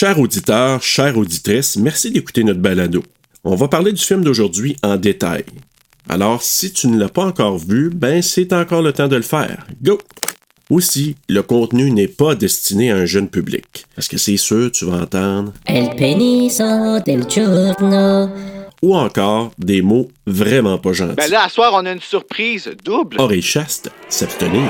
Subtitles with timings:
[0.00, 3.02] Chers auditeurs, chères auditrices, merci d'écouter notre balado.
[3.44, 5.44] On va parler du film d'aujourd'hui en détail.
[6.08, 9.20] Alors, si tu ne l'as pas encore vu, ben c'est encore le temps de le
[9.20, 9.66] faire.
[9.82, 9.98] Go!
[10.70, 13.84] Aussi, le contenu n'est pas destiné à un jeune public.
[13.94, 15.52] Parce que c'est sûr, tu vas entendre?
[15.66, 18.30] El peniso del giorno.
[18.80, 21.16] Ou encore des mots vraiment pas gentils.
[21.16, 23.18] Ben là, à soir, on a une surprise double.
[23.42, 24.62] Chaste, s'abstenir.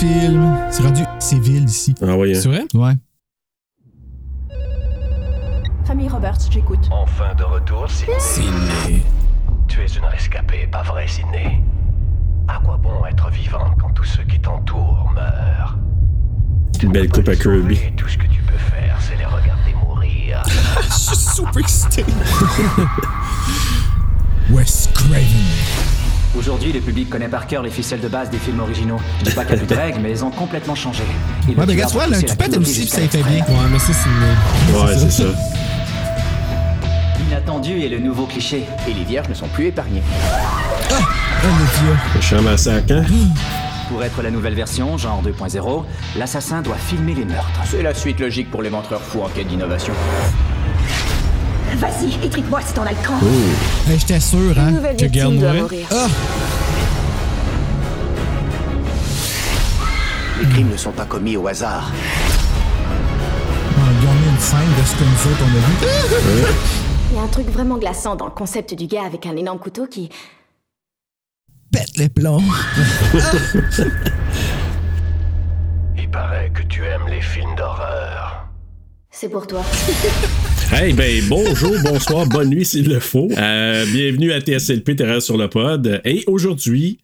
[0.00, 0.56] Film.
[0.70, 1.02] C'est rendu.
[1.18, 1.94] C'est ville ici.
[2.00, 2.40] Ah ouais, hein.
[2.40, 2.64] C'est vrai?
[2.72, 2.94] Ouais.
[5.84, 6.88] Famille Roberts, j'écoute.
[6.90, 8.14] Enfin de retour, Sydney.
[8.18, 9.02] Sydney.
[9.68, 11.62] Tu es une rescapée, pas vrai, Sydney
[12.48, 15.76] À quoi bon être vivante quand tous ceux qui t'entourent meurent?
[16.82, 17.78] Une belle coupe à Kirby.
[17.94, 20.42] Tout ce que tu peux faire, c'est les regarder mourir.
[20.82, 22.06] Je suis super excité.
[24.50, 25.99] Wes Craven.
[26.38, 28.98] Aujourd'hui, le public connaît par cœur les ficelles de base des films originaux.
[29.18, 31.02] Je dis pas qu'il y a plus de règles, mais elles ont complètement changé.
[31.48, 33.44] Et Ouais, mais regarde, tu vois, là, tu aussi, puis ça fait bien.
[33.44, 34.76] Ouais, mais ça, c'est une.
[34.80, 35.24] Ouais, c'est ça.
[37.18, 38.64] L'inattendu est le nouveau cliché.
[38.88, 40.02] Et les vierges ne sont plus épargnées.
[40.92, 40.94] Oh,
[41.44, 41.96] le dieu.
[42.14, 43.04] Méchant massacre, hein?
[43.88, 45.84] Pour être la nouvelle version, genre 2.0,
[46.16, 47.60] l'assassin doit filmer les meurtres.
[47.64, 49.92] C'est la suite logique pour les mentreurs fous en quête d'innovation.
[51.76, 53.18] Vas-y, étrique-moi si t'en as le cran.
[53.88, 54.72] Hey, J'étais sûr, hein.
[54.98, 55.84] Que doit mourait.
[55.90, 56.06] Ah!
[60.40, 61.90] Les crimes ne sont pas commis au hasard.
[61.92, 66.54] Oh, Ils ont mis une scène de ce que nous autres on a vu.
[67.10, 69.58] Il y a un truc vraiment glaçant dans le concept du gars avec un énorme
[69.58, 70.08] couteau qui.
[71.72, 72.42] Pète les plombs.
[75.96, 78.39] Il paraît que tu aimes les films d'horreur.
[79.12, 79.62] C'est pour toi.
[80.72, 83.28] Hey, ben bonjour, bonsoir, bonne nuit s'il le faut.
[83.36, 86.00] Euh, bienvenue à TSLP Terreur sur le pod.
[86.04, 86.98] Et aujourd'hui,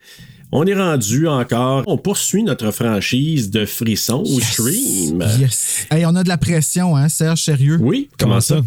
[0.53, 5.25] on est rendu encore, on poursuit notre franchise de frissons au stream.
[5.41, 5.87] Yes.
[5.91, 7.79] Hey, on a de la pression, hein, Serge, sérieux?
[7.81, 8.61] Oui, comment ça?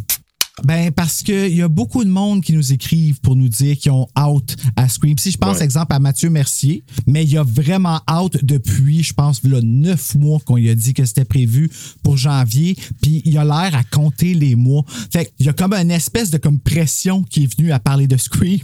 [0.66, 3.92] Ben, parce qu'il y a beaucoup de monde qui nous écrivent pour nous dire qu'ils
[3.92, 5.18] ont out à Scream.
[5.18, 5.64] Si je pense, Ouais.
[5.64, 10.16] exemple, à Mathieu Mercier, mais il y a vraiment out depuis, je pense, là, neuf
[10.16, 11.69] mois qu'on lui a dit que c'était prévu
[12.03, 14.84] pour janvier, puis il a l'air à compter les mois.
[15.12, 18.08] Fait qu'il y a comme une espèce de comme pression qui est venue à parler
[18.08, 18.59] de Scream.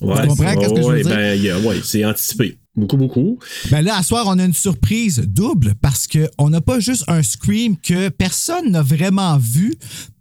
[0.00, 1.56] Ouais, Tu comprends c'est- qu'est-ce que je veux ouais, dire?
[1.60, 2.58] ben, ouais, c'est anticipé.
[2.76, 3.38] Beaucoup, beaucoup.
[3.70, 7.22] Ben là, à soir, on a une surprise double parce qu'on n'a pas juste un
[7.22, 9.74] Scream que personne n'a vraiment vu,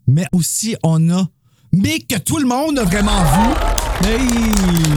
[0.08, 1.28] mais aussi on a,
[1.72, 3.54] mais que tout le monde a vraiment vu.
[4.06, 4.20] Hey!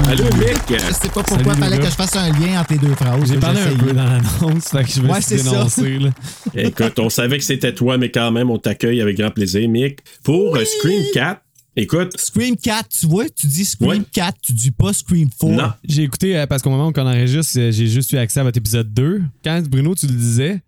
[0.08, 0.62] Allô, Mick?
[0.68, 3.28] Je sais pas pourquoi il fallait que je fasse un lien entre les deux phrases.
[3.30, 5.50] J'ai parlé un peu dans l'annonce, fait que je me Ouais, suis c'est ça.
[5.50, 5.98] dénoncé.
[5.98, 6.10] Là.
[6.54, 10.00] Écoute, on savait que c'était toi, mais quand même, on t'accueille avec grand plaisir, Mick.
[10.24, 11.40] Pour euh, Scream 4,
[11.76, 14.00] écoute, Scream 4, tu vois, tu dis Scream Ouais.
[14.12, 15.52] 4, tu dis pas Scream 4.
[15.52, 15.70] non.
[15.84, 18.44] J'ai écouté, euh, parce qu'au moment où on enregistre, euh, j'ai juste eu accès à
[18.44, 19.22] votre épisode 2.
[19.44, 20.62] Quand Bruno, tu le disais,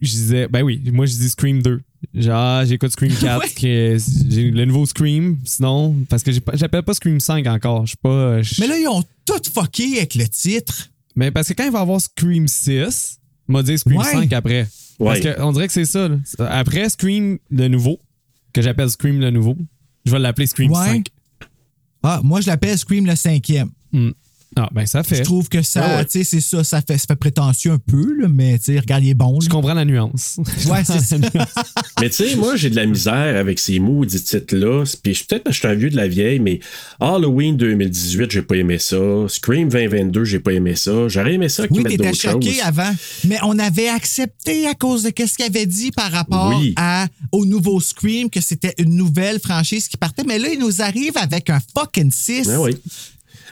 [0.00, 1.80] je disais, ben oui, moi je dis Scream 2.
[2.14, 3.48] Genre, ah, j'écoute Scream 4, Ouais.
[3.50, 7.82] qui est- j'ai le nouveau Scream, sinon, parce que j'appelle pas Scream 5 encore.
[7.86, 8.08] Je suis pas.
[8.08, 10.88] euh, Mais là, ils ont tout fucké avec le titre.
[11.16, 13.18] Mais parce que quand il va y avoir Scream 6,
[13.48, 14.04] il m'a dit Scream Ouais.
[14.12, 14.66] 5 après.
[14.98, 15.34] Parce Ouais.
[15.38, 16.08] qu'on dirait que c'est ça.
[16.08, 16.16] là.
[16.50, 17.98] Après Scream le nouveau,
[18.52, 19.56] que j'appelle Scream le nouveau,
[20.04, 20.86] je vais l'appeler Scream Ouais.
[20.86, 21.06] 5.
[22.02, 23.70] Ah, moi, je l'appelle Scream le cinquième.
[24.56, 25.14] Ah, ben ça fait.
[25.16, 26.04] Je trouve que ça, Ah ouais.
[26.06, 28.80] tu sais, c'est ça, ça fait, ça fait prétentieux un peu, là, mais tu sais,
[28.80, 29.40] regarde, il est bon.
[29.40, 30.38] Je comprends la nuance.
[30.68, 31.16] Ouais, c'est ça.
[32.00, 34.84] Mais tu sais, moi, j'ai de la misère avec ces maudits titres-là.
[35.02, 36.58] Puis je- peut-être que je suis un vieux de la vieille, mais
[36.98, 38.96] Halloween 2018, j'ai pas aimé ça.
[39.28, 41.06] Scream 2022, j'ai pas aimé ça.
[41.08, 42.60] J'aurais aimé ça qu'ils Oui, mettent t'étais d'autres choqué choses.
[42.64, 42.92] avant,
[43.28, 46.74] mais on avait accepté à cause de ce qu'il avait dit par rapport Oui.
[46.76, 50.24] à, au nouveau Scream, que c'était une nouvelle franchise qui partait.
[50.24, 52.48] Mais là, il nous arrive avec un fucking 6.
[52.48, 52.76] Ben oui.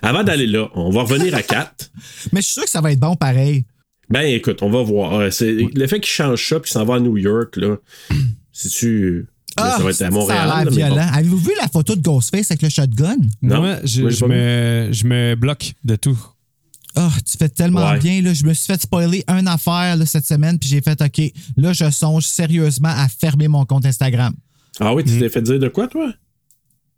[0.03, 1.91] Avant d'aller là, on va revenir à 4.
[2.32, 3.64] Mais je suis sûr que ça va être bon pareil.
[4.11, 5.14] Ben écoute, on va voir.
[5.14, 7.76] Euh, Le fait qu'il change ça puis qu'il s'en va à New York, là,
[8.52, 9.26] si tu.
[9.58, 10.38] là, ça va être à Montréal.
[10.40, 10.94] Ah, ça a là, l'air mais bon.
[10.94, 11.11] violent.
[11.12, 13.17] Avez-vous vu la photo de Ghostface avec le shotgun?
[13.43, 13.61] Non.
[13.61, 16.19] Moi, je, Moi, me, je me bloque de tout.
[16.96, 17.99] Ah, tu fais tellement Ouais.
[17.99, 18.22] bien.
[18.22, 18.32] Là.
[18.32, 21.20] Je me suis fait spoiler une affaire là, cette semaine, puis j'ai fait OK.
[21.58, 24.32] Là, je songe sérieusement à fermer mon compte Instagram.
[24.81, 26.12] Ah oui, tu t'es fait dire de quoi, toi?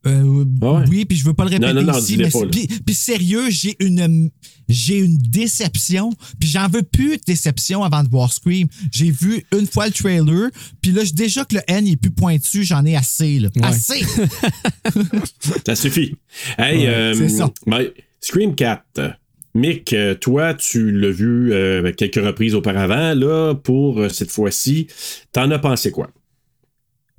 [0.06, 0.85] Euh, Ah ouais?
[0.88, 2.50] Oui, puis je veux pas le répéter Non, non, non, ici, mais pas, c'est- là.
[2.50, 4.31] puis, puis sérieux, j'ai une
[4.69, 8.69] j'ai une déception, puis j'en veux plus de déception avant de voir Scream.
[8.93, 10.49] J'ai vu une fois le trailer,
[10.81, 13.49] puis là, déjà que le N est plus pointu, j'en ai assez là.
[13.56, 13.64] Ouais.
[13.64, 14.00] Assez.
[15.67, 16.17] Ça suffit.
[16.58, 17.50] Hey, Ouais, euh, c'est ça.
[17.67, 17.87] ben,
[18.20, 19.17] Scream 4.
[19.55, 23.14] Mick, euh, toi, tu l'as vu euh, quelques reprises auparavant.
[23.14, 24.87] Là, pour cette fois-ci,
[25.32, 26.11] t'en as pensé quoi?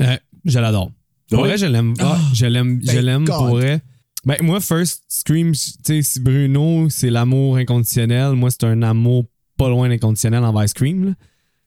[0.02, 0.92] Euh, je l'adore.
[1.32, 1.94] Pour vrai, je l'aime.
[2.00, 3.82] Ah, je l'aime, je l'aime pour vrai.
[4.26, 9.26] Ben, moi, First Scream, tu sais, si Bruno, c'est l'amour inconditionnel, moi, c'est un amour
[9.58, 11.06] pas loin d'inconditionnel envers Scream.
[11.06, 11.12] là.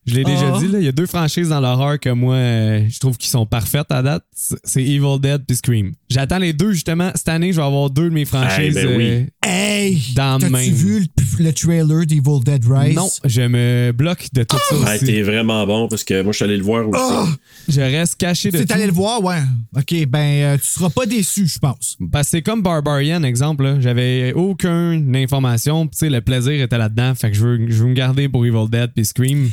[0.07, 0.59] Je l'ai déjà Ah.
[0.59, 3.29] dit, là, il y a deux franchises dans l'horreur que moi, euh, je trouve qui
[3.29, 4.25] sont parfaites à date.
[4.35, 5.93] C'est Evil Dead puis Scream.
[6.11, 7.11] J'attends les deux, justement.
[7.15, 8.77] Cette année, je vais avoir deux de mes franchises.
[8.79, 9.05] Eh ben oui.
[9.07, 9.99] euh, Hey!
[10.15, 10.75] Dans T'as-tu même.
[10.75, 12.95] vu le, le trailer d'Evil Dead Rise?
[12.97, 15.07] non, je me bloque de tout ça Ouais, aussi.
[15.07, 17.01] t'es vraiment bon parce que moi, je suis allé le voir aussi.
[17.03, 17.27] Ah!
[17.69, 18.73] Je reste caché de Tu es tout.
[18.75, 19.39] allé le voir, ouais.
[19.77, 21.97] OK, ben, euh, tu seras pas déçu, je pense.
[22.13, 23.79] Parce que c'est comme Barbarian, exemple.
[23.81, 25.87] J'avais aucune information.
[25.87, 27.15] Tu sais, le plaisir était là-dedans.
[27.15, 29.51] Fait que je veux, je veux me garder pour Evil Dead puis Scream.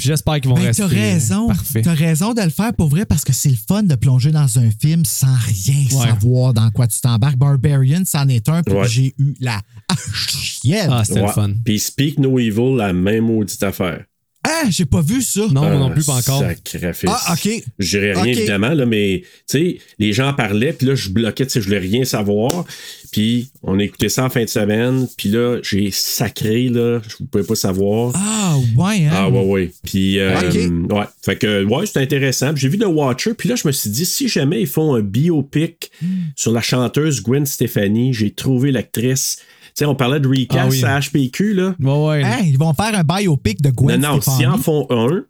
[0.00, 0.82] Puis j'espère qu'ils vont Ben, rester.
[0.82, 1.46] t'as raison.
[1.48, 1.82] Parfait.
[1.82, 4.58] T'as raison de le faire pour vrai parce que c'est le fun de plonger dans
[4.58, 6.06] un film sans rien Ouais.
[6.08, 7.36] savoir dans quoi tu t'embarques.
[7.36, 8.88] Barbarian, c'en est un, puis Ouais.
[8.88, 9.60] j'ai eu la
[10.24, 10.88] chienne.
[10.90, 11.26] Ah, c'était Ouais.
[11.26, 11.50] le fun.
[11.62, 14.04] Puis Speak No Evil, la même maudite affaire.
[14.42, 15.40] Ah, j'ai pas vu ça.
[15.52, 16.40] Non, moi non Ah, plus, pas encore.
[16.40, 17.10] Sacrifice.
[17.12, 17.62] Ah, OK.
[17.78, 21.44] Je dirais rien, évidemment, là, mais tu sais, les gens parlaient, puis là, je bloquais,
[21.44, 22.64] tu sais, je voulais rien savoir.
[23.12, 27.16] Puis on a écouté ça en fin de semaine, puis là, j'ai sacré, là, je
[27.22, 28.12] ne pouvais pas savoir.
[28.14, 29.10] Ah, ouais, hein?
[29.12, 29.72] Ah ouais, ouais.
[29.84, 30.92] Puis, euh, Ok.
[30.96, 31.04] ouais.
[31.22, 32.52] Fait que, ouais, c'était intéressant.
[32.54, 34.94] Puis J'ai vu The Watcher, puis là, je me suis dit, si jamais ils font
[34.94, 36.06] un biopic Hmm.
[36.36, 39.38] sur la chanteuse Gwen Stefani, j'ai trouvé l'actrice.
[39.74, 40.84] Tu sais, on parlait de recast Ah oui.
[40.84, 41.74] à HPQ, là.
[41.80, 42.24] Ouais, ouais.
[42.24, 45.22] Hein, ils vont faire un biopic de Gwen non, non, s'ils en font un,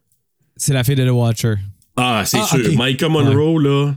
[0.56, 1.54] C'est la fille de The Watcher.
[1.96, 2.58] ah, c'est Ah, sûr.
[2.58, 2.74] ok.
[2.78, 3.94] Micah Monroe, là.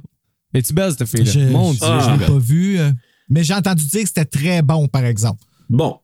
[0.54, 1.50] Es-tu belle, cette fille-là?
[1.50, 2.00] Mon Dieu, Ah.
[2.06, 2.80] je l'ai l'ai pas vu.
[2.80, 2.92] euh,
[3.30, 5.42] mais j'ai entendu dire que c'était très bon, par exemple.
[5.70, 6.00] Bon,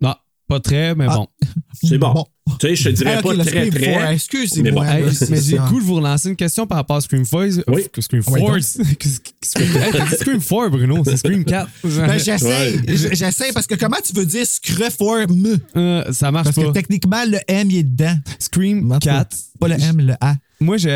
[0.00, 0.14] Non,
[0.48, 1.14] pas très, mais Ah.
[1.16, 1.28] bon.
[1.82, 2.12] c'est bon.
[2.12, 2.26] Bon.
[2.60, 3.92] Tu sais, je te dirais Ah, ok, pas le très, Scream très.
[3.94, 4.84] Four, Excusez-moi.
[4.84, 5.06] Mais bon.
[5.08, 7.24] Hey, c'est mais j'ai le goût de vous relancer une question par rapport à Scream
[7.24, 7.60] Force.
[7.66, 7.82] Oui.
[7.98, 8.22] Scream.
[8.22, 8.76] Force.
[8.76, 11.02] Que- que- Scream 4, Bruno.
[11.04, 11.68] C'est Scream 4.
[11.84, 12.46] Ben, j'essaie.
[12.46, 12.96] Ouais.
[13.12, 15.58] J'essaie parce que comment tu veux dire screforme?
[15.76, 16.72] Euh, ça marche Parce que pas.
[16.72, 18.16] techniquement, le M, il est dedans.
[18.38, 19.36] Scream cas, 4.
[19.58, 20.34] Pas le M, le A?
[20.60, 20.88] Moi, je,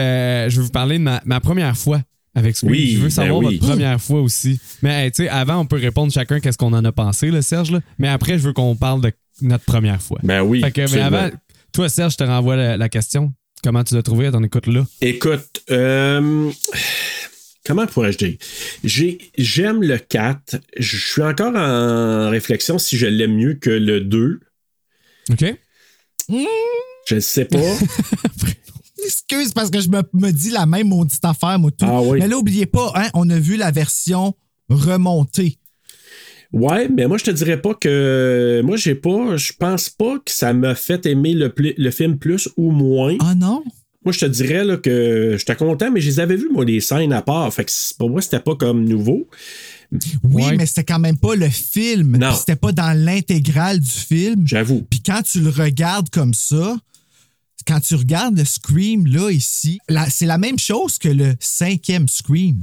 [0.48, 2.02] je vais vous parler de ma, ma première fois
[2.34, 2.72] avec Scream.
[2.72, 3.56] Oui, je veux savoir ben oui.
[3.58, 4.60] votre première fois aussi.
[4.82, 7.40] Mais hey, tu sais, avant, on peut répondre chacun qu'est-ce qu'on en a pensé, là,
[7.40, 7.70] Serge.
[7.70, 7.80] là.
[7.98, 10.18] Mais après, je veux qu'on parle de notre première fois.
[10.22, 10.60] Ben oui.
[10.60, 11.30] Fait que, mais avant,
[11.72, 13.32] toi, Serge, je te renvoie la, la question.
[13.62, 14.26] Comment tu l'as trouvé?
[14.26, 14.86] À ton écoute là?
[15.00, 16.50] Écoute, euh,
[17.66, 18.36] comment pourrais-je dire?
[18.84, 20.56] J'ai, j'aime le 4.
[20.78, 24.40] Je suis encore en réflexion si je l'aime mieux que le 2.
[25.30, 25.44] OK?
[26.28, 27.58] Je ne sais pas.
[29.04, 31.86] Excuse parce que je me, me dis la même maudite affaire, moi, tout.
[31.88, 32.18] Ah oui.
[32.20, 34.34] Mais là, oubliez pas, hein, on a vu la version
[34.68, 35.58] remontée.
[36.52, 38.62] Ouais, mais moi, je te dirais pas que.
[38.64, 39.36] Moi, j'ai pas.
[39.36, 43.16] Je pense pas que ça m'a fait aimer le, le film plus ou moins.
[43.20, 43.62] Ah non?
[44.04, 46.80] Moi, je te dirais là, que j'étais content, mais je les avais vus, moi, les
[46.80, 47.52] scènes à part.
[47.52, 49.28] Fait que pour moi, c'était pas comme nouveau.
[50.22, 50.56] Oui, Ouais.
[50.56, 52.16] mais c'était quand même pas le film.
[52.16, 52.32] Non.
[52.34, 54.46] C'était pas dans l'intégrale du film.
[54.46, 54.86] J'avoue.
[54.88, 56.76] Puis quand tu le regardes comme ça,
[57.66, 59.78] quand tu regardes le Scream, là, ici,
[60.10, 62.62] c'est la même chose que le cinquième Scream.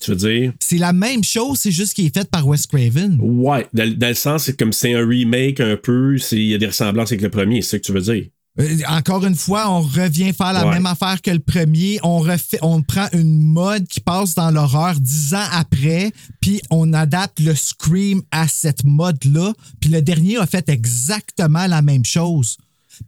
[0.00, 0.52] Tu veux dire?
[0.60, 3.18] C'est la même chose, c'est juste qu'il est fait par Wes Craven.
[3.20, 3.66] Ouais.
[3.74, 6.16] Dans, dans le sens, c'est comme c'est un remake un peu.
[6.32, 8.24] Il y a des ressemblances avec le premier, c'est ça que tu veux dire?
[8.58, 10.72] Euh, encore une fois, on revient faire la Ouais.
[10.74, 11.98] même affaire que le premier.
[12.02, 16.10] On refait, on prend une mode qui passe dans l'horreur dix ans après,
[16.40, 19.52] puis on adapte le Scream à cette mode-là.
[19.80, 22.56] Puis le dernier a fait exactement la même chose.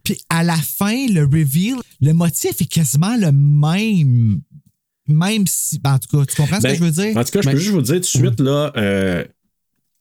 [0.03, 4.41] Puis à la fin, le reveal, le motif est quasiment le même.
[5.07, 5.79] Même si.
[5.79, 7.17] ben, en tout cas, tu comprends ce Ben, que je veux dire?
[7.17, 9.23] En tout cas, je Ben- peux juste vous dire tout de suite, là, euh,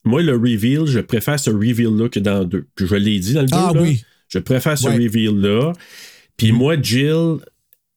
[0.05, 2.67] moi, le reveal, je préfère ce reveal-là que dans 2.
[2.75, 3.57] Puis je l'ai dit dans le 2.
[3.57, 4.03] Ah là, oui.
[4.29, 4.95] Je préfère ce Ouais.
[4.97, 5.73] reveal-là.
[6.37, 7.37] Puis moi, Jill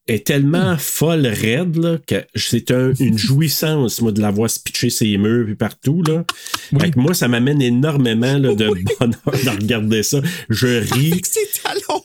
[0.08, 4.60] est tellement folle raide là, que c'est un- une jouissance, moi, de la voir se
[4.60, 6.04] pitcher ses murs puis partout.
[6.08, 6.26] Là.
[6.80, 8.68] Fait que moi, ça m'amène énormément là, de
[9.00, 10.22] bonheur de regarder ça.
[10.50, 11.12] Je ris.
[11.14, 12.04] Avec ses talons!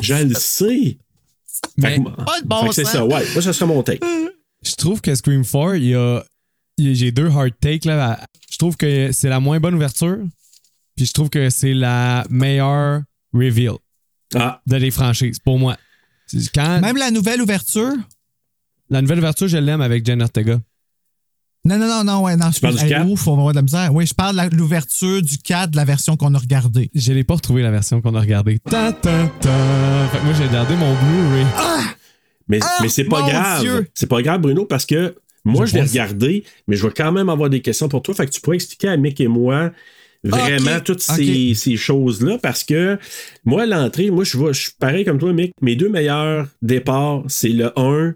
[0.00, 0.96] Je le sais.
[1.76, 3.24] Mais- Pas de bon c'est ça, ouais.
[3.32, 4.00] Moi, ça serait mon take.
[4.62, 6.22] Je trouve que Scream 4, il y a.
[6.78, 8.18] J'ai deux hard takes là.
[8.50, 10.18] Je trouve que c'est la moins bonne ouverture.
[10.96, 13.74] Puis je trouve que c'est la meilleure reveal
[14.34, 15.76] Ah, de les franchises, pour moi.
[16.54, 17.92] Quand Même la nouvelle ouverture?
[18.90, 20.60] la nouvelle ouverture, je l'aime avec Jen Ortega.
[21.66, 22.50] Non, non, non, non, ouais, non.
[22.50, 23.08] du hey, 4?
[23.08, 23.94] Ouf, on va avoir de la misère.
[23.94, 26.90] Oui, je parle de l'ouverture du 4 de la version qu'on a regardée.
[26.94, 28.58] Je l'ai pas retrouvé la version qu'on a regardée.
[28.58, 30.08] Ta, ta, ta.
[30.12, 31.46] Fait que moi, j'ai gardé mon Blu-ray.
[32.48, 33.86] Mais, mais c'est pas grave.
[33.94, 35.14] C'est pas grave, Bruno, parce que
[35.46, 38.14] moi, Je je, pense- regardé, mais je vais quand même avoir des questions pour toi.
[38.14, 39.72] Fait que tu pourrais expliquer à Mick et moi
[40.22, 42.36] vraiment toutes ces, ces choses-là.
[42.42, 42.98] Parce que
[43.46, 45.52] moi, à l'entrée, moi, je, vois, je suis pareil comme toi, Mick.
[45.62, 48.14] Mes deux meilleurs départs, c'est le 1.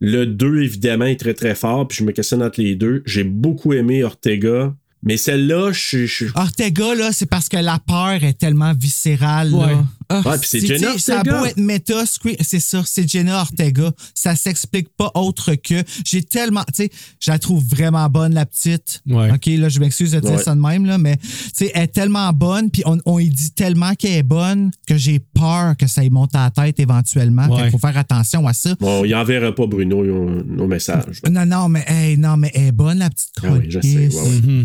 [0.00, 1.86] Le 2, évidemment, est très, très fort.
[1.88, 3.02] Puis je me questionne entre les deux.
[3.06, 4.74] J'ai beaucoup aimé Ortega.
[5.02, 9.52] Mais celle-là, je je- Ortega, là, c'est parce que la peur est tellement viscérale.
[9.54, 9.66] Ouais.
[9.66, 9.84] Là.
[10.10, 12.02] Ah, Ouais, puis c'est Jenna Ça beau être méta,
[12.40, 13.92] c'est ça, c'est Jenna Ortega.
[14.14, 15.82] Ça s'explique pas autre que.
[16.04, 16.64] J'ai tellement.
[16.74, 16.90] Tu sais,
[17.20, 19.02] je la trouve vraiment bonne, la petite.
[19.06, 19.30] Ouais.
[19.32, 20.42] OK, là, je m'excuse de dire Ouais.
[20.42, 23.28] ça de même, là, mais tu sais, elle est tellement bonne, puis on, on y
[23.28, 26.80] dit tellement qu'elle est bonne que j'ai peur que ça y monte à la tête
[26.80, 27.46] éventuellement.
[27.48, 27.66] Ouais.
[27.66, 28.74] Il faut faire attention à ça.
[28.80, 31.20] bon, il enverra pas Bruno nos, messages.
[31.30, 34.08] Non, non, mais, hey, non, mais elle est bonne, la petite Ah oui, je sais.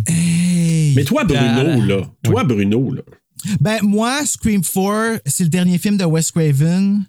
[0.07, 0.93] Hey.
[0.95, 2.01] Mais toi, Bruno, là.
[2.23, 3.01] Toi, Bruno, là.
[3.59, 7.05] Ben, moi, Scream 4, c'est le dernier film de Wes Craven.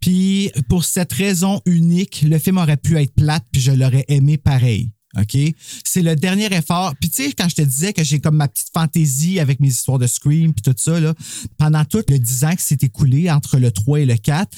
[0.00, 4.36] Puis, pour cette raison unique, le film aurait pu être plate, puis je l'aurais aimé
[4.36, 4.90] pareil.
[5.18, 5.36] OK?
[5.84, 6.94] C'est le dernier effort.
[7.00, 9.68] Puis, tu sais, quand je te disais que j'ai comme ma petite fantaisie avec mes
[9.68, 11.14] histoires de Scream, puis tout ça, là,
[11.58, 14.56] pendant tout le 10 ans qui s'est écoulé entre le 3 et le 4,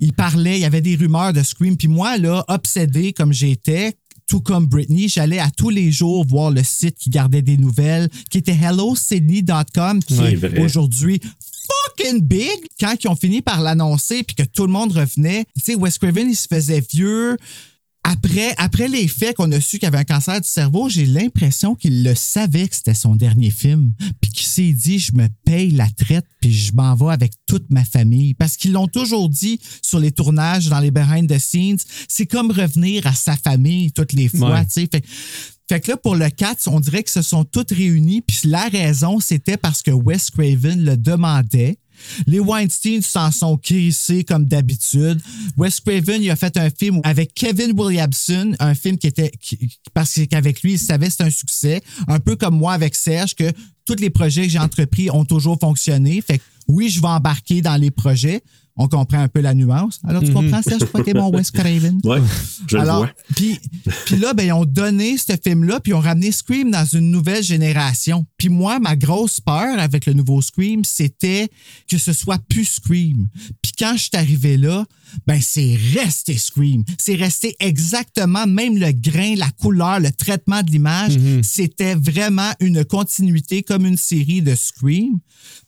[0.00, 1.76] il parlait, il y avait des rumeurs de Scream.
[1.76, 3.96] Puis moi, là, obsédé comme j'étais,
[4.26, 8.08] tout comme Britney, j'allais à tous les jours voir le site qui gardait des nouvelles,
[8.30, 11.20] qui était hellosydney.com, qui est aujourd'hui
[11.66, 12.66] fucking big.
[12.78, 15.98] Quand ils ont fini par l'annoncer puis que tout le monde revenait, tu sais, Wes
[15.98, 17.36] Craven, il se faisait vieux.
[18.08, 21.74] Après, après les faits qu'on a su qu'il avait un cancer du cerveau, j'ai l'impression
[21.74, 23.94] qu'il le savait que c'était son dernier film.
[24.20, 27.68] Puis qu'il s'est dit, je me paye la traite, puis je m'en vais avec toute
[27.68, 28.34] ma famille.
[28.34, 32.52] Parce qu'ils l'ont toujours dit sur les tournages, dans les behind the scenes, c'est comme
[32.52, 34.52] revenir à sa famille toutes les fois.
[34.52, 34.66] Ouais.
[34.66, 34.88] tu sais.
[34.88, 35.04] Fait,
[35.68, 38.20] fait que là, pour le 4, on dirait que se sont toutes réunies.
[38.20, 41.78] Puis la raison, c'était parce que Wes Craven le demandait.
[42.26, 45.20] Les Weinstein s'en sont crissés comme d'habitude.
[45.56, 49.32] Wes Craven, il a fait un film avec Kevin Williamson, un film qui était
[49.94, 51.82] parce qu'avec lui, il savait que c'était un succès.
[52.08, 53.50] Un peu comme moi avec Serge, que
[53.84, 56.20] tous les projets que j'ai entrepris ont toujours fonctionné.
[56.20, 58.42] Fait que oui, je vais embarquer dans les projets.
[58.76, 60.00] On comprend un peu la nuance.
[60.06, 62.00] Alors, tu comprends, Serge, pourquoi t'es mon Wes Craven?
[62.04, 62.20] Ouais,
[62.66, 63.10] je le Alors, vois.
[63.34, 63.58] Puis,
[64.04, 67.10] puis là, ben, ils ont donné ce film-là, puis ils ont ramené Scream dans une
[67.10, 68.26] nouvelle génération.
[68.36, 71.48] Puis moi, ma grosse peur avec le nouveau Scream, c'était
[71.88, 73.28] que ce soit plus Scream.
[73.62, 74.84] Puis quand je suis arrivé là,
[75.26, 76.84] ben c'est resté Scream.
[76.98, 82.84] C'est resté exactement, même le grain, la couleur, le traitement de l'image, c'était vraiment une
[82.84, 85.18] continuité comme une série de Scream.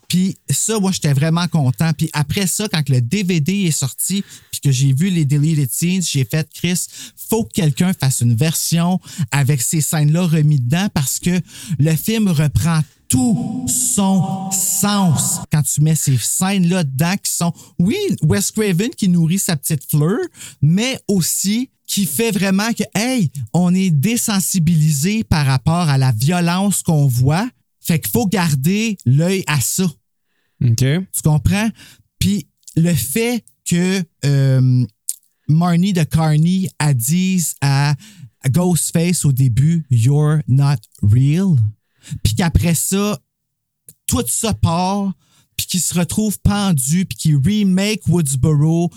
[0.08, 1.92] Puis ça, moi, j'étais vraiment content.
[1.92, 6.02] Puis après ça, quand le DVD est sorti, puis que j'ai vu les deleted scenes,
[6.02, 6.86] j'ai fait, Chris,
[7.28, 9.00] faut que quelqu'un fasse une version
[9.30, 11.40] avec ces scènes-là remis dedans parce que
[11.78, 17.96] le film reprend tout son sens quand tu mets ces scènes-là dedans qui sont, oui,
[18.22, 20.18] Wes Craven qui nourrit sa petite fleur,
[20.60, 26.82] mais aussi qui fait vraiment que, hey, on est désensibilisé par rapport à la violence
[26.82, 27.48] qu'on voit.
[27.88, 29.84] Fait qu'il faut garder l'œil à ça.
[30.62, 30.76] OK.
[30.76, 31.70] Tu comprends?
[32.18, 34.86] Puis le fait que euh,
[35.48, 37.94] Marnie de Carney a dit à
[38.50, 41.56] Ghostface au début, You're not real.
[42.22, 43.18] Puis qu'après ça,
[44.06, 45.10] tout ça part,
[45.56, 48.92] puis qu'il se retrouve pendu, puis qu'il remake Woodsboro,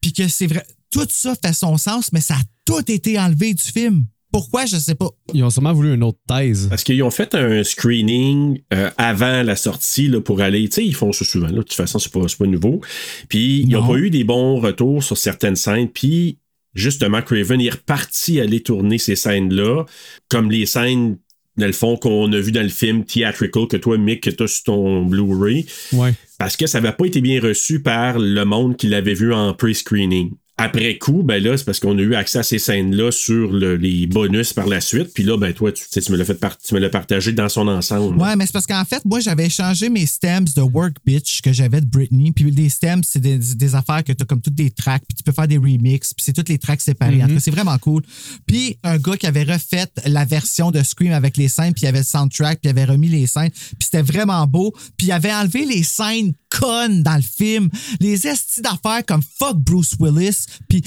[0.00, 0.66] puis que c'est vrai.
[0.90, 4.06] Tout ça fait son sens, mais ça a tout été enlevé du film.
[4.32, 4.64] Pourquoi?
[4.66, 5.08] Je sais pas.
[5.34, 6.66] Ils ont sûrement voulu une autre thèse.
[6.68, 10.68] Parce qu'ils ont fait un screening euh, avant la sortie là, pour aller.
[10.68, 11.46] Tu sais, ils font ça souvent.
[11.48, 11.52] Là.
[11.52, 12.80] De toute façon, c'est pas, c'est pas nouveau.
[13.28, 13.88] Puis, ils n'ont Non.
[13.88, 15.88] pas eu des bons retours sur certaines scènes.
[15.88, 16.38] Puis,
[16.74, 19.84] justement, Craven est reparti aller tourner ces scènes-là,
[20.28, 21.18] comme les scènes,
[21.56, 24.42] dans le fond, qu'on a vu dans le film Theatrical, que toi, Mick, que tu
[24.44, 25.66] as sur ton Blu-ray.
[25.92, 26.14] Ouais.
[26.38, 29.52] Parce que ça n'avait pas été bien reçu par le monde qui l'avait vu en
[29.52, 30.30] pre-screening.
[30.62, 33.76] Après coup, ben là, c'est parce qu'on a eu accès à ces scènes-là sur le-
[33.76, 35.12] les bonus par la suite.
[35.14, 37.48] Puis là, ben toi, tu, tu me l'as fait par- tu me l'as partagé dans
[37.48, 38.20] son ensemble.
[38.20, 41.52] Ouais, mais c'est parce qu'en fait, moi, j'avais échangé mes stems de Work Bitch que
[41.52, 42.32] j'avais de Britney.
[42.32, 45.16] Puis les stems, c'est des, des affaires que tu as comme toutes des tracks, puis
[45.16, 47.22] tu peux faire des remixes, puis c'est toutes les tracks séparées.
[47.22, 48.02] En tout cas, c'est vraiment cool.
[48.46, 51.86] Puis un gars qui avait refait la version de Scream avec les scènes, puis il
[51.88, 54.72] avait le soundtrack, puis il avait remis les scènes, puis c'était vraiment beau.
[54.98, 59.56] Puis il avait enlevé les scènes connes dans le film, les estis d'affaires comme fuck
[59.56, 60.82] Bruce Willis, puis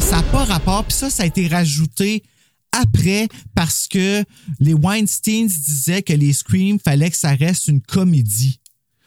[0.00, 0.84] ça n'a pas rapport.
[0.84, 2.22] Puis ça, ça a été rajouté
[2.72, 4.22] après parce que
[4.60, 8.60] les Weinsteins disaient que les Scream, fallait que ça reste une comédie.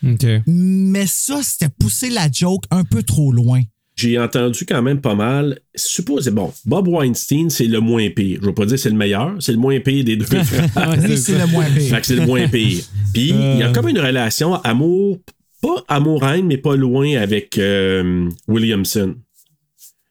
[0.03, 0.25] OK.
[0.47, 3.61] Mais ça, c'était pousser la joke un peu trop loin.
[3.95, 5.59] J'ai entendu quand même pas mal.
[5.75, 8.39] Supposez, bon, Bob Weinstein, c'est le moins pire.
[8.41, 10.97] Je vais pas dire c'est le meilleur, c'est le moins pire des deux frères.
[11.07, 12.01] Oui, c'est le moins Fait pire.
[12.01, 12.83] que c'est le moins pire.
[13.13, 15.19] Puis, il y a comme une relation amour,
[15.61, 19.15] pas amour-haine, mais pas loin avec euh, Williamson.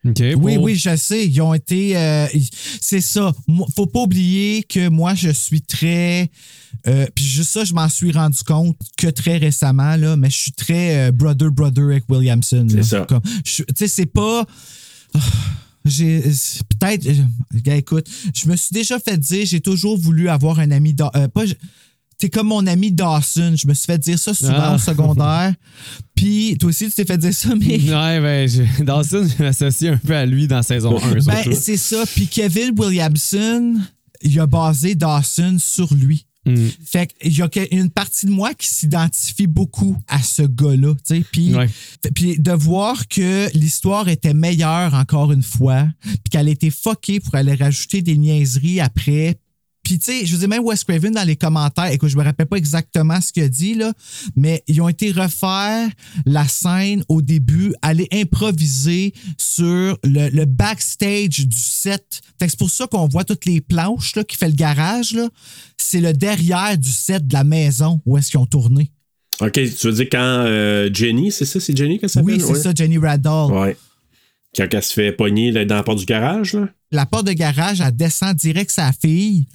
[0.07, 0.17] OK.
[0.39, 0.63] Oui, bon.
[0.65, 1.27] oui, je sais.
[1.27, 1.95] Ils ont été.
[1.97, 2.27] euh,
[2.81, 3.33] c'est ça.
[3.77, 6.31] Faut pas oublier que moi, je suis très.
[6.87, 10.37] euh, Puis juste ça, je m'en suis rendu compte que très récemment, là, mais je
[10.39, 12.67] suis très euh, brother, brother avec Williamson.
[12.71, 13.07] C'est ça.
[13.45, 14.47] Tu sais, c'est pas.
[15.85, 17.07] j'ai peut-être.
[17.07, 17.15] euh,
[17.63, 20.97] gars, écoute, je me suis déjà fait dire, j'ai toujours voulu avoir un ami.
[21.15, 21.45] Euh, pas,
[22.21, 23.55] T'es comme mon ami Dawson.
[23.57, 24.75] Je me suis fait dire ça souvent Ah.
[24.75, 25.55] au secondaire.
[26.15, 27.79] Puis toi aussi, tu t'es fait dire ça, mais.
[27.81, 31.25] Ouais, ben, je- Dawson, je m'associe un peu à lui dans saison 1.
[31.25, 32.05] Ben, c'est ça.
[32.15, 33.75] Puis Kevin Williamson,
[34.23, 36.27] il a basé Dawson sur lui.
[36.47, 36.69] Mm.
[36.85, 40.95] Fait qu'il y a une partie de moi qui s'identifie beaucoup à ce gars-là.
[41.33, 41.69] Puis, Ouais.
[42.15, 47.21] puis de voir que l'histoire était meilleure encore une fois, puis qu'elle a été fuckée
[47.21, 49.37] pour aller rajouter des niaiseries après.
[49.91, 51.87] Puis, tu sais, je vous ai même Wes Craven dans les commentaires.
[51.91, 53.93] Écoute, je me rappelle pas exactement ce qu'il a dit, là,
[54.37, 55.89] mais ils ont été refaire
[56.27, 62.21] la scène au début, aller improviser sur le, le backstage du set.
[62.41, 65.17] C'est pour ça qu'on voit toutes les planches là, qui fait le garage.
[65.77, 68.93] C'est le derrière du set de la maison où est-ce qu'ils ont tourné.
[69.41, 71.59] OK, tu veux dire quand euh, Jenny, c'est ça?
[71.59, 72.35] C'est Jenny qu'elle s'appelle?
[72.35, 72.61] Oui, c'est Ouais.
[72.61, 73.51] ça, Jenny Radall.
[73.51, 73.77] Ouais.
[74.57, 76.69] Quand elle se fait pogner là, dans la porte du garage, là?
[76.93, 79.49] La porte de garage, elle descend direct sa fille.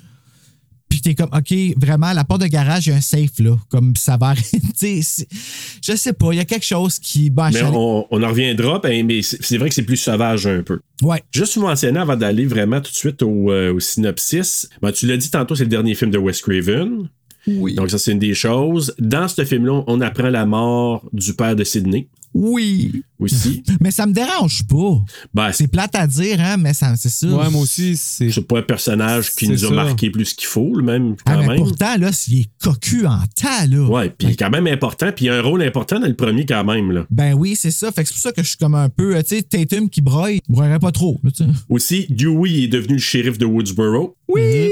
[0.95, 3.57] Puis t'es comme, OK, vraiment, la porte de garage, il y a un safe, là.
[3.67, 5.01] Comme ça va arrêter.
[5.81, 7.29] Je sais pas, il y a quelque chose qui.
[7.29, 10.63] Bon, Mais on, on en reviendra, ben, mais c'est vrai que c'est plus sauvage un
[10.63, 10.79] peu.
[11.01, 11.21] Ouais.
[11.33, 15.05] Juste vous mentionner avant d'aller vraiment tout de suite au, euh, au synopsis, ben, tu
[15.05, 17.09] l'as dit tantôt, c'est le dernier film de Wes Craven.
[17.45, 17.75] Oui.
[17.75, 18.95] Donc, ça, c'est une des choses.
[18.97, 23.03] Dans ce film-là, on apprend la mort du père de Sidney Oui.
[23.17, 23.63] aussi.
[23.79, 25.01] Mais ça me dérange pas.
[25.33, 27.27] ben, c'est C'est plate à dire, hein, mais ça, c'est ça.
[27.27, 28.29] Ouais, moi aussi, c'est.
[28.29, 29.73] c'est pas un personnage qui nous a ça.
[29.73, 31.57] marqué plus qu'il faut, le même, Ah, quand mais même.
[31.59, 33.87] pourtant, là, s'il est cocu en tas, là.
[33.87, 36.13] Ouais, puis il est quand même important, puis il a un rôle important dans le
[36.15, 37.05] premier quand même, là.
[37.09, 37.89] Ben oui, c'est ça.
[37.93, 39.89] Fait que c'est pour ça que je suis comme un peu, euh, tu sais, Tatum
[39.89, 41.19] qui broye, il broyerait pas trop.
[41.23, 41.31] là.
[41.69, 44.17] Aussi, Dewey est devenu le shérif de Woodsboro.
[44.27, 44.69] Oui!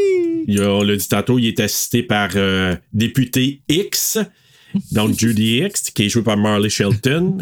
[0.47, 4.17] Il a- on l'a dit tantôt, il est assisté par euh, député X,
[4.91, 7.37] donc Judy X, qui est joué par Marley Shelton.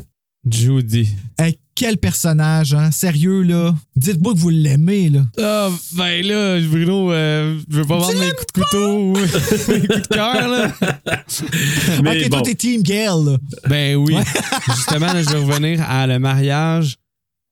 [0.50, 1.08] Judy.
[1.38, 2.90] Hey, quel personnage, hein?
[2.92, 3.76] Sérieux, là?
[3.96, 5.26] Dites-moi que vous l'aimez, là.
[5.40, 9.14] Ah, ben là, Bruno, euh, je veux pas vendre mes coups de couteau ou
[9.72, 10.72] mes coups de cœur, là.
[12.04, 13.38] Mais ok, bon, toi, t'es Team Gale, là.
[13.70, 14.16] Ben oui.
[14.76, 16.98] Justement, là, je vais revenir à le mariage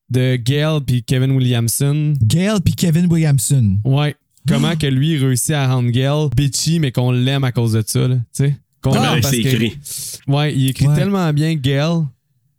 [0.09, 2.15] de Gail puis Kevin Williamson.
[2.23, 3.77] Gale puis Kevin Williamson.
[3.85, 4.15] Ouais.
[4.47, 7.83] Comment que lui il réussit à rendre Gail bitchy, mais qu'on l'aime à cause de
[7.85, 8.15] ça, là.
[8.15, 8.55] Tu sais?
[8.81, 9.77] Qu'on comment l'aime parce c'est que- écrit?
[10.27, 10.95] Ouais, il écrit Ouais.
[10.95, 12.05] tellement bien Gail.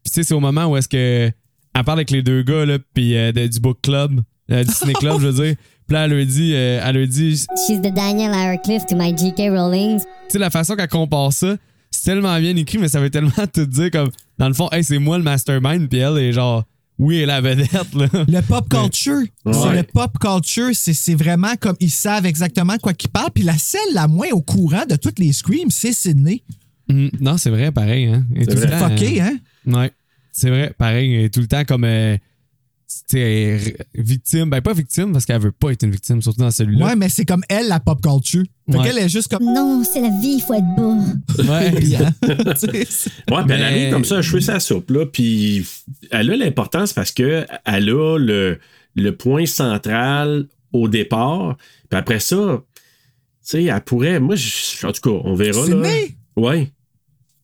[0.05, 1.31] Puis tu sais, c'est au moment où est-ce que.
[1.73, 4.73] Elle parle avec les deux gars, là, puis euh, de- du book club, euh, du
[4.73, 5.55] ciné club, je veux dire.
[5.87, 8.95] Puis là, elle lui dit, euh, elle lui dit, tu She's the Daniel Radcliffe to
[8.97, 9.51] my J.K.
[9.51, 9.99] Rowling.
[10.29, 11.57] sais, la façon qu'elle compare ça,
[11.91, 14.09] c'est tellement bien écrit, mais ça veut tellement tout dire comme,
[14.39, 16.63] dans le fond, hey, c'est moi le mastermind, puis elle est genre,
[16.99, 18.07] oui, elle est la vedette, là.
[18.13, 19.23] Le pop culture.
[19.47, 19.77] C'est Ouais.
[19.79, 23.33] le pop culture, c'est c'est vraiment comme ils savent exactement quoi qu'ils parlent.
[23.35, 26.43] Puis la celle la moins au courant de toutes les screams, c'est Sydney.
[26.89, 28.25] Hum, non, c'est vrai, pareil, hein.
[28.33, 29.39] Le temps, Fucké, hein?
[29.67, 29.91] Ouais,
[30.33, 31.85] c'est vrai, pareil, elle est tout le temps comme.
[31.85, 32.17] euh,
[32.89, 34.51] tu sais, elle est victime.
[34.51, 36.87] Ben, pas victime parce qu'elle veut pas être une victime, surtout dans celui-là.
[36.87, 38.43] Ouais, mais c'est comme elle, la pop culture.
[38.69, 38.85] Fait Ouais.
[38.85, 39.45] qu'elle est juste comme.
[39.45, 40.97] Non, c'est la vie, il faut être beau.
[41.45, 41.73] Ouais.
[42.57, 45.65] C'est- Ouais, elle Mais- arrive comme ça, à cheveux sa soupe, là, puis
[46.11, 48.59] elle a l'importance parce que elle a le,
[48.97, 51.57] le point central au départ,
[51.89, 52.83] puis après ça, tu
[53.43, 55.67] sais, elle pourrait, moi, je- en tout cas, on verra, là.
[55.67, 56.17] Sydney?
[56.37, 56.73] Ouais.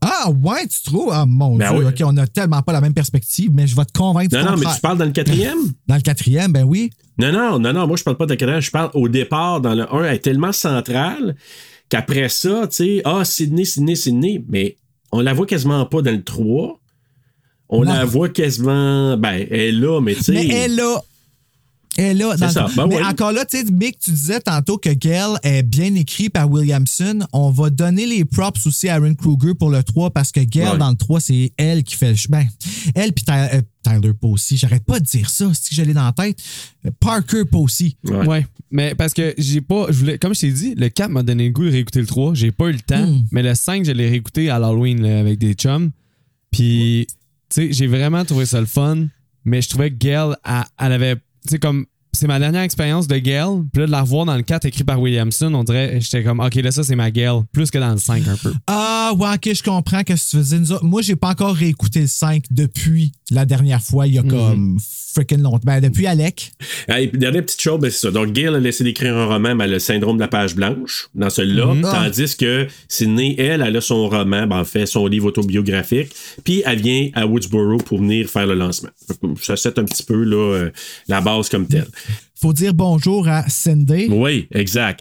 [0.00, 1.10] Ah, ouais, tu trouves?
[1.12, 1.78] Ah, mon Ben Dieu.
[1.78, 1.84] oui.
[1.88, 4.56] OK, on a tellement pas la même perspective, mais je vais te convaincre Non, non,
[4.56, 5.58] mais tu parles dans le quatrième?
[5.88, 6.90] Dans le quatrième, ben oui.
[7.18, 9.74] Non, non, non, non, moi je parle pas de quatrième, je parle au départ dans
[9.74, 11.34] le 1, elle est tellement centrale
[11.88, 14.76] qu'après ça, tu sais, ah, Sydney, Sydney, Sydney, mais
[15.12, 16.78] on la voit quasiment pas dans le 3.
[17.68, 17.92] On Non.
[17.92, 20.32] la voit quasiment, ben, elle est là, mais tu sais.
[20.34, 21.02] Mais elle a.
[21.96, 22.36] Elle a.
[22.36, 24.90] dans C'est le- ça, ben mais encore là, tu sais, Mick, tu disais tantôt que
[24.90, 27.20] Gail est bien écrit par Williamson.
[27.32, 30.72] On va donner les props aussi à Aaron Kruger pour le 3 parce que Gail,
[30.72, 30.78] Ouais.
[30.78, 32.44] dans le 3, c'est elle qui fait le chemin.
[32.94, 34.56] Elle puis euh, Tyler Posey.
[34.56, 36.38] J'arrête pas de dire ça, si je l'ai dans la tête.
[37.00, 37.96] Parker Posey.
[38.04, 38.26] Ouais.
[38.26, 39.86] Ouais, mais parce que j'ai pas.
[39.90, 42.06] Je voulais, comme je t'ai dit, le 4 m'a donné le goût de réécouter le
[42.06, 42.34] 3.
[42.34, 43.26] J'ai pas eu le temps, Mm.
[43.32, 45.90] mais le 5, je l'ai réécouté à l'Halloween là, avec des chums.
[46.50, 47.14] Puis, tu
[47.48, 49.06] sais, j'ai vraiment trouvé ça le fun,
[49.44, 51.16] mais je trouvais que Gail, elle, elle avait.
[51.46, 51.86] Tu sais, comme.
[52.12, 53.46] C'est ma dernière expérience de Gail.
[53.74, 55.98] Puis là, de la revoir dans le 4 écrit par Williamson, on dirait.
[56.00, 57.42] J'étais comme, OK, là, ça, c'est ma Gail.
[57.52, 58.54] Plus que dans le 5 un peu.
[58.66, 60.58] Ah, ouais, ok, je comprends que tu faisais.
[60.58, 64.18] Nous autres- Moi, j'ai pas encore réécouté le 5 depuis la dernière fois, il y
[64.18, 64.78] a comme
[65.16, 65.60] freaking longtemps.
[65.64, 66.52] Ben, depuis Alec.
[66.88, 68.10] Ah, Et puis, dernière petite chose, ben, c'est ça.
[68.10, 71.30] Donc, Gail a laissé d'écrire un roman, a le syndrome de la page blanche dans
[71.30, 71.66] celui-là.
[71.74, 71.82] Mhm.
[71.82, 76.10] Tandis que Sydney, elle, elle a son roman, ben, en fait, son livre autobiographique.
[76.44, 78.90] Puis, elle vient à Woodsboro pour venir faire le lancement.
[79.42, 80.70] Ça set un petit peu là, euh,
[81.08, 81.88] la base comme telle.
[82.38, 84.08] Faut dire bonjour à Cindy.
[84.10, 85.00] Oui, exact.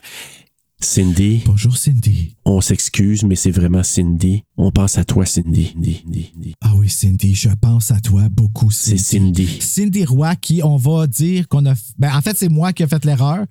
[0.81, 2.35] Cindy, Bonjour Cindy.
[2.45, 4.43] on s'excuse, mais c'est vraiment Cindy.
[4.57, 5.71] On pense à toi, Cindy.
[5.73, 6.53] Cindy, Cindy, Cindy.
[6.61, 9.47] Ah oui, Cindy, je pense à toi beaucoup, C'est Cindy.
[9.47, 9.61] Cindy.
[9.61, 11.73] Cindy Roy qui, on va dire qu'on a...
[11.97, 13.45] Ben, en fait, c'est moi qui ai fait l'erreur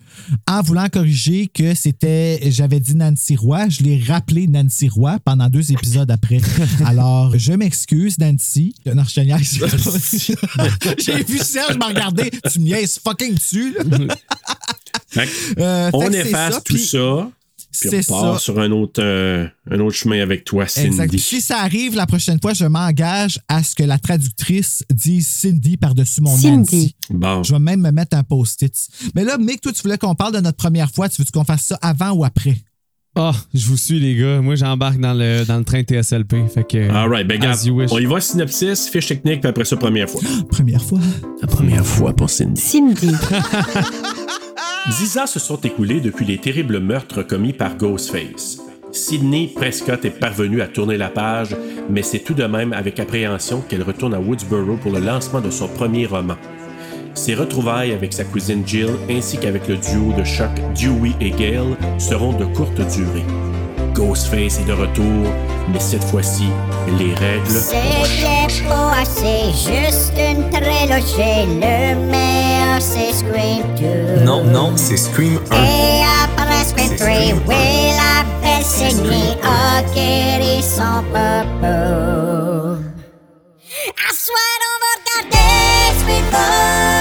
[0.48, 2.40] en voulant corriger que c'était...
[2.50, 3.68] J'avais dit Nancy Roy.
[3.70, 6.40] Je l'ai rappelé Nancy Roy pendant deux épisodes après.
[6.84, 8.74] Alors, je m'excuse, Nancy.
[8.86, 10.94] Non, je te.
[11.02, 12.30] J'ai vu Serge me regarder.
[12.52, 13.74] Tu me niaises fucking dessus.
[13.90, 14.14] là.
[15.58, 17.13] Euh, on efface ça, tout ça,
[17.80, 18.38] puis C'est on part ça.
[18.40, 20.88] sur un autre, euh, un autre chemin avec toi, Cindy.
[20.88, 21.18] Exact.
[21.18, 25.76] Si ça arrive la prochaine fois, je m'engage à ce que la traductrice dise Cindy
[25.76, 26.56] par-dessus mon Cindy.
[26.56, 26.94] Nancy.
[27.10, 28.74] Bon, Je vais même me mettre un post-it.
[29.14, 31.08] Mais là, Mick, toi, tu voulais qu'on parle de notre première fois.
[31.08, 32.56] Tu veux qu'on fasse ça avant ou après?
[33.16, 34.40] Ah, je vous suis, les gars.
[34.40, 36.48] Moi, j'embarque dans le, dans le train TSLP.
[36.52, 36.90] Fait que.
[36.90, 37.92] all right, ben as regarde, you wish.
[37.92, 40.20] on y va synopsis, fiche technique, puis après ça, première fois.
[40.50, 40.98] Première fois.
[41.40, 42.60] La première fois pour Cindy.
[42.60, 43.06] Cindy.
[44.86, 48.58] Dix ans se sont écoulés depuis les terribles meurtres commis par Ghostface.
[48.92, 51.56] Sidney Prescott est parvenue à tourner la page,
[51.88, 55.50] mais c'est tout de même avec appréhension qu'elle retourne à Woodsboro pour le lancement de
[55.50, 56.36] son premier roman.
[57.14, 61.78] Ses retrouvailles avec sa cousine Jill ainsi qu'avec le duo de choc Dewey et Gale
[61.98, 63.24] seront de courte durée.
[63.94, 65.30] Ghostface est de retour,
[65.72, 66.48] mais cette fois-ci,
[66.98, 71.46] les règles C'était pas assez, juste une trilogie.
[71.60, 74.24] Le meilleur, c'est Scream 2.
[74.24, 75.54] Non, non, c'est Scream 1.
[75.54, 77.08] Et après Scream 3,
[77.46, 82.76] oui, la belle saignée a guéri son papa.
[83.96, 86.93] À soir, on va regarder Scream 4.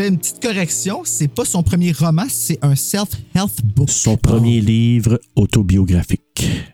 [0.00, 1.02] Fais une petite correction.
[1.04, 3.90] C'est pas son premier roman, c'est un self-help book.
[3.90, 6.22] son premier livre autobiographique.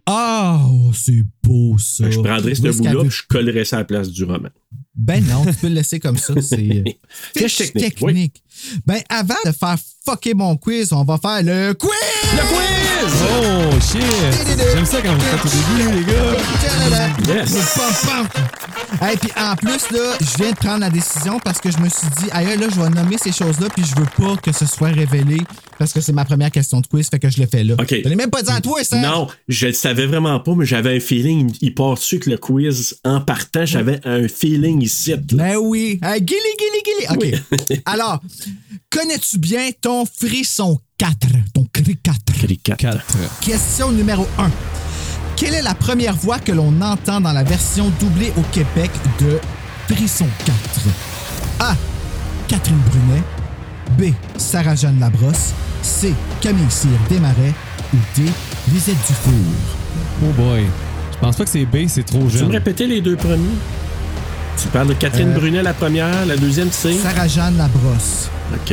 [0.07, 2.09] Ah, oh, c'est beau ça.
[2.09, 4.51] Je prendrais ce bout-là, je collerais ça à la place du roman.
[4.95, 6.35] Ben non, tu peux le laisser comme ça.
[6.41, 8.43] C'est euh, technique,
[8.87, 11.91] Ben avant de faire fucker mon quiz, on va faire le quiz.
[12.33, 12.66] Le quiz.
[13.09, 14.03] Oh, shit!
[14.75, 17.35] J'aime ça quand vous faites au début, les gars.
[17.35, 17.55] Yes.
[19.13, 21.89] Et puis en plus là, je viens de prendre la décision parce que je me
[21.89, 24.67] suis dit, aïe là, je vais nommer ces choses-là, puis je veux pas que ce
[24.67, 25.39] soit révélé
[25.79, 27.75] parce que c'est ma première question de quiz, fait que je le fais là.
[27.79, 27.89] OK.
[27.91, 29.01] Je l'ai même pas dit à toi, ça.
[29.01, 31.55] Non, je le savais vraiment pas, mais j'avais un feeling.
[31.61, 35.15] Il part dessus que le quiz, en partant, j'avais un feeling ici.
[35.33, 36.01] Ben oui.
[36.03, 37.41] Hey, guili, guili, guili.
[37.69, 37.81] OK.
[37.85, 38.21] Alors,
[38.91, 41.15] connais-tu bien ton frisson 4,
[41.53, 41.67] ton
[42.37, 42.77] cri 4?
[42.79, 43.07] Cri quatre.
[43.07, 43.41] 4.
[43.41, 44.51] Question numéro 1.
[45.37, 49.39] Quelle est la première voix que l'on entend dans la version doublée au Québec de
[49.95, 50.55] Frisson 4?
[51.61, 51.75] A.
[52.49, 53.23] Catherine Brunet.
[53.99, 54.15] B.
[54.37, 55.53] Sarah-Jeanne Labrosse.
[55.83, 56.15] C.
[56.41, 57.55] Camille Cyr Desmarais.
[57.95, 58.23] Ou D.
[58.73, 59.33] Lisette Dufour.
[60.25, 60.65] Oh boy.
[61.13, 62.51] Je pense pas que c'est B, c'est trop Tu me jeune.
[62.51, 63.57] répéter les deux premiers?
[64.61, 66.95] Tu parles de Catherine Euh, Brunet, la première, la deuxième, c'est?
[66.95, 68.29] Sarah-Jeanne Labrosse.
[68.55, 68.71] OK.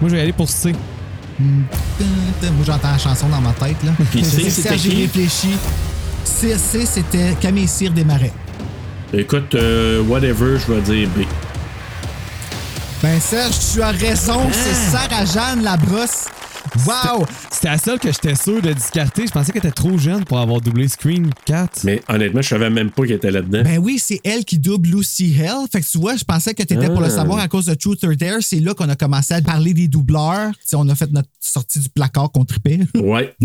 [0.00, 0.74] Moi, je vais aller pour C.
[1.40, 3.76] Moi, j'entends la chanson dans ma tête.
[3.84, 3.92] Là.
[4.10, 5.02] Puis C, C'est c'était qui?
[5.02, 5.56] réfléchi.
[6.24, 8.32] C, C, c'était Camille Cyr Desmarais.
[9.12, 11.20] Écoute, euh, whatever, je vais dire B.
[13.02, 16.26] Ben Serge, tu as raison, c'est Sarah-Jeanne Labrosse.
[16.86, 17.26] Wow!
[17.50, 19.26] C'était la seule que j'étais sûr de discarter.
[19.26, 21.84] Je pensais qu'elle était trop jeune pour avoir doublé Screen 4.
[21.84, 23.62] Mais honnêtement, je savais même pas qu'elle était là-dedans.
[23.62, 25.66] Ben oui, c'est elle qui double Lucy Hell.
[25.70, 27.10] Fait que tu vois, je pensais que tu étais pour le Ah.
[27.10, 28.38] savoir à cause de Truth or Dare.
[28.40, 30.50] C'est là qu'on a commencé à parler des doubleurs.
[30.52, 32.80] Tu sais, on a fait notre sortie du placard qu'on tripait.
[32.94, 33.34] Ouais.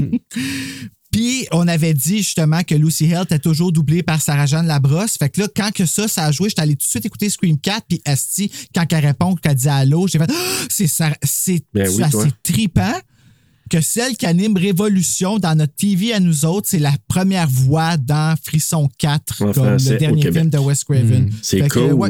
[1.18, 5.18] Puis on avait dit justement que Lucy Hell était toujours doublée par Sarah-Jeanne Labrosse.
[5.18, 7.28] Fait que là, quand que ça, ça a joué, j'étais allé tout de suite écouter
[7.28, 7.86] Scream 4.
[7.90, 10.86] Puis Asti, quand elle répond, qu'elle dit allô, j'ai fait Ah, c'est
[11.24, 12.28] c'est Ben oui, assez toi.
[13.70, 17.98] Que celle qui anime Révolution dans notre TV à nous autres, c'est la première voix
[17.98, 21.26] dans Frisson 4, En comme français, le dernier film de Wes Craven.
[21.26, 21.94] Mm, c'est que, cool.
[21.94, 22.10] ouais.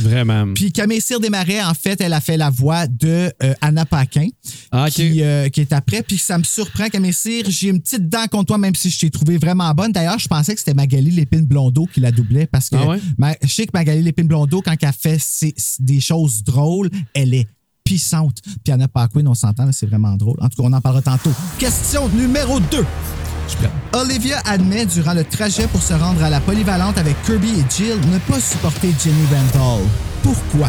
[0.00, 0.52] Vraiment.
[0.54, 4.28] Puis Camille Cyr Desmarais, en fait, elle a fait la voix de euh, Anna Paquin,
[4.70, 6.02] Ah, qui, euh, qui est après.
[6.02, 8.98] Puis ça me surprend, Camille Cyr, j'ai une petite dent contre toi, même si je
[8.98, 9.92] t'ai trouvé vraiment bonne.
[9.92, 13.00] D'ailleurs, je pensais que c'était Magali Lépine Blondeau qui la doublait parce que Ah ouais?
[13.16, 17.34] ma- je sais que Magali Lépine Blondeau, quand elle fait ses- des choses drôles, elle
[17.34, 17.46] est
[17.88, 18.42] puissante.
[18.62, 20.36] Puis Anna Paquin, on s'entend, c'est vraiment drôle.
[20.42, 21.32] En tout cas, on en parlera tantôt.
[21.58, 22.66] Question numéro 2.
[22.76, 23.70] Je suis prêt.
[23.94, 27.98] Olivia admet durant le trajet pour se rendre à la polyvalente avec Kirby et Jill
[28.12, 29.86] ne pas supporter Jenny Randall.
[30.22, 30.68] Pourquoi?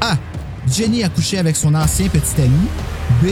[0.00, 0.16] A.
[0.66, 2.68] Jenny a couché avec son ancien petit ami.
[3.22, 3.26] B.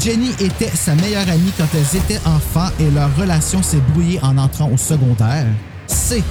[0.00, 4.38] Jenny était sa meilleure amie quand elles étaient enfants et leur relation s'est brouillée en
[4.38, 5.46] entrant au secondaire.
[5.86, 6.24] C.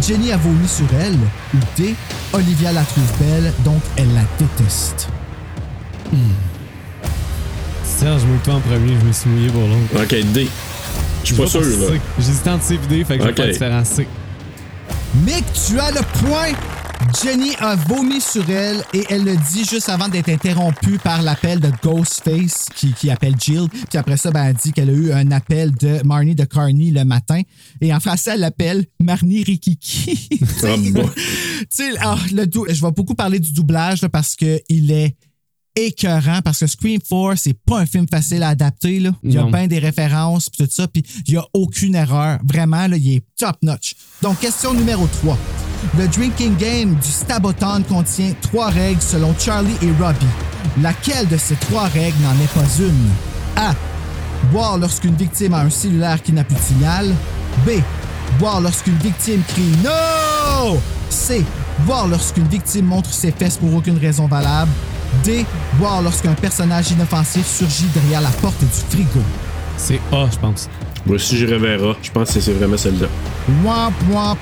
[0.00, 1.18] Jenny a vomi sur elle.
[1.52, 1.96] Ou D.
[2.32, 5.08] Olivia la trouve belle, donc elle la déteste.
[7.84, 10.02] Serge, mouille-toi en premier, je me suis mouillé pour l'autre.
[10.02, 10.48] Ok, D.
[11.22, 11.66] Je suis pas sûr, là.
[11.88, 12.00] C.
[12.18, 13.36] J'hésitais entre C et D, fait que je Ok.
[13.36, 14.08] vais pas différencier.
[15.24, 16.52] Mick, tu as le point!
[17.22, 21.60] Jenny a vomi sur elle et elle le dit juste avant d'être interrompue par l'appel
[21.60, 23.68] de Ghostface qui, qui appelle Jill.
[23.68, 26.90] Puis après ça, ben, elle dit qu'elle a eu un appel de Marnie de Carney
[26.90, 27.42] le matin.
[27.80, 30.28] Et en français, elle l'appelle Marnie Rikiki.
[30.64, 31.08] Ah, bon.
[31.14, 35.14] tu sais, ah, le dou- je vais beaucoup parler du doublage là, parce qu'il est
[35.76, 39.00] écœurant parce que Scream 4, c'est pas un film facile à adapter.
[39.00, 39.10] Là.
[39.22, 42.38] Il y a bien des références puis tout ça, puis il y a aucune erreur.
[42.44, 43.94] Vraiment, là, il est top notch.
[44.22, 45.38] Donc, question numéro 3.
[45.98, 50.26] Le drinking game du Staboton contient trois règles selon Charlie et Robbie.
[50.80, 53.10] Laquelle de ces trois règles n'en est pas une?
[53.56, 53.74] A.
[54.50, 57.14] Boire lorsqu'une victime a un cellulaire qui n'a plus de signal.
[57.66, 57.70] B.
[58.38, 60.78] Boire lorsqu'une victime crie No!
[61.10, 61.44] C.
[61.86, 64.70] Boire lorsqu'une victime montre ses fesses pour aucune raison valable.
[65.22, 65.44] D.
[65.78, 69.20] Boire lorsqu'un personnage inoffensif surgit derrière la porte du frigo.
[69.76, 70.68] C'est A, je pense.
[71.06, 71.94] Moi aussi, je reverrai.
[72.02, 73.08] Je pense que c'est vraiment celle-là.
[73.62, 74.38] Wamp, wamp.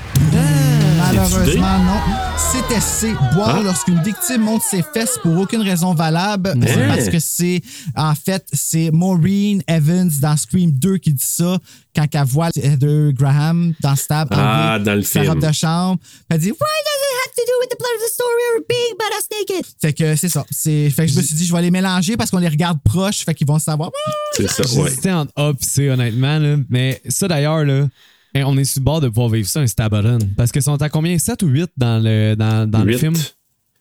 [0.97, 1.99] Malheureusement, non.
[2.37, 3.13] C'était C.
[3.33, 3.63] Boire Ah.
[3.63, 6.53] lorsqu'une victime monte ses fesses pour aucune raison valable.
[6.65, 7.61] C'est parce que c'est,
[7.95, 11.57] en fait, c'est Maureen Evans dans Scream 2 qui dit ça
[11.95, 14.29] quand elle voit Heather Graham dans Stab.
[14.31, 15.33] Ah, enlever dans le sa film.
[15.33, 15.99] robe de chambre.
[16.29, 18.63] Elle dit, Why does it have to do with the plot of the story or
[18.67, 19.65] being butt-ass naked?
[19.81, 20.45] Fait que c'est ça.
[20.51, 22.79] C'est, fait que je me suis dit, je vais les mélanger parce qu'on les regarde
[22.83, 23.23] proches.
[23.25, 23.91] Fait qu'ils vont savoir.
[24.35, 24.89] C'est ça, ouais.
[24.89, 26.39] J'hésitais entre A et C, honnêtement.
[26.39, 26.57] Là.
[26.69, 27.87] Mais ça, d'ailleurs, là,
[28.35, 30.19] hein, on est sur le bord de pouvoir vivre ça, un Stabaron.
[30.35, 31.17] Parce que sont à combien?
[31.17, 33.13] 7 ou 8 dans le, dans, dans le film?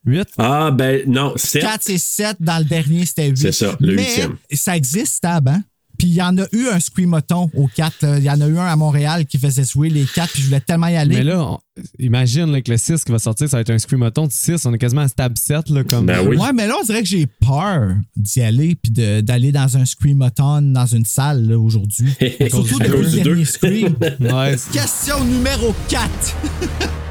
[0.04, 1.62] 8 Ah, ben non, 7.
[1.62, 3.36] 4 et 7, dans le dernier, c'était 8.
[3.36, 4.36] C'est ça, le Mais huitième.
[4.52, 5.62] ça existe, Stab, hein?
[6.02, 8.02] Puis il y en a eu un Screamathon au 4.
[8.04, 8.18] là.
[8.18, 10.46] Il y en a eu un à Montréal qui faisait jouer les 4, puis je
[10.48, 11.14] voulais tellement y aller.
[11.14, 11.60] Mais là, on-
[12.00, 14.66] imagine là, que le 6 qui va sortir, ça va être un Screamathon de 6.
[14.66, 15.70] On est quasiment à Stab 7.
[15.70, 16.06] Là, comme...
[16.06, 16.36] Ben oui.
[16.38, 19.84] Ouais, mais là, on dirait que j'ai peur d'y aller puis de- d'aller dans un
[19.84, 22.12] Screamathon dans une salle aujourd'hui.
[22.40, 23.44] À cause Surtout le du dernier deux.
[23.44, 23.94] Scream.
[24.20, 26.02] Ouais, c'est- Question numéro 4.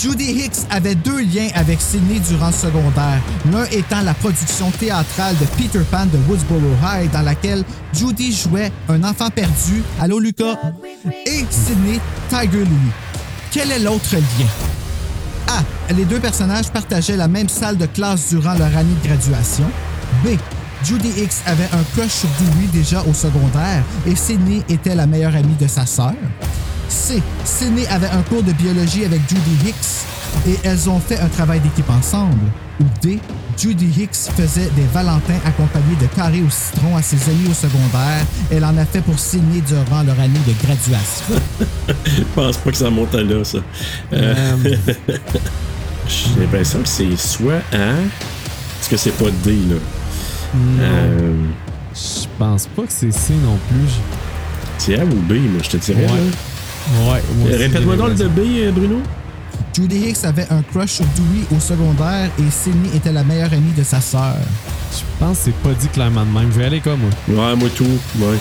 [0.00, 3.20] Judy Hicks avait deux liens avec Sydney durant le secondaire,
[3.52, 8.72] l'un étant la production théâtrale de Peter Pan de Woodsboro High, dans laquelle Judy jouait
[8.88, 10.56] un enfant perdu, Allô Lucas,
[11.26, 12.92] et Sydney Tiger Louis.
[13.50, 14.48] Quel est l'autre lien?
[15.48, 15.92] A.
[15.92, 19.70] Les deux personnages partageaient la même salle de classe durant leur année de graduation.
[20.24, 20.28] B.
[20.82, 25.36] Judy Hicks avait un crush sur Dewey déjà au secondaire et Sydney était la meilleure
[25.36, 26.14] amie de sa sœur.
[26.90, 27.22] C.
[27.44, 30.06] Sydney avait un cours de biologie avec Judy Hicks
[30.48, 32.36] et elles ont fait un travail d'équipe ensemble.
[32.80, 33.18] Ou D.
[33.58, 38.24] Judy Hicks faisait des Valentins accompagnés de carrés au citron à ses amis au secondaire.
[38.50, 41.34] Elle en a fait pour Sydney durant leur année de graduation.
[42.06, 43.58] Je pense pas que ça monte à là, ça.
[44.12, 44.76] Euh, Euh,
[46.08, 47.76] J'ai l'impression que c'est soit A.
[48.80, 49.76] Est-ce que c'est pas D, là?
[50.80, 51.34] Euh,
[51.94, 53.92] je pense pas que c'est C non plus.
[54.78, 56.00] c'est A ou B, moi, je te dirais.
[56.00, 56.06] Ouais.
[56.08, 56.16] là.
[56.88, 58.52] Ouais, moi aussi, Répète-moi donc le de l'impression.
[58.52, 58.96] B, euh, Bruno.
[59.72, 63.72] Judy Hicks avait un crush sur Dewey au secondaire et Sydney était la meilleure amie
[63.76, 64.34] de sa sœur.
[64.92, 66.50] Je pense que c'est pas dit clairement de même.
[66.52, 67.10] Je vais aller comme moi.
[67.50, 67.84] Ouais, moi tout.
[68.18, 68.38] Ouais.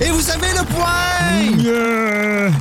[0.00, 0.90] Et vous avez le point!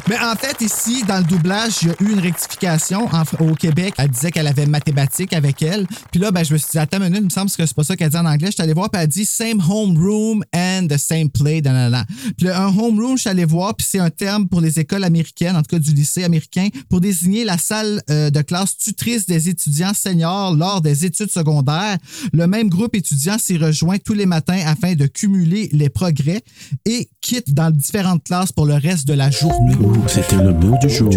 [0.07, 3.55] Mais en fait, ici, dans le doublage, il y a eu une rectification en- au
[3.55, 3.95] Québec.
[3.97, 5.87] Elle disait qu'elle avait mathématiques avec elle.
[6.11, 7.73] Puis là, ben, je me suis dit, attends une minute, il me semble que c'est
[7.75, 8.47] pas ça qu'elle dit en anglais.
[8.47, 11.61] Je suis allé voir, puis elle dit same home room and the same play.
[11.61, 12.05] nanana.
[12.37, 14.79] Puis là, un home room, je suis allé voir, puis c'est un terme pour les
[14.79, 18.77] écoles américaines, en tout cas du lycée américain, pour désigner la salle euh, de classe
[18.77, 21.97] tutrice des étudiants seniors lors des études secondaires.
[22.31, 26.41] Le même groupe étudiant s'y rejoint tous les matins afin de cumuler les progrès
[26.85, 29.75] et quitte dans différentes classes pour le reste de la journée.
[30.07, 31.09] C'était le mot du jour.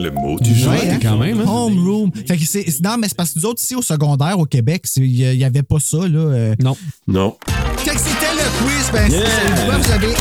[0.00, 0.72] Le mot du jour.
[0.72, 0.98] Ouais, hein?
[1.00, 1.44] quand même, hein?
[1.46, 2.10] Homeroom.
[2.26, 4.84] Fait que c'est, non, mais c'est parce que nous autres, ici, au secondaire, au Québec,
[4.96, 6.18] il n'y avait pas ça, là.
[6.18, 6.54] euh.
[6.60, 6.76] Non.
[7.06, 7.36] Non.
[7.78, 8.90] Fait que c'était le quiz.
[8.92, 9.20] Ben, Yeah!
[9.56, 10.12] c'est- vous avez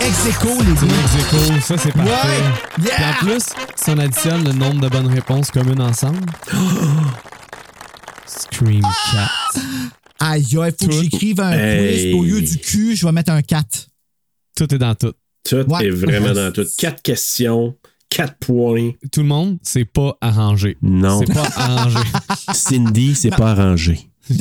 [0.00, 0.94] ex aequo, les gars.
[1.04, 2.10] ex-aequo, ça c'est parfait.
[2.10, 2.44] Ouais!
[2.76, 3.10] Puis Yeah!
[3.10, 3.42] en plus,
[3.76, 6.20] si on additionne le nombre de bonnes réponses communes ensemble.
[8.26, 9.60] Scream Cat.
[10.20, 12.10] Aïe, aïe, faut que j'écrive un Hey.
[12.10, 12.14] quiz.
[12.14, 13.87] Au lieu du cul, je vais mettre un 4.
[14.58, 15.12] Tout est dans tout.
[15.44, 16.66] Tout est vraiment dans tout.
[16.76, 17.76] Quatre questions,
[18.10, 18.90] quatre points.
[19.12, 20.76] Tout le monde, c'est pas arrangé.
[20.82, 21.20] Non.
[21.24, 21.98] C'est pas arrangé.
[22.52, 24.00] Cindy, c'est pas arrangé.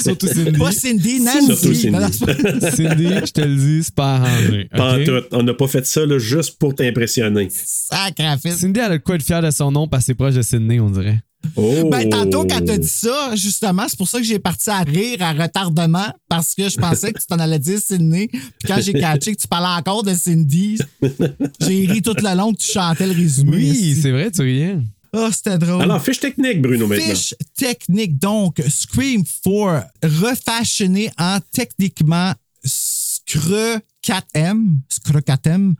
[0.00, 0.58] Surtout Cindy.
[0.58, 1.46] Pas Cindy, Nancy.
[1.56, 2.18] Surtout Cindy.
[2.76, 4.68] Cindy, je te le dis, c'est pas arrangé.
[4.70, 5.26] Pas en tout.
[5.32, 7.48] On n'a pas fait ça là, juste pour t'impressionner.
[7.50, 8.58] Sacrifice.
[8.58, 10.42] Cindy, elle a de quoi être fière de son nom parce que c'est proche de
[10.42, 11.18] Sydney, on dirait.
[11.56, 11.88] Oh!
[11.90, 15.18] Ben, tantôt, quand t'as dit ça, justement, c'est pour ça que j'ai parti à rire
[15.20, 18.28] à retardement, parce que je pensais que tu t'en allais dire Sydney.
[18.28, 20.78] Puis quand j'ai catché que tu parlais encore de Cindy,
[21.60, 23.56] j'ai ri tout le long que tu chantais le résumé.
[23.56, 24.78] Oui, c'est vrai, tu riais.
[25.16, 25.82] Oh, c'était drôle.
[25.82, 27.04] Alors, fiche technique, Bruno, maintenant.
[27.04, 32.32] Fiche technique, donc, Scream 4, refashionné en techniquement
[33.26, 35.74] Scre 4M, Scre 4M,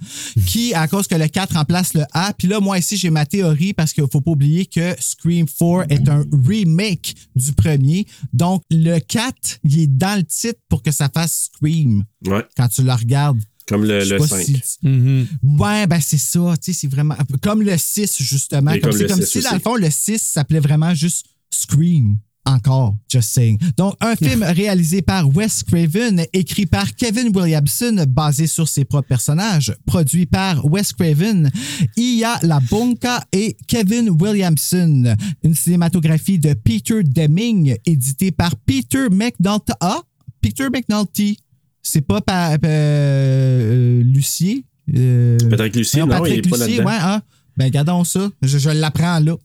[0.47, 2.33] qui, à cause que le 4 remplace le A.
[2.33, 5.87] Puis là, moi ici, j'ai ma théorie parce qu'il faut pas oublier que Scream 4
[5.91, 8.07] est un remake du premier.
[8.33, 12.69] Donc, le 4, il est dans le titre pour que ça fasse Scream Ouais, quand
[12.69, 13.41] tu le regardes.
[13.69, 14.45] comme le, le pas 5.
[14.47, 15.27] si- Mhm.
[15.59, 18.99] Ouais, ben c'est ça, tu sais, c'est vraiment comme le 6 justement, Et comme, comme
[18.99, 22.17] c'est le comme 6 si dans le fond le 6 s'appelait vraiment juste Scream.
[22.47, 23.59] Encore, just saying.
[23.79, 29.09] Donc, un film réalisé par Wes Craven, écrit par Kevin Williamson, basé sur ses propres
[29.09, 31.51] personnages, produit par Wes Craven,
[31.97, 35.17] Iya La Bonca et Kevin Williamson.
[35.43, 39.73] Une cinématographie de Peter Deming, édité par Peter McNulty.
[39.81, 40.03] Ah,
[40.43, 41.39] Peter McNulty.
[41.83, 44.65] C'est pas par euh, Lucier?
[44.95, 46.91] Euh, Patrick Lucier, non, non, Patrick il est pas Lucier, là-dedans.
[46.91, 47.23] ouais, hein?
[47.57, 48.31] Ben, gardons ça.
[48.43, 49.37] Je, je l'apprends là.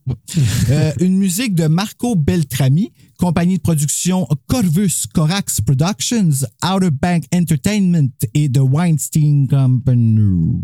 [0.69, 8.09] Euh, une musique de Marco Beltrami, compagnie de production Corvus Corax Productions, Outer Bank Entertainment
[8.33, 10.61] et The Weinstein Company.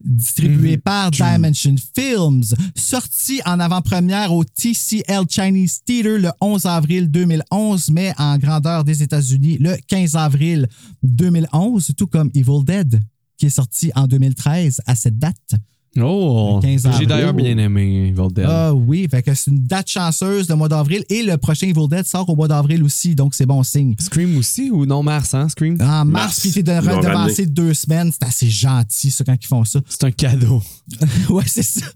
[0.00, 2.44] Distribué par Dimension Films.
[2.76, 9.02] Sorti en avant-première au TCL Chinese Theater le 11 avril 2011, mais en grandeur des
[9.02, 10.68] États-Unis le 15 avril
[11.02, 13.00] 2011, tout comme Evil Dead,
[13.36, 15.56] qui est sorti en 2013 à cette date.
[16.02, 16.60] Oh!
[16.62, 18.46] Le 15 J'ai d'ailleurs bien aimé Evil Dead.
[18.48, 21.04] Ah oui, fait que c'est une date chanceuse, le mois d'avril.
[21.08, 23.94] Et le prochain Evil Dead sort au mois d'avril aussi, donc c'est bon signe.
[23.98, 25.48] Scream aussi ou non Mars, hein?
[25.48, 25.74] Scream?
[25.80, 29.36] En mars, Mars, puis t'es de redevancer de deux semaines, c'est assez gentil, ça, quand
[29.40, 29.80] ils font ça.
[29.88, 30.62] C'est un cadeau.
[31.30, 31.86] ouais, c'est ça.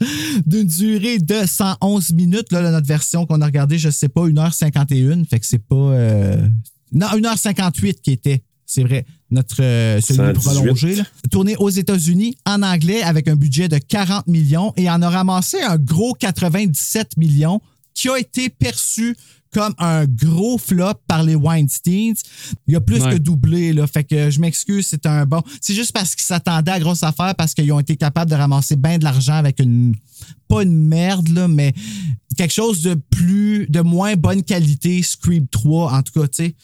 [0.47, 4.27] D'une durée de 111 minutes, là, là, notre version qu'on a regardée, je sais pas,
[4.27, 5.75] 1h51, fait que c'est pas...
[5.77, 6.49] euh,
[6.93, 10.43] Non, 1h58 qui était, c'est vrai, notre euh, celui 118.
[10.43, 10.95] prolongé.
[10.97, 11.05] Là.
[11.31, 15.61] Tourné aux États-Unis en anglais avec un budget de 40 millions et en a ramassé
[15.63, 17.61] un gros 97 millions
[17.95, 19.17] qui a été perçu
[19.53, 22.13] comme un gros flop par les Weinsteins.
[22.69, 23.13] Il a plus Ouais.
[23.15, 23.87] que doublé, là.
[23.89, 25.43] Fait que je m'excuse, c'est un bon.
[25.61, 28.77] C'est juste parce qu'ils s'attendaient à grosse affaire parce qu'ils ont été capables de ramasser
[28.77, 29.95] bien de l'argent avec une.
[30.49, 31.73] Pas une merde, là, mais
[32.37, 33.67] quelque chose de plus.
[33.69, 36.55] de moins bonne qualité, Scream 3, en tout cas, tu sais.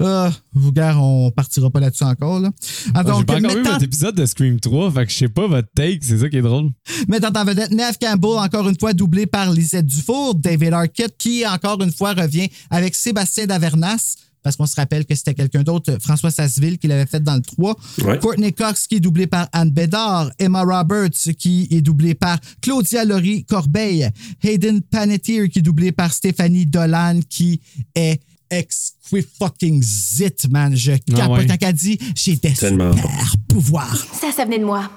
[0.00, 2.50] Ah, vous, gars, on partira pas là-dessus encore, là.
[2.94, 5.46] Ah, J'ai pas encore vu votre épisode de Scream 3, fait que je sais pas
[5.46, 6.70] votre take, c'est ça qui est drôle.
[7.08, 11.46] Mettant en vedette Neve Campbell, encore une fois doublé par Lisette Dufour, David Arquette, qui
[11.46, 14.14] encore une fois revient avec Sébastien Davernas,
[14.48, 17.42] parce qu'on se rappelle que c'était quelqu'un d'autre, François Sasseville, qui l'avait fait dans le
[17.42, 17.76] 3.
[18.02, 18.18] Ouais.
[18.18, 20.30] Courtney Cox, qui est doublé par Anne Bédard.
[20.38, 24.08] Emma Roberts, qui est doublée par Claudia Laurie Corbeil.
[24.42, 27.60] Hayden Panettiere, qui est doublé par Stéphanie Dolan, qui
[27.94, 30.74] est exquis fucking zit, man.
[30.74, 31.46] Je capote ouais.
[31.46, 34.06] quand elle dit «J'ai des Tellement super pouvoirs».
[34.18, 34.90] Ça, ça venait de moi.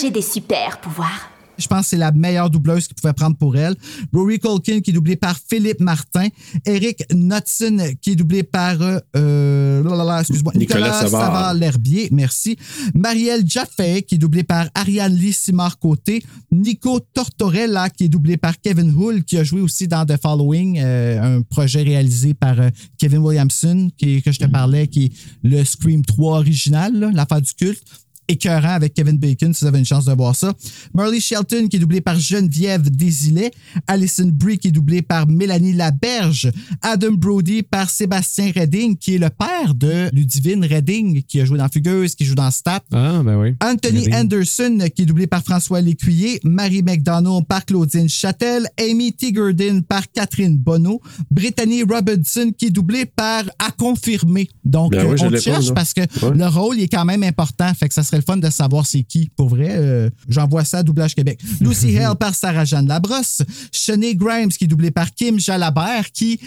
[0.00, 1.31] J'ai des super pouvoirs.
[1.58, 3.74] Je pense que c'est la meilleure doubleuse qu'il pouvait prendre pour elle.
[4.12, 6.28] Rory Colkin, qui est doublé par Philippe Martin.
[6.66, 11.26] Eric Knudsen, qui est doublé par, euh, euh, excuse-moi, Nicolas Nicolas, Savard.
[11.26, 12.08] Savard-L'Herbier.
[12.10, 12.56] Merci.
[12.94, 16.22] Marielle Jaffe, qui est doublé par Ariane Lee Simard-Côté.
[16.50, 20.78] Nico Tortorella, qui est doublé par Kevin Hull, qui a joué aussi dans The Following,
[20.78, 25.12] euh, un projet réalisé par euh, Kevin Williamson, qui, que je te parlais, qui est
[25.42, 27.82] le Scream 3 original, là, l'affaire du culte
[28.28, 30.52] écœurant avec Kevin Bacon, si vous avez une chance de voir ça.
[30.94, 33.50] Marley Shelton, qui est doublé par Geneviève Desilets.
[33.86, 36.50] Alison Brie, qui est doublé par Mélanie Laberge.
[36.82, 41.58] Adam Brody par Sébastien Redding, qui est le père de Ludivine Redding, qui a joué
[41.58, 42.80] dans Fugueuse, qui joue dans Stat.
[42.92, 43.54] Ah, ben oui.
[43.62, 44.14] Anthony Redding.
[44.14, 50.10] Anderson, qui est doublé par François Lécuyer, Marie McDonald par Claudine Châtel, Amy Tigardin par
[50.10, 54.48] Catherine Bonneau, Brittany Robinson, qui est doublée par À confirmer.
[54.64, 56.36] Donc, Ben oui, on pas, cherche parce que Ouais.
[56.36, 57.72] le rôle il est quand même important.
[57.74, 59.30] Fait que ça serait le fun de savoir c'est qui.
[59.36, 61.40] Pour vrai, euh, j'envoie ça à Doublage Québec.
[61.60, 66.38] Lucy Hale par Sarah-Jeanne Labrosse, Shanae Grimes, qui est doublée par Kim Jalabert, qui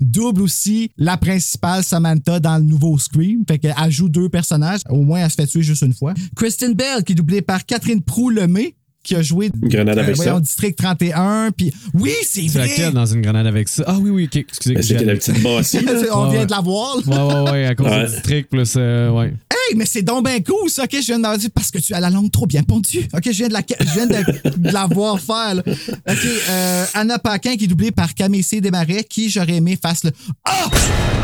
[0.00, 3.44] double aussi la principale Samantha dans le nouveau Scream.
[3.48, 4.80] Fait qu'elle joue deux personnages.
[4.88, 6.14] Au moins, elle se fait tuer juste une fois.
[6.36, 10.34] Kristen Bell, qui est doublée par Catherine Prou-Lemay, qui a joué Une grenade avec voyons,
[10.34, 10.40] ça.
[10.40, 11.50] District 31.
[11.56, 12.68] Puis oui, c'est vrai.
[12.68, 13.84] laquelle dans une grenade avec ça?
[13.86, 14.74] Ah oui, oui, ok, excusez.
[14.74, 15.80] Ben, C'était la petite bassie.
[15.80, 15.92] là.
[16.12, 16.46] On Ouais, vient ouais.
[16.46, 16.96] de la voir.
[17.06, 17.26] là.
[17.26, 18.04] Ouais, ouais, ouais, à cause Ouais.
[18.06, 18.74] du district plus.
[18.76, 19.32] euh, ouais.
[19.50, 20.84] Hey, mais c'est donc bien cool, ça.
[20.84, 23.06] OK, je viens de dire parce que tu as la langue trop bien pondue.
[23.14, 25.54] OK, je viens de la, je viens de, de la voir faire.
[25.56, 25.62] là.
[25.66, 26.18] OK,
[26.50, 28.60] euh, Anna Paquin qui est doublée par Camille C.
[28.60, 30.10] Desmarais, qui j'aurais aimé fasse le
[30.44, 30.68] Ah!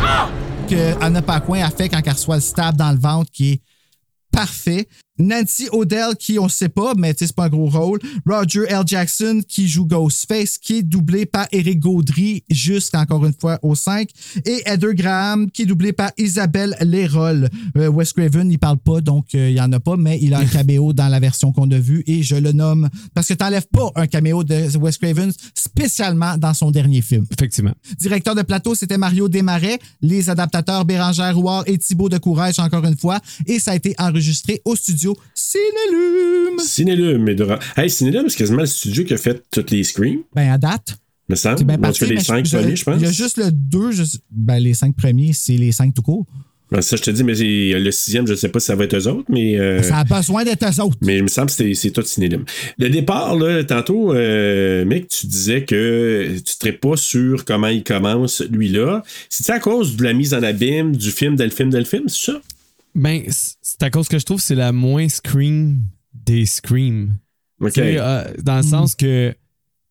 [0.03, 0.31] Ah!
[0.69, 3.61] que Anna Paquin a fait quand elle reçoit le stab dans le ventre, qui est
[4.31, 4.89] parfait.
[5.19, 8.01] Nancy O'Dell, qui on sait pas, mais c'est pas un gros rôle.
[8.27, 8.83] Roger L.
[8.85, 13.75] Jackson, qui joue Ghostface, qui est doublé par Eric Gaudry, juste encore une fois au
[13.75, 14.09] 5.
[14.45, 17.49] Et Heather Graham, qui est doublé par Isabelle Lérol.
[17.77, 20.35] Euh, Wes Craven, il parle pas, donc euh, il y en a pas, mais il
[20.35, 23.35] a un caméo dans la version qu'on a vue et je le nomme parce que
[23.35, 27.27] t'enlèves pas un caméo de Wes Craven, spécialement dans son dernier film.
[27.31, 27.75] Effectivement.
[27.99, 29.79] Directeur de plateau, c'était Mario Desmarais.
[30.03, 33.21] Les adaptateurs, Bérangère Rouard et Thibaut de Courage, encore une fois.
[33.47, 35.04] Et ça a été enregistré au studio
[35.35, 36.59] Cinélume.
[36.59, 37.37] Cinélume, mais.
[37.77, 40.97] Hey, Cinélume, c'est quasiment le studio qui a fait toutes les screams, Ben, à date.
[41.29, 41.59] me semble.
[41.59, 42.07] C'est bien En tout cas, parti.
[42.07, 42.97] les cinq je- premiers, je pense.
[43.01, 43.91] Il y a juste le 2.
[44.31, 46.27] Ben, les cinq premiers, c'est les cinq tout court.
[46.71, 48.97] Ben, ça, je te dis, mais le sixième, je sais pas si ça va être
[48.97, 49.59] eux autres, mais.
[49.61, 50.97] euh, Ça a besoin d'être eux autres.
[51.03, 52.45] Mais il me semble que c'est- tout Cinélume.
[52.79, 57.85] Le départ, là, tantôt, euh, mec, tu disais que tu ne pas sur comment il
[57.85, 59.03] commence, lui-là.
[59.29, 61.37] C'est à cause de la mise en abîme du film,
[61.79, 62.41] le film, c'est ça?
[62.95, 65.81] Ben, c'est à cause que je trouve que c'est la moins Scream
[66.13, 67.15] des Scream.
[67.61, 67.73] OK.
[67.73, 69.37] Tu sais, euh, dans le sens que, tu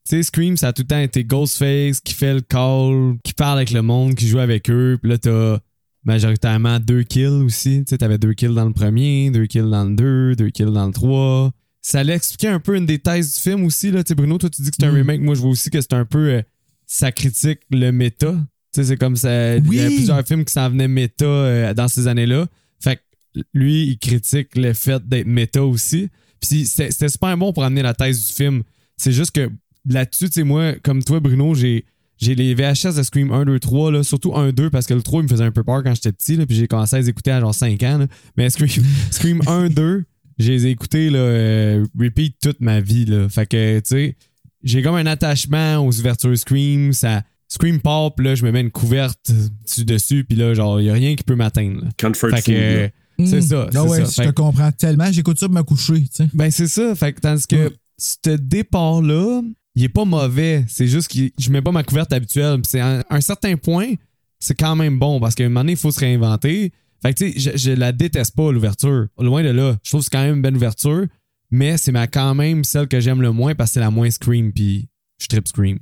[0.06, 3.58] sais, Scream, ça a tout le temps été Ghostface qui fait le call, qui parle
[3.58, 4.98] avec le monde, qui joue avec eux.
[5.02, 5.60] Puis là, t'as
[6.04, 7.84] majoritairement deux kills aussi.
[7.86, 10.72] Tu sais, t'avais deux kills dans le premier, deux kills dans le deux, deux kills
[10.74, 11.52] dans le trois.
[11.82, 13.92] Ça allait expliquer un peu une des thèses du film aussi.
[13.92, 14.04] Là.
[14.04, 14.96] Tu sais, Bruno, toi, tu dis que c'est un Mm.
[14.96, 15.22] remake.
[15.22, 16.30] Moi, je vois aussi que c'est un peu.
[16.30, 16.42] euh,
[16.86, 18.32] ça critique le méta.
[18.74, 19.56] Tu sais, c'est comme ça.
[19.58, 22.48] Il y a plusieurs films qui s'en venaient méta euh, dans ces années-là.
[22.84, 26.10] Fait que lui, il critique le fait d'être méta aussi.
[26.40, 28.64] Puis c'était super bon pour amener la thèse du film.
[28.98, 29.50] C'est juste que
[29.90, 31.86] là-dessus, tu sais, moi, comme toi, Bruno, j'ai.
[32.20, 35.02] J'ai les VHS de Scream 1, 2, 3, là, surtout 1, 2, parce que le
[35.02, 37.00] 3, il me faisait un peu peur quand j'étais petit, là, puis j'ai commencé à
[37.00, 37.98] les écouter à genre 5 ans.
[37.98, 38.08] là.
[38.38, 38.70] Mais Scream,
[39.12, 40.06] Scream 1, 2,
[40.38, 43.06] je les ai écoutés, là, euh, repeat toute ma vie.
[43.06, 43.28] Là.
[43.28, 44.16] Fait que, tu sais,
[44.64, 46.94] j'ai comme un attachement aux ouvertures Scream.
[46.94, 47.24] Ça,
[47.54, 49.32] Scream pop, là, je me mets une couverte
[49.66, 51.84] dessus, dessus puis là, genre, il n'y a rien qui peut m'atteindre.
[52.00, 53.28] Comfort Fait que, food, là.
[53.30, 53.42] c'est Mm.
[53.42, 53.66] ça.
[53.68, 54.06] Ah c'est ouais, ça.
[54.06, 55.12] je Fait te comprends tellement.
[55.12, 56.30] J'écoute ça pour me coucher, tu sais.
[56.34, 56.96] ben, c'est ça.
[56.96, 59.42] Fait que, tandis que ce départ-là,
[59.76, 60.66] il est pas mauvais.
[60.68, 62.56] C'est juste que je mets pas ma couverte habituelle.
[62.62, 63.94] Puis c'est à un certain point,
[64.40, 66.72] c'est quand même bon parce qu'à un moment donné, il faut se réinventer.
[67.04, 69.08] Fait que, tu sais, je, je la déteste pas, l'ouverture.
[69.20, 69.78] Loin de là.
[69.84, 71.06] Je trouve que c'est quand même une belle ouverture,
[71.52, 74.10] mais c'est ma, quand même celle que j'aime le moins parce que c'est la moins
[74.10, 74.88] Scream, puis
[75.22, 75.78] je trip Scream.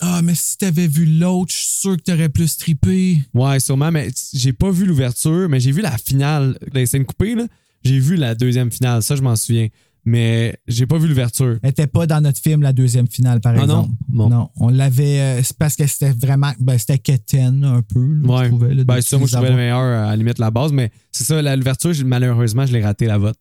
[0.00, 3.18] Ah, mais si t'avais vu l'autre, je suis sûr que t'aurais plus trippé.
[3.34, 6.56] Ouais, sûrement, mais j'ai pas vu l'ouverture, mais j'ai vu la finale.
[6.72, 7.46] Les scènes coupées, là.
[7.84, 9.68] J'ai vu la deuxième finale, ça, je m'en souviens.
[10.04, 11.58] Mais j'ai pas vu l'ouverture.
[11.62, 13.82] Elle était pas dans notre film, la deuxième finale, par Ah non?
[13.82, 13.90] exemple.
[14.08, 14.48] Bon.
[14.56, 15.20] on l'avait.
[15.20, 16.52] euh, c'est parce que c'était vraiment.
[16.60, 18.00] Ben, c'était Keten, un peu.
[18.14, 18.44] là, Ouais.
[18.44, 20.72] je trouvais, là, ben, ça, moi, je trouvais le meilleur à la limite la base,
[20.72, 23.36] mais c'est ça, l'ouverture, malheureusement, je l'ai raté la vote.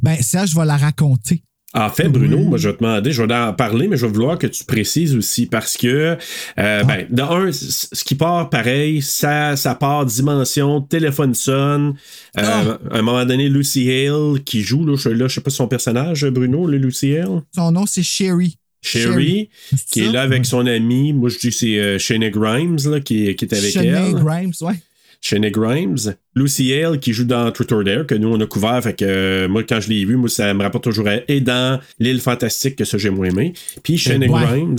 [0.00, 1.42] Ben, ça, je vais la raconter.
[1.78, 4.12] En fait, Bruno, moi, je vais te demander, je vais en parler, mais je vais
[4.12, 6.16] vouloir que tu précises aussi parce que,
[6.58, 11.94] euh, ben, de un, ce qui part pareil, ça, ça part dimension, téléphone sonne.
[12.36, 15.50] Euh, À un moment donné, Lucy Hale qui joue, là, je, là, je sais pas
[15.50, 17.42] son personnage, Bruno, le Lucy Hale?
[17.54, 18.56] Son nom, c'est Sherry.
[18.82, 19.48] Sherry,
[19.90, 21.12] qui est là avec son ami.
[21.12, 24.14] Moi, je dis c'est euh, Shane Grimes là, qui, qui est avec elle.
[24.14, 24.74] Grimes, ouais.
[25.20, 26.14] Shane Grimes.
[26.34, 28.80] Lucy Hale qui joue dans Truth or Dare, que nous on a couvert.
[28.82, 31.16] Fait que euh, moi, quand je l'ai vu, moi, ça me rapporte toujours à.
[31.26, 33.52] Et dans L'île fantastique, que ça j'ai moins aimé.
[33.82, 34.28] Puis Shane Ouais.
[34.46, 34.76] Grimes.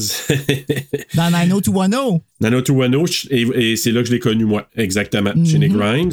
[1.15, 2.21] Dans 90210.
[2.41, 5.45] Nano Tuano, et, et c'est là que je l'ai connu, moi, exactement, Mhm.
[5.45, 6.11] chez Nick Grimes.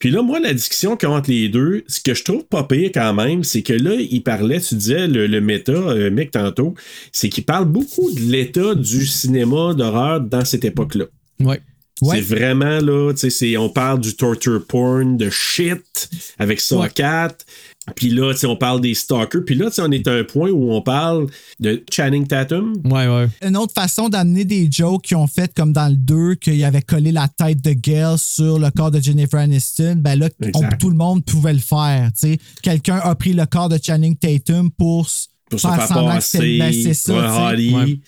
[0.00, 2.44] Puis là, moi, la discussion qu'il y a entre les deux, ce que je trouve
[2.46, 6.10] pas pire quand même, c'est que là, il parlait, tu disais, le, le méta, euh,
[6.10, 6.74] mec, tantôt,
[7.12, 11.04] c'est qu'il parle beaucoup de l'état du cinéma d'horreur dans cette époque-là.
[11.40, 11.60] Ouais.
[12.02, 16.84] C'est vraiment là, tu sais, c'est- on parle du torture porn, de shit avec Saw
[16.94, 17.44] 4.
[17.96, 19.44] Puis là, tu sais, on parle des stalkers.
[19.46, 21.26] Puis là, tu sais, on est à un point où on parle
[21.58, 22.74] de Channing Tatum.
[22.84, 23.28] Ouais, ouais.
[23.42, 26.82] Une autre façon d'amener des jokes qui ont fait comme dans le 2, qu'il avait
[26.82, 30.90] collé la tête de Gail sur le corps de Jennifer Aniston, ben là, on- tout
[30.90, 32.10] le monde pouvait le faire.
[32.12, 32.38] tu sais.
[32.62, 36.58] Quelqu'un a pris le corps de Channing Tatum pour, se faire semblant que c'était- passer
[36.58, 37.40] ben, c'est ça, pour.
[37.42, 38.00] Holly, Ouais.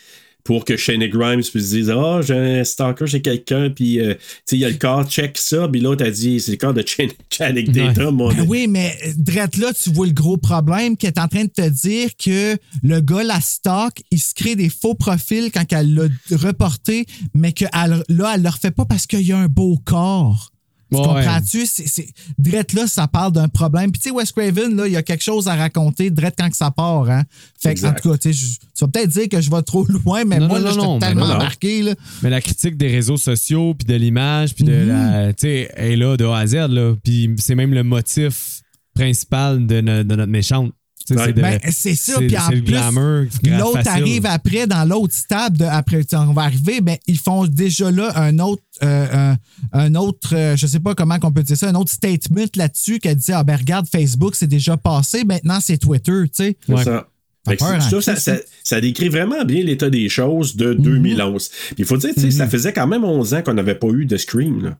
[0.44, 4.20] Pour que Shane Grimes puisse dire Ah, j'ai un stalker chez quelqu'un, puis euh, tu
[4.46, 6.74] sais, il y a le corps, check ça, puis l'autre a dit C'est le corps
[6.74, 8.16] de Chan- Channing Tatum.
[8.16, 11.44] mon Ben oui, mais drette là, tu vois le gros problème qui est en train
[11.44, 15.64] de te dire que le gars, la stock, il se crée des faux profils quand
[15.72, 19.38] elle l'a reporté, mais que elle- là, elle le refait pas parce qu'il y a
[19.38, 20.52] un beau corps.
[20.90, 21.66] Tu Ouais, comprends-tu?
[21.66, 22.08] C'est, c'est...
[22.38, 23.92] Drette là, ça parle d'un problème.
[23.92, 26.50] Puis tu sais, Wes Craven, là, il y a quelque chose à raconter Drette quand
[26.50, 27.08] que ça part.
[27.08, 27.22] Hein?
[27.62, 30.24] Fait que, en tout cas, tu je- vas peut-être dire que je vais trop loin,
[30.24, 31.34] mais Non, moi, non, là, non, non, mais tellement non, non.
[31.36, 31.82] embarqué.
[31.82, 31.94] Là.
[32.22, 34.88] Mais la critique des réseaux sociaux, puis de l'image, puis de Mhm.
[34.88, 35.32] la.
[35.32, 36.94] Tu sais, elle est là de A à Z, là.
[37.04, 38.62] Puis c'est même le motif
[38.94, 40.72] principal de, no- de notre méchante.
[41.06, 42.18] C'est Ben, c'est ça.
[42.18, 45.56] Puis en plus, l'autre arrive après dans l'autre stable.
[45.58, 49.36] De, après, on va arriver, mais ils font déjà là un autre, euh, un,
[49.72, 52.98] un autre, euh, je sais pas comment qu'on peut dire ça, un autre statement là-dessus
[53.00, 56.56] qui dit ah ben regarde Facebook c'est déjà passé, maintenant c'est Twitter, tu sais.
[56.66, 56.84] C'est Ouais.
[56.84, 57.08] ça.
[57.48, 58.36] Fait que peur, c'est- hein, ça, ça, ça.
[58.36, 60.82] ça- ça décrit vraiment bien l'état des choses de Mhm.
[60.82, 61.48] 2011.
[61.48, 63.88] Puis il faut dire, tu sais, ça faisait quand même 11 ans qu'on n'avait pas
[63.88, 64.62] eu de Scream.
[64.62, 64.78] Là.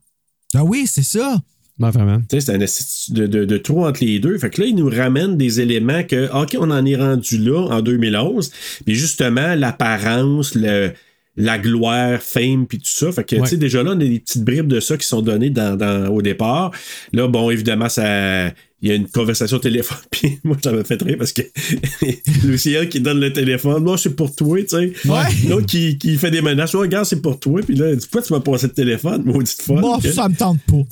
[0.55, 1.37] Ah oui, c'est ça.
[1.81, 2.19] Ouais, vraiment.
[2.29, 4.37] Tu sais, C'est un de, de, de trou entre les deux.
[4.39, 7.69] Fait que là, il nous ramène des éléments que, OK, on en est rendu là
[7.71, 8.53] en 2011.
[8.85, 10.91] Puis justement, l'apparence, le,
[11.37, 13.11] la gloire, fame, puis tout ça.
[13.13, 13.43] Fait que, Ouais.
[13.43, 15.77] tu sais, déjà là, on a des petites bribes de ça qui sont données dans,
[15.77, 16.71] dans- au départ.
[17.15, 18.53] Là, bon, évidemment, ça.
[18.83, 21.43] Il y a une conversation au téléphone, puis moi, ça m'a fait rire parce que
[22.47, 24.93] Lucien qui donne le téléphone, moi, c'est pour toi, tu sais.
[25.07, 25.49] Ouais.
[25.49, 28.07] L'autre qui, qui fait des menaces, ouais, regarde, c'est pour toi, puis là, elle dit,
[28.07, 29.81] pourquoi tu m'as passé le téléphone, maudite folle?
[29.83, 30.83] Bon, que- ça me tente pas.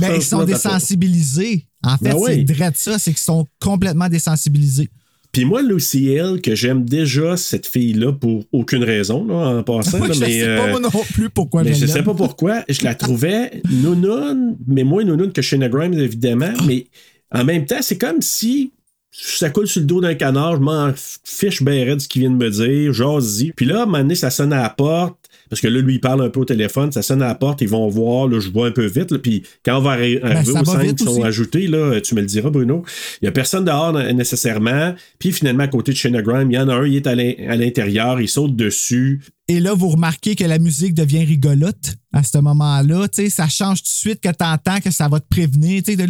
[0.00, 1.66] Mais ils sont désensibilisés.
[1.82, 2.44] En fait, Ben c'est oui.
[2.44, 4.88] drette ça, c'est qu'ils sont complètement désensibilisés.
[5.32, 9.98] Puis moi, Lucy Hill, que j'aime déjà cette fille-là pour aucune raison, là, en passant.
[9.98, 12.14] Moi, là, je mais sais pas euh, moi non plus pourquoi mais je sais pas
[12.14, 12.62] pourquoi.
[12.68, 16.52] Je la trouvais nounoune, mais moins nounoune que Shayna Grimes, évidemment.
[16.66, 16.86] Mais
[17.34, 18.72] en même temps, c'est comme si
[19.16, 20.92] ça coule sur le dos d'un canard, je m'en
[21.24, 23.98] fiche ben raide ce qu'il vient de me dire, j'ose Puis là, à un moment
[23.98, 25.16] donné, ça sonne à la porte.
[25.50, 27.60] Parce que là, lui, il parle un peu au téléphone, ça sonne à la porte,
[27.60, 29.12] ils vont voir, là, je vois un peu vite.
[29.12, 31.22] là, puis quand on va arri- arriver Ben, aux scènes qui sont aussi.
[31.22, 32.82] ajoutées, là, tu me le diras, Bruno.
[33.20, 34.94] Il n'y a personne dehors nécessairement.
[35.18, 37.14] Puis finalement, à côté de Shayna Grimes, il y en a un, il est à
[37.14, 39.20] l'in- à l'intérieur, il saute dessus.
[39.46, 43.06] Et là, vous remarquez que la musique devient rigolote à ce moment-là.
[43.08, 45.82] Tu sais, ça change tout de suite que tu entends que ça va te prévenir.
[45.84, 46.06] Tu sais, de...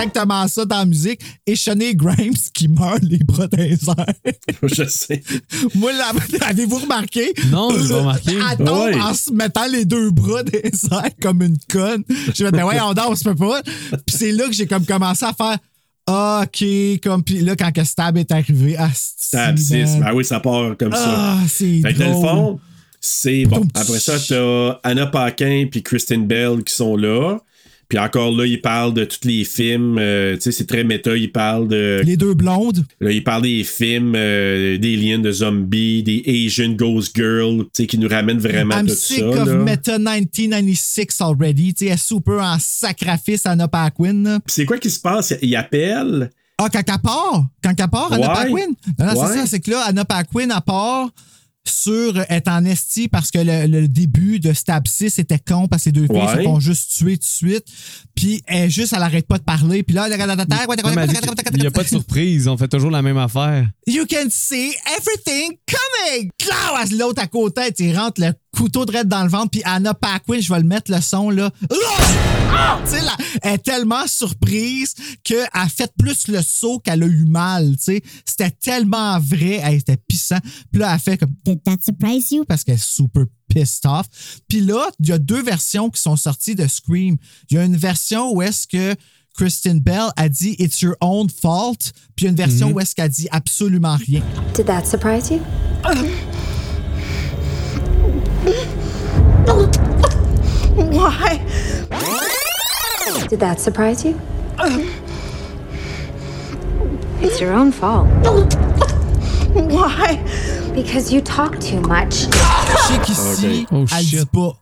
[0.00, 1.20] Exactement ça dans la musique.
[1.46, 3.46] Et Shanae Grimes qui meurt les bras
[4.62, 5.22] je sais.
[5.74, 5.92] Moi,
[6.42, 7.32] avez-vous remarqué?
[7.50, 8.30] Non, j'ai pas remarqué.
[8.50, 9.00] Elle tombe Ouais.
[9.00, 12.04] en se mettant les deux bras airs comme une conne.
[12.34, 13.62] Je me dis, ben ouais, on dort, on se peut pas.
[13.62, 15.58] Puis c'est là que j'ai comme commencé à faire.
[16.42, 16.64] OK,
[17.02, 19.92] comme puis là, quand que Stab est arrivé, ah, Stab c'est 6.
[19.92, 20.00] man.
[20.00, 21.04] Ben oui, ça part comme ça.
[21.06, 22.60] Ah, c'est Fait que dans le fond,
[23.00, 23.66] c'est bon.
[23.74, 27.38] Après ça, t'as Anna Paquin puis Kristen Bell qui sont là.
[27.90, 29.98] Puis encore là, ils parlent de tous les films.
[29.98, 31.14] euh, tu sais, c'est très méta.
[31.16, 32.00] Ils parlent de.
[32.04, 32.86] Les deux blondes.
[33.00, 37.86] Là, ils parlent des films, euh, d'aliens, de zombies, des Asian Ghost Girl, tu sais,
[37.86, 39.26] qui nous ramènent vraiment I'm tout sick ça.
[39.42, 39.54] of là.
[39.56, 41.74] Meta 1996 already.
[41.74, 43.68] Tu sais, elle est super en sacrifice à là.
[43.68, 45.34] Puis c'est quoi qui se passe?
[45.42, 46.30] Ils appellent.
[46.58, 48.28] Ah, quand elle part, quand elle part, Anna.
[48.28, 48.52] Paquin.
[48.98, 49.26] Non, non, Ouais.
[49.32, 51.10] c'est ça, c'est que là, Anna Paquin, elle part
[51.70, 55.84] sur être en esti parce que le, le début de Stab 6 était con parce
[55.84, 56.36] que les deux filles Ouais.
[56.38, 57.64] se font juste tuer tout de suite.
[58.14, 59.82] Puis elle est juste, elle arrête pas de parler.
[59.82, 60.16] Puis là, qu'il
[61.60, 63.68] n'y a pas de surprise, on fait toujours la même affaire.
[63.86, 66.30] You can see everything coming!
[66.98, 70.52] L'autre à côté, il rentre le couteau de dans le ventre, puis Anna Paquin, je
[70.52, 71.50] vais le mettre le son, là.
[71.70, 72.39] Ah!
[72.84, 77.06] Tu sais, là, elle est tellement surprise qu'elle a fait plus le saut qu'elle a
[77.06, 78.02] eu mal, tu sais.
[78.24, 80.38] C'était tellement vrai, elle était pissant.
[80.72, 82.44] Puis là, elle fait comme, Did that surprise you?
[82.44, 84.06] Parce qu'elle est super pissed off.
[84.48, 87.16] Puis là, il y a deux versions qui sont sorties de Scream.
[87.50, 88.94] Il y a une version où est-ce que
[89.36, 91.92] Kristen Bell a dit It's your own fault.
[92.16, 92.74] Puis il y a une version Mhm.
[92.74, 94.22] où est-ce qu'elle dit absolument rien.
[94.54, 95.40] Did that surprise you?
[100.76, 101.40] Why?
[103.28, 104.14] Did that surprise you?
[107.22, 108.06] It's your own fault.
[109.54, 110.20] Why?
[110.74, 112.26] Because you talk too much.
[112.30, 114.24] Je sais qu'ici, Oh, elle dit shit.
[114.30, 114.56] pas.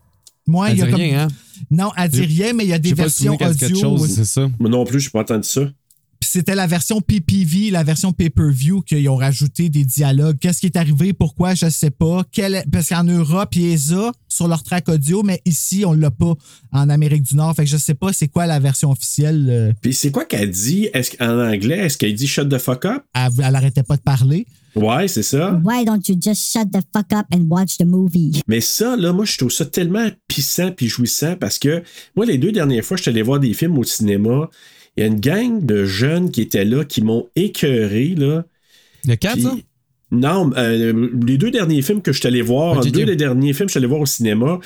[0.47, 1.01] Moi, Elle il y a dit comme...
[1.01, 1.29] rien, hein?
[1.71, 3.59] Non, elle dit rien, mais il y a des J'ai pas versions souvenir qu'elle dit
[3.59, 3.99] quelque audio.
[3.99, 4.49] chose, c'est ça.
[4.59, 5.61] Moi non plus, je n'ai pas entendu ça.
[6.29, 10.37] Puis c'était la version PPV, la version pay-per-view, qu'ils ont rajouté des dialogues.
[10.39, 11.15] Qu'est-ce qui est arrivé?
[11.15, 11.55] Pourquoi?
[11.55, 12.23] Je sais pas.
[12.31, 12.65] Quel...
[12.71, 16.35] Parce qu'en Europe, il les a sur leur track audio, mais ici, on l'a pas
[16.71, 17.57] en Amérique du Nord.
[17.57, 19.47] Fait que je sais pas c'est quoi la version officielle.
[19.49, 20.91] euh, Puis c'est quoi qu'elle dit?
[20.93, 21.79] Est-ce, en anglais?
[21.79, 23.05] Est-ce qu'elle dit shut the fuck up?
[23.15, 24.47] Elle, elle arrêtait pas de parler.
[24.77, 25.59] Ouais, c'est ça.
[25.65, 28.43] Why don't you just shut the fuck up and watch the movie?
[28.47, 31.83] Mais ça, là, moi, je trouve ça tellement pissant puis jouissant parce que
[32.15, 34.51] moi, les deux dernières fois, je suis allé voir des films au cinéma.
[34.99, 38.45] Il y a une gang de jeunes qui étaient là qui m'ont écœuré, là.
[39.07, 39.55] Le 4, Puis- ça?
[40.11, 43.67] Non, euh, les deux derniers films que je suis allé voir, deux des derniers films
[43.67, 44.59] que je suis allé voir au cinéma,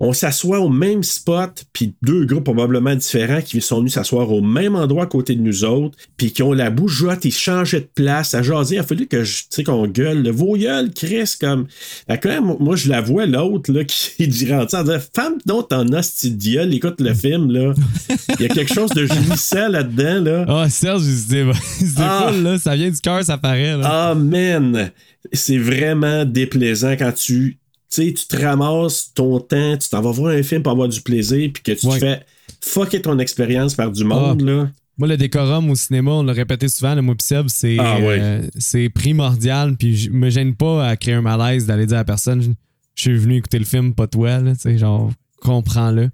[0.00, 4.40] on s'assoit au même spot, puis deux groupes probablement différents qui sont venus s'asseoir au
[4.42, 7.88] même endroit à côté de nous autres, puis qui ont la bougeotte, ils changeaient de
[7.94, 8.74] place, à jaser.
[8.74, 11.66] Il a fallu que je, tu sais, qu'on gueule, le vos gueules, Chris, comme.
[12.08, 15.34] Fait que là, moi, je la vois, l'autre, là, qui dit rentre en disant Femme,
[15.46, 17.72] donc, en hostie de gueule, écoute le film, là.
[18.40, 20.44] Il y a quelque chose de jouissant là-dedans, là.
[20.48, 22.26] Ah, Serge, il se Ah.
[22.30, 22.58] défoule, là.
[22.58, 23.82] Ça vient du cœur, ça paraît, là.
[24.10, 24.90] Ah, man!
[25.32, 27.58] C'est vraiment déplaisant quand tu.
[27.94, 30.88] Tu sais, tu te ramasses ton temps, tu t'en vas voir un film pour avoir
[30.88, 31.94] du plaisir, puis que tu Ouais.
[31.94, 32.22] te fais
[32.60, 34.44] fucker ton expérience par du monde, Ah.
[34.50, 34.70] là.
[34.98, 38.18] Moi, le décorum au cinéma, on l'a répété souvent, le Seb, c'est Ah, ouais.
[38.20, 39.76] euh, c'est primordial.
[39.76, 42.50] Puis je me gêne pas à créer un malaise d'aller dire à la personne je-
[42.96, 44.38] suis venu écouter le film, pas toi.
[44.38, 45.10] Là, tu sais, genre,
[45.42, 46.10] comprends-le.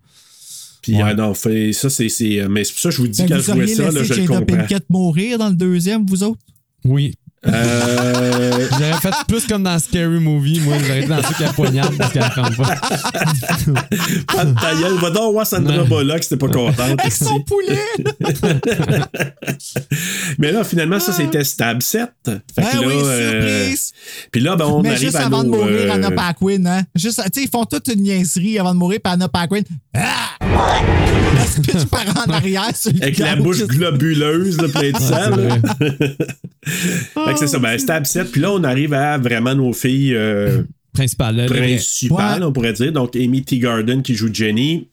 [0.82, 1.02] Puis, Ouais.
[1.04, 2.08] ah non, fait, ça, c'est.
[2.08, 3.90] c'est- Mais c'est pour ça que je vous dis, Ben, quand vous je ça, là,
[3.90, 4.56] je le Jada comprends.
[4.56, 6.40] Pinkett mourir dans le deuxième, vous autres?
[6.84, 7.14] Oui.
[7.46, 10.76] Euh, J'aurais fait plus comme dans Scary Movie, moi.
[10.78, 12.74] J'aurais été dans ceux qui la poignardent parce qu'elle prend pas.
[14.34, 14.98] pas de ta gueule.
[15.00, 15.88] Va donc voir Sandra Ouais.
[15.88, 17.00] Bullock si t'es pas contente.
[17.00, 17.80] Avec son poulet!
[20.38, 22.10] Mais là, finalement, ça, c'était Stab 7.
[22.24, 23.92] Fait que Ah là, oui, euh, surprise!
[24.30, 26.66] Puis là, ben, on Mais arrive juste à avant nos, de mourir, euh, Anna Paquin,
[26.66, 26.82] hein?
[26.94, 29.62] Juste, tu sais, ils font toute une niaiserie avant de mourir, puis Anna Paquin,
[29.96, 30.36] ah!
[31.40, 34.98] Elle se pitche par en arrière sur le Avec la bouche globuleuse, là, plein de
[34.98, 35.30] sang.
[37.38, 37.38] C'est là.
[37.38, 37.38] vrai.
[37.38, 38.32] fait que c'est ça, ben, Stab 7.
[38.32, 40.62] Puis là, on arrive à vraiment nos filles euh,
[40.92, 42.46] principales, Ouais.
[42.46, 42.92] on pourrait dire.
[42.92, 43.58] Donc, Amy T.
[43.58, 44.88] Garden qui joue Jenny.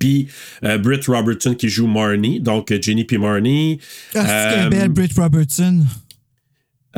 [0.00, 0.26] Puis
[0.64, 2.40] euh, Britt Robertson qui joue Marnie.
[2.40, 3.78] Donc, Jenny puis Marnie.
[4.14, 5.80] Ah, c'est Euh, qu'elle est belle, Britt Robertson.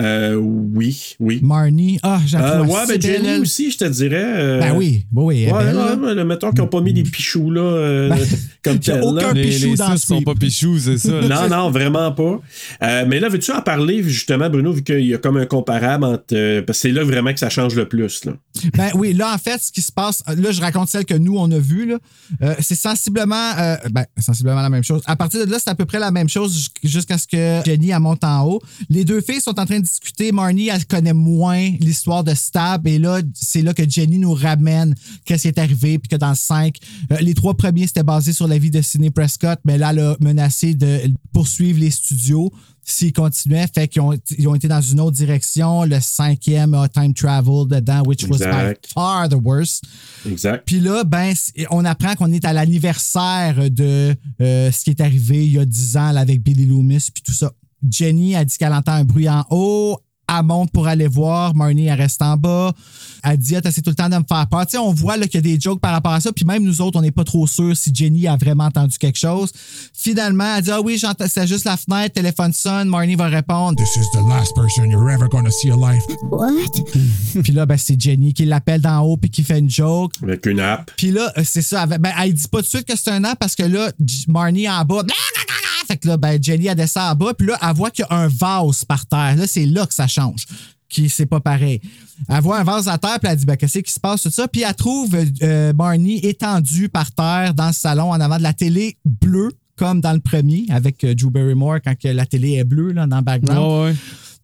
[0.00, 1.40] Euh, oui, oui.
[1.42, 1.98] Marnie.
[2.02, 3.40] Ah, j'ai Euh, ouais, ben belle, Jenny elle.
[3.40, 4.22] aussi, je te dirais.
[4.24, 6.14] euh, Ben oui, oui, oui, Ouais, belle, là.
[6.14, 8.14] là, mettons qu'ils n'ont pas mis des pichous là, euh,
[8.62, 9.02] comme y a tel.
[9.02, 9.32] aucun là.
[9.32, 11.20] Les, pichou les dans six sont pas pichous, c'est ça.
[11.22, 12.40] Non, non, vraiment pas.
[12.82, 16.04] Euh, mais là, veux-tu en parler, justement, Bruno, vu qu'il y a comme un comparable
[16.04, 16.24] entre.
[16.32, 18.24] euh, parce que c'est là vraiment que ça change le plus.
[18.24, 18.32] Là.
[18.74, 21.36] Ben oui, là, en fait, ce qui se passe, là, je raconte celle que nous,
[21.38, 21.98] on a vue, là.
[22.42, 25.02] Euh, c'est sensiblement, euh, ben, sensiblement la même chose.
[25.06, 27.60] À partir de là, c'est à peu près la même chose jus- jusqu'à ce que
[27.64, 28.60] Jenny, elle monte en haut.
[28.90, 30.32] Les deux filles sont en train de discuter.
[30.32, 32.86] Marnie, elle connaît moins l'histoire de Stab.
[32.86, 35.98] Et là, c'est là que Jenny nous ramène qu'est-ce qui est arrivé.
[35.98, 36.76] Puis que dans le 5,
[37.12, 39.58] euh, les trois premiers, c'était basé sur la vie de Sidney Prescott.
[39.64, 41.00] Mais là, elle a menacé de
[41.32, 42.52] poursuivre les studios
[42.88, 43.66] s'ils continuaient.
[43.72, 45.84] Fait qu'ils ont, ils ont été dans une autre direction.
[45.84, 49.84] Le cinquième a time travel dedans, which was by far the worst.
[50.26, 50.64] Exact.
[50.66, 51.34] Puis là, ben,
[51.70, 55.64] on apprend qu'on est à l'anniversaire de euh, ce qui est arrivé il y a
[55.64, 57.52] 10 ans là, avec Billy Loomis puis tout ça.
[57.88, 60.00] Jenny a dit qu'elle entend un bruit en haut.
[60.28, 61.54] Elle monte pour aller voir.
[61.54, 62.72] Marnie, elle reste en bas.
[63.24, 64.66] Elle dit, ah, t'essaies tout le temps de me faire peur.
[64.66, 66.32] Tu sais, on voit là, qu'il y a des jokes par rapport à ça.
[66.32, 69.18] Puis même nous autres, on n'est pas trop sûrs si Jenny a vraiment entendu quelque
[69.18, 69.50] chose.
[69.94, 72.88] Finalement, elle dit, ah oui, j'entends, c'est juste la fenêtre, téléphone sonne.
[72.88, 76.02] Marnie va répondre, This is the last person you're ever gonna see alive.
[76.30, 76.52] What?
[77.42, 80.12] puis là, ben, c'est Jenny qui l'appelle d'en haut puis qui fait une joke.
[80.22, 80.90] Avec une app.
[80.96, 81.86] Puis là, euh, c'est ça.
[81.90, 83.90] elle- Ben, elle dit pas tout de suite que c'est un an parce que là,
[84.28, 85.02] Marnie est en bas.
[85.86, 87.32] Fait que là, ben, Jenny, elle descend en bas.
[87.32, 89.36] Puis là, elle voit qu'il y a un vase par terre.
[89.36, 90.17] Là, c'est là que ça change.
[90.88, 91.82] Qui, c'est pas pareil.
[92.28, 94.30] Elle voit un vase à terre, puis elle dit, ben, qu'est-ce qui se passe, tout
[94.30, 94.48] ça?
[94.48, 98.54] Puis elle trouve euh, Marnie étendue par terre dans le salon en avant de la
[98.54, 102.92] télé bleue, comme dans le premier, avec euh, Drew Barrymore, quand la télé est bleue,
[102.92, 103.96] là, dans le background.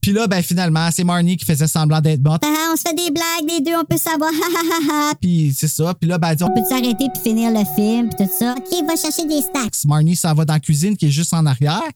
[0.04, 2.42] Puis là, ben, finalement, c'est Marnie qui faisait semblant d'être morte.
[2.44, 4.30] Ah, on se fait des blagues, les deux, on peut savoir.
[4.30, 5.14] Ha ha ha ha.
[5.18, 5.94] Puis c'est ça.
[5.98, 8.54] Puis là, ben, dit, on On peut s'arrêter puis finir le film puis tout ça.
[8.54, 9.82] Ok, va chercher des stacks.
[9.86, 11.88] Marnie s'en va dans la cuisine qui est juste en arrière.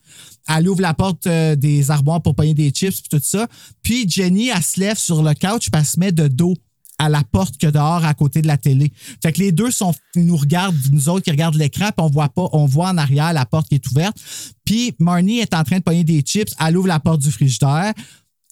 [0.47, 3.45] Elle ouvre la porte euh, des armoires pour payer des chips puis tout ça.
[3.83, 6.55] Puis Jenny, elle se lève sur le couch puis elle se met de dos
[6.99, 8.91] à la porte que dehors à côté de la télé.
[9.23, 12.09] Fait que les deux sont ils nous regardent, nous autres qui regardent l'écran, puis on
[12.09, 14.17] voit pas, on voit en arrière la porte qui est ouverte.
[14.65, 17.93] Puis Marnie est en train de pogner des chips, elle ouvre la porte du frigidaire,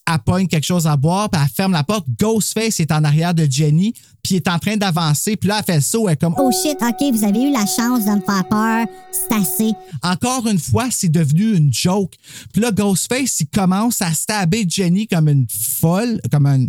[0.09, 2.05] elle pogne quelque chose à boire, puis elle ferme la porte.
[2.17, 3.93] Ghostface est en arrière de Jenny,
[4.23, 6.49] puis il est en train d'avancer, puis là elle fait ça, elle est comme Oh
[6.51, 8.85] shit, ok, vous avez eu la chance de me faire peur.
[9.11, 9.73] C'est assez.
[10.01, 12.13] encore une fois, c'est devenu une joke.
[12.53, 16.67] Puis là, Ghostface, il commence à stabber Jenny comme une folle, comme un.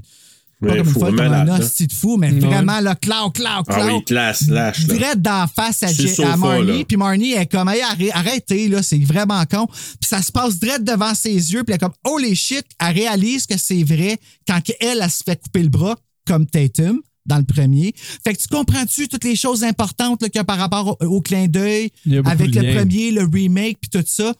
[0.61, 3.64] Pas Ouais, comme une folle, comme un hostie de fou, mais vraiment, là, cloud, cloud,
[3.68, 4.86] Ah oui, classe, lâche.
[4.88, 4.94] Là.
[4.94, 8.98] Direct d'en face à, sofa, Marnie, puis Marnie est comme, hey, arrête- arrêtez, là, c'est
[8.98, 9.66] vraiment con.
[9.68, 12.94] Puis ça se passe direct devant ses yeux, puis elle est comme, holy shit, elle
[12.94, 15.96] réalise que c'est vrai quand elle, elle se fait couper le bras,
[16.26, 17.95] comme Tatum dans le premier.
[18.24, 21.07] Fait que tu comprends-tu toutes les choses importantes là, qu'il y a par rapport au,
[21.07, 21.91] au clin d'œil
[22.24, 24.33] avec le premier, le remake, puis tout ça.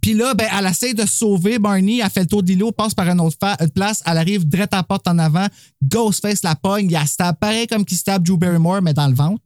[0.00, 2.94] Puis là, ben, elle essaie de sauver Barney, elle fait le tour de l'îlot, passe
[2.94, 3.36] par une autre
[3.74, 5.46] place, elle arrive direct à la porte en avant,
[5.82, 9.14] Ghostface la pogne, il la stab, pareil comme qu'il stab Drew Barrymore, mais dans le
[9.14, 9.42] ventre.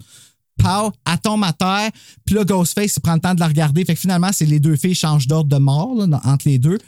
[0.57, 1.91] Pow, elle tombe à terre.
[2.25, 3.85] Puis là, Ghostface, il prend le temps de la regarder.
[3.85, 6.79] Fait que finalement, c'est les deux filles changent d'ordre de mort là, entre les deux.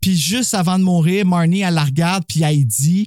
[0.00, 3.06] Puis juste avant de mourir, Marnie, elle la regarde, puis elle dit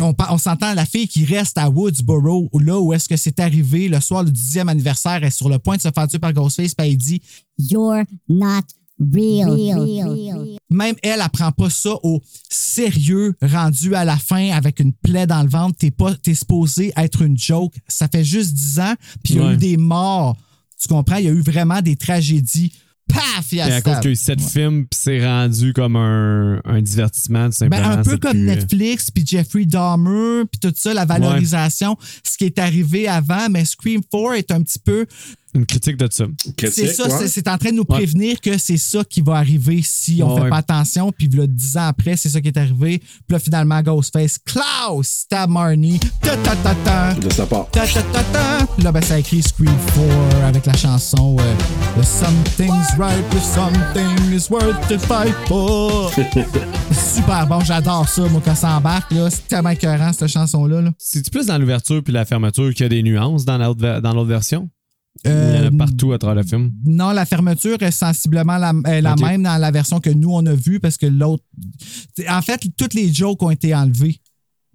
[0.00, 4.00] on, s'entend la fille qui reste à Woodsboro, là où est-ce que c'est arrivé le
[4.00, 6.74] soir du 10e anniversaire, elle est sur le point de se faire tuer par Ghostface,
[6.74, 7.22] puis elle dit
[7.58, 8.62] You're not
[8.98, 10.58] real.
[10.70, 15.26] Même elle, elle prend pas ça au sérieux, rendu à la fin avec une plaie
[15.26, 15.76] dans le ventre.
[15.78, 17.74] T'es pas, t'es supposé être une joke.
[17.88, 19.54] Ça fait juste 10 ans, puis il y a Ouais.
[19.54, 20.36] eu des morts.
[20.80, 21.16] Tu comprends?
[21.16, 22.72] Il y a eu vraiment des tragédies.
[23.08, 23.52] Paf!
[23.52, 25.96] Il y a à cause qu'il y a eu sept films, puis c'est rendu comme
[25.96, 27.88] un, un divertissement, tout Ben, simplement.
[27.90, 32.36] un peu comme plus- euh, Netflix, puis Jeffrey Dahmer, puis tout ça, la valorisation, ce
[32.38, 35.06] qui est arrivé avant, mais Scream 4 est un petit peu...
[35.54, 36.24] Une critique de ça.
[36.58, 39.82] C'est ça, c'est- c'est en train de nous prévenir que c'est ça qui va arriver
[39.84, 40.42] si on Ouais.
[40.42, 41.12] fait pas attention.
[41.16, 42.98] Puis là, dix ans après, c'est ça qui est arrivé.
[42.98, 47.14] Puis là, finalement, Ghostface, Klaus, stab Marnie, ta ta ta ta.
[47.14, 47.68] De sa part.
[47.70, 48.66] Ta ta ta ta.
[48.74, 51.54] Puis là, ben, ça a écrit Scream 4 avec la chanson euh,
[52.00, 56.12] The Something's Right, The Something is Worth to Fight For.
[57.14, 59.30] Super bon, j'adore ça, moi, quand ça embarque, là.
[59.30, 60.80] C'est tellement écœurant, cette chanson-là.
[60.80, 60.90] Là.
[60.98, 64.68] C'est-tu plus dans l'ouverture puis la fermeture qu'il y a des nuances dans l'autre version?
[65.24, 66.72] Il y en Euh, a partout à travers le film.
[66.84, 70.54] Non, la fermeture est sensiblement la, la même dans la version que nous, on a
[70.54, 71.44] vue parce que l'autre.
[72.28, 74.20] En fait, toutes les jokes ont été enlevées.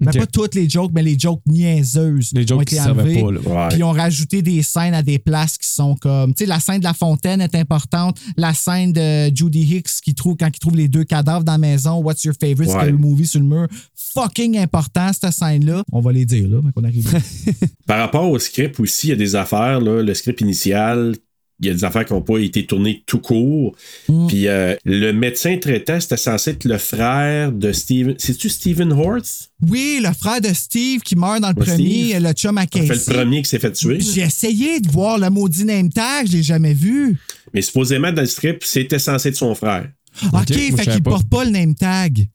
[0.08, 0.18] Ok.
[0.18, 3.42] pas toutes les jokes, mais les jokes niaiseuses Les jokes ont qui été servaient enlevées.
[3.44, 3.68] pas, là.
[3.70, 6.34] Puis ils ont rajouté des scènes à des places qui sont comme.
[6.34, 8.18] Tu sais, la scène de la fontaine est importante.
[8.38, 11.58] La scène de Judy Hicks qui trouve, quand il trouve les deux cadavres dans la
[11.58, 12.70] maison, What's your favorite?
[12.70, 12.76] Ouais.
[12.76, 13.68] scary movie sur le mur.
[14.14, 15.84] Fucking important, cette scène-là.
[15.92, 17.14] On va les dire, là, quand on arrive.
[17.14, 17.20] là.
[17.86, 21.16] Par rapport au script aussi, il y a des affaires, là, le script initial,
[21.60, 23.76] il y a des affaires qui n'ont pas été tournées tout court.
[24.08, 24.28] Mm.
[24.28, 28.16] Puis euh, le médecin traitant, c'était censé être le frère de Steven.
[28.18, 29.50] C'est-tu Stephen Horth?
[29.68, 32.24] oui, le frère de Steve qui meurt dans le Ouais, premier, Steve.
[32.24, 33.12] le chum à En fait, Casey.
[33.12, 34.00] le premier qui s'est fait tuer.
[34.00, 37.18] J'ai essayé de voir le maudit name tag, je l'ai jamais vu.
[37.54, 39.90] Mais supposément, dans le script, c'était censé être son frère.
[40.34, 42.28] OK, je fait qu'il porte pas le name tag.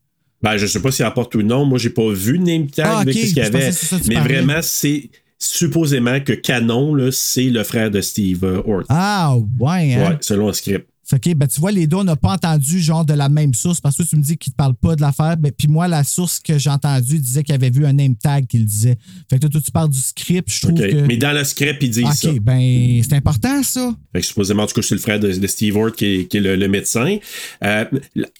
[0.43, 1.65] Ben, je sais pas s'il apporte ou non.
[1.65, 3.71] Moi, j'ai pas vu le name tag Ah, qu'est-ce qu'il y avait.
[3.71, 4.35] ça Mais parlais.
[4.35, 5.09] vraiment, c'est
[5.45, 8.85] supposément que Canon, c'est le frère de Steve euh, Horth.
[8.89, 10.09] Ah, ouais, hein?
[10.09, 10.87] Ouais, selon le script.
[11.35, 13.95] Ben, tu vois, les deux, on n'a pas entendu genre de la même source parce
[13.95, 15.37] que tu me dis qu'il ne te parle pas de l'affaire.
[15.37, 18.47] Ben, puis moi, la source que j'ai entendue disait qu'il avait vu un name tag
[18.47, 18.97] qu'il disait.
[19.29, 20.89] Fait que là, toi, tu parles du script, je trouve OK.
[20.89, 21.05] que.
[21.05, 22.29] Mais dans le script, ils disent OK, ça.
[22.41, 23.93] ben, c'est important, ça.
[24.13, 26.25] Fait que supposément, en tout cas, c'est le frère de, de Steve Horth qui est,
[26.25, 27.17] qui est le, le médecin.
[27.63, 27.85] Euh,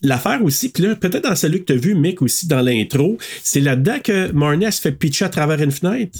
[0.02, 3.18] L'affaire aussi, puis là, peut-être dans celui que tu as vu, Mick, aussi dans l'intro,
[3.44, 4.32] c'est là-dedans que
[4.72, 6.18] se fait pitcher à travers une fenêtre?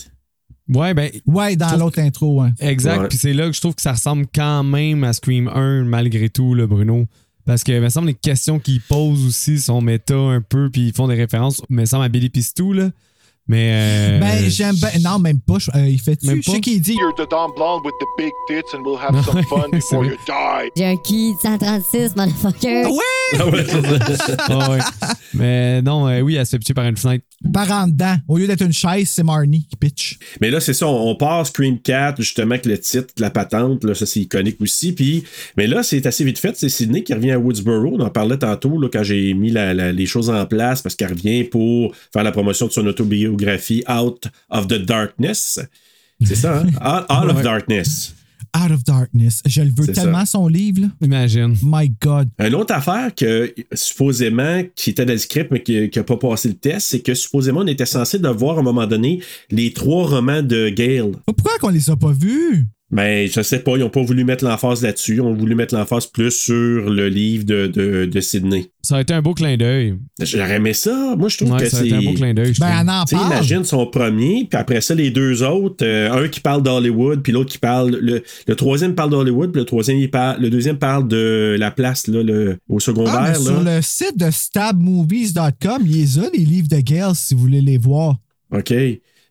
[0.68, 2.50] Ouais, ben, Ouais, dans l'autre intro, ouais.
[2.60, 3.02] exact.
[3.02, 3.08] Ouais.
[3.08, 6.30] Puis c'est là que je trouve que ça ressemble quand même à Scream 1, malgré
[6.30, 7.06] tout, là, Bruno.
[7.46, 10.94] Parce que, me semble, les questions qu'ils posent aussi sont méta un peu, puis ils
[10.94, 12.90] font des références, me semble, à Billy Pistou, là.
[13.48, 13.70] Mais.
[13.74, 14.90] euh, Ben, j'aime bien.
[15.04, 15.60] Non, même pas.
[15.60, 16.60] je- euh, il fait tu Même Je sais pas?
[16.62, 16.94] qu'il dit.
[16.96, 20.04] You're the dumb blonde with the big tits and we'll have some fun C'est before
[20.04, 20.14] vrai.
[20.14, 20.82] you die.
[20.82, 22.86] Junkie 136, motherfucker.
[22.88, 23.00] Oui!
[23.40, 24.36] Ah ouais, c'est ça.
[24.50, 24.80] ah ouais.
[25.34, 27.26] Mais non, euh, oui, elle se fait pitcher par une fenêtre.
[27.54, 28.16] Par en dedans.
[28.28, 30.18] Au lieu d'être une chaise, c'est Marnie qui pitch.
[30.42, 33.84] Mais là, c'est ça, on, on passe Scream 4, justement, avec le titre, la patente,
[33.84, 34.94] là, ça c'est iconique aussi.
[34.94, 35.24] Puis,
[35.58, 36.56] mais là, c'est assez vite fait.
[36.56, 37.96] C'est Sydney qui revient à Woodsboro.
[37.96, 40.96] On en parlait tantôt là, quand j'ai mis la- la- les choses en place parce
[40.96, 42.86] qu'elle revient pour faire la promotion de son
[43.88, 45.60] Out of the Darkness.
[46.24, 46.68] C'est ça, hein?
[46.68, 47.42] Out, Out of.
[47.44, 48.16] Darkness.
[48.56, 49.42] Out of Darkness.
[49.46, 50.88] Je le veux tellement, son livre, là.
[51.02, 51.58] Imagine.
[51.62, 52.30] My God.
[52.40, 56.50] Une autre affaire que supposément qui était dans le script mais qui n'a pas passé
[56.50, 59.22] le test, c'est que supposément on était censé de voir à un moment donné
[59.52, 61.12] les trois romans de Gale.
[61.26, 62.66] Pourquoi qu'on les a pas vus?
[62.92, 65.16] Mais je sais pas, ils n'ont pas voulu mettre l'emphase là-dessus.
[65.16, 68.70] Ils ont voulu mettre l'emphase plus sur le livre de, de, de Sydney.
[68.84, 69.96] Ça a été un beau clin d'œil.
[70.22, 71.16] J'aurais aimé ça.
[71.18, 71.88] Moi, je trouve Ouais, que ça a c'est.
[71.88, 72.54] été un beau clin d'œil.
[72.60, 73.34] Ben, en Tu sais, parle.
[73.34, 77.34] imagine son premier, puis après ça, les deux autres, euh, un qui parle d'Hollywood, puis
[77.34, 77.98] l'autre qui parle.
[78.00, 81.72] Le, le troisième parle d'Hollywood, puis le troisième, il parle, le deuxième parle de la
[81.72, 83.16] place, là, le, au secondaire.
[83.18, 83.78] Ah, mais sur là.
[83.78, 87.80] le site de stabmovies.com, il y a les livres de Gale si vous voulez les
[87.80, 88.18] voir.
[88.54, 88.72] OK.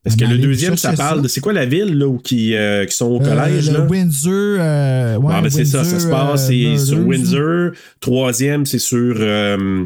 [0.05, 1.23] Parce que le deuxième, ça parle ça.
[1.23, 1.29] de.
[1.29, 3.81] C'est quoi la ville, là, où qui, euh, qui sont au Euh, collège, là?
[3.89, 4.33] Windsor.
[4.35, 6.99] euh, ouais, Ah, ben c'est ça, ça se passe, euh, c'est sur.
[7.07, 7.71] Windsor.
[8.01, 9.17] Troisième, c'est sur.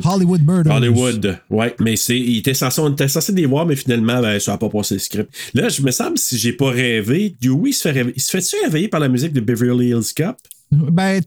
[0.04, 0.74] Hollywood Murders.
[0.74, 1.74] Hollywood, ouais.
[1.78, 4.58] Mais c'est, il était censé, on était censé les voir, mais finalement, ben, ça n'a
[4.58, 5.30] pas passé le script.
[5.54, 8.14] Là, je me semble, si j'ai pas rêvé, Dewey se fait réveiller.
[8.16, 10.36] Il se fait-tu réveiller par la musique de Beverly Hills Cop?
[10.72, 11.20] Ben,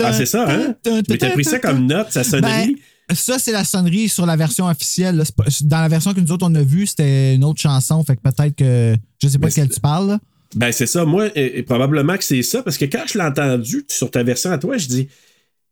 [0.00, 0.74] Ah, c'est ça, hein?
[1.08, 2.76] Mais t'as pris ça comme note, sa sonnerie?
[3.14, 5.16] Ça, c'est la sonnerie sur la version officielle.
[5.16, 5.24] là.
[5.62, 8.02] Dans la version que nous autres, on a vue, c'était une autre chanson.
[8.04, 8.96] Fait que peut-être que.
[9.22, 10.08] Je sais pas Mais de quelle tu parles.
[10.08, 10.18] là.
[10.54, 11.04] Ben, c'est ça.
[11.04, 14.22] Moi, et- et probablement que c'est ça, parce que quand je l'ai entendu sur ta
[14.22, 15.08] version à toi, je dis,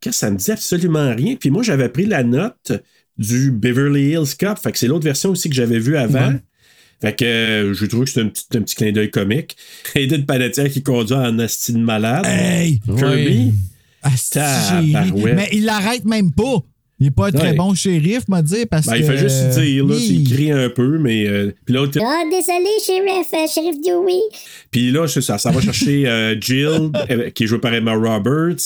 [0.01, 1.36] que ça me dit absolument rien.
[1.36, 2.72] Puis moi, j'avais pris la note
[3.18, 4.59] du Beverly Hills Cop.
[4.59, 6.28] Fait que c'est l'autre version aussi que j'avais vue avant.
[6.28, 6.41] Ouais.
[7.03, 9.57] Fait que euh, je trouve que c'est un petit, un petit clin d'œil comique.
[9.95, 12.24] Aiden Panettiere qui conduit en astine malade.
[12.26, 12.80] Hey!
[12.86, 13.53] Kirby.
[15.34, 16.62] Mais il l'arrête même pas.
[17.01, 17.55] Il est pas un très Ouais.
[17.57, 18.98] bon shérif, m'a dit, parce Ben, que.
[18.98, 20.22] il fait juste dire, là, Oui.
[20.26, 21.26] il crie un peu, mais.
[21.26, 24.20] euh, puis l'autre, Oh, désolé, shérif, euh, shérif Dewey.
[24.70, 27.94] Puis là, c'est ça, ça va chercher euh, Jill, euh, qui est jouée par Emma
[27.94, 28.57] Roberts,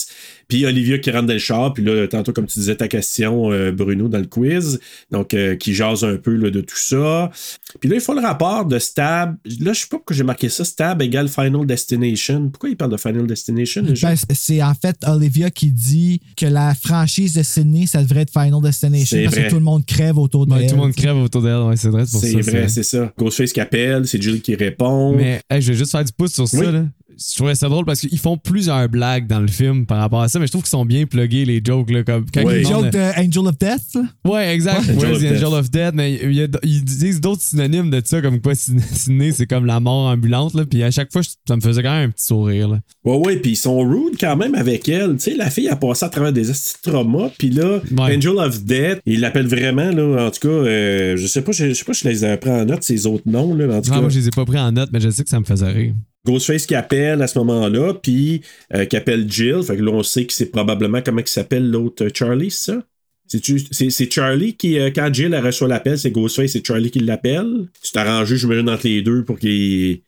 [0.47, 3.51] puis Olivia qui rentre dans le char, puis là, tantôt, comme tu disais ta question,
[3.51, 4.79] euh, Bruno, dans le quiz,
[5.11, 7.31] donc euh, qui jase un peu là, de tout ça.
[7.79, 9.35] Puis là, il faut le rapport de Stab.
[9.59, 12.49] Là, je sais pas pourquoi j'ai marqué ça, Stab égale Final Destination.
[12.49, 14.09] Pourquoi il parle de Final Destination déjà?
[14.09, 18.31] Ben, c'est en fait Olivia qui dit que la franchise de Sydney, ça devrait être
[18.31, 19.45] Final Destination parce vrai.
[19.45, 20.69] que tout le monde crève autour de Ouais, elle.
[20.69, 22.27] tout le monde crève autour d'elle, ouais, c'est vrai, c'est pour ça.
[22.27, 23.11] c'est vrai, c'est ça.
[23.17, 25.15] Ghostface qui appelle, c'est Jill qui répond.
[25.15, 26.65] Mais hey, je vais juste faire du pouce sur Oui.
[26.65, 26.71] ça.
[26.71, 26.85] Là.
[27.17, 30.27] Je trouvais ça drôle parce qu'ils font plusieurs blagues dans le film par rapport à
[30.27, 31.89] ça, mais je trouve qu'ils sont bien pluggés, les jokes.
[31.91, 32.61] Là, comme quand Ouais.
[32.61, 33.97] ils Le demandent- joke de Angel of Death?
[34.25, 34.79] Ouais, exact.
[34.79, 35.37] Angel Ouais, of c'est Death.
[35.43, 38.53] Angel of Death, mais il y a- ils disent d'autres synonymes de ça, comme quoi
[38.55, 40.53] Sydney, c'est comme la mort ambulante.
[40.53, 42.67] Là, puis à chaque fois, ça me faisait quand même un petit sourire.
[42.67, 42.79] Là.
[43.05, 45.13] Ouais, ouais, puis ils sont rude quand même avec elle.
[45.17, 46.45] Tu sais, la fille a passé à travers des
[46.83, 48.15] traumas, puis là, Ouais.
[48.17, 51.69] Angel of Death, il l'appelle vraiment, là, en tout cas, euh, je sais pas, je,
[51.69, 53.81] je sais pas si je les ai pris en note, ces autres noms, là, en
[53.81, 54.01] tout Ah, cas.
[54.01, 55.71] moi, je les ai pas pris en note, mais je sais que ça me faisait
[55.71, 55.93] rire.
[56.25, 58.41] Ghostface qui appelle à ce moment-là, puis
[58.73, 59.61] euh, qui appelle Jill.
[59.63, 62.71] Fait que là, on sait que c'est probablement comment il s'appelle l'autre euh, Charlie, c'est
[62.71, 62.83] ça?
[63.27, 66.99] C'est c'est Charlie qui, euh, quand Jill elle reçoit l'appel, c'est Ghostface, c'est Charlie qui
[66.99, 67.67] l'appelle?
[67.81, 70.01] C'est arrangé, je me entre les deux pour qu'il.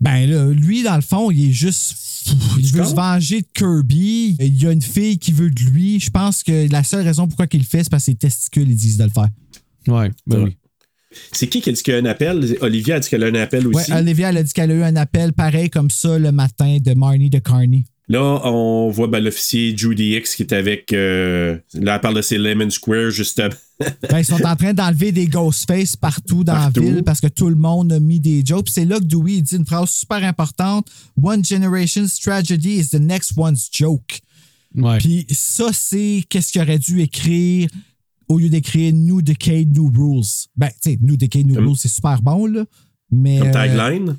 [0.00, 1.92] Ben là, lui, dans le fond, il est juste.
[1.92, 2.36] fou.
[2.58, 4.36] Il veut se venger de Kirby.
[4.38, 5.98] Il y a une fille qui veut de lui.
[6.00, 8.68] Je pense que la seule raison pourquoi il le fait, c'est parce que ses testicules,
[8.68, 9.28] ils disent de le faire.
[9.88, 10.56] Ouais, ben oui.
[11.32, 12.56] C'est qui qui a dit qu'il y a un appel?
[12.60, 13.92] Olivia a dit qu'elle a un appel Ouais, aussi.
[13.92, 16.94] Olivia, elle a dit qu'elle a eu un appel pareil comme ça le matin de
[16.94, 17.84] Marnie de Carney.
[18.08, 20.92] Là, on voit ben, l'officier Judy X qui est avec.
[20.92, 23.54] euh, là, elle parle de ses Lemon Square, justement.
[24.10, 26.80] Ben, ils sont en train d'enlever des Ghostface partout dans Partout.
[26.80, 28.68] la ville parce que tout le monde a mis des jokes.
[28.70, 30.86] C'est là que Dewey dit une phrase super importante.
[31.20, 34.20] One generation's tragedy is the next one's joke.
[35.00, 37.68] Puis ça, c'est qu'est-ce qu'il aurait dû écrire
[38.32, 40.24] au lieu d'écrire New Decade, New Rules.
[40.56, 42.64] Ben, tu sais, New Decade, New Comme- Rules, c'est super bon, là.
[43.10, 44.16] Mais, Comme euh, tagline?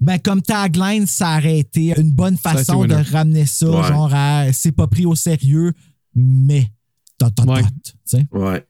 [0.00, 3.88] ben, comme tagline, ça aurait été une bonne façon de ramener ça, Ouais.
[3.88, 5.72] genre à c'est pas pris au sérieux,
[6.14, 6.70] mais.
[7.18, 7.62] Dot, dot, Ouais.
[8.04, 8.26] sais.
[8.32, 8.64] Ouais.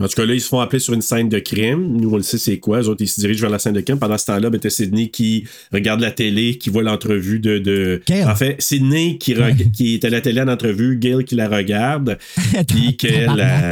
[0.00, 1.96] En tout cas, là, ils se font appeler sur une scène de crime.
[1.98, 2.80] Nous, on le sait, c'est quoi.
[2.80, 3.98] Les autres, ils se dirigent vers la scène de crime.
[3.98, 7.58] Pendant ce temps-là, ben, t'as Sidney qui regarde la télé, qui voit l'entrevue de.
[7.58, 8.02] de...
[8.06, 8.24] Gail.
[8.24, 11.48] En fait, Sidney qui, reg- qui est à la télé en entrevue, Gail qui la
[11.48, 12.18] regarde.
[12.66, 13.36] Puis qu'elle.
[13.38, 13.70] Euh,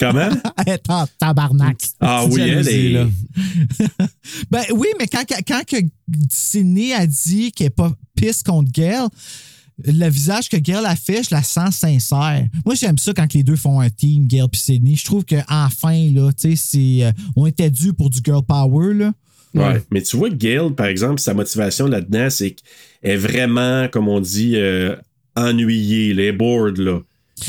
[0.00, 0.30] Comment?
[0.66, 1.76] Elle est en tabarnak.
[2.00, 2.88] Ah oui, elle est.
[2.90, 3.06] là.
[4.50, 5.76] Ben oui, mais quand, quand que
[6.30, 9.06] Sidney a dit qu'elle n'est pas pisse contre Gail,
[9.86, 12.46] le visage que Gail a fait, je la sens sincère.
[12.64, 14.96] Moi, j'aime ça quand les deux font un team, Gail et Sidney.
[14.96, 17.04] Je trouve qu'enfin, là, tu sais, c'est.
[17.04, 19.12] euh, on était dû pour du girl power, là.
[19.54, 19.64] Ouais.
[19.64, 19.82] Ouais.
[19.90, 24.20] Mais tu vois, Gail, par exemple, sa motivation là-dedans, c'est qu'elle est vraiment, comme on
[24.20, 24.96] dit, euh,
[25.36, 27.00] ennuyée, elle est bored, là.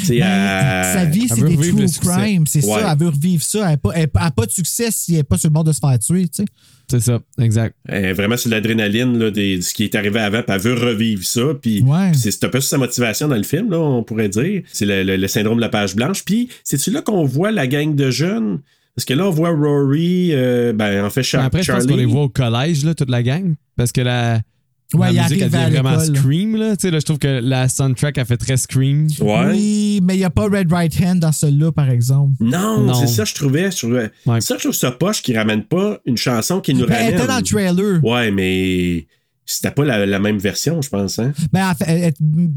[0.10, 2.46] Ben, elle- sa vie, c'est des true crime.
[2.48, 2.82] C'est Ouais.
[2.82, 3.60] ça, elle veut revivre ça.
[3.60, 5.64] Elle n'a pas, elle a pas de succès si elle n'est pas sur le bord
[5.64, 6.46] de se faire tuer, tu sais.
[6.90, 7.76] C'est ça, exact.
[7.88, 10.62] Elle est vraiment sur l'adrénaline là, des- de ce qui est arrivé avant, puis elle
[10.62, 11.42] veut revivre ça.
[11.62, 12.12] Puis Ouais.
[12.14, 14.62] c'est c'est un peu sa motivation dans le film, là, on pourrait dire.
[14.72, 16.24] C'est le, le- le syndrome de la page blanche.
[16.26, 18.60] Puis c'est-tu là qu'on voit la gang de jeunes?
[18.96, 21.94] Parce que là, on voit Rory, euh, ben, en fait, Char- Après, je pense Charlie.
[21.94, 23.56] qu'on les voit au collège, là, toute la gang.
[23.76, 24.42] Parce que la,
[24.94, 26.00] Ouais, il la musique, elle devient vraiment.
[26.00, 26.56] Scream.
[26.56, 26.76] Là.
[26.78, 29.08] Tu sais, là, je trouve que la soundtrack, a fait très Scream.
[29.22, 29.46] Ouais.
[29.52, 32.34] Oui, mais il n'y a pas Red Right Hand dans celui-là, par exemple.
[32.40, 32.94] Non, Non.
[32.94, 33.72] c'est ça, je trouvais.
[33.72, 34.42] Je trouvais Ouais.
[34.42, 37.14] Ça, je trouve ça poche qui ramène pas une chanson qui nous Ben, elle ramène.
[37.20, 38.04] était dans le trailer.
[38.04, 39.08] Ouais, mais
[39.46, 41.20] c'était pas la, la même version, je pense.
[41.20, 41.34] Hein?
[41.52, 42.50] Ben, en fait, elle- elle-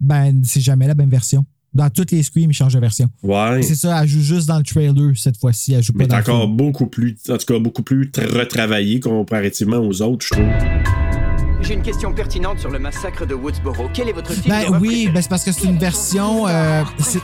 [0.00, 1.44] ben, c'est jamais la même version.
[1.74, 3.10] Dans toutes les screams, ils changent de version.
[3.22, 3.60] Ouais.
[3.62, 5.74] C'est ça, elle joue juste dans le trailer cette fois-ci.
[5.74, 6.56] Elle joue Mais pas t'es dans le encore film.
[6.56, 11.25] beaucoup plus, en tout cas, beaucoup plus tra- retravaillé comparativement aux autres, je trouve.
[11.62, 13.88] J'ai une question pertinente sur le massacre de Woodsboro.
[13.92, 15.12] Quel est votre film Ben d'horreur oui, préféré?
[15.12, 16.46] ben, c'est parce que c'est une version.
[16.46, 17.20] euh, c'est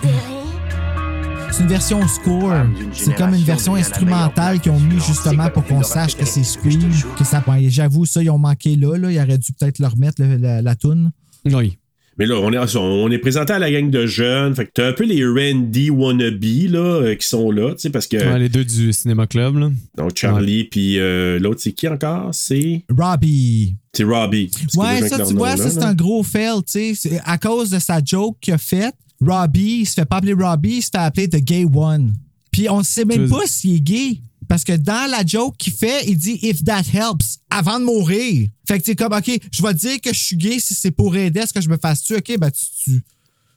[1.51, 2.55] c'est une version score.
[2.93, 6.80] C'est comme une version instrumentale qu'ils ont mis justement pour qu'on sache que c'est Scream.
[7.18, 9.11] Que ça, ouais, J'avoue, ça, ils ont manqué là, là.
[9.12, 11.12] Ils auraient dû peut-être le remettre, le- la, la, la toune.
[11.45, 11.78] Oui.
[12.18, 14.54] Mais là, on est, on est présenté à la gang de jeunes.
[14.54, 17.90] Fait que t'as un peu les Randy wannabe, là, euh, qui sont là, tu sais,
[17.90, 18.16] parce que.
[18.16, 19.56] Ouais, les deux du Cinéma Club.
[19.56, 19.70] Là.
[19.96, 22.30] Donc, Charlie, puis euh, l'autre, c'est qui encore?
[22.32, 22.84] C'est.
[22.90, 23.76] Robbie.
[23.92, 24.50] C'est Robbie.
[24.76, 27.20] Ouais, ça, tu vois, ça, c'est un gros fail, tu sais.
[27.24, 28.94] À cause de sa joke qu'il a faite,
[29.24, 32.12] Robbie, il se fait pas appeler Robbie, il se fait appeler The Gay One.
[32.50, 34.18] Puis on ne sait même pas s'il est gay.
[34.53, 38.50] Parce que dans la joke qu'il fait, il dit If that helps, avant de mourir.
[38.68, 41.16] Fait que c'est comme, OK, je vais dire que je suis gay si c'est pour
[41.16, 42.16] aider à ce que je me fasse tuer.
[42.16, 43.03] OK, ben tu, tu,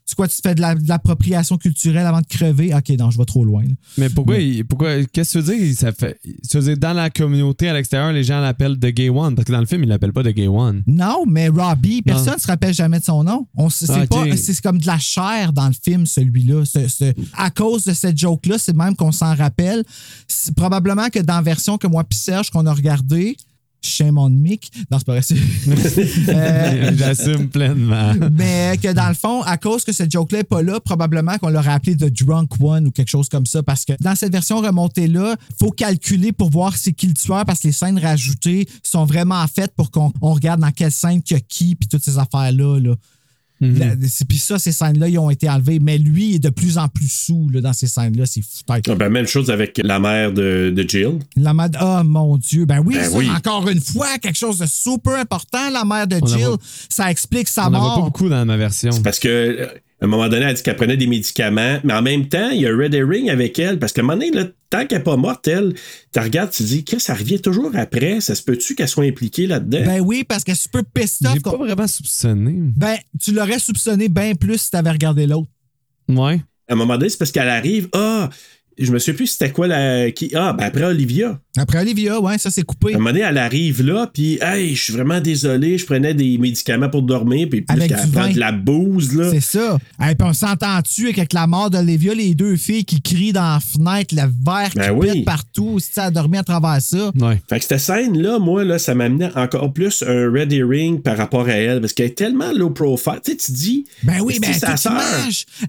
[0.08, 2.76] C'est quoi, tu fais de la- de l'appropriation culturelle avant de crever?
[2.76, 3.64] Ok, non, je vais trop loin.
[3.64, 3.74] là.
[3.98, 5.76] Mais pourquoi, il- pourquoi qu'est-ce que tu veux dire?
[5.76, 9.10] Ça fait, tu veux dire, dans la communauté à l'extérieur, les gens l'appellent The Gay
[9.10, 10.84] One, parce que dans le film, ils l'appellent pas The Gay One.
[10.86, 13.48] Non, mais Robbie, personne ne se rappelle jamais de son nom.
[13.56, 16.66] On c'est Ah, pas, c'est comme de la chair dans le film, celui-là.
[16.66, 19.84] Ce- ce- à cause de cette joke-là, c'est même qu'on s'en rappelle.
[20.28, 23.36] C'est probablement que dans la version que moi pis Serge qu'on a regardé,
[23.86, 24.72] Shame on Mick.
[24.92, 25.22] Non, c'est pas vrai.
[26.30, 28.14] Euh, J'assume pleinement.
[28.32, 31.50] mais que dans le fond, à cause que cette joke-là n'est pas là, probablement qu'on
[31.50, 33.64] l'aurait appelé The Drunk One ou quelque chose comme ça.
[33.64, 37.60] Parce que dans cette version remontée-là, faut calculer pour voir c'est qui le tueur parce
[37.60, 41.38] que les scènes rajoutées sont vraiment faites pour qu'on on regarde dans quelle scène qu'il
[41.38, 42.80] y a qui puis toutes ces affaires-là.
[42.80, 42.96] Là.
[43.62, 45.80] La- c'est- Puis ça, ces scènes-là, ils ont été enlevées.
[45.80, 48.26] Mais lui, il est de plus en plus sous là, dans ces scènes-là.
[48.26, 48.64] C'est fou.
[48.70, 51.20] Ah, ben, même chose avec la mère de, de Jill.
[51.38, 52.66] La mère de- Oh mon Dieu.
[52.66, 53.30] Ben oui, Ben ça, oui.
[53.30, 55.70] encore une fois, quelque chose de super important.
[55.72, 56.56] La mère de On Jill,
[56.90, 58.06] ça explique sa On n'en voit pas mort.
[58.06, 58.92] beaucoup dans ma version.
[59.02, 59.68] Parce que euh,
[60.06, 62.62] à un moment donné, elle dit qu'elle prenait des médicaments, mais en même temps, il
[62.62, 65.00] y a un red herring avec elle, parce qu'à un moment donné, là, tant qu'elle
[65.00, 65.74] n'est pas morte, elle,
[66.14, 69.06] tu regardes, tu te dis que ça revient toujours après, ça se peut-tu qu'elle soit
[69.06, 69.84] impliquée là-dedans?
[69.84, 71.34] Ben oui, parce qu'elle est super pissed off.
[71.34, 72.54] J'ai pas vraiment soupçonné.
[72.76, 75.50] Ben, tu l'aurais soupçonné bien plus si t'avais regardé l'autre.
[76.08, 76.40] Ouais.
[76.68, 78.30] À un moment donné, c'est parce qu'elle arrive, ah,
[78.78, 80.12] je me souviens plus c'était quoi la.
[80.12, 81.40] Qui, ah, ben après Olivia.
[81.58, 82.94] Après Olivia, ouais, ça c'est coupé.
[82.94, 86.14] À un moment donné, elle arrive là, puis, hey, je suis vraiment désolé, je prenais
[86.14, 89.32] des médicaments pour dormir, puis plus qu'elle prend de la bouse, là.
[89.32, 89.78] C'est ça.
[90.10, 93.60] Et puis on s'entend-tu avec la mort d'Olivia, les deux filles qui crient dans la
[93.60, 95.08] fenêtre, le verre qui Ben oui.
[95.08, 97.12] pète partout, si ça dormi à travers ça.
[97.20, 97.42] Ouais.
[97.50, 101.48] Fait que cette scène-là, moi, là, ça m'amenait encore plus un red herring par rapport
[101.48, 103.20] à elle, parce qu'elle est tellement low profile.
[103.24, 103.86] Tu sais, tu dis.
[104.04, 105.02] Ben oui, est-ce ben que sa sœur?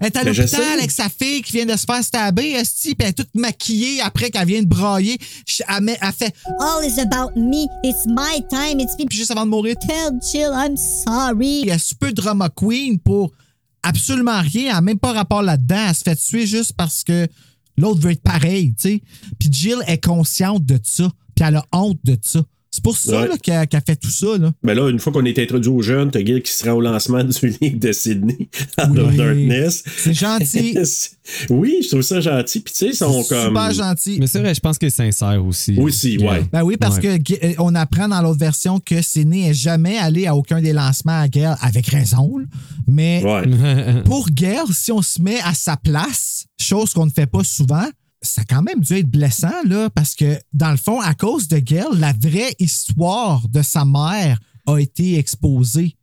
[0.01, 2.95] Elle est à Ben, l'hôpital avec sa fille qui vient de se faire stabber, puis
[2.99, 5.17] elle est toute maquillée après qu'elle vient de brailler.
[5.77, 7.67] Elle, fait All is about me.
[7.83, 8.79] It's my time.
[8.79, 9.05] It's me.
[9.05, 11.61] puis juste avant de mourir, Tell Jill I'm sorry.
[11.61, 13.31] il y a super drama queen pour
[13.83, 17.27] absolument rien, elle n'a même pas rapport là-dedans, elle se fait tuer juste parce que
[17.77, 19.01] l'autre veut être pareil, tu sais.
[19.39, 22.41] Puis Jill est consciente de ça, puis elle a honte de ça.
[22.69, 23.29] C'est pour ça Ouais.
[23.41, 24.37] qu'elle qu'elle fait tout ça.
[24.37, 24.51] Là.
[24.63, 26.81] Mais là, une fois qu'on est introduit aux jeunes, t'as Gil qui se rend au
[26.81, 28.49] lancement du livre de Sydney,
[28.79, 28.99] Out Oui.
[28.99, 29.83] of Darkness.
[29.97, 30.77] C'est gentil.
[31.49, 32.59] oui, je trouve ça gentil.
[32.59, 33.47] Puis tu sais, ils sont C'est comme.
[33.47, 34.17] super gentil.
[34.19, 35.77] Mais c'est vrai, je pense qu'il est sincère aussi.
[35.79, 36.43] Aussi, ouais.
[36.51, 37.19] Ben oui, parce Ouais.
[37.19, 41.19] que on apprend dans l'autre version que Sidney n'est jamais allé à aucun des lancements
[41.21, 42.37] à Gale, avec raison.
[42.37, 42.45] là.
[42.87, 44.01] Mais Ouais.
[44.05, 47.85] pour Gale, si on se met à sa place, chose qu'on ne fait pas souvent,
[48.21, 51.47] ça a quand même dû être blessant, là, parce que dans le fond, à cause
[51.47, 55.95] de Gale, la vraie histoire de sa mère a été exposée.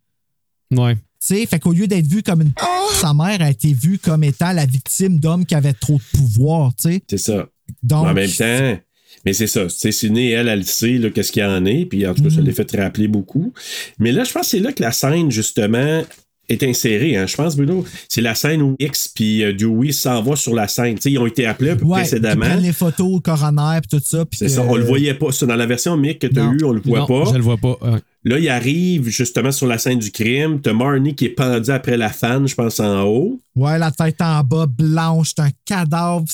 [0.70, 0.96] ouais.
[1.26, 2.52] Tu sais, fait qu'au lieu d'être vue comme une
[3.00, 6.74] sa mère a été vue comme étant la victime d'hommes qui avaient trop de pouvoir,
[6.76, 7.02] tu sais.
[7.08, 7.46] C'est ça.
[7.82, 8.78] Donc, en même temps,
[9.24, 9.70] mais c'est ça.
[9.70, 11.86] C'est Sydney, elle, elle sait là, qu'est-ce qu'il y en est.
[11.86, 12.46] Puis en tout cas, ça Mhm.
[12.46, 13.54] l'a fait rappeler beaucoup.
[13.98, 16.02] Mais là, je pense que c'est là que la scène, justement,
[16.48, 17.16] est insérée.
[17.16, 17.26] Hein.
[17.26, 20.96] Je pense, Bruno, c'est la scène où X puis euh, Dewey s'envoient sur la scène.
[20.96, 22.42] Tu sais, ils ont été appelés ouais, précédemment.
[22.44, 24.24] prennent les photos au coroner puis tout ça.
[24.24, 25.32] puis C'est que- ça, on le voyait pas.
[25.32, 27.24] Ça, dans la version Mick que tu as eue, on le voit non, pas.
[27.32, 27.78] je le vois pas.
[28.26, 30.60] Là, il arrive justement sur la scène du crime.
[30.60, 33.40] T'as Marnie qui est pendu après la fan, je pense, en haut.
[33.54, 36.24] Ouais, la tête en bas, blanche, c'est un cadavre.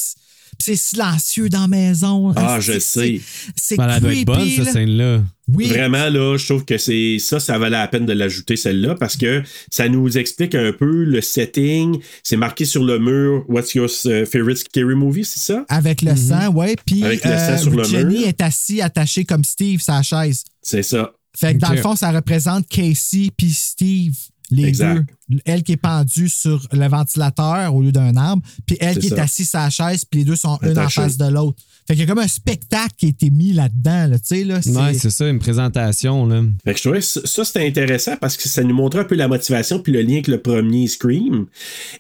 [0.63, 2.33] C'est silencieux dans la maison.
[2.37, 3.21] Ah, je sais.
[3.57, 4.73] C'est Ben, elle doit creepy, être bonne, cette là.
[4.73, 5.21] scène-là.
[5.55, 8.95] Oui, Vraiment, là, je trouve que c'est ça, ça valait la peine de l'ajouter, celle-là,
[8.95, 12.01] parce que ça nous explique un peu le setting.
[12.23, 15.65] C'est marqué sur le mur What's your uh, favorite scary movie, c'est ça?
[15.69, 16.77] avec le sang, ouais.
[16.85, 17.05] Puis Mhm.
[17.05, 18.29] Avec le sang euh, sur le Jenny mur.
[18.29, 20.45] est assis, attaché comme Steve, sa chaise.
[20.63, 21.13] C'est ça.
[21.37, 24.15] Fait que dans le fond, ça représente Casey puis Steve,
[24.51, 25.05] les Exact.
[25.29, 25.39] deux.
[25.45, 29.07] Elle qui est pendue sur le ventilateur au lieu d'un arbre, puis elle C'est qui
[29.09, 31.63] est assise à la chaise, puis les deux sont une en face de l'autre.
[31.87, 34.45] Fait qu'il y a comme un spectacle qui a été mis là-dedans, là, tu sais,
[34.45, 34.61] là.
[34.63, 36.43] c'est- Ouais, c'est ça, une présentation, là.
[36.65, 39.15] Fait que je trouvais ça, ça, c'était intéressant parce que ça nous montrait un peu
[39.17, 41.47] la motivation puis le lien avec le premier Scream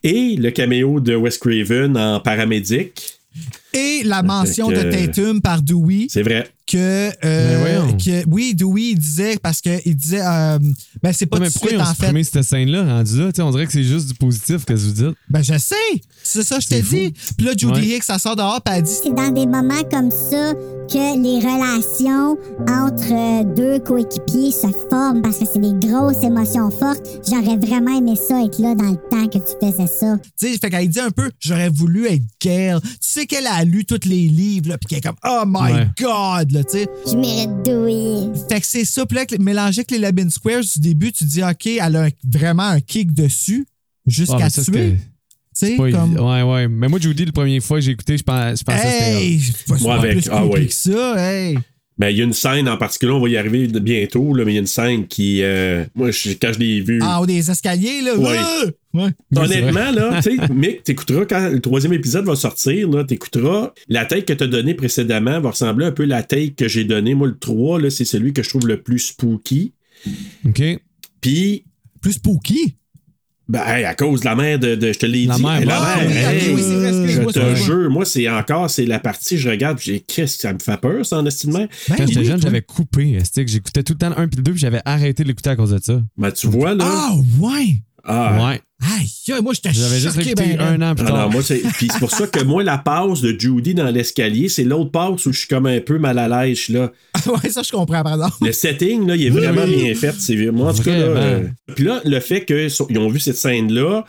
[0.03, 3.19] et le caméo de Wes Craven en paramédic.
[3.73, 6.07] Et la mention que- de Tatum par Dewey.
[6.09, 6.49] C'est vrai.
[6.71, 7.97] Que, euh, Mais voyons.
[7.97, 10.59] que oui, Dewey il disait parce que il disait euh,
[11.03, 11.95] ben c'est pas Ouais, mais tout de pourquoi suite ils ont en fait.
[11.95, 13.27] supprimé cette scène-là, rendu là?
[13.33, 15.17] Tu sais, on dirait que c'est juste du positif que vous dites?
[15.29, 15.75] Ben je sais,
[16.23, 16.95] c'est ça je fou.
[16.95, 17.13] dit.
[17.37, 17.87] Puis là Judy Ouais.
[17.97, 20.53] Hicks ça sort dehors puis elle dit C'est dans des moments comme ça
[20.91, 22.37] que les relations
[22.69, 27.07] entre euh, deux coéquipiers se forment parce que c'est des grosses émotions fortes.
[27.29, 30.19] J'aurais vraiment aimé ça être là dans le temps que tu faisais ça.
[30.39, 32.81] tu sais fait qu'elle dit un peu j'aurais voulu être Gail.
[32.83, 35.73] Tu sais qu'elle a lu tous les livres là puis qu'elle est comme oh my
[35.73, 35.87] Ouais.
[36.01, 36.89] god là tu sais.
[37.11, 38.31] Je mérite douille.
[38.49, 41.25] Fait que c'est ça puis là que- mélangé avec les Labin Squares du début tu
[41.25, 43.73] dis OK, elle a un- vraiment un kick dessus Ah,
[44.07, 44.73] jusqu'à mais ça, tuer.
[44.73, 44.97] c'était-
[45.59, 46.69] Tu sais pas comme Ouais, ouais.
[46.69, 49.23] Mais moi, Judy, la première fois que j'ai écouté, je pensais, je pensais que c'était.
[49.25, 51.59] Hey, c'est pas c'est Moi, avec- plus ah que ça, hey.
[51.99, 54.45] Ben, il y a une scène en particulier, on va y arriver de- bientôt, là,
[54.47, 55.43] mais il y a une scène qui.
[55.43, 57.03] euh, moi, je- quand je l'ai vue.
[57.03, 58.17] En haut des escaliers, là.
[58.17, 58.37] Ouais.
[58.39, 58.63] Ah!
[58.93, 59.11] Ouais.
[59.37, 64.05] Honnêtement, là, tu sais, Mick, t'écouteras quand le troisième épisode va sortir, là, t'écouteras la
[64.05, 67.15] tête que t'as donnée précédemment va ressembler un peu à la tête que j'ai donnée.
[67.15, 69.73] Moi, le 3, là, c'est celui que je trouve le plus spooky.
[70.47, 70.63] OK.
[71.21, 71.65] Puis,
[72.01, 72.77] Plus spooky?
[73.49, 75.43] ben, hey, à cause de la mère de, de- je te l'ai La dit.
[75.43, 76.63] mère, hey, la ah, mère, oui, hey, oui,
[77.09, 80.43] je te jure, moi, c'est encore, c'est la partie, je regarde, puis j'ai, qu'est-ce que
[80.43, 81.23] ça me fait peur, ça, en.
[81.25, 81.31] Ben
[81.89, 83.19] Quand j'étais oui, jeune, j'avais coupé.
[83.47, 85.57] J'écoutais tout le temps le 1 puis le 2 puis j'avais arrêté de l'écouter à
[85.57, 86.01] cause de ça.
[86.17, 86.85] Ben, tu vois, là.
[86.87, 87.83] Ah, ouais.
[88.05, 88.61] Ah, Ouais.
[88.83, 91.17] Aïe, moi, j'étais J'avais juste choqué écouté ben, un an plus tard.
[91.27, 91.59] non, moi, c'est.
[91.75, 95.27] Puis c'est pour ça que moi, la passe de Judy dans l'escalier, c'est l'autre passe
[95.27, 96.57] où je suis comme un peu mal à l'aise.
[96.57, 96.91] je suis là.
[97.27, 98.37] ouais, ça, je comprends, par exemple.
[98.41, 100.15] Le setting, là, il est vraiment bien fait.
[100.19, 101.21] C'est moi, en tout cas, là, Vraiment.
[101.21, 104.05] euh, Puis là, le fait qu'ils ont vu cette scène-là,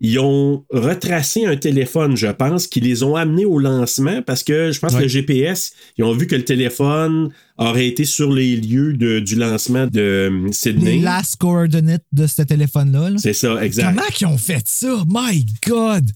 [0.00, 4.70] ils ont retracé un téléphone, je pense, qui les ont amenés au lancement parce que
[4.72, 8.56] je pense que le GPS, ils ont vu que le téléphone aurait été sur les
[8.56, 10.96] lieux de- du lancement de euh, Sydney.
[10.96, 13.10] Les last coordinates de ce téléphone-là.
[13.10, 13.16] là.
[13.18, 13.94] C'est ça, exact.
[13.94, 15.02] Comment qu'ils ont fait ça?
[15.08, 16.10] My God!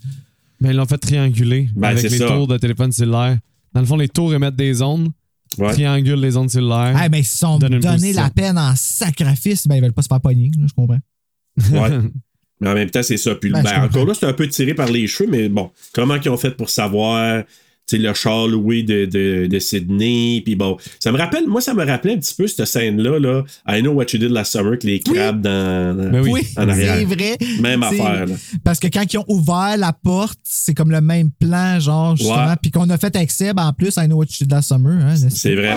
[0.61, 2.26] Ben, ils l'ont fait trianguler Ben, avec les ça.
[2.26, 3.39] tours de téléphone cellulaire.
[3.72, 5.09] Dans le fond, les tours émettent des ondes,
[5.59, 5.72] Ouais.
[5.72, 6.93] triangulent les ondes cellulaires.
[6.97, 9.66] Ah, mais ils se sont donné la peine en sacrifice.
[9.66, 10.99] Ben, ils veulent pas se faire pogner, là, je comprends.
[11.72, 11.99] Ouais.
[12.61, 13.35] Mais en même temps, c'est ça.
[13.35, 16.17] Puis, Ben, ben, encore là, c'est un peu tiré par les cheveux, mais bon, comment
[16.17, 17.43] ils ont fait pour savoir,
[17.89, 21.61] tu sais, le char loué de, de, de Sydney, puis bon, ça me rappelle, moi,
[21.61, 24.53] ça me rappelait un petit peu cette scène-là, là, I Know What You Did Last
[24.53, 26.31] Summer, avec les crabes dans, dans- Ben oui.
[26.35, 26.97] Oui, en arrière.
[26.99, 27.39] c'est vrai.
[27.61, 28.35] Même affaire, là.
[28.63, 32.55] Parce que quand ils ont ouvert la porte, c'est comme le même plan, genre, justement.
[32.61, 34.93] Puis qu'on a fait avec Seb en plus, I know what you did last summer.
[35.03, 35.77] Hein, C'est vrai.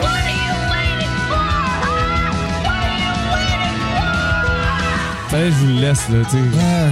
[5.33, 6.37] Fallait que je vous le laisse, là, tu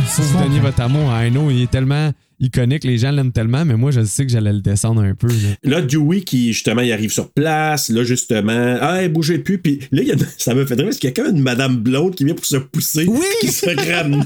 [0.09, 0.21] sais.
[0.23, 3.75] Vous donniez votre amour à Aino, il est tellement iconique, les gens l'aiment tellement, mais
[3.75, 5.27] moi, je sais que j'allais le descendre un peu.
[5.27, 5.33] là.
[5.63, 10.01] Là, Dewey, qui, justement, il arrive sur place, là, justement, ah, bougez plus, puis là,
[10.01, 11.75] il y a, ça me fait drôle, parce qu'il y a quand même une madame
[11.75, 13.19] blonde qui vient pour se pousser, Oui!
[13.41, 14.23] qui se fait ramener,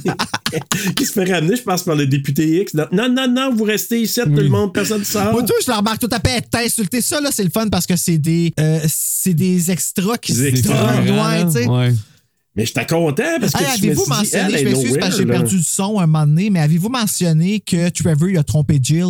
[0.96, 2.74] qui se fait ramener, je pense, par le député X.
[2.74, 5.34] Non, non, non, vous restez ici, tout le monde, personne ne sort.
[5.34, 6.42] Moi, tout, je le remarque tout à fait.
[6.50, 10.18] T'as insulté ça, là, c'est le fun parce que c'est des, euh, c'est des extras
[10.20, 10.70] qui Des se tu
[11.52, 11.68] sais.
[12.56, 14.98] Mais j'étais content parce que Hey, je me avez-vous suis dit, mentionné, elle je m'excuse
[15.00, 18.38] parce que j'ai perdu le son un moment donné, mais avez-vous mentionné que Trevor il
[18.38, 19.06] a trompé Jill?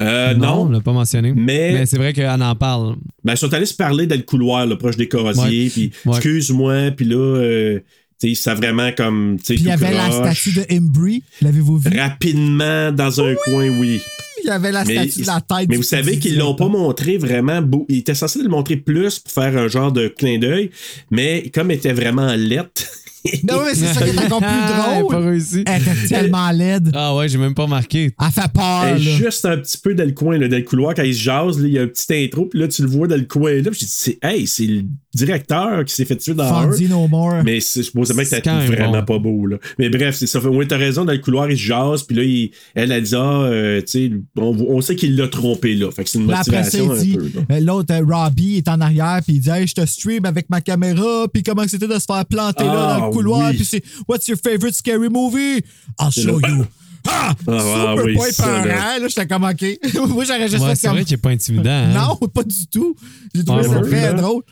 [0.00, 1.32] Euh, non, on non, l'a pas mentionné.
[1.34, 2.96] Mais- Mais c'est vrai qu'elle en parle.
[3.24, 5.70] ben, ils sont allés se parler dans le couloir, là, proche des Ouais.
[5.70, 6.16] puis Ouais.
[6.16, 7.80] excuse-moi, puis là, euh,
[8.20, 11.22] tu sais, ça vraiment comme, tu sais, Puis il y avait la statue de Embry,
[11.42, 11.98] l'avez-vous vu?
[11.98, 14.00] Rapidement, dans un coin, oui.
[14.46, 15.68] Il y avait la Mais, statue de la tête.
[15.68, 17.84] mais vous savez qu'ils l'ont pas montré vraiment beau.
[17.88, 20.70] Ils étaient censés le montrer plus pour faire un genre de clin d'œil,
[21.10, 22.88] mais comme elle était vraiment lette,
[23.42, 25.16] Non, mais c'est ça qui est encore plus Elle a pas drôle.
[25.16, 25.64] réussi.
[25.66, 26.92] Elle était tellement laide.
[26.94, 28.12] Ah ouais, j'ai même pas marqué.
[28.20, 29.16] Elle fait peur, elle est là.
[29.16, 31.58] juste un petit peu dans le coin, là, dans le couloir, quand ils se jasent,
[31.58, 33.52] là, il y a un petit intro, puis là, tu le vois dans le coin,
[33.54, 34.82] là, puis j'ai dit, hey, c'est le
[35.16, 36.70] directeur qui s'est fait tuer dans un.
[36.70, 37.42] Fandy No More.
[37.44, 39.04] Mais c'est supposément que C'est c'était vraiment bon.
[39.04, 39.46] pas beau.
[39.46, 39.56] Là.
[39.78, 40.38] Mais bref, c'est ça.
[40.48, 43.14] Oui, t'as raison, dans le couloir, il se jase, puis là, il- elle a dit,
[43.14, 45.90] ah, euh, tu sais, on, on sait qu'il l'a trompé, là.
[45.90, 47.22] Fait que c'est une Puis après motivation il un dit, peu.
[47.34, 47.56] là.
[47.56, 50.48] euh, l'autre, euh, Robbie, est en arrière, puis il dit, hey, je te stream avec
[50.50, 53.56] ma caméra, puis comment c'était de se faire planter là Ah, dans le couloir, oui.
[53.56, 55.62] puis c'est, what's your favorite scary movie?
[56.00, 56.48] I'll show là.
[56.48, 56.64] you.
[57.08, 57.34] Ah!
[57.46, 58.98] Ah, super oui, pas ça, épeurant, là.
[58.98, 60.08] là, j'étais comme, OK.
[60.12, 60.96] Moi, j'aurais juste Ouais, fait c'est comme...
[60.96, 61.70] vrai qu'il est pas intimidant.
[61.70, 61.92] hein.
[61.94, 62.96] Non, pas du tout.
[63.32, 64.42] J'ai trouvé Ouais, ça très drôle.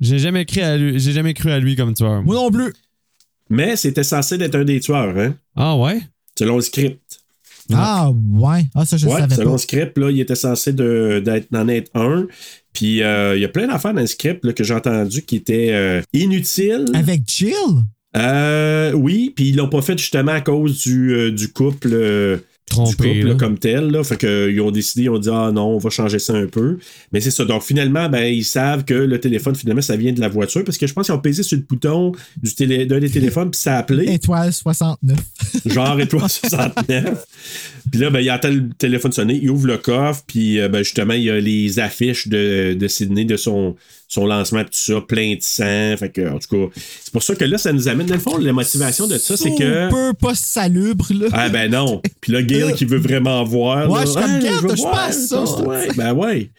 [0.00, 2.22] J'ai jamais cru à lui, j'ai jamais cru à lui comme tueur.
[2.22, 2.72] Moi non plus.
[3.48, 6.00] Mais c'était censé être un des tueurs, hein, Ah ouais?
[6.38, 7.20] selon le script.
[7.72, 8.64] Ah, ouais.
[8.74, 9.52] Ah, ça, je ouais, savais selon pas.
[9.52, 12.26] le script, là, il était censé de- d'être, d'en être un.
[12.72, 15.36] Puis euh, il y a plein d'affaires dans le script là, que j'ai entendu qui
[15.36, 16.84] étaient euh, inutiles.
[16.94, 17.54] Avec Jill?
[18.16, 21.88] Euh, oui, puis ils l'ont pas fait justement à cause du, euh, du couple.
[22.68, 23.34] Trompé, du couple là.
[23.36, 23.90] comme tel.
[23.90, 24.02] Là.
[24.02, 26.46] Fait que, ils ont décidé, ils ont dit Ah non, on va changer ça un
[26.46, 26.78] peu.
[27.12, 27.44] Mais c'est ça.
[27.44, 30.64] Donc finalement, ben, ils savent que le téléphone, finalement, ça vient de la voiture.
[30.64, 32.12] Parce que je pense qu'ils ont pesé sur le bouton
[32.42, 34.12] du télé- d'un des téléphones, puis ça a appelé.
[34.12, 35.16] Étoile 69.
[35.66, 37.24] genre étoile 69.
[37.90, 40.82] Puis là, ben, il entend le téléphone sonner, il ouvre le coffre, puis euh, ben,
[40.82, 43.76] justement, il y a les affiches de, de Sydney de son,
[44.08, 45.96] son lancement, tout ça, plein de sang.
[45.98, 48.06] Fait que, en tout cas, c'est pour ça que là, ça nous amène.
[48.06, 49.86] Dans le fond, la motivation de ça, c'est que.
[49.88, 51.26] Super pas salubre, là.
[51.32, 52.00] Ah ben non.
[52.20, 53.90] Puis là, Gail qui veut vraiment voir.
[53.90, 55.44] Ouais, là, je suis comme, Ah, Gail, veux touche voir, pas à ça.
[55.62, 55.88] ouais.
[55.96, 56.50] Ben ouais.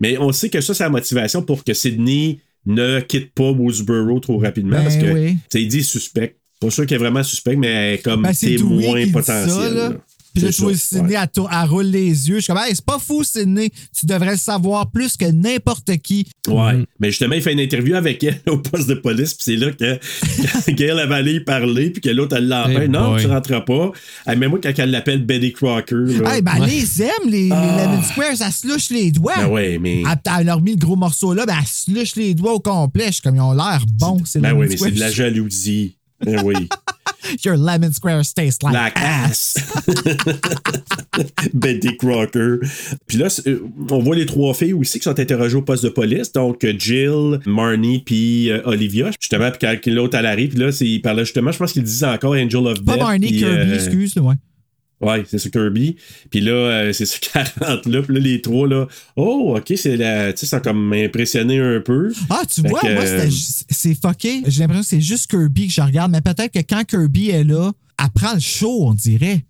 [0.00, 4.18] Mais on sait que ça, c'est la motivation pour que Sydney ne quitte pas Woodsboro
[4.20, 4.76] trop rapidement.
[4.76, 5.32] Ben parce que, oui.
[5.34, 6.36] tu sais, il dit suspect.
[6.60, 9.50] Pas sûr qu'il est vraiment suspect, mais comme Ben, témoin potentiel.
[9.50, 9.88] ça, là.
[9.90, 9.96] là.
[10.36, 11.24] Puis là, je vois Sydney, ouais.
[11.62, 12.36] elle, roule les yeux.
[12.36, 13.70] Je suis comme, hey, c'est pas fou, Sydney.
[13.98, 16.26] Tu devrais le savoir plus que n'importe qui.
[16.46, 16.74] Ouais.
[16.74, 16.86] Mhm.
[17.00, 19.72] Mais justement, il fait une interview avec elle au poste de police, puis c'est là
[19.72, 19.98] que
[20.66, 22.76] quand Gail avait allé y parler, puis que l'autre, elle l'empêche.
[22.82, 23.22] Hey non, boy.
[23.22, 23.92] tu rentres pas.
[24.26, 25.94] Ah, mais moi, quand elle l'appelle Betty Crocker.
[26.20, 26.66] Là, Hey, ben, Ouais.
[26.66, 28.42] les aime, les, les Lemon Squares.
[28.44, 29.34] Elle se louche les doigts.
[29.36, 30.02] ben ouais, mais.
[30.02, 32.60] Elle, elle leur mis le gros morceau là, ben, elle se louche les doigts au
[32.60, 33.06] complet.
[33.06, 35.95] Je suis comme, ils ont l'air bons, c'est ben oui, mais c'est de la jalousie.
[36.24, 36.54] Ben oui.
[37.44, 39.56] Your lemon squares taste like, La casse.
[41.54, 42.58] Betty Crocker.
[43.06, 43.60] Puis là, euh,
[43.90, 46.32] on voit les trois filles aussi qui sont interrogées au poste de police.
[46.32, 49.10] Donc, Jill, Marnie, puis euh, Olivia.
[49.20, 51.82] Justement, puis quand l'autre elle arrive, puis là, c'est- il parlait justement, je pense qu'il
[51.82, 53.00] disait encore Angel of Pas Death.
[53.00, 54.22] Barney, puis, Kirby, euh, excuse, là,
[55.00, 55.24] ouais.
[55.26, 55.96] C'est ça, Kirby.
[56.30, 58.02] Puis là, euh, c'est ça, 40 là.
[58.02, 58.86] Puis là, les trois, là,
[59.16, 60.32] oh, OK, c'est la...
[60.32, 62.12] Tu sais, ils sont comme impressionnés un peu.
[62.30, 64.42] Ah, tu Fait vois, que, moi, euh, c'est fucké.
[64.46, 67.44] J'ai l'impression que c'est juste Kirby que je regarde, mais peut-être que quand Kirby est
[67.44, 69.44] là, elle prend le show, on dirait.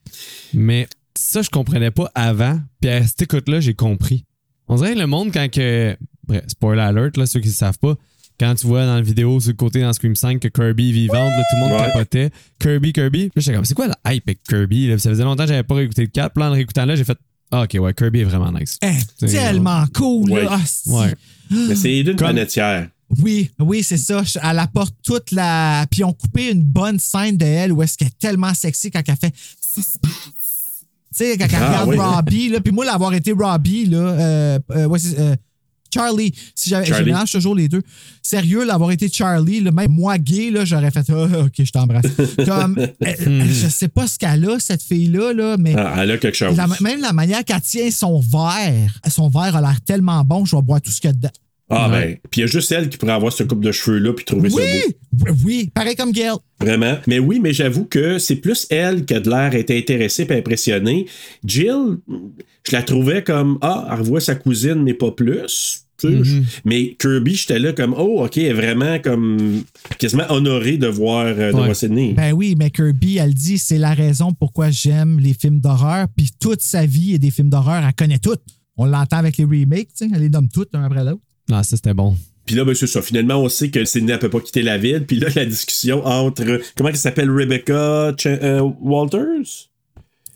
[0.55, 0.87] Mais
[1.19, 2.61] ça, je comprenais pas avant.
[2.81, 4.25] Puis à cette écoute-là, j'ai compris.
[4.69, 5.97] On dirait que le monde, quand que.
[6.27, 7.95] Bref, spoiler alert, là, ceux qui ne savent pas.
[8.39, 10.93] Quand tu vois dans la vidéo sur le côté dans Scream 5 que Kirby est
[10.93, 11.87] vivante, là, tout le monde Ouais.
[11.87, 12.31] capotait.
[12.61, 13.19] Kirby, Kirby.
[13.19, 14.89] Puis là, j'étais comme, c'est quoi la hype avec Kirby?
[14.89, 14.99] là?
[14.99, 16.33] Ça faisait longtemps que j'avais pas réécouté le 4.
[16.35, 17.17] Puis là, en réécoutant là, j'ai fait,
[17.51, 18.79] ah, ok, ouais, Kirby est vraiment nice.
[18.83, 18.89] Eh,
[19.19, 20.45] C'est- tellement cool, Ouais.
[20.45, 20.59] là.
[20.87, 21.15] Ouais.
[21.51, 22.89] Mais c'est d'une Comme- panetière.
[23.23, 24.23] Oui, oui, c'est ça.
[24.25, 25.87] Je- Elle apporte toute la.
[25.91, 29.01] Puis on coupé une bonne scène de elle où est-ce qu'elle est tellement sexy quand
[29.07, 29.33] elle fait.
[29.33, 29.83] Tu
[31.13, 31.97] sais, quand elle Ah, regarde oui.
[31.99, 32.61] Robbie, là.
[32.61, 33.99] Puis moi, l'avoir été Robbie, là.
[33.99, 35.37] Euh, euh, ouais, c'est, euh,
[35.97, 37.83] Charlie, si j'avais, je mélange toujours les deux.
[38.23, 42.05] Sérieux, l'avoir été Charlie, là, même moi gay, là, j'aurais fait Ah, OK, je t'embrasse.
[42.45, 46.11] Comme, elle- elle- je sais pas ce qu'elle a, cette fille-là, là, mais Ah, elle
[46.13, 46.57] a quelque chose.
[46.57, 50.55] la- même la manière qu'elle tient son verre, son verre a l'air tellement bon, je
[50.57, 51.31] vais boire tout ce qu'il y a dedans.
[51.69, 52.07] Ah, Ouais.
[52.07, 52.17] ben.
[52.31, 54.51] Puis il y a juste elle qui pourrait avoir ce coupe de cheveux-là puis trouver
[54.51, 54.63] ça beau.
[54.63, 56.37] Oui, oui, pareil comme Gail.
[56.61, 56.99] Vraiment.
[57.09, 60.33] Mais oui, mais j'avoue que c'est plus elle qui a de l'air été intéressée et
[60.39, 61.07] impressionnée.
[61.45, 61.99] Jill,
[62.69, 65.83] je la trouvais comme Ah, elle revoit sa cousine, mais pas plus.
[66.05, 66.25] Mhm.
[66.25, 69.63] je- Mais Kirby, j'étais là comme Oh, ok, elle est vraiment comme
[69.99, 71.65] quasiment honorée de voir, euh, de Ouais.
[71.65, 72.13] voir Sydney.
[72.15, 76.07] Ben oui, mais Kirby, elle dit c'est la raison pourquoi j'aime les films d'horreur.
[76.17, 78.43] Puis toute sa vie et des films d'horreur, elle connaît toutes.
[78.77, 81.21] On l'entend avec les remakes, tu sais, elle les nomme toutes un après l'autre.
[81.49, 82.17] Non, ça, c'était bon.
[82.45, 83.03] Puis là, ben, c'est ça.
[83.03, 85.05] Finalement, on sait que Sydney ne peut pas quitter la ville.
[85.07, 86.61] Puis là, la discussion entre.
[86.77, 89.71] Comment elle s'appelle Rebecca Ch- euh, Walters?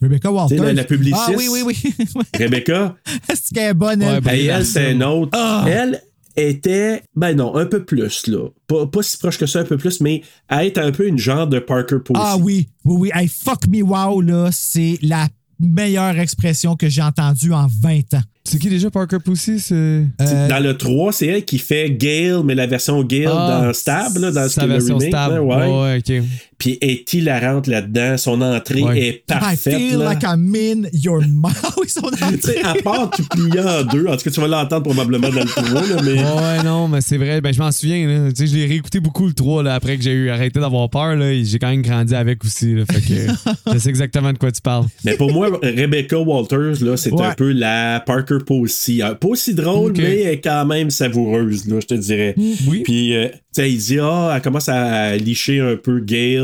[0.01, 0.61] Rebecca Walters.
[0.63, 1.23] La- la publiciste.
[1.27, 1.93] Ah oui, oui, oui.
[2.37, 2.95] Rebecca?
[3.29, 4.23] Est-ce qu'elle est bonne, elle?
[4.23, 5.29] Ouais, elle, c'est une autre.
[5.33, 5.65] Ah!
[5.67, 6.01] Elle
[6.37, 8.47] était, ben non, un peu plus, là.
[8.67, 11.17] Pas, pas si proche que ça, un peu plus, mais à être un peu une
[11.17, 12.19] genre de Parker Posey.
[12.23, 13.11] Ah oui, oui, oui.
[13.13, 15.27] Hey, fuck me wow, là, c'est la
[15.59, 18.21] meilleure expression que j'ai entendue en 20 ans.
[18.43, 19.59] C'est qui déjà Parker Pussy?
[19.59, 19.75] C'est.
[19.75, 23.73] Euh, Dans le 3, c'est elle qui fait Gale, mais la version Gale Ah, dans
[23.73, 25.09] Stab, là, dans sa le version remake.
[25.13, 25.31] Stab.
[25.33, 25.55] là, ouais.
[25.55, 26.25] Ouais, ouais, ok.
[26.61, 28.17] Puis est hilarante là-dedans.
[28.17, 28.99] Son entrée Ouais.
[28.99, 29.75] est I parfaite.
[29.77, 30.13] feel là.
[30.13, 31.55] like I'm in your mouth.
[31.85, 35.41] Tu à part tout plié en deux, en tout cas, tu vas l'entendre probablement dans
[35.41, 36.13] le 3, là, mais.
[36.23, 37.41] Ouais, non, mais c'est vrai.
[37.41, 38.07] Ben, je m'en souviens.
[38.07, 38.29] Là.
[38.31, 40.89] Tu sais, je l'ai réécouté beaucoup le 3 là, après que j'ai eu arrêté d'avoir
[40.89, 41.17] peur.
[41.43, 42.75] J'ai quand même grandi avec aussi.
[42.75, 44.85] Là, fait que je sais exactement de quoi tu parles.
[45.03, 47.25] Mais pour moi, Rebecca Walters, là, c'est Ouais.
[47.25, 49.01] un peu la Parker Posey.
[49.03, 52.35] Euh, Pas aussi drôle, mais elle est quand même savoureuse, là, je te dirais.
[52.67, 52.81] Oui.
[52.83, 55.99] Puis, euh, tu sais, il dit, ah, elle commence à licher un peu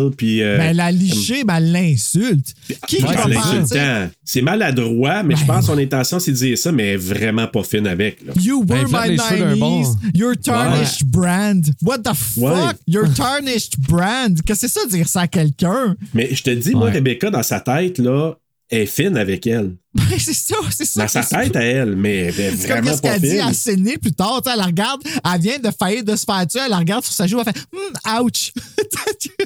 [0.07, 0.41] Gale, puis.
[0.41, 2.53] euh, Ben, la lichée, ben, elle l'insulte.
[2.88, 6.71] Qui Ouais, c'est maladroit, mais je Ben, pense que son intention, c'est de dire ça,
[6.71, 8.21] mais elle est vraiment pas fine avec.
[8.25, 8.34] Là.
[8.41, 9.59] You Ben, were flatte my les cheveux d'un 90s.
[9.59, 9.95] bord.
[10.13, 11.65] Your tarnished brand.
[11.81, 12.43] What the fuck?
[12.43, 12.71] Ouais.
[12.88, 14.41] Your tarnished brand.
[14.45, 15.95] Qu'est-ce que c'est ça dire ça à quelqu'un?
[16.13, 16.89] Mais je te dis, moi.
[16.89, 18.34] Rebecca, dans sa tête, là,
[18.69, 19.71] elle est fine avec elle.
[20.09, 21.01] Ben, c'est ça, c'est ça.
[21.01, 23.21] Dans sa c'est tête à elle, mais elle est C'est comme vraiment qu'est-ce pas qu'elle
[23.29, 24.41] dit à Sydney plus tard.
[24.45, 27.13] Elle la regarde, elle vient de faillir de se faire tuer, elle la regarde sur
[27.13, 28.53] sa joue, elle fait Hum, ouch.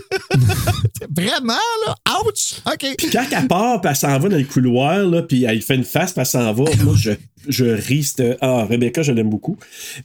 [1.15, 1.53] Vraiment,
[1.85, 1.95] là?
[2.25, 2.61] Ouch.
[2.65, 2.95] OK.
[2.97, 5.75] Puis quand elle part, puis elle s'en va dans le couloir, là, puis elle fait
[5.75, 7.11] une face, puis elle s'en va, moi, je,
[7.47, 8.03] je ris.
[8.03, 9.57] cette- Ah, Rebecca, je l'aime beaucoup.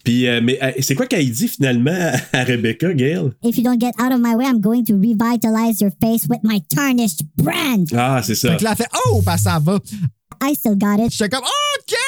[0.04, 3.30] Puis, euh, mais euh, c'est quoi qu'elle dit finalement à Rebecca, Gail?
[3.44, 6.40] If you don't get out of my way, I'm going to revitalize your face with
[6.42, 7.88] my tarnished brand.
[7.94, 8.52] Ah, c'est ça.
[8.52, 9.78] Fait que là, elle fait Oh, ben ça va.
[10.42, 11.12] I still got it.
[11.12, 11.98] J'étais comme Oh, yeah!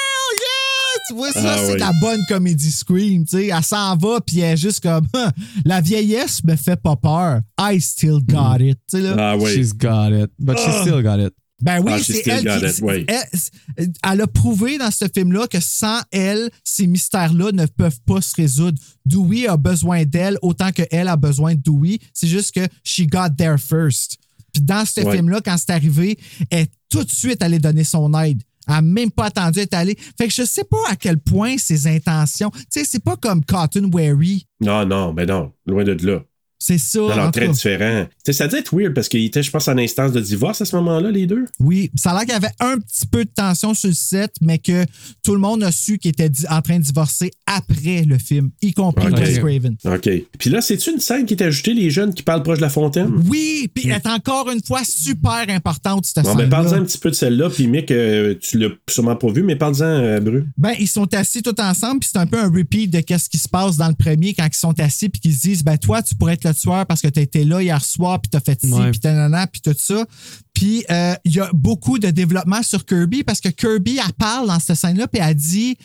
[1.07, 1.79] Tu vois, ça, Ah, c'est oui.
[1.79, 3.25] la bonne comédie Scream.
[3.25, 3.47] tu sais.
[3.47, 5.29] Elle s'en va, puis elle est juste comme Huh,
[5.65, 7.41] La vieillesse me fait pas peur.
[7.59, 8.77] I still got it.
[8.89, 9.15] Tu sais, là.
[9.17, 9.53] Ah oui.
[9.53, 10.29] She's got it.
[10.39, 11.33] But she still got it.
[11.61, 12.65] Ben oui, Ah, she's c'est still elle got qui.
[12.67, 13.05] it, oui.
[13.07, 18.21] Elle, elle a prouvé dans ce film-là que sans elle, ces mystères-là ne peuvent pas
[18.21, 18.79] se résoudre.
[19.05, 21.99] Dewey a besoin d'elle autant qu'elle a besoin de Dewey.
[22.13, 24.17] C'est juste que she got there first.
[24.59, 25.15] Puis dans ce Ouais.
[25.15, 26.17] film-là, quand c'est arrivé,
[26.49, 28.41] elle est tout de suite allée donner son aide.
[28.67, 29.97] Elle n'a même pas attendu d'être allée.
[30.17, 32.51] Fait que je sais pas à quel point ses intentions.
[32.51, 34.45] Tu sais, c'est pas comme Cotton Wary.
[34.61, 36.21] Non, non, ben non, loin de là.
[36.59, 36.99] C'est ça.
[36.99, 37.53] Non, en non, tout très cas.
[37.53, 38.05] différent.
[38.33, 40.75] Ça doit être weird parce qu'ils étaient, je pense, en instance de divorce à ce
[40.77, 41.45] moment-là, les deux?
[41.59, 44.31] Oui, ça a l'air qu'il y avait un petit peu de tension sur le set,
[44.41, 44.85] mais que
[45.23, 48.51] tout le monde a su qu'il était di- en train de divorcer après le film,
[48.61, 49.17] y compris Ok.
[49.19, 49.75] Wes Craven.
[49.85, 50.09] OK.
[50.37, 52.69] Puis là, c'est-tu une scène qui est ajoutée, les jeunes qui parlent proche de la
[52.69, 53.09] fontaine?
[53.27, 56.83] Oui, puis elle est encore une fois super importante, cette Bon, ben, scène parle-en un
[56.83, 60.19] petit peu de celle-là, puis Mick, euh, tu l'as sûrement pas vu, mais parle-en, euh,
[60.19, 60.45] Bru.
[60.57, 63.37] Ben, ils sont assis tout ensemble, puis c'est un peu un repeat de qu'est-ce qui
[63.37, 66.01] se passe dans le premier quand ils sont assis, puis qu'ils se disent, ben, toi,
[66.01, 68.41] tu pourrais être le tueur parce que tu été là hier soir, puis tu as
[68.41, 68.91] fait ci, Ouais.
[68.91, 70.05] puis nanana, puis tout ça.
[70.53, 74.47] Puis euh, il y a beaucoup de développement sur Kirby parce que Kirby, elle parle
[74.47, 75.77] dans cette scène-là, puis elle dit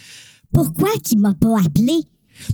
[0.52, 1.93] Pourquoi qu'il m'a pas appelé?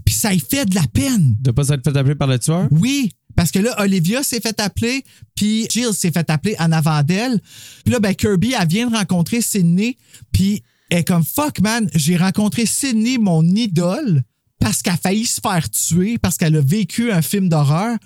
[0.04, 1.36] Puis ça y fait de la peine.
[1.40, 2.68] De pas s'être fait appeler par le tueur?
[2.70, 5.04] Oui, parce que là, Olivia s'est fait appeler,
[5.34, 7.40] puis Jill s'est fait appeler en avant d'elle.
[7.84, 9.96] Puis là, ben, Kirby, elle vient de rencontrer Sydney,
[10.32, 14.22] puis elle est comme fuck, man, j'ai rencontré Sydney, mon idole,
[14.58, 17.96] parce qu'elle a failli se faire tuer, parce qu'elle a vécu un film d'horreur.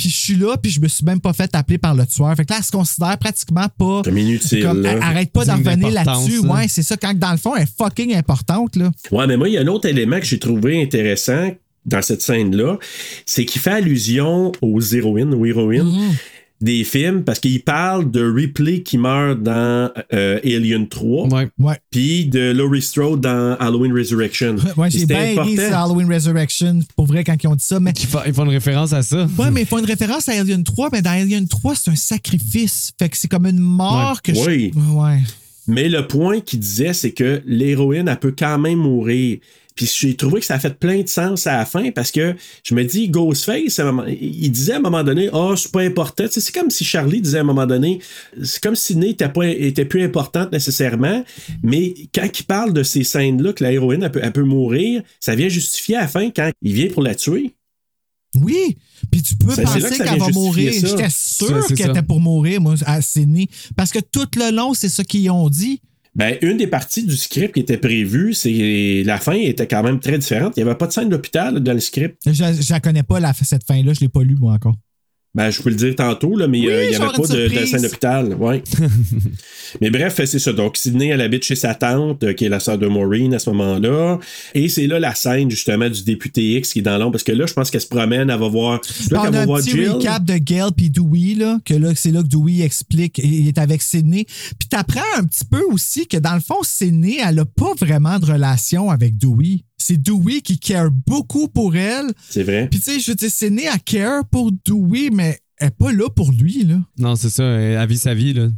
[0.00, 2.34] Puis je suis là, puis je me suis même pas fait appeler par le tueur.
[2.34, 4.00] Fait que là, elle se considère pratiquement pas.
[4.02, 4.92] Comme inutile, comme- là.
[4.92, 5.92] elle arrête pas d'en d'importance,
[6.26, 6.42] là-dessus.
[6.46, 6.54] là.
[6.54, 6.96] Ouais, c'est ça.
[6.96, 8.90] Quand dans le fond, elle est fucking importante, là.
[9.12, 11.50] Ouais, mais moi, il y a un autre élément que j'ai trouvé intéressant
[11.84, 12.78] dans cette scène-là,
[13.26, 16.14] c'est qu'il fait allusion aux héroïnes, aux héroïnes Mm-hmm.
[16.60, 21.48] Des films, parce qu'il parle de Ripley qui meurt dans euh, Alien 3, Ouais.
[21.58, 21.76] Ouais.
[21.90, 24.56] puis de Laurie Strode dans Halloween Resurrection.
[24.76, 25.72] Ouais, j'ai bien important.
[25.72, 27.80] Halloween Resurrection, pour vrai, quand ils ont dit ça.
[27.80, 29.26] Mais Ils font, ils font une référence à ça.
[29.38, 31.96] Ouais, mais ils font une référence à Alien 3, mais dans Alien 3, c'est un
[31.96, 32.92] sacrifice.
[32.98, 34.40] Fait que c'est comme une mort que je.
[34.40, 34.70] Oui.
[34.92, 35.18] Ouais.
[35.66, 39.38] Mais le point qu'il disait, c'est que l'héroïne, elle peut quand même mourir.
[39.80, 42.34] Puis j'ai trouvé que ça a fait plein de sens à la fin parce que
[42.64, 43.80] je me dis, Ghostface,
[44.20, 46.24] il disait à un moment donné, ah, c'est pas important.
[46.24, 47.98] Tu sais, c'est comme si Charlie disait à un moment donné,
[48.42, 51.24] c'est comme si Ney était, pas, était plus importante nécessairement,
[51.62, 55.34] mais quand il parle de ces scènes-là, que l'héroïne, elle peut, elle peut mourir, ça
[55.34, 57.54] vient justifier à la fin quand il vient pour la tuer.
[58.36, 58.76] Oui.
[59.10, 60.72] Puis tu peux penser qu'elle va mourir.
[60.74, 63.48] J'étais sûr qu'elle était pour mourir, moi, à Sydney.
[63.76, 65.80] Parce que tout le long, c'est ça qu'ils ont dit.
[66.20, 70.00] Ben, une des parties du script qui était prévue, c'est la fin était quand même
[70.00, 70.52] très différente.
[70.54, 72.20] Il n'y avait pas de scène d'hôpital dans le script.
[72.26, 73.94] Je, la connais pas, cette fin-là.
[73.94, 74.76] Je l'ai pas lu, moi, encore.
[75.32, 77.64] Ben, je peux le dire tantôt, là, mais Oui, euh, il n'y avait pas de,
[77.64, 78.34] scène d'hôpital.
[78.34, 78.64] Ouais.
[79.80, 80.52] mais bref, c'est ça.
[80.52, 83.38] Donc, Sydney, elle habite chez sa tante, euh, qui est la sœur de Maureen à
[83.38, 84.18] ce moment-là.
[84.56, 87.12] Et c'est là la scène, justement, du député X qui est dans l'ombre.
[87.12, 88.80] Parce que là, je pense qu'elle se promène, elle va voir.
[89.12, 89.90] Là, on a va un voir petit Jill.
[89.90, 93.58] recap de Gail puis Dewey, là, que là, c'est là que Dewey explique, il est
[93.58, 94.24] avec Sydney.
[94.24, 98.18] Puis t'apprends un petit peu aussi que dans le fond, Sydney, elle a pas vraiment
[98.18, 99.60] de relation avec Dewey.
[99.82, 102.06] C'est Dewey qui care beaucoup pour elle.
[102.28, 102.68] C'est vrai.
[102.70, 105.92] Puis tu sais, je veux dire, Sydney, elle care pour Dewey, mais elle est pas
[105.92, 106.76] là pour lui, là.
[106.98, 107.44] Non, c'est ça.
[107.44, 108.48] Elle vit sa vie, là.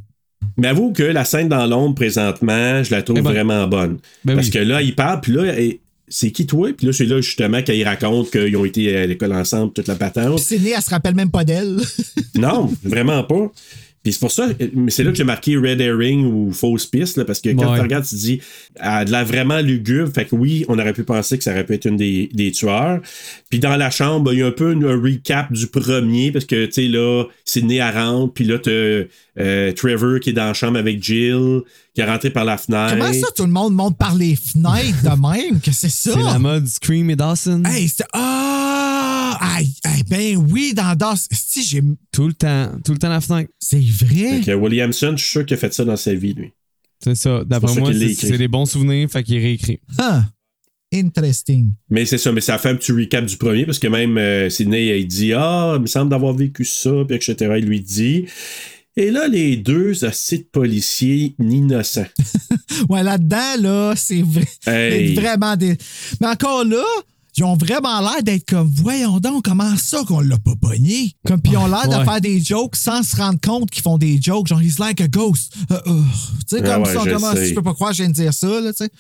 [0.56, 3.30] Mais avoue que la scène dans l'ombre, présentement, je la trouve Eh ben.
[3.30, 3.98] vraiment bonne.
[4.24, 4.52] Ben Parce oui.
[4.52, 6.68] que là, il parle, puis là, et- c'est qui toi?
[6.76, 9.94] Puis là, c'est là, justement, qu'il raconte qu'ils ont été à l'école ensemble, toute la
[9.94, 10.34] patente.
[10.36, 11.78] Puis Sydney, elle se rappelle même pas d'elle.
[12.34, 13.50] Non, vraiment pas.
[14.02, 17.16] Puis c'est pour ça, mais c'est là que j'ai marqué red herring ou fausse piste,
[17.18, 17.76] là, parce que quand Ouais.
[17.76, 18.40] tu regardes, tu te dis,
[18.74, 20.10] elle a de l'air vraiment lugubre.
[20.12, 22.50] Fait que oui, on aurait pu penser que ça aurait pu être une des, des
[22.50, 23.00] tueurs.
[23.48, 26.44] Puis dans la chambre, il y a un peu une- un recap du premier, parce
[26.46, 28.70] que, tu sais, là, Sydney, elle rentre, puis là, t'as
[29.40, 31.60] euh, Trevor qui est dans la chambre avec Jill,
[31.94, 32.96] qui est rentré par la fenêtre.
[32.98, 35.08] Comment ça, tout le monde monte par les fenêtres de
[35.48, 35.60] même?
[35.60, 36.12] Que c'est ça?
[36.14, 37.62] C'est la mode Scream et Dawson.
[37.64, 38.04] Hey, c'est.
[38.12, 38.81] Ah!
[39.44, 41.26] Aïe, aïe, ben oui, dans Das.
[41.32, 41.82] Si, j'ai.
[42.12, 42.70] Tout le temps.
[42.84, 43.50] Tout le temps la fenêtre.
[43.58, 44.40] C'est vrai.
[44.40, 46.52] Fait que Williamson, je suis sûr qu'il a fait ça dans sa vie, lui.
[47.02, 47.42] C'est ça.
[47.44, 49.80] D'après moi, c'est des bons souvenirs, fait qu'il réécrit.
[49.98, 50.26] Ah,
[50.94, 51.72] interesting.
[51.90, 54.48] Mais c'est ça, mais ça fait un petit recap du premier, parce que même euh,
[54.48, 57.56] Sidney, il dit Ah, il me semble d'avoir vécu ça, puis etc.
[57.58, 58.26] Il lui dit.
[58.94, 62.06] Et là, les deux assez de policiers innocents.
[62.88, 64.46] Ouais, là-dedans, là, c'est vrai.
[64.66, 65.14] Hey.
[65.14, 65.76] c'est vraiment des.
[66.20, 66.82] Mais encore là,
[67.36, 71.14] ils ont vraiment l'air d'être comme, voyons donc, comment ça qu'on l'a pas pogné?
[71.26, 73.96] Comme, puis ils ont l'air de faire des jokes sans se rendre compte qu'ils font
[73.98, 75.54] des jokes, genre, he's like a ghost.
[75.70, 76.02] Euh, euh.
[76.48, 77.48] Tu sais, Ah comme ouais, ça, je comment sais.
[77.48, 78.90] tu peux pas croire je viens de dire ça, là, tu sais.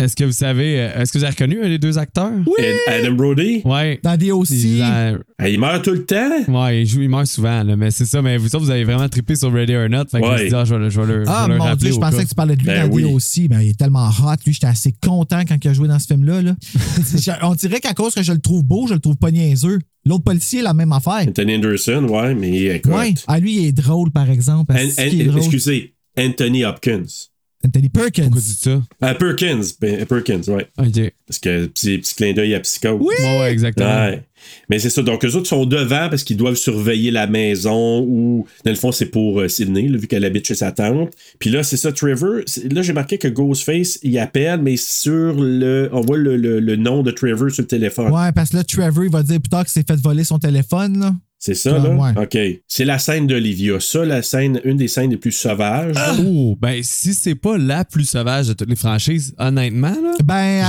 [0.00, 2.32] Est-ce que vous savez, euh, est-ce que vous avez reconnu un des deux acteurs?
[2.58, 4.00] Et Adam Brody, Ouais.
[4.02, 4.78] Dans des aussi.
[4.78, 5.18] Il,
[5.48, 6.30] il meurt tout le temps?
[6.48, 8.22] ouais, il, joue, il meurt souvent, là, mais c'est ça.
[8.22, 10.04] Mais vous autres, vous avez vraiment trippé sur Ready or Not.
[10.10, 10.48] Fait que je me suis Ouais.
[10.48, 11.92] dit, ah, je vais le, je vais le, Ah, je vais le mon rappeler Dieu,
[11.92, 12.22] je pensais cas.
[12.24, 13.02] que tu parlais de lui Ben dans oui.
[13.02, 13.48] des aussi.
[13.48, 14.34] Ben, il est tellement hot.
[14.46, 16.42] Lui, j'étais assez content quand il a joué dans ce film-là.
[16.42, 16.56] là.
[17.42, 19.78] On dirait qu'à cause que je le trouve beau, je le trouve pas niaiseux.
[20.06, 21.24] L'autre policier, la même affaire.
[21.28, 22.92] Anthony Anderson, ouais, mais écoute.
[22.92, 23.12] Ouais.
[23.26, 24.72] Ah, lui, il est drôle, par exemple.
[24.72, 25.40] An- Asti An- qu'il est drôle?
[25.40, 27.04] excusez, Anthony Hopkins.
[27.64, 28.22] Anthony Perkins.
[28.22, 28.82] Pourquoi tu dis ça?
[29.02, 30.66] Ah, Perkins, ben, Perkins, ouais.
[30.78, 31.12] Ok.
[31.26, 32.96] Parce que petit, petit clin d'œil à Psycho.
[33.00, 33.14] Oui!
[33.20, 33.86] Ouais, ouais, exactement.
[33.88, 34.22] Ouais.
[34.70, 35.02] Mais c'est ça.
[35.02, 38.90] Donc, eux autres sont devant parce qu'ils doivent surveiller la maison ou, dans le fond,
[38.92, 41.12] c'est pour euh, Sydney, là, vu qu'elle habite chez sa tante.
[41.38, 42.36] Puis là, c'est ça, Trevor.
[42.70, 45.90] Là, j'ai marqué que Ghostface, il appelle, mais sur le.
[45.92, 48.10] On voit le, le- le nom de Trevor sur le téléphone.
[48.10, 50.38] Ouais, parce que là, Trevor, il va dire plus tard qu'il s'est fait voler son
[50.38, 50.98] téléphone.
[50.98, 51.14] Là.
[51.42, 51.90] C'est ça, Ah, là?
[51.94, 52.22] ouais.
[52.22, 52.60] OK.
[52.68, 53.80] C'est la scène d'Olivia.
[53.80, 55.94] Ça, la scène, une des scènes les plus sauvages.
[55.96, 56.14] Ah!
[56.22, 60.12] Oh, ben, si c'est pas la plus sauvage de toutes les franchises, honnêtement, là.
[60.22, 60.62] Ben,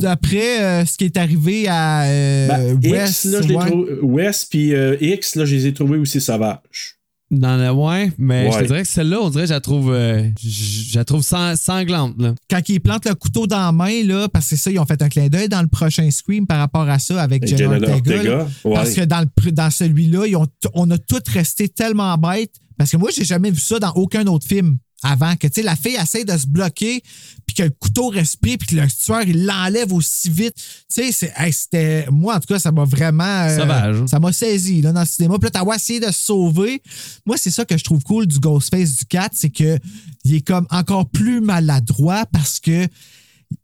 [0.00, 3.48] Je- à après euh, ce qui est arrivé à euh, Ben, West, X, là, je
[3.48, 3.66] l'ai ouais.
[3.66, 6.93] trouvé- West puis euh, X, là, je les ai trouvés aussi sauvages.
[7.30, 9.92] Dans le ouais, mais je te dirais que celle-là, on dirait que je la trouve,
[9.92, 12.14] euh, je la trouve sang- sanglante.
[12.18, 12.34] Là.
[12.48, 14.84] Quand ils plantent le couteau dans la main, là, parce que c'est ça, ils ont
[14.86, 17.92] fait un clin d'œil dans le prochain Scream par rapport à ça avec Jenna Ortega.
[17.94, 18.48] Ortega, là.
[18.64, 18.74] ouais.
[18.74, 22.54] Parce que dans, le, dans celui-là, ils ont t- on a tous resté tellement bêtes.
[22.76, 25.36] Parce que moi, j'ai jamais vu ça dans aucun autre film avant.
[25.36, 27.02] Que tu sais, la fille essaie de se bloquer,
[27.46, 30.56] puis que le couteau respire, puis que le tueur, il l'enlève aussi vite.
[30.92, 32.06] Tu sais, hey, c'était.
[32.10, 33.24] Moi, en tout cas, ça m'a vraiment.
[33.24, 34.06] euh, Sauvage.
[34.06, 35.38] Ça m'a saisi là, dans le cinéma.
[35.38, 36.82] Puis là, t'as essayé de se sauver.
[37.26, 39.78] Moi, c'est ça que je trouve cool du Ghostface du 4, c'est que
[40.24, 42.88] il est comme encore plus maladroit parce que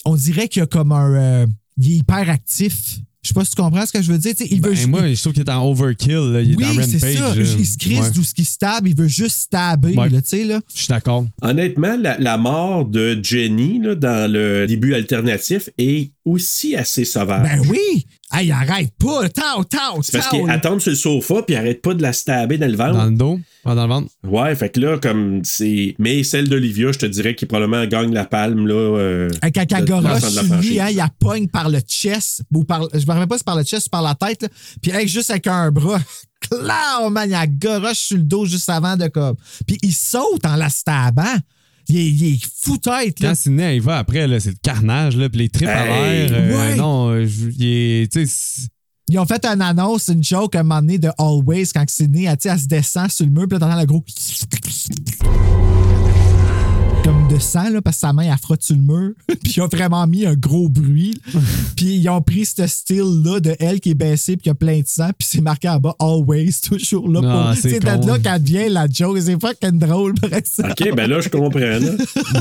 [0.04, 1.14] on dirait qu'il y a comme un.
[1.14, 1.46] euh,
[1.78, 2.98] il est hyper actif.
[3.22, 4.32] Je sais pas si tu comprends ce que je veux dire.
[4.34, 6.14] Tu sais, il veut Ben, moi, je trouve qu'il est en overkill.
[6.32, 6.40] Là.
[6.40, 7.14] Il oui, est en c'est rampage.
[7.16, 7.34] ça.
[7.34, 7.56] là.
[7.58, 8.10] Il se crisse Ouais.
[8.14, 8.86] d'où ce qu'il stab.
[8.86, 9.94] Il veut juste stabber.
[9.94, 10.08] Ouais.
[10.08, 10.60] là, tu sais, là.
[10.74, 11.26] Je suis d'accord.
[11.42, 17.46] Honnêtement, la, la mort de Jenny là, dans le début alternatif est aussi assez sauvage.
[17.46, 18.06] Ben oui!
[18.32, 19.28] Hey, arrête pas!
[19.28, 22.12] Tao, tao, C'est parce qu'il attend sur le sofa puis il arrête pas de la
[22.12, 22.92] stabber dans le ventre.
[22.92, 24.10] Dans le dos, ah, dans le ventre.
[24.22, 25.96] Ouais, fait que là, comme c'est.
[25.98, 28.74] Mais celle d'Olivia, je te dirais qu'il probablement gagne la palme, là.
[28.74, 29.28] euh,
[30.44, 30.80] lui, franchise.
[30.80, 33.44] hein, il la pogne par le chest, ou par, je me rappelle pas si c'est
[33.44, 34.48] par le chest ou par la tête, là.
[34.80, 36.00] puis hey, juste avec un bras,
[36.40, 39.36] clair, man, il la garoche sur le dos juste avant de comme.
[39.66, 41.36] Puis il saute en la stabant.
[41.90, 43.30] Il est, il est fou tête, là.
[43.30, 46.30] Quand Sidney il va après, là, c'est le carnage, là, puis les tripes à l'air.
[46.32, 46.76] euh, ouais.
[46.76, 48.18] Non, je- il est.
[49.08, 52.24] Ils ont fait une annonce, une joke à un moment donné de Always quand Sydney,
[52.26, 54.04] elle, elle se descend sur le mur, puis là, t'entends le gros.
[57.04, 59.12] Comme de sang, là, parce que sa main, elle frotte sur le mur.
[59.26, 61.20] puis ils ont vraiment mis un gros bruit.
[61.76, 64.80] puis ils ont pris ce style-là de elle qui est baissée, puis qui a plein
[64.80, 67.20] de sang, puis c'est marqué en bas Always, toujours là.
[67.24, 69.18] Ah, pour- c'est C'est de là qu'elle devient la joke.
[69.20, 70.70] C'est fucking drôle, par exemple.
[70.72, 71.80] OK, ben là, je comprends, là.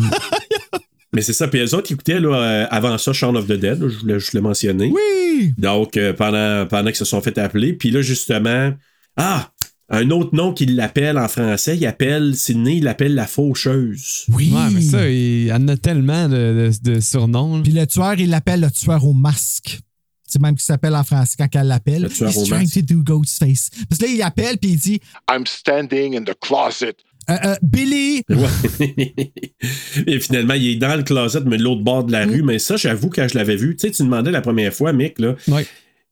[1.14, 1.48] Mais c'est ça.
[1.48, 3.98] Puis les autres, ils écoutaient là, euh, avant ça Shaun of the Dead, là, je
[3.98, 4.91] voulais juste le mentionner.
[4.94, 5.53] Oui!
[5.57, 7.73] Donc, euh, pendant, pendant qu'ils se sont fait appeler.
[7.73, 8.72] Puis là, justement,
[9.18, 9.49] ah,
[9.89, 14.25] un autre nom qu'il l'appelle en français, il appelle, Sydney, il l'appelle la faucheuse.
[14.29, 14.51] Oui!
[14.53, 17.61] Ouais, mais ça, il en a tellement de, de- de surnoms.
[17.63, 19.79] Puis le tueur, il l'appelle le tueur au masque.
[20.27, 22.03] C'est même qu'il s'appelle en français quand elle l'appelle.
[22.03, 22.75] Le tueur He's au trying masque.
[22.75, 23.71] to do Ghostface.
[23.89, 24.99] Parce que là, il appelle puis il dit
[25.31, 26.95] I'm standing in the closet.
[27.31, 28.93] euh, euh, Billy, Ouais.
[30.07, 32.29] Et finalement, il est dans le closet, mais de l'autre bord de la Mm.
[32.29, 32.43] rue.
[32.43, 35.19] Mais ça, j'avoue, quand je l'avais vu, tu sais, tu demandais la première fois, Mick,
[35.19, 35.35] là.
[35.47, 35.65] Ouais.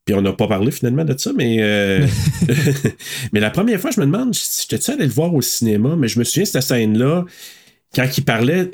[0.08, 1.58] Puis on n'a pas parlé finalement de ça, mais.
[1.60, 2.08] euh,
[3.34, 6.18] mais la première fois, je me demande, j'étais-tu allé le voir au cinéma, mais je
[6.18, 7.26] me souviens de cette scène-là.
[7.96, 8.70] Quand il parlait,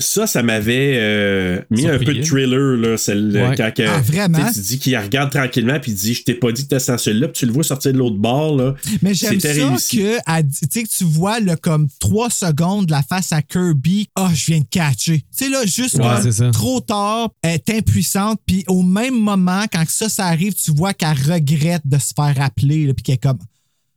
[0.00, 2.96] ça, ça m'avait euh, mis un peu de thriller, là.
[2.98, 3.54] celle- Ouais.
[3.56, 4.50] quand que- Ah, vraiment?
[4.52, 6.98] tu dis qu'il regarde tranquillement, puis il dit Je t'ai pas dit que t'étais sans
[6.98, 8.74] celui-là, puis tu le vois sortir de l'autre bord, là.
[9.02, 9.98] mais j'aime ça réussi.
[9.98, 14.08] que, tu sais, que tu vois le, comme trois secondes de la face à Kirby.
[14.16, 15.18] Ah, je viens de catcher.
[15.20, 18.40] Tu sais, là, juste Ouais, trop tard, elle est impuissante.
[18.44, 22.34] Puis au même moment, quand ça, ça arrive, tu vois qu'elle regrette de se faire
[22.42, 23.38] appeler, là, puis qu'elle est comme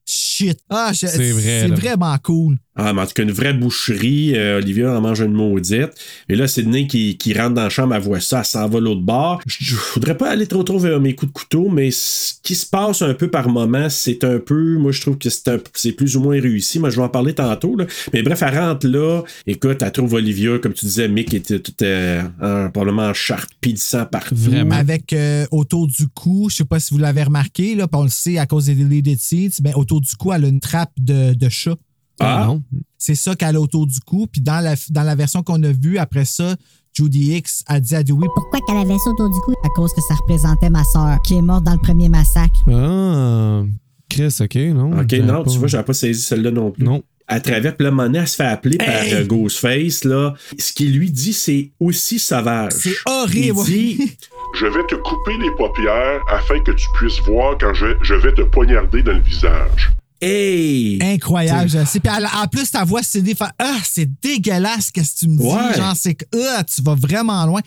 [0.06, 0.60] shit.
[0.70, 1.76] Ah, C'est vrai, là.
[1.76, 2.58] vraiment cool.
[2.82, 4.36] Ah, mais en tout cas, une vraie boucherie.
[4.36, 5.90] Euh, Olivia en mange une maudite.
[6.30, 8.80] Et là, Sydney qui, qui rentre dans la chambre, elle voit ça, elle s'en va
[8.80, 9.42] l'autre bord.
[9.46, 12.66] Je voudrais pas aller trop trop vers mes coups de couteau, mais ce qui se
[12.66, 14.78] passe un peu par moment, c'est un peu.
[14.78, 16.80] Moi, je trouve que c'est un- c'est plus ou moins réussi.
[16.80, 17.76] Moi, je vais en parler tantôt.
[17.76, 17.86] Là.
[18.14, 19.22] Mais bref, elle rentre là.
[19.46, 23.14] Écoute, elle trouve Olivia, comme tu disais, Mick était tout euh, en- probablement en
[23.62, 24.36] du sang partout.
[24.36, 24.76] Vraiment.
[24.76, 28.10] Avec euh, autour du cou, je sais pas si vous l'avez remarqué, là, on le
[28.10, 31.34] sait à cause des deleted scenes, ben, autour du cou, elle a une trappe de,
[31.34, 31.76] de chat.
[32.20, 32.44] Ah.
[32.48, 32.62] non.
[32.98, 34.28] C'est ça qu'elle a autour du cou.
[34.32, 36.56] Puis dans la, dans la version qu'on a vue après ça,
[36.94, 39.54] Judy X a dit à Dewey Pourquoi qu'elle avait ça autour du cou?
[39.64, 42.60] À cause que ça représentait ma sœur, qui est morte dans le premier massacre.
[42.70, 43.62] Ah,
[44.10, 45.00] Chris, OK, non.
[45.00, 46.84] Ok, non, pas- tu vois, j'avais pas saisi celle-là non plus.
[46.84, 47.04] Non.
[47.28, 50.34] à travers, puis là, Monet, elle se fait appeler par euh, Ghostface, là.
[50.58, 52.72] Ce qu'il lui dit, c'est aussi sauvage.
[52.74, 53.60] C'est horrible.
[53.68, 54.18] Il dit,
[54.60, 58.34] Je vais te couper les paupières afin que tu puisses voir quand je, je vais
[58.34, 59.92] te poignarder dans le visage.
[60.22, 61.00] Hey!
[61.02, 62.00] Incroyable, je sais.
[62.00, 65.44] Puis en plus, ta voix CD fait Ah, c'est dégueulasse, qu'est-ce que tu me dis?
[65.44, 65.78] Ouais.
[65.78, 66.26] Genre, c'est que
[66.58, 67.62] Ah, tu vas vraiment loin.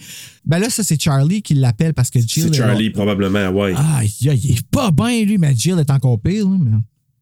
[0.44, 2.44] Ben là, ça, c'est Charlie qui l'appelle parce que Jill.
[2.44, 3.74] C'est est- Charlie, probablement, ouais.
[3.76, 6.48] Ah, il il est pas bien, lui, mais Jill est encore pire.
[6.48, 6.78] là, mais...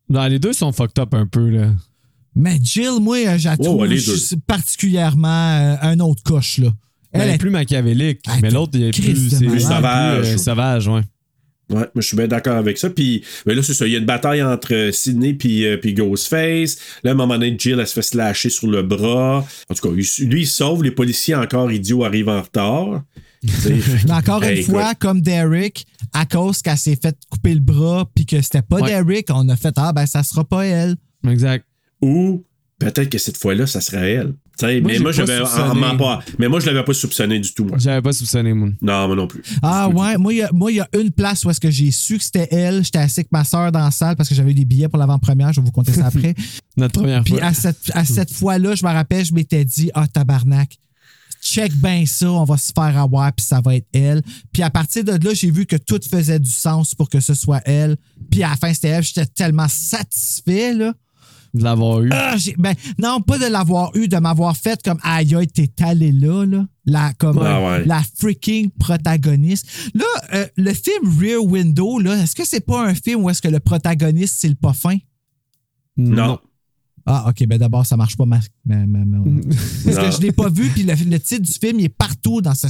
[0.08, 1.72] Non, les deux sont fucked up un peu, là.
[2.34, 6.68] Mais Jill, moi, euh, Ouais, juste particulièrement euh, un autre coche, là.
[7.12, 9.50] Elle Elle est est plus machiavélique, mais l'autre, il est plus, c'est malade.
[9.50, 10.26] plus Sauvage.
[10.26, 11.00] euh, sauvage, ouais.
[11.70, 12.90] Ouais, moi, je suis bien d'accord avec ça.
[12.90, 13.86] Puis mais là, c'est ça.
[13.86, 16.78] Il y a une bataille entre euh, Sidney puis, euh, puis Ghostface.
[17.04, 19.46] Là, à un moment donné, Jill, elle se fait slasher sur le bras.
[19.68, 20.82] En tout cas, lui, il sauve.
[20.82, 23.02] Les policiers, encore idiots, arrivent en retard.
[23.42, 24.98] Mais encore Hey, une fois, écoute.
[24.98, 28.90] comme Derek, à cause qu'elle s'est fait couper le bras puis que c'était pas Ouais.
[28.90, 30.96] Derek, on a fait Ah, ben, ça sera pas elle.
[31.26, 31.64] Exact.
[32.02, 32.44] Ou
[32.78, 34.34] peut-être que cette fois-là, ça serait elle.
[34.60, 36.20] Sais, mais moi, pas j'avais en- pas.
[36.38, 37.64] Mais moi, je l'avais pas soupçonné du tout.
[37.64, 37.78] moi.
[37.78, 38.68] J'avais pas soupçonné, moi.
[38.82, 39.42] Non, moi non plus.
[39.62, 41.70] Ah ouais, moi, il y a- moi, il y a une place où est-ce que
[41.70, 42.84] j'ai su que c'était elle.
[42.84, 44.98] J'étais assis avec ma soeur dans la salle parce que j'avais eu des billets pour
[44.98, 45.52] l'avant-première.
[45.52, 46.34] Je vais vous conter ça après.
[46.76, 47.44] Notre première Puis fois.
[47.44, 50.76] à cette, à cette fois-là, je me rappelle, je m'étais dit, ah, tabarnak,
[51.42, 54.22] check bien ça, on va se faire avoir, puis ça va être elle.
[54.52, 57.32] Puis à partir de là, j'ai vu que tout faisait du sens pour que ce
[57.34, 57.96] soit elle.
[58.30, 59.02] Puis à la fin, c'était elle.
[59.02, 60.92] J'étais tellement satisfait, là.
[61.52, 62.10] De l'avoir eu.
[62.12, 65.68] Ah, j'ai- ben, non, pas de l'avoir eu, de m'avoir fait comme aïe, aïe, t'es
[65.82, 66.66] allé là, là.
[66.86, 67.84] La, comme, Ah euh, ouais.
[67.86, 69.66] la freaking protagoniste.
[69.94, 70.04] Là,
[70.34, 73.48] euh, le film Rear Window, là, est-ce que c'est pas un film où est-ce que
[73.48, 74.96] le protagoniste, c'est le pas fin?
[75.96, 76.38] Non.
[77.06, 78.26] Ah, OK, ben d'abord, ça marche pas.
[78.26, 79.18] Ma, ma- ma- ma-
[79.84, 80.02] Parce Non.
[80.04, 82.54] que je l'ai pas vu, puis le, le titre du film, il est partout dans
[82.54, 82.66] ce,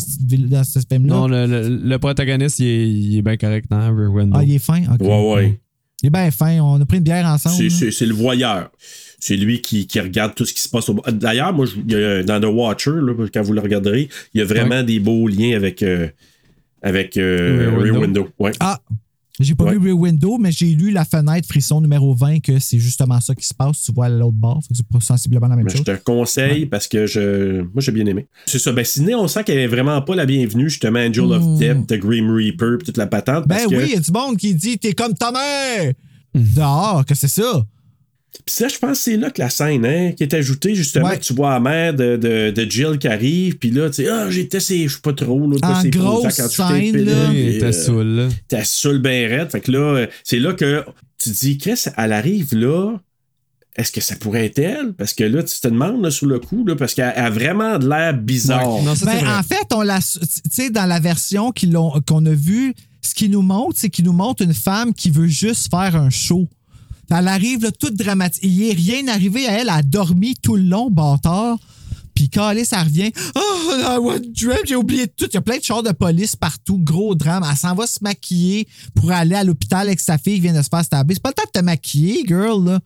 [0.47, 1.15] dans ce film-là.
[1.15, 4.36] Non, le, le- le protagoniste, il est, il est bien correct dans Rear Window.
[4.39, 4.82] Ah, il est fin?
[4.94, 5.01] OK.
[5.01, 5.61] Ouais, ouais.
[6.02, 6.59] Il est bien fin.
[6.60, 7.56] On a pris une bière ensemble.
[7.70, 8.70] C'est- le voyeur.
[9.18, 11.93] C'est lui qui, qui regarde tout ce qui se passe au D'ailleurs, moi, je- il
[11.93, 14.98] y a- dans The Watcher, là, quand vous le regarderez, il y a vraiment des
[14.98, 16.09] beaux liens avec, euh,
[16.82, 18.01] avec euh, Rear Rear Window.
[18.01, 18.28] Window.
[18.39, 18.52] Ouais.
[18.60, 18.81] Ah,
[19.39, 19.78] j'ai pas Ouais.
[19.78, 23.35] vu Rear Window, mais j'ai lu La fenêtre frisson numéro 20 que c'est justement ça
[23.35, 23.82] qui se passe.
[23.82, 24.61] Tu vois à l'autre bord.
[24.70, 25.86] C'est pas sensiblement la même Mais je chose.
[25.86, 28.27] te conseille parce que je, moi, j'ai bien aimé.
[28.47, 28.73] C'est ça.
[28.73, 31.59] Ben, Sydney, on sent qu'elle est vraiment pas la bienvenue, justement, Angel of Mm.
[31.59, 33.47] Death, The Grim Reaper, toute la patente.
[33.47, 35.93] Ben parce oui, il y a du monde qui dit T'es comme ta mère!
[36.35, 37.65] Dehors, que c'est ça?
[38.47, 41.09] Puis ça, je pense que c'est là que la scène, hein, qui est ajoutée, justement,
[41.09, 41.19] Ouais.
[41.19, 44.09] que tu vois la mère de, de, de Jill qui arrive, puis là, tu sais,
[44.09, 46.93] ah, j'étais, c'est, je sais pas trop, là, En c'est grosse quand tu t'es scène,
[46.93, 47.32] pilé, là.
[47.35, 48.28] Était euh, saoul, là.
[48.48, 49.51] T'as saoul ben raide.
[49.51, 50.85] Fait que là, euh, c'est là que
[51.19, 52.97] tu te dis, Chris, elle arrive là.
[53.77, 54.93] Est-ce que ça pourrait être elle?
[54.94, 57.78] Parce que là, tu te demandes là, sur le coup, là, parce qu'elle a vraiment
[57.78, 58.77] de l'air bizarre.
[58.77, 58.82] Ouais.
[58.82, 59.35] Non, ça, c'est Ben, vrai.
[59.39, 60.19] en fait, on l'a, tu
[60.51, 61.52] sais, dans la version
[62.07, 65.28] qu'on a vue, ce qu'il nous montre, c'est qu'il nous montre une femme qui veut
[65.28, 66.48] juste faire un show.
[67.11, 68.43] Elle arrive là, toute dramatique.
[68.45, 69.61] Il n'est rien arrivé à elle.
[69.62, 71.59] Elle a dormi tout le long, bâtard.
[72.15, 73.11] Puis calé, ça revient.
[73.35, 75.27] Oh, I want dream, j'ai oublié tout.
[75.31, 76.78] Il y a plein de chars de police partout.
[76.78, 77.45] Gros drame.
[77.49, 80.62] Elle s'en va se maquiller pour aller à l'hôpital avec sa fille qui vient de
[80.62, 81.15] se faire stabber.
[81.15, 82.81] C'est pas le temps de te maquiller, girl, là.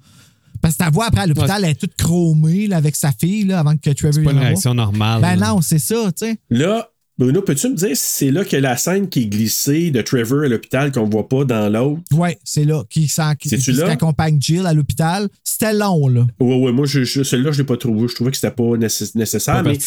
[0.65, 3.45] Parce que ta voix après à l'hôpital, elle est toute chromée là, avec sa fille
[3.45, 5.21] là, avant que Trevor C'est pas une réaction normale.
[5.21, 5.49] Ben là.
[5.49, 6.39] non, c'est ça, tu sais.
[6.49, 10.03] Là, Bruno, peux-tu me dire si c'est là que la scène qui est glissée de
[10.03, 12.01] Trevor à l'hôpital qu'on voit pas dans l'autre?
[12.13, 15.29] Ouais, c'est là qui, s'en- qui, qui accompagne Jill à l'hôpital.
[15.45, 16.27] C'était long, là.
[16.41, 18.09] Ouais, ouais, moi, je, je- celui-là, je l'ai pas trouvé.
[18.09, 19.55] Je trouvais que c'était pas nécess- nécessaire.
[19.55, 19.79] Pas mais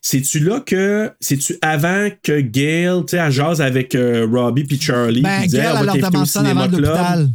[0.00, 1.10] c'est-tu là que.
[1.20, 5.22] C'est-tu avant que Gail, tu sais, elle jase avec euh, Robbie puis Charlie?
[5.22, 7.28] Ben, Gail, on va elle leur demande ça avant l'hôpital.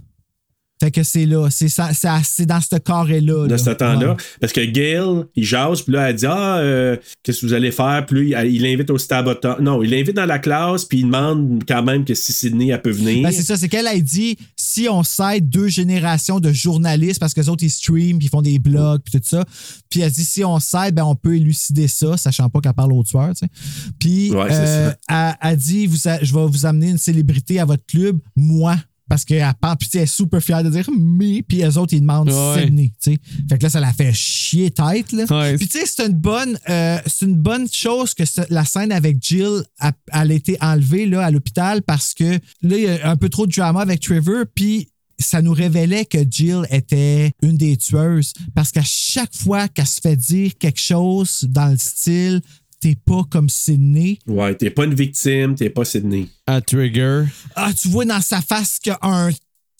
[0.81, 1.47] Fait que c'est là.
[1.49, 1.91] C'est ça-
[2.23, 3.47] c'est dans ce carré-là.
[3.47, 4.11] de ce temps-là.
[4.11, 4.17] Ouais.
[4.41, 7.71] Parce que Gail, il jase, puis là, elle dit Ah, euh, qu'est-ce que vous allez
[7.71, 8.05] faire?
[8.05, 9.55] Puis là, il l'invite au Staboton.
[9.61, 12.81] Non, il l'invite dans la classe, puis il demande quand même que si Sydney, elle
[12.81, 13.23] peut venir.
[13.23, 17.33] Ben, c'est ça, c'est qu'elle a dit si on s'aide deux générations de journalistes, parce
[17.33, 19.45] que les autres, ils streament, puis ils font des blogs, puis tout ça.
[19.89, 22.91] Puis elle dit si on s'aide, ben, on peut élucider ça, sachant pas qu'elle parle
[22.93, 23.51] au tueur, tu sais.
[23.97, 27.85] Puis Ouais, euh, elle, elle dit vous je vais vous amener une célébrité à votre
[27.85, 28.75] club, moi.
[29.07, 31.77] Parce qu'elle parle, puis tu sais, elle est super fière de dire mais, puis les
[31.77, 32.63] autres, ils demandent Ouais.
[32.63, 33.19] Sydney, tu sais.
[33.49, 35.25] Fait que là, ça la fait chier tête, là.
[35.29, 35.57] Ouais.
[35.57, 39.17] Puis tu sais, c'est une bonne, euh, c'est une bonne chose que la scène avec
[39.21, 43.09] Jill a, elle a été enlevée là, à l'hôpital parce que là, il y a
[43.09, 47.57] un peu trop de drama avec Trevor, puis ça nous révélait que Jill était une
[47.57, 48.33] des tueuses.
[48.53, 52.41] Parce qu'à chaque fois qu'elle se fait dire quelque chose dans le style
[52.81, 54.19] T'es pas comme Sydney.
[54.27, 56.27] Ouais, t'es pas une victime, t'es pas Sydney.
[56.45, 57.23] À Trigger.
[57.55, 59.31] Ah, tu vois dans sa face qu'il y a un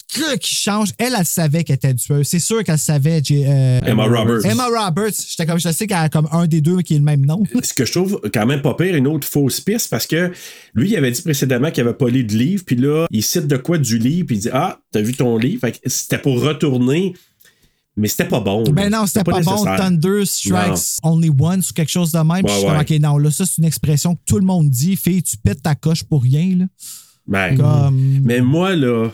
[0.07, 0.89] truc qui change.
[0.97, 2.25] Elle, elle savait qu'elle était tueuse.
[2.27, 3.21] C'est sûr qu'elle savait.
[3.23, 4.45] J- euh, Emma Roberts.
[4.45, 5.11] Emma Roberts.
[5.27, 7.43] J'étais comme, je sais qu'elle a comme un des deux qui est le même nom.
[7.63, 10.31] Ce que je trouve quand même pas pire, une autre fausse piste, parce que
[10.73, 13.47] lui, il avait dit précédemment qu'il avait pas lu de livre, puis là, il cite
[13.47, 15.61] de quoi du livre, puis il dit Ah, t'as vu ton livre?
[15.61, 17.13] Fait que c'était pour retourner,
[17.97, 18.63] mais c'était pas bon.
[18.63, 18.71] là.
[18.71, 19.63] Ben non, c'était pas, bon.
[19.63, 22.43] Thunder strikes only once ou quelque chose de même.
[22.45, 22.77] Ouais, je suis comme.
[22.79, 24.95] OK, non, là, ça, c'est une expression que tout le monde dit.
[24.95, 26.65] Fille, tu pètes ta coche pour rien, là.
[27.27, 29.09] Ben, Comme- Mais moi, là,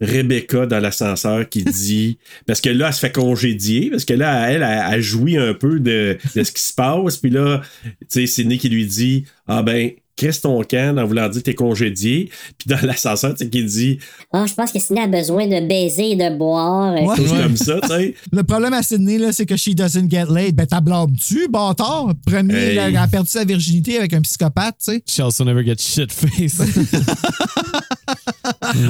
[0.00, 2.18] Rebecca dans l'ascenseur qui dit.
[2.46, 5.54] Parce que là, elle se fait congédier, parce que là, elle, elle, elle jouit un
[5.54, 7.16] peu de, de ce qui se passe.
[7.16, 11.04] Puis là, tu sais, c'est Nick qui lui dit Ah ben, crisse ton camp en
[11.06, 12.30] voulant dire t'es congédié.
[12.58, 13.98] Puis dans l'ascenseur, tu sais, qui dit
[14.32, 16.94] Ah, je pense que Sydney a besoin de baiser et de boire.
[16.94, 17.16] Ouais.
[17.16, 18.14] Comme ça, tu sais.
[18.32, 20.52] Le problème à Sydney, là, c'est que she doesn't get laid.
[20.54, 22.12] Ben, t'as blâmes-tu, bâtard?
[22.26, 22.74] Premier, Hey.
[22.76, 25.02] là, elle a perdu sa virginité avec un psychopathe, tu sais.
[25.06, 26.60] She also never gets shit face.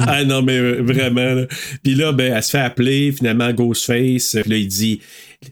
[0.07, 1.33] Ah non, mais euh, vraiment.
[1.33, 1.45] là.
[1.83, 4.37] Puis là, ben, elle se fait appeler, finalement, Ghostface.
[4.41, 5.01] Puis là, il dit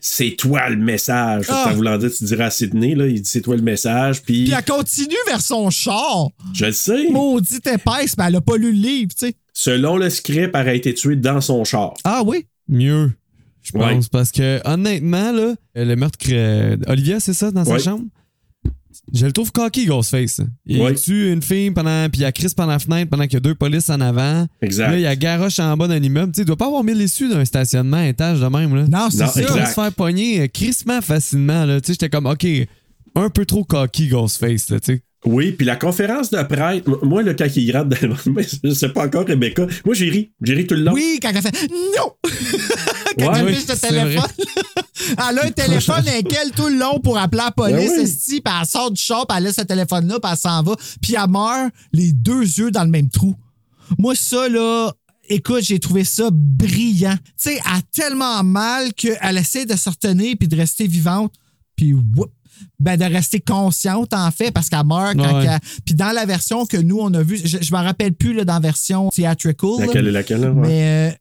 [0.02, 1.46] C'est toi le message.
[1.50, 1.68] Ah.
[1.70, 4.22] En voulant dire, tu diras à Sydney, là, il dit C'est toi le message.
[4.24, 6.30] Puis Puis elle continue vers son char.
[6.54, 7.10] je le sais.
[7.12, 9.36] Maudite épaisse, mais elle a pas lu le livre, tu sais.
[9.54, 11.94] Selon le script, elle a été tuée dans son char.
[12.04, 12.46] Ah oui?
[12.68, 13.12] Mieux.
[13.62, 13.82] Je pense.
[13.84, 14.00] Ouais.
[14.12, 16.18] Parce que, honnêtement, là, le meurtre.
[16.30, 18.06] euh, Olivia, c'est ça, dans sa chambre?
[19.14, 20.42] Je le trouve cocky, Ghostface.
[20.66, 20.96] Il Ouais.
[20.96, 23.40] tue une fille pendant, puis il a Chris pendant la fenêtre pendant qu'il y a
[23.42, 24.48] deux polices en avant.
[24.62, 24.90] Exact.
[24.92, 26.32] Là, il y a garoche en bas d'un immeuble.
[26.32, 28.76] Tu sais, il doit pas avoir mis l'issue d'un stationnement à étage de même.
[28.76, 28.86] Là.
[28.88, 29.42] Non, c'est ça.
[29.42, 31.66] Il se faire pogner euh, crissement facilement.
[31.66, 31.80] Là.
[31.82, 32.46] Tu sais, j'étais comme, OK,
[33.16, 34.70] un peu trop cocky, Ghostface.
[34.70, 35.02] Là, tu sais.
[35.28, 38.44] Oui, puis la conférence de prêtre, m- moi, le quand il gratte dans le mais
[38.64, 39.66] je sais pas encore Rebecca.
[39.84, 40.32] Moi, j'ai ri.
[40.44, 40.94] J'ai ri tout le long.
[40.94, 41.68] Oui, quand elle fait
[41.98, 42.12] non!
[43.18, 44.30] quand Ouais, elle téléphone?
[45.30, 48.04] elle a un téléphone avec elle tout le long pour appeler la police, Ben oui.
[48.04, 51.16] esti, puis elle sort du shop, elle laisse ce téléphone-là, puis elle s'en va, puis
[51.22, 53.36] elle meurt les deux yeux dans le même trou.
[53.98, 54.92] Moi, ça, là,
[55.30, 57.16] écoute, j'ai trouvé ça brillant.
[57.18, 61.34] Tu sais, elle a tellement mal qu'elle essaie de se retenir puis de rester vivante,
[61.76, 62.32] puis whoop,
[62.80, 65.58] ben de rester consciente, en fait, parce qu'elle meurt quand Ouais.
[65.86, 68.46] Puis dans la version que nous, on a vue, je, je m'en rappelle plus, là,
[68.46, 70.52] dans la version theatrical, là, Laquelle est laquelle, là?
[70.52, 70.68] Ouais.
[70.68, 71.16] mais euh,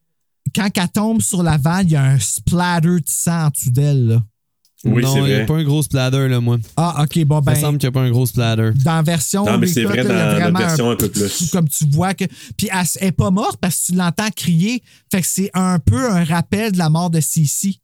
[0.55, 3.71] quand elle tombe sur la vanne, il y a un splatter de sang en dessous
[3.71, 4.21] d'elle.
[4.87, 6.59] Oui, non, il n'y a pas un gros splatter, là, moi.
[6.77, 8.73] Ah, OK, bon, Il ben, me semble qu'il n'y a pas un gros splatter.
[8.85, 11.09] dans la version Non, mais c'est vrai là, il dans la vraiment version un peu
[11.09, 11.49] plus.
[11.51, 12.25] Comme tu vois que.
[12.59, 14.83] Puis elle elle est pas morte parce que tu l'entends crier.
[15.11, 17.81] Fait que c'est un peu un rappel de la mort de Sissi.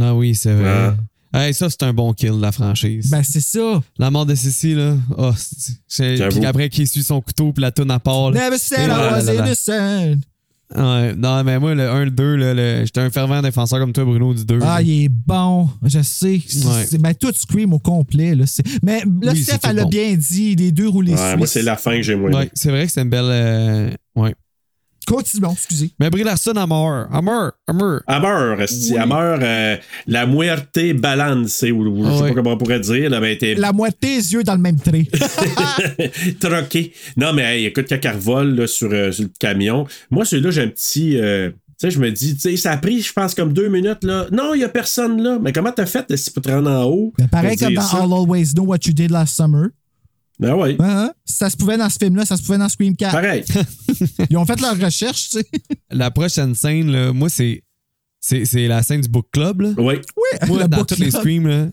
[0.00, 0.94] Ah oui, c'est vrai.
[1.32, 1.42] Ah.
[1.44, 3.10] Hey, ça, c'est un bon kill de la franchise.
[3.10, 3.82] Ben, c'est ça.
[3.98, 4.96] la mort de Cécile, là.
[5.16, 5.32] Oh,
[5.98, 8.30] puis après, qu'il suit son couteau, puis la tourne à part.
[8.30, 8.44] là.
[8.46, 10.20] Never said Et I là, was innocent.
[10.76, 13.92] Ouais, non, mais moi, le 1, le 2, là, le- j'étais un fervent défenseur comme
[13.92, 14.60] toi, Bruno, du 2.
[14.62, 15.68] Ah, il est bon.
[15.84, 16.40] Je sais.
[16.46, 16.86] C'est- Ouais.
[16.88, 18.34] c'est- Ben, tout Scream au complet.
[18.36, 19.88] Là, C'est- mais là, Oui, Steph, elle a bon.
[19.88, 22.30] bien dit les deux roulés Ouais, moi, c'est la fin que j'ai moins.
[22.32, 23.24] Ouais, c'est vrai que c'est une belle.
[23.24, 24.34] euh, Ouais.
[25.06, 25.90] Continuons, excusez.
[25.98, 27.08] Mais Brie Larson, elle meurt.
[27.12, 27.54] Elle meurt.
[27.66, 28.02] Elle meurt.
[28.06, 28.60] Elle meurt.
[28.60, 33.10] Elle meurt, euh, la muerte balance, ou, ou je sais pas comment on pourrait dire.
[33.10, 35.06] La moitié des yeux dans le même trait.
[36.40, 36.92] troquée.
[37.16, 40.50] Non, mais hey, écoute, quand elle revole là, sur, euh, sur le camion, moi, celui-là,
[40.50, 41.18] j'ai un petit.
[41.18, 43.68] euh, tu sais, je me dis, tu sais, ça a pris, je pense, comme deux
[43.68, 44.26] minutes, là.
[44.30, 45.38] Non, il n'y a personne là.
[45.40, 47.14] Mais comment t'as fait si pour te rendre en haut?
[47.18, 48.04] Ben, pareil comme dans ça?
[48.04, 49.68] I'll Always Know What You Did Last Summer.
[50.40, 50.76] Ben ouais.
[50.80, 51.12] Hein?
[51.24, 53.12] Ça se pouvait dans ce film-là, ça se pouvait dans Scream 4.
[53.12, 53.44] Pareil.
[54.30, 55.46] Ils ont fait leur recherche, tu sais.
[55.90, 57.62] La prochaine scène, là, moi, c'est.
[58.22, 59.70] C'est c'est la scène du book club, là.
[59.78, 59.94] Oui.
[59.94, 61.20] Oui, Moi, le dans book tous les club.
[61.22, 61.68] screams, là.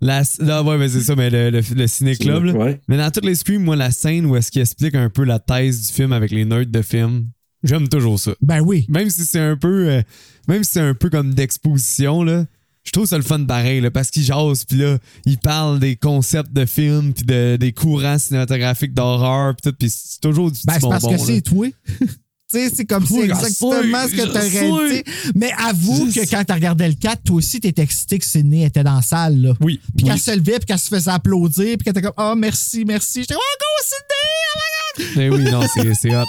[0.00, 2.52] La, là, ouais, mais c'est ça, mais le, le, le ciné-club, là.
[2.54, 2.80] Ouais.
[2.88, 5.38] Mais dans tous les screams, moi, la scène où est-ce qu'il explique un peu la
[5.38, 7.26] thèse du film avec les nerds de film,
[7.62, 8.32] j'aime toujours ça.
[8.40, 8.86] Ben oui.
[8.88, 9.88] Même si c'est un peu.
[9.90, 10.02] euh,
[10.48, 12.46] même si c'est un peu comme d'exposition, là.
[12.90, 15.94] Je trouve ça le fun pareil, là, parce qu'il jase, puis là, il parle des
[15.94, 20.58] concepts de films, puis de, des courants cinématographiques d'horreur, puis tout, puis c'est toujours du
[20.64, 21.26] Ben, petit c'est parce bonbon, que là.
[21.36, 21.66] c'est toi.
[22.00, 22.06] tu
[22.48, 25.04] sais, c'est comme c'est Oui, exactement je ce que t'aurais dit.
[25.36, 26.34] Mais avoue Je que sais.
[26.34, 29.40] quand t'as regardé le 4, toi aussi, t'étais excité que Sydney était dans la salle,
[29.40, 29.52] là.
[29.60, 29.78] Oui.
[29.96, 30.10] Puis oui.
[30.10, 33.20] qu'elle se levait, puis qu'elle se faisait applaudir, puis qu'elle était comme, oh, merci, merci.
[33.20, 34.26] J'étais, oh, go, Sydney!
[34.56, 35.16] Oh my God!
[35.16, 36.24] Mais oui, non, c'est c'est hot.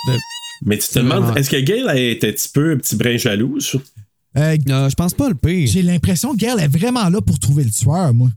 [0.64, 2.96] Mais tu te C'est demandes, est-ce que Gail a été un petit peu, un petit
[2.96, 3.78] brin jalouse?
[4.38, 5.68] Euh, Euh, je pense pas le pire.
[5.68, 8.30] J'ai l'impression que Gail est vraiment là pour trouver le tueur, moi.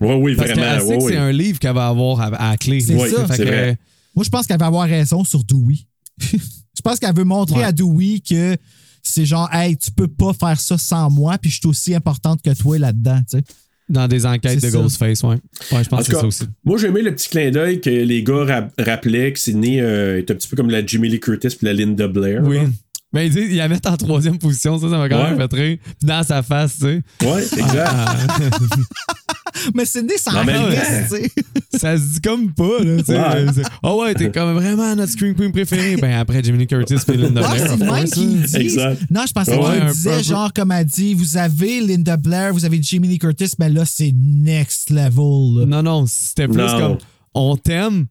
[0.00, 0.84] Oui, oui, Parce vraiment.
[0.86, 2.80] ouais, que c'est un livre qu'elle va avoir à, clé.
[2.80, 3.26] C'est Oui, ça.
[3.26, 3.78] Fait c'est que, vrai.
[4.14, 5.76] Moi, je pense qu'elle va avoir raison sur Dewey.
[6.20, 7.64] je pense qu'elle veut montrer Ouais.
[7.64, 8.56] à Dewey que
[9.02, 12.42] c'est genre, hey, tu peux pas faire ça sans moi, puis je suis aussi importante
[12.42, 13.44] que toi là-dedans, tu sais.
[13.88, 14.76] Dans des enquêtes de ça.
[14.78, 15.36] Ghostface, ouais.
[15.36, 15.38] Ouais,
[15.70, 16.44] je En pense que c'est ça aussi.
[16.64, 20.18] moi, j'ai aimé le petit clin d'œil que les gars rap- rappelaient que Sidney euh,
[20.18, 22.42] est un petit peu comme la Jimmy Lee Curtis puis la Linda Blair.
[22.42, 22.56] Oui.
[22.56, 22.64] là.
[23.12, 25.56] Mais ils disent, ils la mettent en troisième position, ça, ça m'a quand même fait
[25.56, 25.78] rire.
[25.82, 27.02] Puis dans sa face, tu sais.
[27.26, 27.86] Ouais, exact.
[27.86, 28.16] Ah,
[29.74, 31.16] Mais Sydney s'en En même reste, temps.
[31.16, 31.78] tu sais.
[31.78, 33.18] ça se dit comme pas, là, tu sais.
[33.18, 33.46] Ouais.
[33.54, 35.96] C'est- Oh ouais, t'es comme vraiment notre Scream Queen préférée.
[35.96, 38.96] Ben après Jimmy Lee Curtis et Linda Ah, Blair, c'est même.
[39.10, 40.22] Non, je pensais Ouais, qu'il un peu, disait, un peu.
[40.22, 42.78] genre, comme elle dit, vous avez Linda Blair, vous avez
[43.08, 45.60] Lee Curtis, mais là, c'est next level.
[45.60, 45.66] là.
[45.66, 46.78] Non, non, c'était plus Non.
[46.78, 46.98] comme
[47.34, 48.06] on t'aime,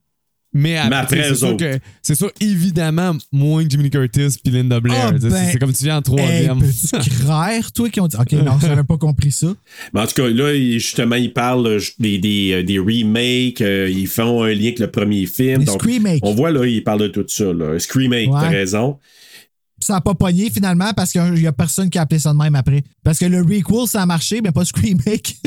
[0.56, 5.08] mais après, c'est sûr que c'est sûr évidemment moins que Jimmy Curtis puis Linda Blair.
[5.08, 6.60] Ah, ben, c'est- c'est comme tu viens en Hey, troisième.
[6.60, 8.16] peux-tu craire, toi, qui ont dit.
[8.18, 9.48] Ok, non, j'avais pas compris ça.
[9.94, 13.90] Mais en tout cas, là, justement, ils parlent euh, des, des, euh, des remakes, euh,
[13.90, 15.60] ils font un lien avec le premier film.
[15.60, 15.84] Les donc,
[16.24, 17.52] on voit, là, ils parlent de tout ça.
[17.54, 17.78] Là.
[17.80, 18.40] Screamake, Ouais.
[18.42, 18.98] t'as raison.
[19.86, 22.38] Ça n'a pas pogné finalement parce qu'il n'y a personne qui a appelé ça de
[22.40, 22.84] même après.
[23.04, 25.36] Parce que le requel, ça a marché, mais pas Screamake.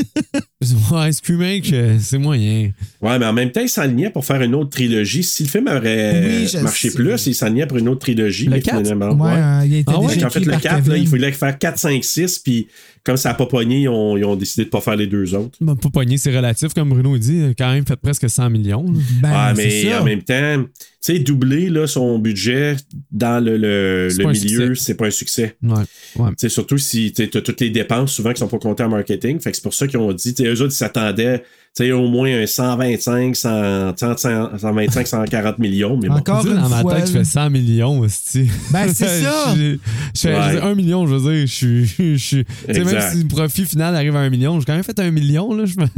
[0.90, 2.72] Ouais, Screamake, euh, c'est moyen.
[3.00, 5.22] Ouais, mais en même temps, ils s'enlignaient pour faire une autre trilogie.
[5.22, 6.96] Si le film aurait Oui, marché sais.
[6.96, 8.44] plus, ils s'enlignaient pour une autre trilogie.
[8.46, 9.38] Le mais finalement, ouais, ouais.
[9.38, 10.96] euh, il a été Ah ouais, déjà Fait qu'en fait, écrit le par 4, là,
[10.96, 12.68] il fallait faire 4, 5, 6, puis
[13.04, 15.34] comme ça n'a pas pogné, ils ont, ils ont décidé de pas faire les deux
[15.34, 15.56] autres.
[15.60, 17.54] Ben, pas pogné, c'est relatif, comme Bruno dit.
[17.56, 18.84] Quand même fait presque 100 millions.
[19.22, 22.76] Ben, ah, mais en même temps, tu sais, doubler là, son budget
[23.10, 24.84] dans le, le, milieu, succès.
[24.84, 25.56] c'est pas un succès.
[25.62, 26.48] Ouais.
[26.48, 29.40] surtout si tu as toutes les dépenses souvent qui sont pas comptées en marketing.
[29.40, 31.42] Fait que c'est pour ça qu'ils ont dit, tu sais, eux autres, ils s'attendaient
[31.84, 34.16] sais, au moins un 125, 100, 100,
[34.58, 35.98] 125, 140 millions.
[36.02, 36.08] Mais.
[36.10, 36.94] Encore une dans ma fois.
[36.96, 38.48] tête, je fais 100 millions, aussi.
[38.70, 39.54] Ben, c'est ça.
[39.56, 39.76] Je
[40.14, 40.42] je fais Ouais.
[40.52, 41.86] je dis, 1 million, je veux dire, je suis.
[41.86, 42.44] je Tu
[42.74, 45.10] sais, même si le profit final arrive à 1 million, j'ai quand même fait 1
[45.10, 45.64] million, là.
[45.64, 45.86] Je me...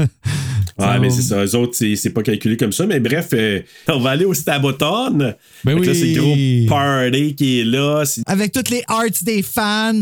[0.78, 1.44] Ouais, mais c'est ça.
[1.44, 2.86] Eux autres, c'est pas calculé comme ça.
[2.86, 5.35] Mais bref, euh, on va aller au Staboton.
[5.62, 5.86] Ben oui.
[5.86, 6.20] Là, c'est le
[6.66, 8.05] gros party qui est là.
[8.07, 9.93] C'est- Avec toutes les arts des fans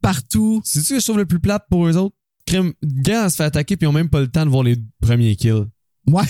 [0.00, 0.62] partout.
[0.64, 2.16] C'est-tu que je trouve le plus plate pour eux autres?
[2.52, 4.76] Crime, gars se fait attaquer puis ils ont même pas le temps de voir les
[5.00, 5.68] premiers kills.
[6.06, 6.22] Ouais.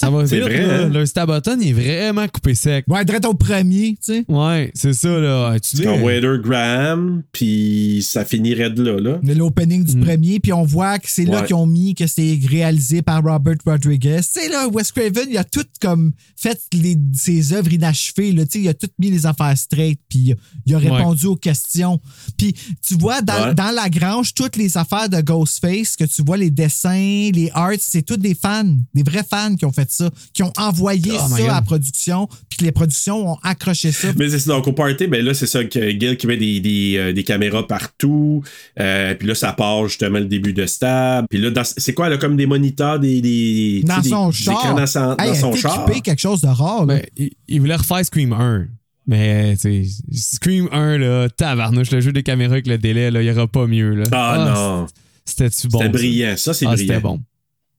[0.00, 0.82] Ça va C'est vite, vrai, là.
[0.84, 0.88] hein?
[0.88, 2.84] Le Staboton est vraiment coupé sec.
[2.88, 4.24] Ouais, direct au premier, tu sais.
[4.28, 5.56] Ouais, c'est ça, là.
[5.60, 5.82] Tu dis.
[5.82, 8.98] C'est un Wader Graham, puis ça finirait de là.
[9.22, 9.34] là.
[9.34, 11.46] L'opening du premier, puis on voit que c'est là Ouais.
[11.46, 14.20] qu'ils ont mis que c'est réalisé par Robert Rodriguez.
[14.22, 18.44] Tu sais, là, Wes Craven, il a tout comme fait les, ses œuvres inachevées, là.
[18.46, 20.34] Tu sais, il a tout mis les affaires straight, puis
[20.64, 22.00] il a- répondu aux questions.
[22.38, 22.54] Puis
[22.86, 23.54] tu vois, dans, Ouais.
[23.54, 27.72] dans la grange, toutes les affaires de Ghostface, que tu vois, les dessins, les arts,
[27.80, 31.36] c'est tous des fans, des vrais fans qui ont fait ça, qui ont envoyé Oh
[31.36, 34.08] ça à la production, puis que les productions ont accroché ça.
[34.16, 36.60] Mais c'est ça, donc au party, ben là, c'est ça que Gil qui met des,
[36.60, 38.42] des, euh, des caméras partout.
[38.80, 41.26] Euh, puis là, ça part justement le début de Stab.
[41.30, 43.20] Puis là, c'est quoi, là, comme des moniteurs, des.
[43.20, 44.74] des Dans son char.
[44.74, 45.84] dans son, Hey, dans elle son char.
[46.02, 46.96] quelque chose de rare, là.
[46.96, 48.66] Ben, il, il voulait refaire Scream 1.
[49.06, 53.22] Mais, tu sais, Scream 1, là, tabarnouche, le jeu des caméras avec le délai, là,
[53.22, 54.04] il y aura pas mieux, là.
[54.12, 54.86] Ah, non.
[55.24, 55.78] C'était-tu bon?
[55.78, 55.98] C'était ça?
[55.98, 56.34] brillant.
[56.36, 56.88] Ça, c'est Ah, brillant.
[56.88, 57.20] c'était bon.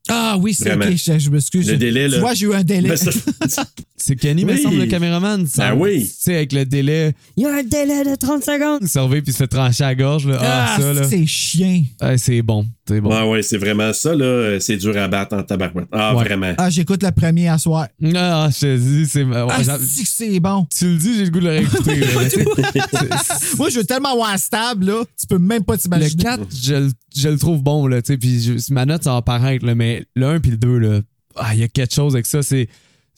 [0.10, 1.69] Ah oui, c'est ok, je, je m'excuse.
[1.69, 2.19] Le délai, Tu là.
[2.19, 2.95] vois, j'ai eu un délai.
[2.98, 3.11] Ça-
[4.02, 4.62] C'est Kenny, me Oui.
[4.62, 5.46] semble, le caméraman.
[5.48, 6.04] ça- Ben oui.
[6.06, 8.80] Tu sais, avec le délai, Il y a un délai de 30 secondes.
[8.82, 10.38] il se revient puis il se fait trancher à la gorge, là.
[10.42, 11.04] Ah, Ah, ça, là.
[11.10, 11.84] c'est chien.
[12.00, 12.66] Ah, c'est bon.
[12.88, 13.10] C'est bon.
[13.12, 14.60] Ouais, ouais, c'est vraiment ça, là.
[14.60, 15.88] C'est dur à battre en tabarouette.
[15.92, 16.24] Ah, Ouais.
[16.24, 16.54] vraiment.
[16.58, 17.88] Ah, j'écoute le premier à soir.
[18.16, 19.24] Ah, je te dis, c'est.
[19.24, 20.66] ouais, Ah, c'est bon.
[20.76, 22.02] tu le dis, j'ai le goût de le réécouter.
[23.58, 25.04] Moi, je veux tellement voir stable, là.
[25.20, 26.24] Tu peux même pas le t'imaginer.
[26.24, 29.14] 4, je, le- je le trouve bon, là, tu sais, puis je- ma note, ça
[29.14, 31.02] va paraître, là, mais le 1 puis le 2, là,
[31.36, 32.68] ah, il y a quelque chose avec ça, c'est.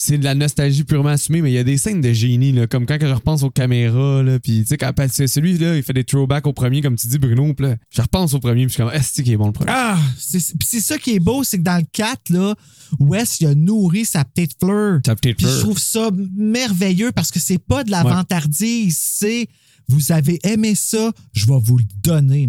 [0.03, 2.65] C'est de la nostalgie purement assumée, mais il y a des scènes de génie, là,
[2.65, 6.03] comme quand je repense aux caméras, là, puis tu sais, quand celui-là, il fait des
[6.03, 8.84] throwbacks au premier, comme tu dis, Bruno, là, je repense au premier, puis je suis
[8.84, 9.69] comme, est-ce qui est bon le premier?
[9.72, 12.56] Ah, c'est puis c'est ça qui est beau, c'est que dans le 4, là,
[12.99, 15.02] Wes, il a nourri sa petite fleur.
[15.06, 15.61] Sa petite Puis je fleur.
[15.61, 18.11] trouve ça merveilleux parce que c'est pas de la Ouais.
[18.11, 19.48] vantardise, c'est
[19.90, 22.48] vous avez aimé ça, je vais vous le donner.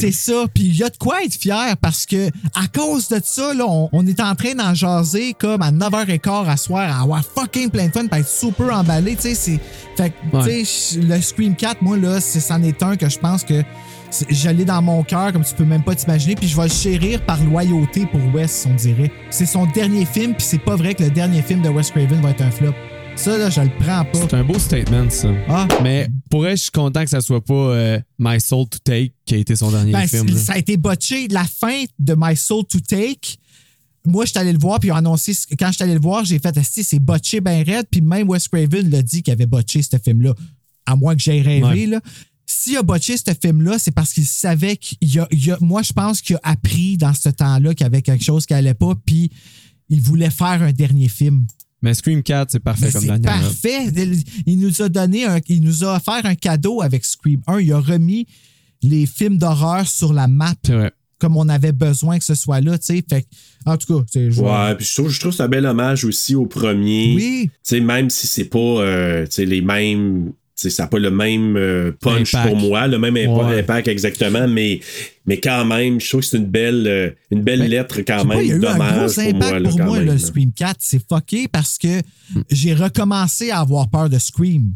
[0.00, 0.44] c'est ça.
[0.52, 3.64] Puis il y a de quoi être fier parce que à cause de ça, là,
[3.66, 7.70] on, on est en train d'en jaser comme à 9h15 à soir, à avoir fucking
[7.70, 9.16] plein de fun, puis être super emballé.
[9.16, 9.60] Tu sais, c'est.
[9.96, 10.60] Fait que, Ouais.
[10.60, 13.62] tu sais, le Scream 4, moi, là, c'est- c'en est un que je pense que
[14.50, 17.24] l'ai dans mon cœur, comme tu peux même pas t'imaginer, puis je vais le chérir
[17.24, 19.10] par loyauté pour Wes, on dirait.
[19.30, 22.20] C'est son dernier film, puis c'est pas vrai que le dernier film de Wes Craven
[22.20, 22.74] va être un flop.
[23.16, 24.18] Ça, là, je le prends pas.
[24.28, 25.30] C'est un beau statement, ça.
[25.48, 28.78] Ah, Mais pour elle, je suis content que ça soit pas euh, My Soul to
[28.84, 30.28] Take qui a été son dernier Ben, film.
[30.36, 31.28] ça a été botché.
[31.28, 33.36] La fin de My Soul to Take,
[34.04, 36.00] moi, je suis allé le voir, puis ils ont annoncé, quand je suis allé le
[36.00, 39.32] voir, j'ai fait, Esti, c'est botché ben raide, puis même Wes Craven l'a dit qu'il
[39.32, 40.34] avait botché ce film-là,
[40.84, 41.86] à moins que j'aie rêvé, Ouais.
[41.86, 42.00] là.
[42.46, 45.94] S'il a botché ce film-là, c'est parce qu'il savait qu'il y a, a- moi, je
[45.94, 48.92] pense qu'il a appris dans ce temps-là qu'il y avait quelque chose qui allait pas,
[49.06, 49.30] puis
[49.88, 51.46] il voulait faire un dernier film.
[51.84, 53.90] Mais Scream 4, c'est parfait Mais comme c'est dernière parfait.
[54.46, 57.60] Il nous a donné un, il nous a offert un cadeau avec Scream 1.
[57.60, 58.26] Il a remis
[58.82, 60.92] les films d'horreur sur la map C'est vrai.
[61.18, 63.04] comme on avait besoin que ce soit là, tu sais.
[63.06, 63.26] Fait que,
[63.66, 66.06] en tout cas, c'est Ouais, puis je trouve, je trouve que c'est un bel hommage
[66.06, 67.14] aussi au premier.
[67.16, 67.50] Oui.
[67.52, 70.32] Tu sais, même si c'est pas euh, tu sais, les mêmes.
[70.54, 72.48] Ça n'a pas le même euh, punch Impact.
[72.48, 73.58] pour moi, le même impa- Ouais.
[73.60, 74.80] impact exactement, mais,
[75.26, 78.18] mais quand même, je trouve que c'est une belle, euh, une belle Mais, lettre quand
[78.18, 79.58] pas, même il y a eu un d'hommage gros pour impact moi.
[79.60, 80.18] là, pour quand moi, même, le là.
[80.18, 80.76] Scream 4.
[80.78, 81.98] C'est fucké parce que
[82.34, 82.42] Hmm.
[82.50, 84.74] j'ai recommencé à avoir peur de Scream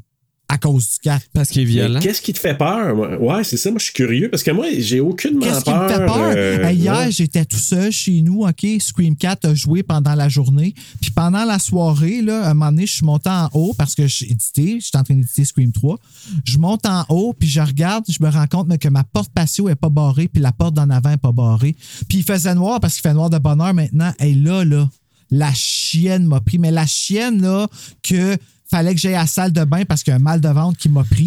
[0.51, 1.27] à cause du 4.
[1.35, 2.01] Parce qu'il est violent.
[2.01, 2.97] Qu'est-ce qui te fait peur?
[2.97, 3.17] moi?
[3.19, 5.83] Ouais, c'est ça, moi je suis curieux parce que moi, j'ai aucunement Qu'est-ce qui peur.
[5.83, 6.33] me fait peur?
[6.37, 7.13] euh, Hey, hier, ouais.
[7.13, 8.67] j'étais tout seul chez nous, OK?
[8.81, 10.75] Scream 4 a joué pendant la journée.
[11.03, 13.95] Puis pendant la soirée, là, à un moment donné, je suis monté en haut parce
[13.95, 15.99] que j'ai édité, j'étais en train d'éditer Scream 3.
[16.45, 19.69] Je monte en haut, puis je regarde, je me rends compte que ma porte patio
[19.69, 21.77] est pas barrée, puis la porte d'en avant est pas barrée.
[22.09, 24.13] Puis il faisait noir parce qu'il fait noir de bonne heure maintenant.
[24.19, 24.89] Et là, là,
[25.31, 26.59] la chienne m'a pris.
[26.59, 27.67] Mais la chienne, là,
[28.03, 28.37] que
[28.71, 30.49] fallait que j'aille à la salle de bain parce qu'il y a un mal de
[30.49, 31.27] ventre qui m'a pris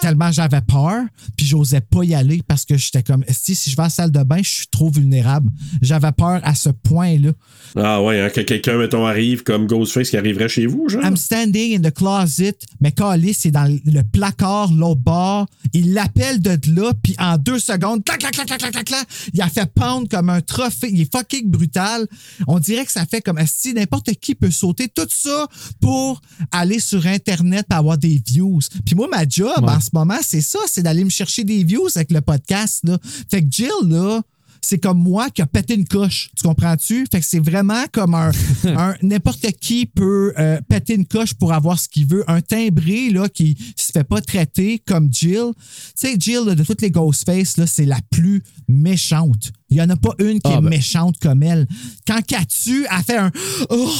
[0.00, 1.02] tellement j'avais peur,
[1.36, 3.90] puis j'osais pas y aller parce que j'étais comme, si, si je vais à la
[3.90, 5.50] salle de bain, je suis trop vulnérable.
[5.82, 7.30] J'avais peur à ce point-là.
[7.76, 11.02] Ah ouais, hein, que quelqu'un, mettons, arrive comme Ghostface qui arriverait chez vous, genre.
[11.04, 15.46] I'm standing in the closet, mais Carly, c'est dans le placard, l'autre bord.
[15.72, 19.06] Il l'appelle de là, puis en deux secondes, clac, clac, clac, clac, clac, clac, clac,
[19.34, 20.90] il a fait pendre comme un trophée.
[20.92, 22.06] Il est fucking brutal.
[22.46, 25.46] On dirait que ça fait comme si n'importe qui peut sauter tout ça
[25.80, 26.20] pour
[26.52, 28.60] aller sur Internet et avoir des views.
[28.86, 29.70] Puis moi, ma job Ouais.
[29.74, 32.80] en ce moment, c'est ça, c'est d'aller me chercher des views avec le podcast.
[32.84, 32.98] Là.
[33.30, 34.22] Fait que Jill, là,
[34.60, 36.30] c'est comme moi qui a pété une coche.
[36.36, 37.06] Tu comprends-tu?
[37.10, 38.32] Fait que c'est vraiment comme un.
[39.02, 42.24] N'importe qui peut euh, péter une coche pour avoir ce qu'il veut.
[42.28, 45.52] Un timbré là, qui se fait pas traiter comme Jill.
[45.54, 45.62] Tu
[45.94, 49.52] sais, Jill, là, de toutes les Ghostface, là, c'est la plus méchante.
[49.70, 50.70] Il y en a pas une qui Ah, est ben.
[50.70, 51.66] méchante comme elle.
[52.04, 53.30] Quand qu'elle tue, elle fait un.
[53.70, 53.94] Oh,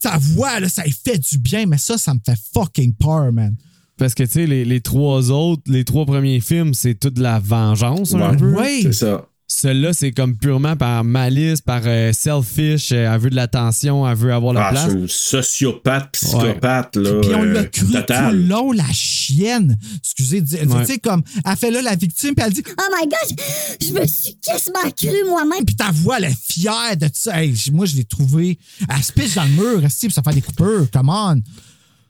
[0.00, 3.32] ta voix, là, ça lui fait du bien, mais ça, ça me fait fucking peur,
[3.32, 3.56] man.
[3.98, 7.38] Parce que, tu sais, les, les trois autres, les trois premiers films, c'est toute la
[7.38, 8.36] vengeance, un Ouais.
[8.36, 8.54] peu.
[8.60, 8.80] Oui.
[8.82, 9.26] C'est ça.
[9.46, 12.90] Celui-là, c'est comme purement par malice, par euh, selfish.
[12.92, 14.86] euh, elle veut de l'attention, elle veut avoir la Ah, place.
[14.88, 17.20] c'est une sociopathe, psychopathe, là.
[17.20, 18.36] Puis on l'a euh, cru tout total.
[18.36, 19.76] le long, la chienne.
[19.98, 20.84] Excusez, tu Ouais.
[20.86, 23.38] sais, comme, elle fait là la victime, puis elle dit, Oh my god,
[23.86, 25.64] je me suis quasiment cru moi-même.
[25.66, 27.40] puis ta voix, elle est fière de ça.
[27.44, 28.58] Hey, moi, je l'ai trouvé.
[28.88, 30.90] Elle se pitche dans le mur, puis ça fait des coupures.
[30.90, 31.40] Come on.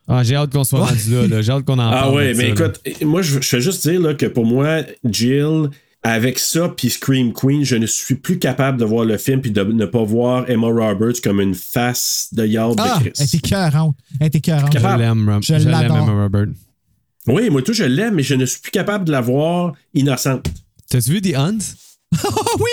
[0.07, 0.89] Ah, j'ai hâte qu'on soit Ouais.
[0.89, 1.43] rendu là, là.
[1.43, 2.15] J'ai hâte qu'on en Ah parle.
[2.17, 2.73] ouais, de mais ça, là.
[2.85, 5.71] écoute, moi, je, je vais juste dire là, que pour moi, Jill,
[6.03, 9.51] avec ça, puis Scream Queen, je ne suis plus capable de voir le film puis
[9.51, 13.23] de ne pas voir Emma Roberts comme une face de yard Ah, de elle Chris.
[13.25, 13.97] est écœurante.
[14.21, 14.73] Elle est écœurante.
[14.79, 15.43] Je l'aime, Rob.
[15.43, 15.83] Je Je l'aime.
[15.93, 16.47] Emma Robert.
[17.27, 20.47] Oui, moi tout, je l'aime, mais je ne suis plus capable de la voir innocente.
[20.91, 21.59] T'as-tu vu The Hunt?
[22.23, 22.71] Oh oui!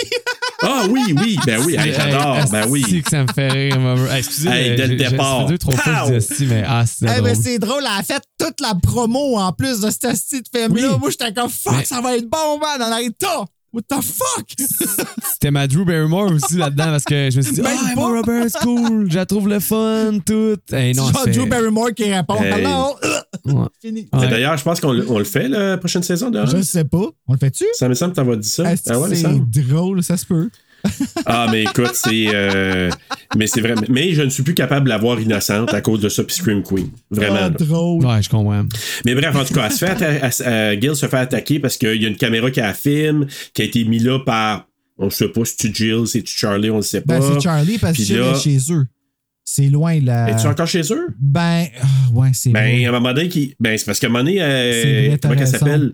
[0.62, 2.82] Ah oui, oui, ben oui, hey, j'adore, Hey, ben oui.
[2.84, 3.76] asti que ça me fait rire.
[4.10, 5.46] Hey, excusez, Hey, dès le départ.
[5.46, 7.22] Deux, trois fois dis asti, mais ah, c'est Eh drôle.
[7.22, 10.48] ben, c'est drôle, elle a fait toute la promo en plus de cette esti de
[10.54, 10.92] film-là.
[10.92, 10.98] Oui.
[11.00, 12.78] Moi, j'étais comme fuck, Mais- ça va être bon, man.
[12.80, 13.46] On arrive tard.
[13.72, 14.50] What the fuck?
[15.32, 18.02] C'était ma Drew Barrymore aussi là-dedans parce que je me suis dit, Même ah, Emma.
[18.02, 20.56] Roberts, cool, je la trouve le fun, tout.
[20.70, 22.52] Hey, non, Genre c'est- Drew Barrymore qui répond Hey.
[22.52, 22.96] Hello!
[23.46, 23.64] Ouais.
[23.80, 24.08] Fini.
[24.12, 24.28] Ouais.
[24.28, 27.06] D'ailleurs, je pense qu'on le- on le fait la prochaine saison Je sais pas.
[27.26, 27.64] On le fait-tu?
[27.72, 28.64] Ça me semble que t'avais dit ça.
[28.90, 30.50] Ah ouais, c'est drôle, ça se peut.
[31.26, 32.26] Ah, mais écoute, c'est.
[32.34, 32.90] euh,
[33.36, 33.74] mais c'est vrai.
[33.88, 36.34] Mais je ne suis plus capable de la voir innocente à cause de ça, puis
[36.34, 36.88] Scream Queen.
[37.10, 37.34] Vraiment.
[37.34, 37.50] Là.
[37.50, 38.04] drôle.
[38.04, 38.64] Ouais, je comprends.
[39.04, 41.58] Mais bref, en tout cas, elle se fait atta- elle- euh, Gil se fait attaquer
[41.60, 44.18] parce qu'il y a une caméra qui a la filme, qui a été mise là
[44.18, 44.66] par.
[44.98, 47.18] On ne sait pas si tu Jill, si tu Charlie, on ne sait pas.
[47.18, 48.86] Ben, c'est Charlie parce Puis que là- est chez eux.
[49.44, 50.30] C'est loin, là.
[50.30, 51.08] Es-tu encore chez eux?
[51.18, 52.84] Ben, ah, ouais, c'est Ben, vrai.
[52.84, 53.54] à un moment donné, qui...
[53.58, 55.92] ben, c'est parce qu'à un moment donné, euh, C'est vrai, t'as comment elle raison.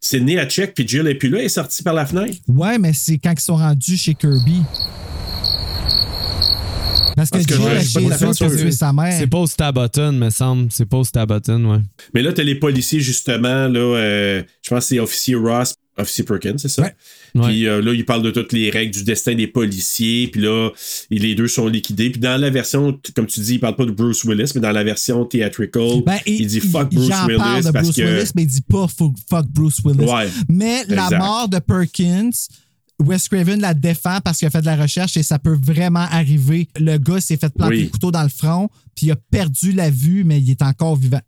[0.00, 0.20] S'appelle?
[0.20, 2.36] Sydney à check, puis Jill est plus là, elle est sortie par la fenêtre.
[2.48, 4.62] Ouais, mais c'est quand ils sont rendus chez Kirby.
[7.16, 9.12] Parce que Parce que Jill faire tuer sa mère.
[9.18, 10.68] C'est pas au Stabaton, me semble.
[10.70, 11.80] C'est pas au Stabaton, ouais.
[12.14, 16.22] Mais là, t'as les policiers, justement, là, euh, je pense que c'est officier Ross, officier
[16.24, 16.82] Perkins, c'est ça?
[16.82, 16.94] Ouais.
[17.42, 20.70] Puis euh, là, il parle de toutes les règles du destin des policiers, puis là,
[21.10, 22.10] et les deux sont liquidés.
[22.10, 24.72] Puis dans la version, comme tu dis, il parle pas de Bruce Willis, mais dans
[24.72, 28.02] la version theatrical, Ben, il, dit fuck Bruce il Willis parle de parce Bruce que...
[28.02, 30.04] Willis, mais il dit pas fuck, Bruce Willis.
[30.04, 32.30] Ouais, mais la mort de Perkins,
[33.00, 36.06] Wes Craven la défend parce qu'il a fait de la recherche et ça peut vraiment
[36.10, 36.68] arriver.
[36.78, 37.82] Le gars s'est fait planter Oui.
[37.84, 40.96] le couteau dans le front, puis il a perdu la vue, mais il est encore
[40.96, 41.20] vivant.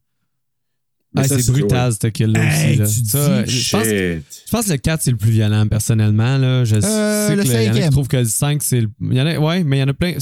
[1.17, 3.01] Ah, c'est brutal, ce kill-là Hey, aussi.
[3.03, 3.07] Là.
[3.07, 6.39] Ça, je, pense, je pense que le 4, c'est le plus violent, personnellement.
[6.39, 6.65] Là.
[6.65, 7.85] Je Euh, sais que le- il y en a cinquième.
[7.85, 8.89] qui trouvent que le 5, c'est le.
[9.01, 10.15] Il y en a, ouais, mais il y en a plein.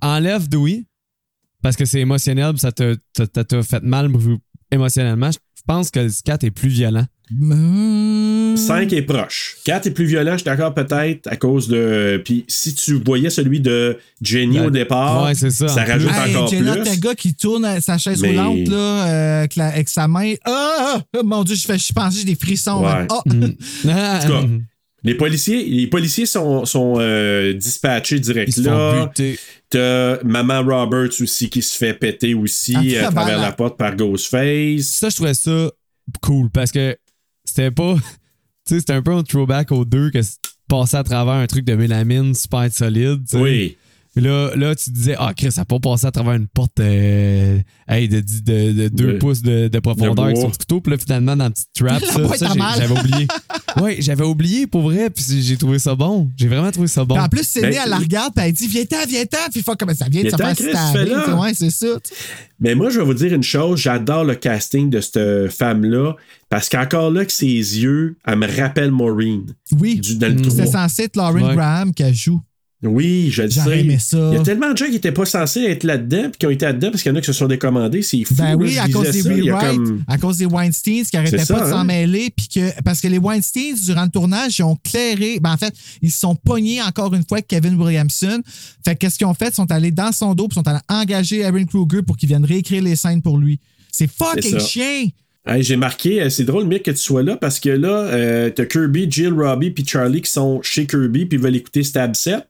[0.00, 0.84] Enlève Dewey,
[1.62, 4.10] parce que c'est émotionnel, ça t'a fait mal
[4.70, 5.30] émotionnellement.
[5.30, 7.06] Je pense que le 4 est plus violent.
[7.40, 9.56] Hum, 5 est proche.
[9.64, 12.20] 4 est plus violent, je suis d'accord peut-être, à cause de...
[12.24, 16.10] Puis si tu voyais celui de Jenny Ben, au départ, ouais, c'est ça, en rajoute
[16.12, 16.80] Hey, encore Jenna plus.
[16.80, 18.76] Ortega qui tourne sa chaise Mais- roulante là,
[19.08, 20.34] euh, avec, la- avec sa main.
[20.44, 22.82] Ah, ah, mon Dieu, je, fais, je pensais que j'ai des frissons.
[22.82, 23.06] Ouais.
[23.06, 23.06] man.
[23.10, 23.22] Ah.
[23.88, 24.42] Ah, tout cas,
[25.04, 29.10] Les policiers, les policiers sont, sont euh, dispatchés direct Ils là.
[29.70, 33.96] T'as Maman Roberts aussi qui se fait péter aussi À à, travers la porte par
[33.96, 34.82] Ghostface.
[34.82, 35.70] Ça, je trouvais ça
[36.20, 36.96] cool parce que
[37.52, 37.96] c'était pas.
[38.64, 40.20] Tu sais, c'était un peu un throwback aux deux que
[40.68, 43.24] passé à travers un truc de mélamine super solide.
[43.34, 43.76] Oui.
[44.14, 46.78] Puis Là, là, tu disais, ah, Chris, ça n'a pas passé à travers une porte
[46.80, 47.58] euh,
[47.88, 50.80] hey, de, de, de 2 De- pouces de, de profondeur de avec son petit couteau.
[50.82, 53.26] Puis là, finalement, dans la petite trap, ça, ça, j'avais oublié.
[53.80, 55.08] ouais, j'avais oublié pour vrai.
[55.08, 56.30] Puis j'ai trouvé ça bon.
[56.36, 57.14] J'ai vraiment trouvé ça bon.
[57.14, 59.50] Puis en plus, Céline, Ben, elle la regarde, puis elle dit Viens-t'en, viens-t'en.
[59.50, 61.86] Puis faut comme ça vient de se faire sais, Ouais, c'est ça.
[62.60, 66.14] Mais moi, je vais vous dire une chose, j'adore le casting de cette femme-là
[66.50, 69.46] parce qu'encore là, que ses yeux, elle me rappelle Maureen.
[69.80, 69.98] Oui.
[70.00, 70.50] Du, dans le Mm.
[70.50, 70.82] C'était trois.
[70.88, 71.54] censé être Lauren Ouais.
[71.54, 72.40] Graham qui joue.
[72.82, 73.80] Oui, je le sais.
[73.80, 74.18] aimé ça.
[74.32, 76.50] Il y a tellement de gens qui n'étaient pas censés être là-dedans puis qui ont
[76.50, 78.02] été là-dedans parce qu'il y en a qui se sont décommandés.
[78.02, 78.34] C'est fou.
[78.34, 81.02] Ben oui, à cause des ça, il y a rewrites, comme- à cause des Weinsteins
[81.08, 81.84] qui arrêtaient C'est pas ça, de s'en hein?
[81.84, 85.56] mêler, puis que parce que les Weinsteins durant le tournage, ils ont clairé, ben en
[85.56, 85.72] fait,
[86.02, 88.42] ils se sont pognés encore une fois avec Kevin Williamson.
[88.84, 90.68] Fait que qu'est-ce qu'ils ont fait, ils sont allés dans son dos, puis ils sont
[90.68, 93.60] allés engager Aaron Kruger pour qu'il vienne réécrire les scènes pour lui.
[93.92, 95.04] C'est fucking chien.
[95.44, 98.50] Hey, j'ai marqué, euh, c'est drôle, Mick, que tu sois là parce que là, euh,
[98.50, 102.14] t'as Kirby, Jill, Robbie puis Charlie qui sont chez Kirby puis ils veulent écouter Stab
[102.14, 102.46] 7.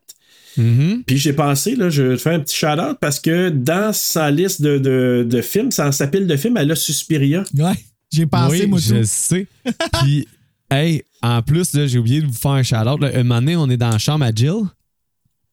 [0.57, 1.03] Mhm.
[1.05, 4.29] Puis j'ai pensé, là, je vais te faire un petit shout-out parce que dans sa
[4.31, 7.43] liste de, de, de films, dans sa pile de films, elle a Suspiria.
[7.57, 7.73] Ouais.
[8.11, 9.01] J'ai pensé, oui, moi, je tout.
[9.05, 9.47] sais.
[10.03, 10.27] Puis,
[10.69, 12.99] hey, en plus, là, j'ai oublié de vous faire un shout-out.
[13.01, 13.09] là.
[13.15, 14.53] Un moment donné, on est dans la chambre à Jill.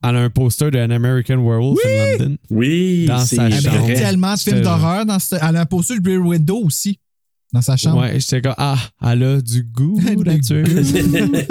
[0.02, 2.36] Elle a un poster d'un American Werewolf in London.
[2.50, 3.78] Oui, Dans c'est sa Elle chambre.
[3.80, 3.96] vrai.
[3.96, 5.18] a tellement de films d'horreur dans.
[5.32, 6.98] Elle a un poster de Blair Window aussi,
[7.52, 8.00] dans sa chambre?
[8.02, 10.64] Ouais, j'étais comme, ah, elle a du goût là-dessus.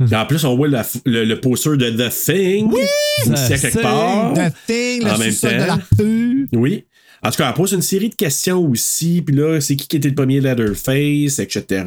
[0.14, 4.32] En plus, on voit la le, le poster de The Thing aussi à quelque part.
[4.32, 6.60] The Thing, le En même de la peur.
[6.60, 6.84] Oui.
[7.22, 9.20] En tout cas, elle pose une série de questions aussi.
[9.22, 11.84] Puis là, c'est qui qui était le premier Leatherface, etc.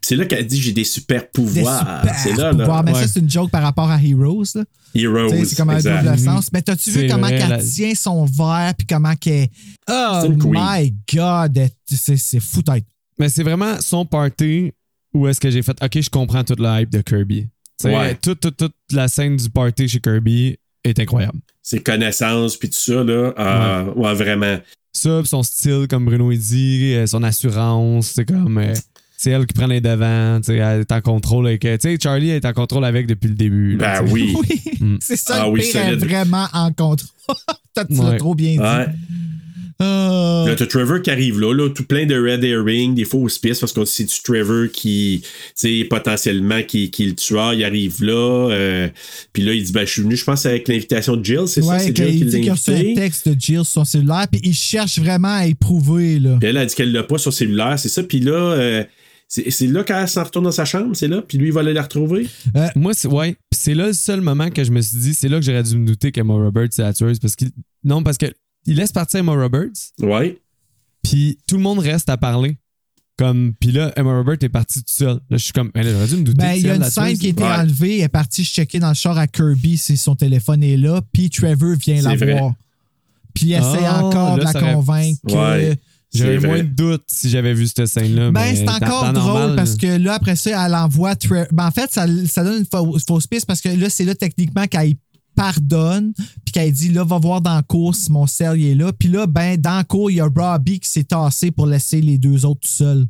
[0.00, 2.02] C'est là qu'elle dit j'ai des super pouvoirs.
[2.22, 2.76] C'est là, pouvoirs.
[2.78, 2.82] là.
[2.84, 3.02] Mais Ouais.
[3.02, 4.44] ça, c'est une joke par rapport à Heroes.
[4.54, 4.64] Là.
[4.94, 5.44] Heroes.
[5.44, 6.50] C'est comme un double sens.
[6.52, 9.48] Mais t'as-tu vu comment vrai, la- tient son verre puis comment qu'elle.
[9.90, 11.58] Oh my God!
[11.58, 12.84] elle- C'est c'est fou tête.
[13.18, 14.72] Mais c'est vraiment son party
[15.12, 17.46] où est-ce que j'ai fait, OK, je comprends toute la hype de Kirby.
[17.84, 18.14] Ouais.
[18.14, 21.38] toute, toute, toute la scène du party chez Kirby est incroyable.
[21.64, 23.32] Ses connaissances, puis tout ça, là.
[23.38, 24.14] euh, ouais.
[24.14, 24.58] vraiment.
[24.92, 28.58] Ça, pis son style, comme Bruno il dit, euh, son assurance, c'est comme.
[28.58, 28.74] euh,
[29.16, 31.62] c'est elle qui prend les devants, tu sais, elle est en contrôle avec.
[31.62, 33.76] Tu sais, Charlie est en contrôle avec depuis le début.
[33.78, 34.34] là, Ben oui.
[34.48, 34.96] Oui, Mm.
[35.00, 37.08] c'est ça Ah le oui, pire, elle est vraiment en contrôle.
[37.76, 38.16] L'as Ouais.
[38.18, 38.90] trop bien dit.
[39.78, 40.44] Ah.
[40.46, 43.60] Là, t'as Trevor qui arrive là, là, tout plein de red herring, des fausses pistes,
[43.60, 47.64] parce que c'est du Trevor qui, tu sais, potentiellement, qui, qui est le tueur, il
[47.64, 48.88] arrive là, euh,
[49.32, 51.62] puis là, il dit, ben, je suis venu, je pense, avec l'invitation de Jill, c'est
[51.62, 51.78] ça?
[51.78, 53.00] C'est Jill qui dit qu'il a reçu l'a un invité.
[53.00, 56.18] texte de Jill sur son cellulaire, puis il cherche vraiment à éprouver.
[56.20, 56.36] Là.
[56.38, 58.84] Puis elle a dit qu'elle l'a pas sur cellulaire, c'est ça, puis là, euh,
[59.28, 61.72] c'est là qu'elle s'en retourne dans sa chambre, c'est là, puis lui, il va aller
[61.72, 62.28] la retrouver.
[62.76, 63.32] Moi, c'est ouais.
[63.50, 65.62] Puis c'est là le seul moment que je me suis dit, c'est là que j'aurais
[65.62, 67.18] dû me douter qu'Emma Roberts c'est la tueuse.
[67.18, 67.50] Parce qu'il.
[67.82, 68.26] Non, parce que
[68.66, 69.70] il laisse partir Emma Roberts,
[70.00, 70.38] Ouais.
[71.02, 72.56] puis tout le monde reste à parler.
[73.16, 75.20] Comme, puis là, Emma Roberts est partie toute seule.
[75.30, 76.38] Là, je suis comme, elle j'aurais dû me douter.
[76.38, 77.48] Ben, il y a une scène qui a été Ouais.
[77.48, 77.98] enlevée.
[77.98, 81.00] Elle est partie checker dans le char à Kirby si son téléphone est là.
[81.12, 82.38] Puis Trevor vient la vrai.
[82.38, 82.54] voir.
[83.32, 85.32] Puis il essaie Ah, encore de la aurait- convaincre que.
[85.32, 85.76] Ouais.
[86.12, 88.30] J'aurais C'est moins de doute si j'avais vu cette scène-là.
[88.32, 91.46] Ben, c'est encore drôle normal, parce que là, après ça, elle envoie Trevor.
[91.52, 94.14] Ben, en fait, ça, ça donne une fausse, fausse piste parce que là, c'est là,
[94.16, 94.94] techniquement, qu'elle
[95.34, 96.12] pardonne,
[96.44, 98.92] puis qu'elle dit, là, va voir dans la cour si mon sel est là.
[98.92, 102.00] Puis là, ben, dans la cour, il y a Robbie qui s'est tassé pour laisser
[102.00, 103.06] les deux autres tout seuls.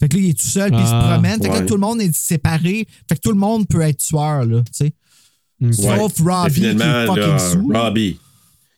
[0.00, 1.42] Fait que là, il est tout seul, puis il se Ah, promène.
[1.42, 1.66] Fait que là, ouais.
[1.66, 2.86] tout le monde est séparé.
[3.08, 4.92] Fait que tout le monde peut être tueur, là, tu sais.
[5.64, 5.74] Ok.
[5.74, 6.20] Sauf.
[6.20, 7.72] Robbie, qui est fucking là, sous.
[7.74, 8.16] Robbie.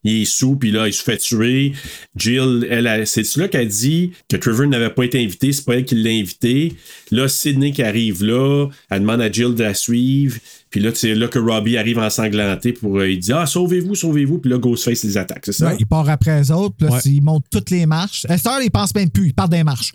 [0.03, 1.73] Il est sous, puis là, il se fait tuer.
[2.17, 5.75] Jill, elle, a- c'est là qu'elle dit que Trevor n'avait pas été invité, c'est pas
[5.75, 6.73] elle qui l'a invité.
[7.11, 10.39] Là, Sydney qui arrive là, elle demande à Jill de la suivre.
[10.71, 12.99] Puis là, c'est là que Robbie arrive ensanglanté pour.
[12.99, 14.39] euh, il dit Ah, sauvez-vous, sauvez-vous.
[14.39, 15.67] Puis là, Ghostface les attaque, c'est ça?
[15.69, 17.01] Ouais, il part après les autres, puis là, Ouais.
[17.05, 18.25] il monte toutes les marches.
[18.29, 19.93] À cette heure, il pense même plus, il part des marches.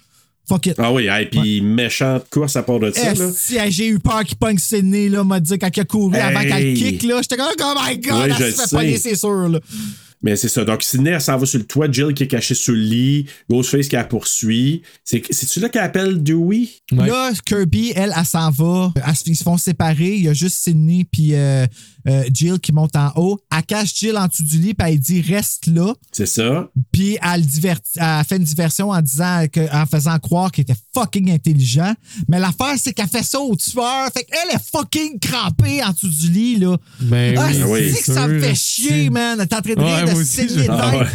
[0.47, 0.75] Fuck it.
[0.77, 3.13] Ah oui, et puis méchante course à part de ça.
[3.13, 3.31] là.
[3.35, 6.41] Si j'ai eu peur qu'il pogne Sydney, là, m'a dit quand il a couru avant
[6.41, 9.59] qu'elle kick, là, j'étais comme, oh my god, elle se fait pogner, c'est sûr, là.
[10.25, 10.65] Mais c'est ça.
[10.65, 11.85] Donc, Sydney, elle s'en va sur le toit.
[11.91, 13.27] Jill qui est cachée sur le lit.
[13.47, 14.81] Ghostface qui la poursuit.
[15.03, 16.67] C'est- C'est-tu là qu'elle appelle Dewey?
[16.91, 17.07] Ouais.
[17.07, 18.91] Là, Kirby, elle, elle s'en va.
[19.27, 20.15] Ils se font séparer.
[20.15, 21.67] Il y a juste Sydney puis euh,
[22.07, 23.39] euh, Jill qui montent en haut.
[23.55, 25.93] Elle cache Jill en dessous du lit, puis elle dit reste là.
[26.11, 26.69] C'est ça.
[26.91, 31.29] Puis elle, elle fait une diversion en disant que, en faisant croire qu'elle était fucking
[31.31, 31.93] intelligent.
[32.27, 34.09] Mais l'affaire, c'est qu'elle fait ça au tueur.
[34.11, 36.77] Fait qu'elle est fucking crampée en dessous du lit, là.
[36.99, 39.37] Ben ah, oui, c'est oui, que ça me fait chier, man.
[39.47, 41.05] T'es en train de Ouais, aussi, je- Ah ouais.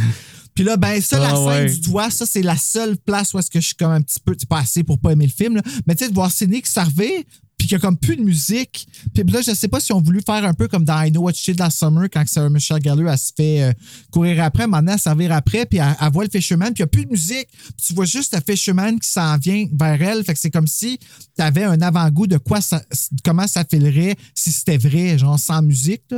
[0.55, 1.71] Puis là, ben, ça, la Ah scène ouais.
[1.71, 4.19] du doigt, ça, c'est la seule place où est-ce que je suis comme un petit
[4.23, 5.63] peu, c'est pas assez pour pas aimer le film, là.
[5.87, 7.25] Mais tu sais, de voir Sidney qui servait,
[7.61, 8.89] puis qu'il y a comme plus de musique.
[9.13, 11.21] Puis là, je sais pas si on voulu faire un peu comme dans I Know
[11.21, 13.73] What You Did Last Summer, quand Sarah Michelle Gellar, elle se fait euh,
[14.11, 16.87] courir après, maintenant, servir après, puis elle, elle voit le Fisherman, puis il y a
[16.87, 17.49] plus de musique.
[17.77, 20.25] Tu vois juste le Fisherman qui s'en vient vers elle.
[20.25, 20.99] Fait que c'est comme si
[21.37, 22.81] tu avais un avant-goût de quoi ça,
[23.23, 26.15] comment ça filerait si c'était vrai, genre sans musique.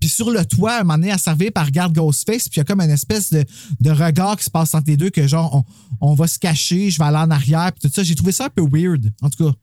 [0.00, 2.62] Puis sur le toit, un moment donné, elle servait par regarde Ghostface, puis il y
[2.62, 3.44] a comme une espèce de,
[3.80, 5.64] de regard qui se passe entre les deux, que genre,
[6.00, 8.02] on, on va se cacher, je vais aller en arrière, puis tout ça.
[8.02, 9.56] J'ai trouvé ça un peu weird, en tout cas.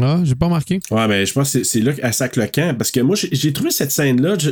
[0.00, 0.80] Ah, j'ai pas remarqué.
[0.90, 2.76] Ouais, mais je pense que c'est- c'est là qu'elle sac le camp.
[2.76, 4.36] Parce que moi, j'ai trouvé cette scène-là.
[4.38, 4.50] je-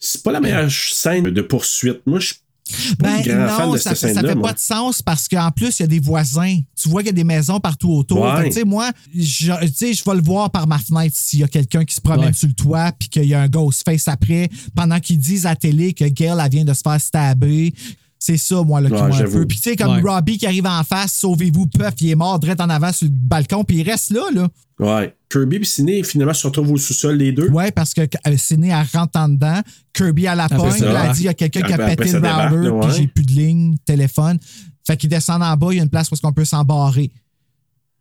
[0.00, 2.00] C'est pas la meilleure scène de poursuite.
[2.06, 4.48] Moi, je suis pas Ben non, ça, cette ça, fait moi.
[4.48, 6.60] pas de sens parce qu'en plus, il y a des voisins.
[6.80, 8.20] Tu vois qu'il y a des maisons partout autour.
[8.20, 8.36] Ouais.
[8.36, 11.16] Fait que, Tu sais, moi, je, tu sais, je vais le voir par ma fenêtre
[11.16, 12.32] s'il y a quelqu'un qui se promène Ouais.
[12.32, 15.56] sur le toit puis qu'il y a un Ghostface après pendant qu'ils disent à la
[15.56, 17.72] télé que Gail, elle vient de se faire stabber.
[18.18, 19.46] C'est ça, moi, là, qui Ouais, m'a un peu.
[19.46, 20.02] Puis, tu sais, comme Ouais.
[20.02, 23.12] Robbie qui arrive en face, sauvez-vous, puff, il est mort direct en avant sur le
[23.14, 24.48] balcon, puis il reste là, là.
[24.80, 25.14] Ouais.
[25.30, 27.48] Kirby et Ciné, finalement, se retrouvent au sous-sol, les deux.
[27.50, 29.60] Ouais, parce que euh, Sidney, elle rentre en dedans.
[29.92, 32.16] Kirby, à la ça, Elle a dit il y a quelqu'un qui a Après- pété
[32.16, 32.96] après le router, puis ouais.
[32.98, 34.38] j'ai plus de ligne, téléphone.
[34.86, 37.10] Fait qu'ils descendent en bas, il y a une place où est-ce qu'on peut s'embarrer.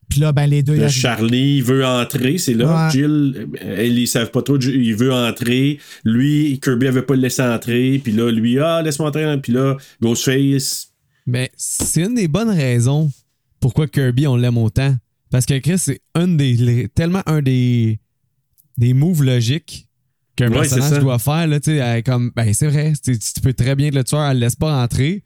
[0.10, 0.76] Puis là, ben, les deux.
[0.76, 2.86] Là, Charlie veut entrer, c'est là.
[2.88, 2.92] Ouais.
[2.92, 5.80] Jill, elle, ils savent pas trop, il veut entrer.
[6.06, 8.00] Lui, Kirby avait pas le laissé entrer.
[8.02, 9.38] Puis là, lui, ah, laisse-moi entrer.
[9.42, 10.94] Puis là, Ghostface.
[11.26, 13.12] Ben, c'est une des bonnes raisons
[13.60, 14.96] pourquoi Kirby, on l'aime autant.
[15.30, 18.00] Parce que Chris, c'est un des, les- tellement un des,
[18.78, 19.88] des moves logiques
[20.36, 21.48] qu'un Ouais, personnage doit faire.
[21.48, 24.80] Là, comme, ben, c'est vrai, tu peux très bien le tueur, elle le laisse pas
[24.80, 25.24] rentrer.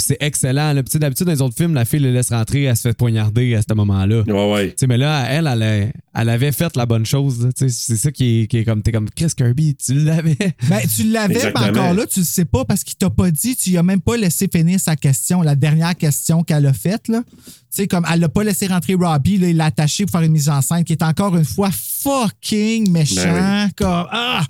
[0.00, 0.72] Puis c'est excellent.
[0.72, 0.82] là.
[0.82, 3.60] D'habitude, dans les autres films, la fille le laisse rentrer, elle se fait poignarder à
[3.60, 4.22] ce moment-là.
[4.26, 4.68] Ouais, ouais.
[4.70, 7.44] Tu sais, mais là, elle, elle, elle, elle avait fait la bonne chose.
[7.44, 7.52] là.
[7.52, 10.36] Tu sais, C'est ça qui est, qui est comme, t'es comme Chris Kirby, tu l'avais.
[10.68, 13.56] Ben, tu l'avais, mais encore là, tu le sais pas parce qu'il t'a pas dit,
[13.56, 17.08] tu lui as même pas laissé finir sa question, la dernière question qu'elle a faite,
[17.08, 17.22] là.
[17.28, 20.22] Tu sais, comme elle l'a pas laissé rentrer Robbie, là, il l'a attaché pour faire
[20.26, 23.22] une mise en scène qui est encore une fois fucking méchant.
[23.32, 24.44] Ben Comme, ah!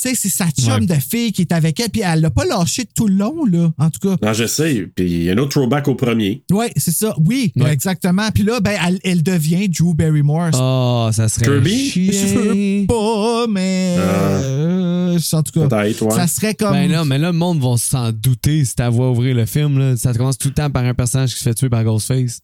[0.00, 0.86] Tu sais, c'est sa chum Ouais.
[0.86, 3.70] de fille qui est avec elle, puis elle l'a pas lâché tout le long, là,
[3.78, 4.16] en tout cas.
[4.24, 4.88] Non, je sais.
[4.94, 6.42] Puis il y a un autre throwback au premier.
[6.52, 7.14] Oui, c'est ça.
[7.24, 7.72] Oui, Ouais.
[7.72, 8.30] exactement.
[8.32, 10.50] Puis là, ben, elle, elle devient Drew Barrymore.
[10.54, 11.90] Oh, ça serait Kirby?
[11.90, 13.96] Je veux pas, mais.
[13.98, 14.02] Ah.
[14.02, 15.94] euh, en tout cas, ouais.
[16.10, 16.72] ça serait comme.
[16.72, 19.78] Ben là, mais là, le monde va s'en douter si t'as voix ouvrir le film.
[19.78, 19.96] Là.
[19.96, 22.40] Ça commence tout le temps par un personnage qui se fait tuer par Ghostface.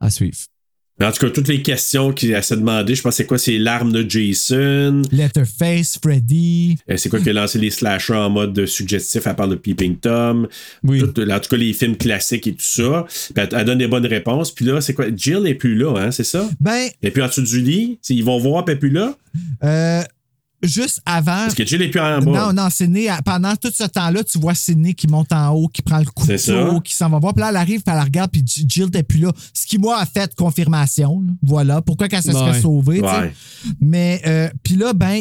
[0.00, 0.36] À suivre.
[1.00, 3.38] Mais en tout cas, toutes les questions qu'il a se demander, je pense c'est quoi?
[3.38, 5.02] C'est l'arme de Jason?
[5.10, 6.76] Letterface, Freddy.
[6.90, 9.96] Euh, C'est quoi qui a lancé les slashers en mode suggestif à part de Peeping
[9.96, 10.46] Tom?
[10.84, 11.00] Oui.
[11.00, 13.06] Tout- en tout cas, les films classiques et tout ça.
[13.08, 14.50] Puis elle, elle donne des bonnes réponses.
[14.52, 15.06] Puis là, c'est quoi?
[15.14, 16.48] Jill est plus là, hein, c'est ça?
[16.60, 19.16] Ben, Et puis en dessous du lit, ils vont voir, puis plus là?
[19.64, 20.02] euh,
[20.62, 21.24] juste avant.
[21.44, 22.46] Parce que Jill est plus en bas.
[22.46, 25.68] Non, non, Sidney, à- pendant tout ce temps-là, tu vois Sidney qui monte en haut,
[25.68, 26.52] qui prend le C'est ça.
[26.64, 27.32] couteau, qui s'en va voir.
[27.34, 29.32] Puis là, elle arrive, puis elle la regarde, puis Jill n'est plus là.
[29.54, 31.22] Ce qui, moi, a fait confirmation.
[31.26, 31.32] là.
[31.42, 31.80] Voilà.
[31.82, 32.60] Pourquoi qu'elle se serait Ouais.
[32.60, 33.00] sauvée.
[33.00, 33.32] Ouais.
[33.80, 35.20] Mais, euh, puis là, ben,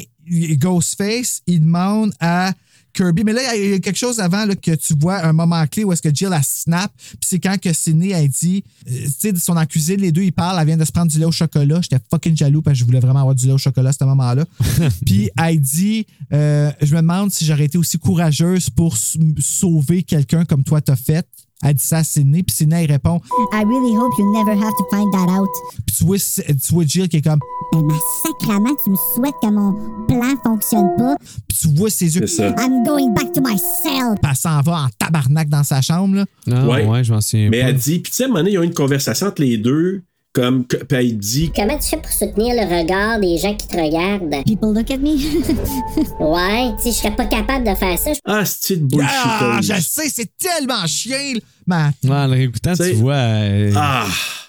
[0.57, 2.53] Ghostface, il demande à
[2.93, 3.23] Kirby.
[3.23, 5.83] Mais là, il y a quelque chose avant là, que tu vois, un moment clé
[5.83, 6.91] où est-ce que Jill, a snap.
[6.97, 10.23] Puis c'est quand que Sidney a dit, euh, tu sais, de son accusé, les deux,
[10.23, 11.79] ils parlent, elle vient de se prendre du lait au chocolat.
[11.81, 14.03] J'étais fucking jaloux parce que je voulais vraiment avoir du lait au chocolat à ce
[14.03, 14.45] moment-là.
[15.05, 18.95] Puis elle dit, euh, je me demande si j'aurais été aussi courageuse pour
[19.39, 21.25] sauver quelqu'un comme toi t'as fait.
[21.63, 23.19] Elle dit ça à Sidney, puis Sidney, il répond,
[23.51, 25.49] I really hope you never have to find that out.
[25.85, 27.39] puis tu vois, tu vois Jill qui est comme,
[27.73, 29.73] Ben, ma sacrament, tu me souhaites que mon
[30.07, 31.17] plan fonctionne pas.
[31.47, 32.55] puis tu vois ses yeux, C'est ça.
[32.65, 34.15] I'm going back to my cell.
[34.21, 36.25] puis elle s'en va en tabarnak dans sa chambre, là.
[36.49, 36.85] Ah, Ouais.
[36.87, 37.67] ouais, je m'en souviens Mais pas.
[37.69, 39.27] elle dit, puis tu sais, à un moment donné, il y a eu une conversation
[39.27, 40.01] entre les deux.
[40.31, 43.75] Comme, puis elle dit, Comment tu fais pour soutenir le regard des gens qui te
[43.75, 44.43] regardent?
[44.45, 45.17] People look at me.
[46.19, 49.09] Ouais, si je serais pas capable de faire ça, je- ah, c'est de bullshit.
[49.11, 51.33] Ah, je sais, c'est tellement chien.
[51.65, 54.05] Mais Ouais, en le réécoutant, tu vois euh, Ah,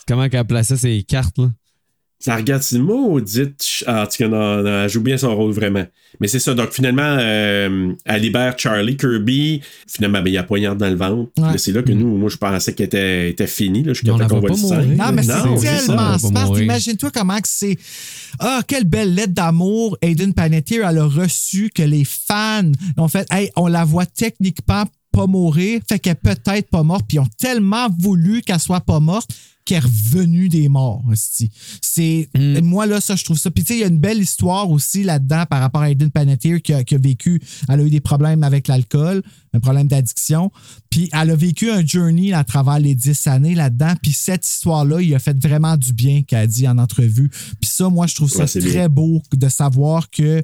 [0.07, 1.39] comment qu'elle plaçait ses cartes.
[1.39, 1.49] Là.
[2.21, 3.83] Ça regarde, c'est maudite.
[3.87, 5.87] Ah, en tout cas, non, non, elle joue bien son rôle, vraiment.
[6.21, 9.63] Mais c'est ça, donc finalement, euh, elle libère Charlie Kirby.
[9.89, 11.31] Finalement, ben, il a poignard dans le ventre.
[11.39, 11.57] Ouais.
[11.57, 13.83] C'est là que nous, moi, je pensais qu'elle était, était finie.
[13.85, 14.75] Là, je suis qu'on sang.
[14.75, 14.97] mourir.
[14.99, 16.61] Non, mais Non, c'est tellement elle va smart.
[16.61, 17.79] Imagine-toi comment que c'est.
[18.39, 23.27] Ah, quelle belle lettre d'amour Aiden Panettiere elle a reçu que les fans ont fait.
[23.31, 27.21] Hey, on la voit techniquement pas mourir, fait qu'elle est peut-être pas morte, puis ils
[27.21, 29.29] ont tellement voulu qu'elle soit pas morte
[29.65, 31.03] qu'elle est revenue des morts.
[31.81, 32.61] C'est Mm.
[32.65, 33.51] moi là ça je trouve ça.
[33.51, 36.11] Puis tu sais il y a une belle histoire aussi là-dedans par rapport à Aiden
[36.11, 37.41] Panettiere qui a, qui a vécu.
[37.69, 39.23] Elle a eu des problèmes avec l'alcool,
[39.55, 40.51] un problème d'addiction.
[40.91, 43.95] Puis elle a vécu un journey à travers les dix années là-dedans.
[44.03, 47.29] Puis cette histoire-là, il a fait vraiment du bien qu'elle a dit en entrevue.
[47.61, 48.89] Puis ça, moi, je trouve ça Ouais, très bien.
[48.89, 50.43] beau de savoir que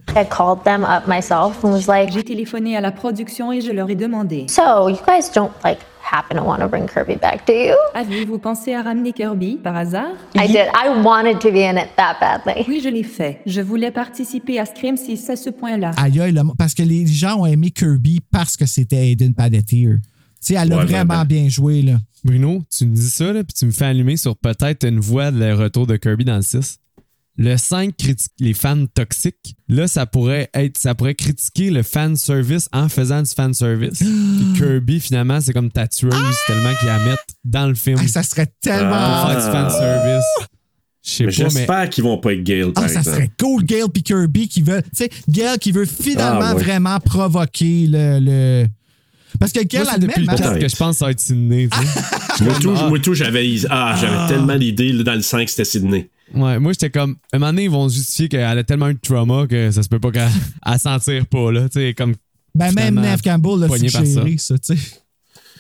[2.13, 5.79] J'ai téléphoné à la production et je leur ai demandé So, you guys don't like
[6.11, 7.75] happen to want to bring Kirby back, do you?
[7.95, 10.13] Avez-vous pensé à ramener Kirby par hasard?
[10.35, 10.67] I did.
[10.75, 12.65] I wanted to be in it that badly.
[12.69, 13.41] Oui, je l'ai fait.
[13.47, 15.93] Je voulais participer à Scream 6 à ce point-là.
[15.97, 19.99] aïe, aïe, parce que les gens ont aimé Kirby parce que c'était Aiden Panettiere.
[20.41, 21.25] Tu sais, elle a Ouais, vraiment vraiment.
[21.25, 21.97] bien joué, là.
[22.25, 25.31] Bruno, tu me dis ça, là, puis tu me fais allumer sur peut-être une voix
[25.31, 26.79] de le retour de Kirby dans le 6.
[27.39, 29.57] Le 5 critique les fans toxiques.
[29.69, 33.99] Là, ça pourrait être, ça pourrait critiquer le fan service en faisant du fan service.
[33.99, 36.15] Puis Kirby, finalement, c'est comme ta tueuse
[36.47, 38.91] tellement qu'ils la mettent dans le film Hey, ça serait tellement.
[38.95, 39.21] Ah.
[39.23, 40.25] pour faire du fan service.
[41.09, 43.17] Je Mais sais pas, mais j'espère qu'ils vont pas être Gale, par Ah, ça exemple.
[43.19, 44.83] serait cool, Gail puis Kirby qui veut.
[44.83, 46.63] Tu sais, Gail qui veut finalement Ah, ouais.
[46.63, 48.19] vraiment provoquer le.
[48.21, 48.67] le-
[49.39, 50.01] Parce que c'est elle-même.
[50.01, 51.69] depuis le elle- 4 que je pense que ça va être Sydney.
[52.41, 52.89] Moi, tout, Ah.
[52.89, 56.09] moi, tout, j'avais ah, j'avais tellement l'idée dans le 5, c'était Sydney.
[56.35, 57.17] Ouais, moi, j'étais comme.
[57.33, 59.83] À un moment donné, ils vont justifier qu'elle a tellement eu de trauma que ça
[59.83, 60.29] se peut pas qu'elle
[60.67, 61.69] elle s'en tire pas, là.
[61.69, 62.15] Tu sais, comme.
[62.55, 65.01] Ben, même Neve Campbell l'a suggéré, ça, tu sais.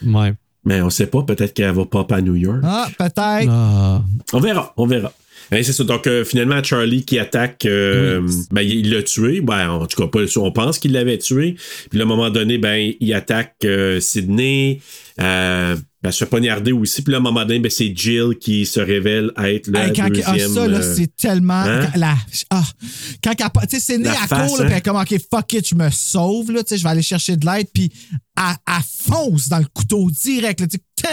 [0.04, 0.32] Ouais.
[0.64, 2.60] Mais on sait pas, peut-être qu'elle va pop à New York.
[2.64, 3.48] Ah, peut-être.
[3.48, 4.02] Ah.
[4.32, 5.12] On verra, on verra.
[5.50, 5.84] C'est ça.
[5.84, 9.40] Donc, euh, finalement, Charlie qui attaque, euh, ben, il l'a tué.
[9.40, 11.56] Ben, en tout cas, pas, on pense qu'il l'avait tué.
[11.90, 14.80] Puis, à un moment donné, ben, il attaque euh, Sydney.
[15.20, 17.02] Euh, elle se fait poignarder aussi.
[17.02, 19.92] Puis là, à un moment donné, ben, c'est Jill qui se révèle être la Hey,
[19.92, 20.26] quand, deuxième.
[20.50, 21.54] ah, ça, là, c'est tellement.
[21.54, 21.88] hein?
[21.92, 22.14] quand- la,
[22.50, 22.64] ah,
[23.24, 24.70] quand elle, tu sais, c'est né à face, court, là, hein?
[24.72, 27.36] puis comme, OK, fuck it, je me sauve, là, tu sais, je vais aller chercher
[27.36, 27.90] de l'aide, puis
[28.36, 31.04] elle, elle fonce dans le couteau direct, là, sais, Tu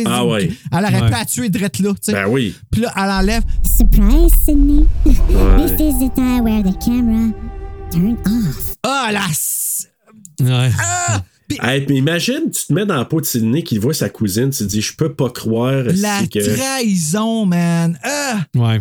[0.00, 0.50] sais, Ah ouais.
[0.72, 1.06] Elle aurait Ouais.
[1.06, 1.90] pu la tuer drette là.
[1.92, 2.12] tu sais.
[2.12, 2.54] Ben oui.
[2.70, 3.42] Puis là, elle enlève.
[3.64, 4.84] Surprise, Sydney.
[5.06, 5.66] Ouais.
[5.66, 7.32] This is the time where the camera
[7.90, 8.74] turned off.
[8.82, 9.20] Ah, la.
[9.30, 9.88] s-
[10.40, 10.70] Ouais.
[11.60, 14.48] Hey, mais imagine, tu te mets dans la peau de Sidney qui voit sa cousine,
[14.50, 16.56] tu te dis, je peux pas croire La c'est que.
[16.56, 17.98] trahison, man.
[18.02, 18.40] Ah!
[18.54, 18.80] Ouais.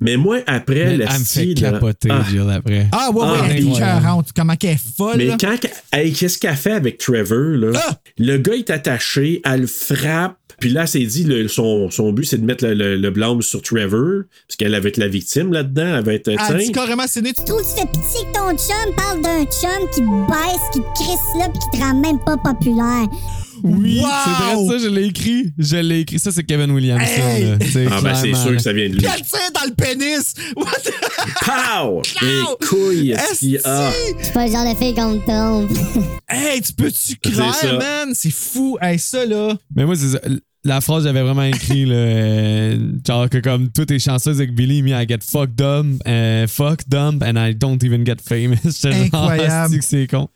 [0.00, 2.24] Mais moi, après, Mais le elle me fait style, là- capoter, Ah.
[2.28, 2.86] Jill, après.
[2.92, 3.98] Ah, ouais, Ah, ouais, elle est incroyable.
[4.00, 4.28] écœurante.
[4.34, 5.16] Comment qu'elle est folle.
[5.18, 5.36] Mais là.
[5.38, 5.56] quand.
[5.92, 7.72] Hey, qu'est-ce qu'elle fait avec Trevor, là?
[7.88, 7.98] Ah!
[8.18, 10.36] Le gars est attaché, elle le frappe.
[10.58, 13.40] Puis là, s'est dit, le- son, son but, c'est de mettre le, le- le blâme
[13.40, 15.96] sur Trevor, parce qu'elle avait été la victime là-dedans.
[15.96, 16.28] Elle va être.
[16.28, 16.72] Elle dit tiens.
[16.72, 17.32] carrément, c'est né.
[17.32, 20.94] Tu trouves fais pitié que ton chum parle d'un chum qui te baisse, qui te
[20.94, 23.06] crisse là, pis qui te rend même pas populaire.
[23.62, 24.08] Oui, Wow!
[24.24, 24.30] c'est
[24.66, 25.52] vrai ça, je l'ai écrit.
[25.58, 26.18] Je l'ai écrit.
[26.18, 27.04] Ça, c'est Kevin Williamson.
[27.04, 27.44] Hey!
[27.44, 27.58] là.
[27.72, 28.98] C'est Ah, ben, c'est clairement, sûr que ça vient de lui.
[29.00, 30.34] Puis elle tire dans le pénis.
[30.56, 32.02] What the- Pow!
[32.22, 33.66] Les couilles, est-ce qu'il- Esti!
[33.68, 33.90] ah.
[34.22, 34.32] C'est?
[34.32, 35.68] Pas le genre de fille qu'on tombe.
[36.28, 37.72] Hey, tu peux-tu C'est ça.
[37.74, 38.12] man?
[38.14, 38.78] C'est fou.
[38.80, 39.56] Hey, ça, là.
[39.74, 40.20] Mais moi, c'est ça.
[40.62, 44.82] La phrase, j'avais vraiment écrit, là, euh, genre que comme tout est chanceuse avec Billy,
[44.82, 48.56] me I get fucked up, euh, fucked up, and I don't even get famous.
[48.64, 49.78] J'étais genre, Incroyable.
[49.78, 50.28] Que c'est con.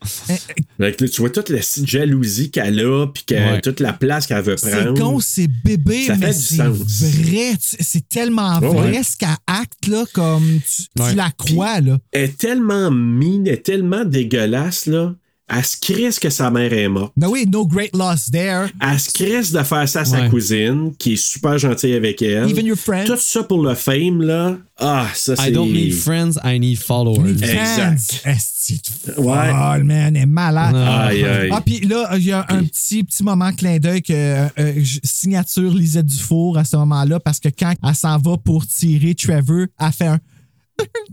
[0.79, 3.61] Là, tu vois toute la jalousie qu'elle a, puis que- Ouais.
[3.61, 4.99] toute la place qu'elle veut C'est prendre.
[4.99, 7.53] con, c'est bébé, Ça mais c'est vrai.
[7.59, 9.03] C'est tellement Ouais, vrai ouais.
[9.03, 11.99] ce qu'elle acte, là, comme tu, la crois, là.
[12.11, 15.13] Elle est tellement mine, elle est tellement dégueulasse, là.
[15.47, 17.13] Elle se crisse que sa mère est morte.
[17.15, 18.67] No oui, no great loss there.
[18.81, 20.29] Elle se crisse de faire ça à sa Ouais.
[20.29, 22.49] cousine, qui est super gentille avec elle.
[22.49, 23.05] Even your friends.
[23.05, 24.57] Tout ça pour le fame, là.
[24.79, 25.49] Ah, ça, c'est.
[25.49, 27.29] I don't need friends, I need followers.
[27.43, 28.21] Exact.
[28.25, 28.73] Est-ce
[29.13, 29.51] que Ouais.
[29.51, 30.75] folle, man, elle est malade.
[30.75, 31.49] Aïe, aïe.
[31.53, 34.83] Ah, puis là, il y a un petit, petit moment clin d'œil que euh, euh,
[35.03, 39.67] signature Lisette Dufour à ce moment-là, parce que quand elle s'en va pour tirer Trevor,
[39.79, 40.19] elle fait un.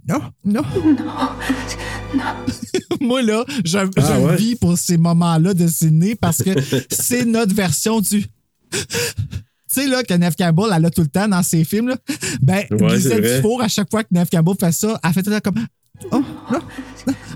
[0.09, 0.63] Non, non.
[3.01, 4.37] Moi, là, je, je Ah, ouais?
[4.37, 6.51] vis pour ces moments-là de ciné parce que
[6.91, 8.25] c'est notre version du.
[9.75, 11.97] Tu sais, là, que Neve Campbell, elle a tout le temps dans ses films, là.
[12.43, 13.37] Ben, Ouais, vrai.
[13.37, 15.65] Dufour, à chaque fois que Neve Campbell fait ça, elle fait tout le temps comme.
[16.11, 16.23] Oh.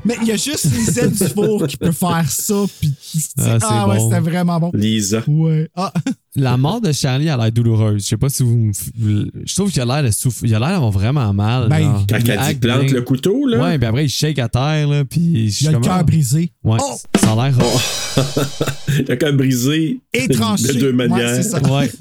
[0.05, 2.64] Mais il y a juste Lisette Dufour qui peut faire ça.
[2.80, 2.93] Puis,
[3.38, 4.09] Ah, c'est ah ouais, bon.
[4.10, 4.70] c'était vraiment bon.
[4.72, 5.22] Lisa.
[5.26, 5.68] Ouais.
[5.74, 5.93] Ah,
[6.36, 8.02] La mort de Charlie a l'air douloureuse.
[8.02, 8.70] Je sais pas si vous.
[8.97, 10.51] Je trouve qu'il a l'air de souffrir.
[10.51, 11.68] Il a l'air d'avoir vraiment mal.
[11.68, 12.05] Ben, genre.
[12.09, 12.24] Quand Il
[12.55, 13.59] dit plante le couteau, là.
[13.60, 15.05] Ouais, puis après, il shake à terre, là.
[15.05, 15.51] Puis.
[15.51, 16.02] je il y a le cœur ah.
[16.05, 16.52] brisé.
[16.62, 16.78] Ouais.
[16.80, 16.97] Oh!
[17.18, 17.56] Ça a l'air.
[19.09, 20.01] le cœur brisé.
[20.12, 20.68] Et tranché.
[20.68, 21.34] De deux Ouais, manières.
[21.34, 21.60] c'est ça.
[21.60, 21.90] Ouais.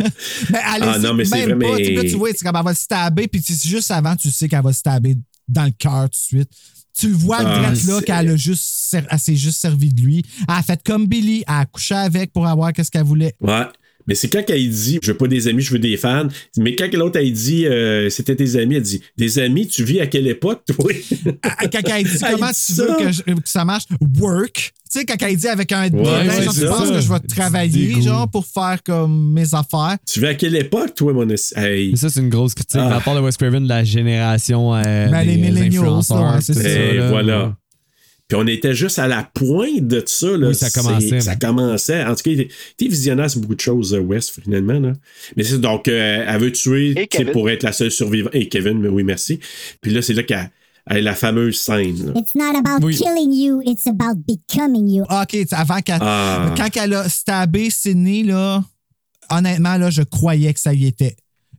[0.51, 1.77] Mais elle Ah, non, mais c'est même vrai, pas.
[1.77, 3.89] Tu sais, mais- là, tu vois, c'est comme elle va se stabber, puis c'est juste
[3.91, 5.15] avant, tu sais qu'elle va se stabber
[5.47, 6.49] dans le cœur tout de suite.
[6.97, 8.63] Tu le vois, le Ah, drette là, qu'elle a juste,
[9.17, 10.23] s'est juste servi de lui.
[10.47, 13.35] Elle a fait comme Billy, elle a couché avec pour avoir qu'est-ce qu'elle voulait.
[13.41, 13.65] Ouais.
[14.07, 16.27] Mais c'est quand elle dit Je veux pas des amis, je veux des fans.
[16.57, 19.99] Mais quand l'autre elle dit euh, C'était tes amis, elle dit Des amis, tu vis
[19.99, 20.91] à quelle époque, toi?
[21.44, 22.86] Ah, Quand elle dit Elle comment dit tu ça.
[22.86, 23.86] veux que, je- que ça marche,
[24.19, 24.72] work.
[24.91, 26.03] Tu sais, quand elle dit avec un Ouais,
[26.44, 29.98] genre, tu penses que je vais travailler, genre, pour faire comme mes affaires?
[30.10, 31.91] Tu vis à quelle époque, toi, mon Hey.
[31.91, 32.80] Mais ça, c'est une grosse critique.
[32.82, 32.95] Ah.
[32.98, 34.73] À part de Wes Craven de la génération.
[34.76, 36.02] Euh, Ben, les des millennials, ouais,
[36.41, 36.69] c'est ça.
[36.69, 37.06] Et là.
[37.07, 37.57] Eh, voilà.
[38.27, 40.35] Puis on était juste à la pointe de ça.
[40.35, 40.47] Là.
[40.47, 42.03] Oui, ça commençait, Ça commençait.
[42.03, 42.53] En tout cas, il était-
[42.88, 44.80] visionnaire sur beaucoup de choses, euh, West, finalement.
[44.80, 44.93] Là.
[45.38, 48.34] Mais c'est donc, euh, elle veut tuer pour être la seule survivante.
[48.34, 49.39] Et Kevin, mais oui, merci.
[49.81, 50.49] Puis là, c'est là qu'elle
[51.03, 52.03] la fameuse scène.
[52.07, 52.14] là.
[52.19, 52.95] It's not about Oui.
[52.95, 55.03] killing you, it's about becoming you.
[55.07, 55.99] Ah, OK, avant qu'elle.
[56.02, 56.52] Ah.
[56.57, 58.64] Quand elle a stabé Sidney, là,
[59.30, 61.15] honnêtement, là, je croyais que ça y était.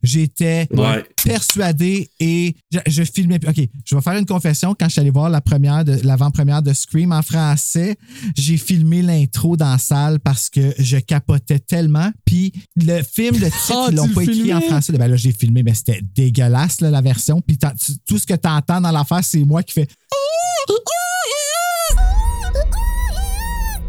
[0.06, 1.04] J'étais Ouais.
[1.24, 3.38] persuadé et je, je filmais.
[3.46, 4.74] OK, je vais faire une confession.
[4.78, 7.96] Quand je suis allé voir la première de l'avant-première de Scream en français,
[8.36, 12.10] j'ai filmé l'intro dans la salle parce que je capotais tellement.
[12.24, 14.92] Puis le film, le titre, Ah, ils l'ont pas écrit en français.
[14.92, 17.40] Ben là, j'ai filmé, mais c'était dégueulasse, là, la version.
[17.40, 17.66] Puis tu-
[18.06, 19.86] tout ce que tu entends dans l'affaire, c'est moi qui fais.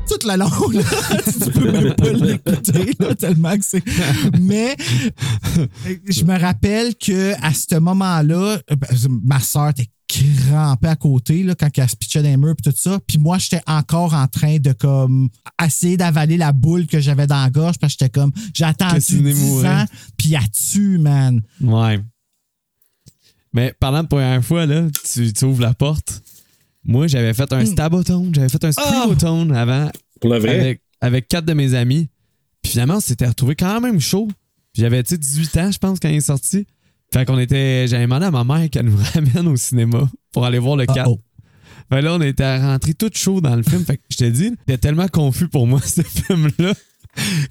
[0.07, 1.21] Tout le long, là.
[1.25, 3.83] tu peux même pas l'écouter, là, tellement que c'est.
[4.39, 4.75] Mais
[6.09, 8.75] je me rappelle que à ce moment-là, euh,
[9.23, 12.61] ma soeur était crampée à côté là, quand elle se pitchait dans les murs et
[12.71, 12.99] tout ça.
[13.05, 15.29] Puis moi, j'étais encore en train de comme
[15.63, 19.01] essayer d'avaler la boule que j'avais dans la gorge parce que j'étais comme j'ai attendu
[19.01, 19.67] Sidney 10 mourait.
[19.67, 19.85] ans
[20.17, 21.41] puis elle tue, man.
[21.61, 21.99] Ouais.
[23.53, 26.21] Mais parlant de première fois, là, tu, tu ouvres la porte.
[26.87, 29.91] Moi, j'avais fait un stabotone, j'avais fait un screamotone avant
[30.21, 30.59] Pour le vrai.
[30.59, 32.07] avec, avec quatre de mes amis.
[32.61, 34.27] Puis finalement, on s'était retrouvé quand même chaud.
[34.73, 36.65] Puis J'avais tu sais, 18 ans, je pense, quand il est sorti.
[37.13, 37.87] Fait qu'on était.
[37.87, 41.07] J'avais demandé à ma mère qu'elle nous ramène au cinéma pour aller voir le 4.
[41.09, 41.19] Uh-oh.
[41.89, 43.83] Fait là, on était rentrés tout chaud dans le film.
[43.85, 46.73] Fait que je te dis, c'était tellement confus pour moi, ce film-là,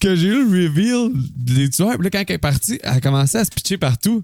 [0.00, 1.94] que j'ai eu le reveal des tueurs.
[1.94, 4.22] Puis là, quand elle est partie, elle a commencé à se pitcher partout.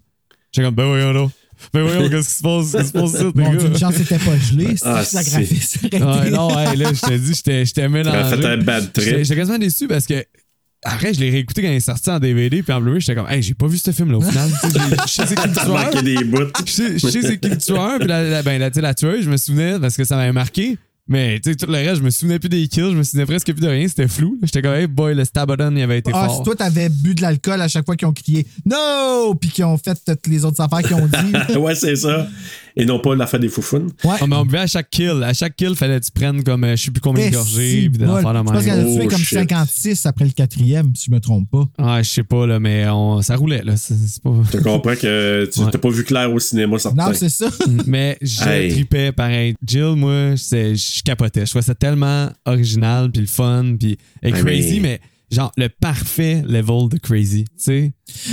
[0.53, 1.29] J'étais comme, ben voyons là.
[1.75, 2.73] Ben voyons, qu'est-ce qui se passe?
[2.73, 3.57] Qu'est-ce qui se passe ici, Mon gars?
[3.57, 4.77] Dieu, une chance c'était pas gelé.
[4.77, 5.79] C'est Ah, ça, c'est- graphiste.
[5.93, 8.37] Ouais, non, ouais, là, je te dis, j'étais, j'étais mélangé.
[8.37, 9.05] fait un bad trip.
[9.19, 10.25] J'étais, quasiment déçu parce que
[10.85, 13.31] après, je l'ai réécouté quand il est sorti en DVD, puis en Blu-ray, j'étais comme,
[13.31, 14.51] hey, j'ai pas vu ce film-là au final.
[15.07, 15.75] Je sais c'est qui le T'as tueur.
[15.79, 16.39] manqué des bouts.
[16.67, 19.31] Je sais, je c'est qui le tueur, puis la, la- ben, la, la tueuse, je
[19.31, 20.77] me souvenais parce que ça m'avait marqué.
[21.09, 23.27] Mais tu sais, tout le reste, je me souvenais plus des kills, je me souvenais
[23.27, 24.39] presque plus de rien, c'était flou.
[24.43, 26.37] J'étais comme, hey boy, le Stabodon, il avait été Ah, fort.
[26.39, 29.35] si toi, t'avais bu de l'alcool à chaque fois qu'ils ont crié No!
[29.35, 31.57] Puis qu'ils ont fait toutes les autres affaires qu'ils ont dit.
[31.59, 32.29] ouais, c'est ça.
[32.77, 33.91] Et non pas l'affaire des foufounes.
[34.05, 34.17] Ouais.
[34.21, 35.23] Ah, mais on buvait à chaque kill.
[35.25, 37.91] À chaque kill, fallait que tu prennes comme euh, je sais plus combien de gorgées,
[37.91, 39.39] puis Je pense qu'il y en a tué Oh, comme shit.
[39.39, 41.65] 56 après le quatrième, si je me trompe pas.
[41.79, 43.77] Ah, je sais pas, là, mais on, ça roulait, là.
[43.77, 44.31] C'est c'est pas...
[44.51, 45.71] Tu comprends que tu Ouais.
[45.71, 47.07] t'as pas vu clair au cinéma, certain.
[47.09, 47.49] Non, c'est ça.
[47.87, 48.71] mais je Hey.
[48.71, 49.55] tripais pareil.
[49.67, 51.45] Jill, moi, c'est- je capotais.
[51.45, 55.01] Je trouvais ça tellement original, puis le fun, puis et Ah, crazy, mais- mais
[55.33, 57.93] genre le parfait level de crazy, tu sais.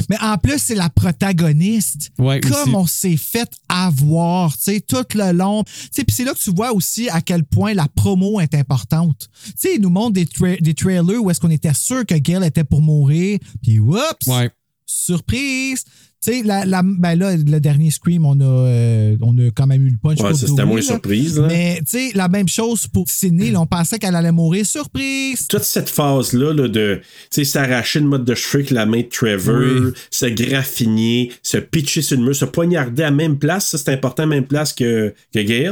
[0.09, 2.11] Mais en plus, c'est la protagoniste.
[2.19, 2.75] Ouais, Comme aussi.
[2.75, 5.63] on s'est fait avoir, tu sais, tout le long.
[5.63, 8.53] Tu sais, puis c'est là que tu vois aussi à quel point la promo est
[8.55, 9.27] importante.
[9.45, 12.15] Tu sais, ils nous montrent des, tra- des trailers où est-ce qu'on était sûr que
[12.15, 14.51] Gail était pour mourir, puis whoops, Ouais.
[14.85, 15.83] surprise.
[16.21, 19.67] Tu sais, la, la- ben là, le dernier Scream, on a, euh, on a quand
[19.67, 20.19] même eu le punch.
[20.19, 20.81] Ouais, c'était moins là.
[20.81, 21.47] surprise, là.
[21.47, 23.51] Mais tu sais, la même chose pour Sidney.
[23.51, 24.65] là, on pensait qu'elle allait mourir.
[24.65, 25.47] Surprise!
[25.47, 28.99] toute cette phase-là là, de tu sais, s'arracher une mode de cheveux avec la main
[28.99, 29.93] de Trevor, Oui.
[30.11, 33.93] se graffiner, se pitcher sur le mur, se poignarder à la même place, ça c'est
[33.93, 35.69] important à la même place que, que Gail.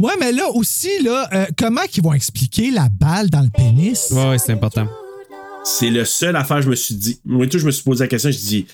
[0.00, 4.08] Ouais, mais là aussi, là, euh, comment qu'ils vont expliquer la balle dans le pénis?
[4.10, 4.88] Ouais, ouais, c'est important.
[5.64, 7.20] C'est le seul affaire, je me suis dit.
[7.24, 8.66] Moi, tout, je me suis posé la question, je dis,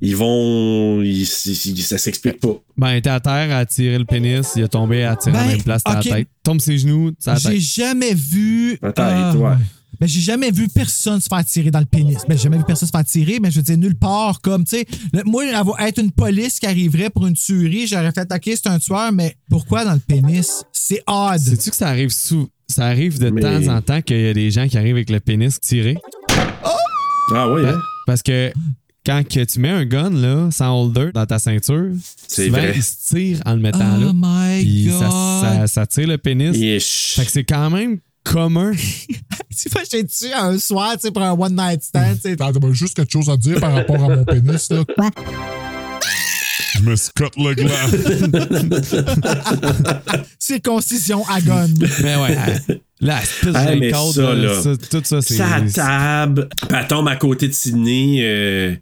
[0.00, 1.00] ils vont.
[1.02, 2.54] ils- ils- ça s'explique pas.
[2.76, 5.40] Ben, il était à terre à tirer le pénis, il a tombé à tirer à
[5.40, 6.04] la Ben, même place, à ok.
[6.06, 6.28] la tête.
[6.42, 7.60] Tombe ses genoux, ça la J'ai tête.
[7.60, 8.78] jamais vu.
[8.80, 9.54] Peut-être, Ah, ouais.
[10.00, 12.18] Ben, j'ai jamais vu personne se faire tirer dans le pénis.
[12.28, 14.64] Ben, j'ai jamais vu personne se faire tirer, mais je veux dire, nulle part, comme,
[14.64, 14.86] tu sais,
[15.24, 18.80] moi, avoir- être une police qui arriverait pour une tuerie, j'aurais fait, OK, c'est un
[18.80, 20.64] tueur, mais pourquoi dans le pénis?
[20.72, 21.38] C'est odd.
[21.38, 22.48] Sais-tu que ça arrive sous.
[22.68, 25.10] Ça arrive de Mais- temps en temps qu'il y a des gens qui arrivent avec
[25.10, 25.96] le pénis tiré?
[27.34, 27.78] Ah oui, hein?
[28.06, 28.52] Parce que
[29.04, 31.90] quand que tu mets un gun là, sans holder dans ta ceinture,
[32.28, 32.72] C'est souvent, vrai.
[32.76, 34.06] il se tire en le mettant là.
[34.08, 35.00] Oh my Puis God!
[35.00, 35.10] ça,
[35.42, 36.56] ça, ça tire le pénis.
[37.16, 38.72] Fait que c'est quand même commun.
[39.54, 42.36] Tu vois, j'ai tué un soir, tu sais, pour un one night stand, tu sais.
[42.72, 44.82] Juste quelque chose à dire par rapport à mon pénis, là.
[46.74, 47.68] Je me scotte le gland.
[50.38, 51.68] Circoncision à gun.
[52.02, 52.36] Mais ouais,
[53.00, 55.36] la espèce Ah, de ça, là, là, ça, tout ça, c'est.
[55.36, 58.20] Sa table, puis elle tombe à côté de Sydney.
[58.22, 58.74] euh,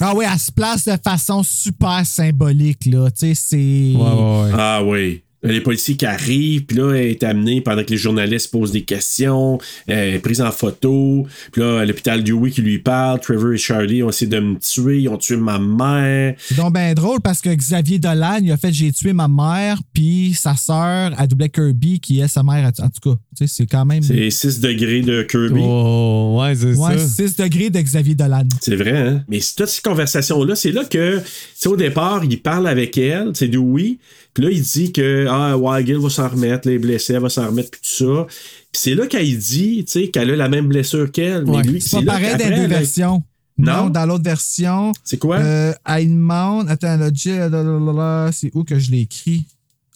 [0.00, 3.10] Ah oui, elle se place de façon super symbolique, là.
[3.10, 3.56] Tu sais, c'est.
[3.96, 4.50] Ouais, ouais, ouais.
[4.54, 5.22] Ah oui.
[5.44, 8.82] Les policiers qui arrivent, puis là, elle est amenée pendant que les journalistes posent des
[8.82, 13.56] questions, elle est prise en photo, puis là, l'hôpital Dewey qui lui parle, Trevor et
[13.56, 16.34] Charlie ont essayé de me tuer, ils ont tué ma mère.
[16.38, 19.78] C'est donc bien drôle parce que Xavier Dolan, il a fait J'ai tué ma mère,
[19.92, 22.70] puis sa sœur, elle doublait Kirby, qui est sa mère.
[22.80, 24.02] En tout cas, tu sais, c'est quand même.
[24.02, 25.60] C'est 6 degrés de Kirby.
[25.62, 27.06] Oh, ouais, c'est Ouais, ça.
[27.06, 28.48] 6 degrés de Xavier Dolan.
[28.60, 29.24] C'est vrai, hein?
[29.28, 31.24] Mais c'est toutes ces conversations-là, c'est là que, tu
[31.54, 33.98] sais, au départ, il parle avec elle, c'est Dewey,
[34.38, 37.48] puis là, il dit que, ah, Weigel va s'en remettre, les blessés, elle va s'en
[37.48, 38.24] remettre, puis tout ça.
[38.28, 41.42] Puis c'est là qu'elle dit, tu sais, qu'elle a la même blessure qu'elle.
[41.42, 41.56] Ouais.
[41.56, 43.22] Mais lui, C'est pas pareil dans les versions.
[43.56, 43.72] Non?
[43.84, 44.92] Non, dans l'autre version.
[45.02, 45.38] C'est quoi?
[45.38, 46.70] Euh, elle demande.
[46.70, 49.44] Attends, là, là, c'est où que je l'ai écrit?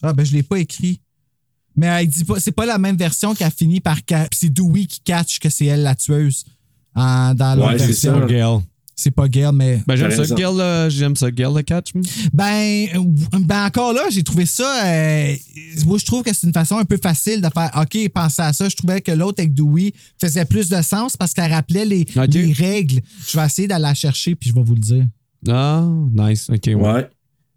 [0.03, 0.99] Ah, ben, je l'ai pas écrit.
[1.77, 3.99] Mais elle dit pas, c'est pas la même version qui a fini par.
[4.33, 6.45] C'est Dewey qui catch que c'est elle la tueuse.
[6.97, 8.29] En- dans l'autre Ouais, c'est version.
[8.29, 8.63] ça.
[8.95, 9.81] C'est pas Gail, mais.
[9.87, 10.35] Ben, j'aime ça.
[10.35, 11.89] Gail, là, j'aime ça, Gail, le catch.
[12.33, 12.99] Ben, euh,
[13.41, 14.87] ben encore là, j'ai trouvé ça.
[14.87, 15.35] euh,
[15.87, 18.53] moi, je trouve que c'est une façon un peu facile de faire OK, penser à
[18.53, 18.69] ça.
[18.69, 22.53] Je trouvais que l'autre avec Dewey faisait plus de sens parce qu'elle rappelait les, les
[22.53, 23.01] règles.
[23.29, 25.05] Je vais essayer d'aller la chercher puis je vais vous le dire.
[25.49, 26.75] Ah, nice, ok, ouais.
[26.75, 27.09] Ouais.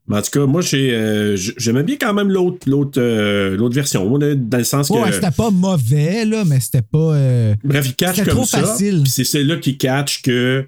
[0.07, 3.73] Mais en tout cas, moi, j'ai, euh, j'aimais bien quand même l'autre, l'autre, euh, l'autre
[3.73, 4.93] version, là, dans le sens que.
[4.93, 6.97] Ouais, c'était pas mauvais, là, mais c'était pas.
[7.15, 8.61] euh, Bref, il catch comme trop ça.
[8.61, 9.01] facile.
[9.03, 10.65] Puis c'est celle-là qui catch que.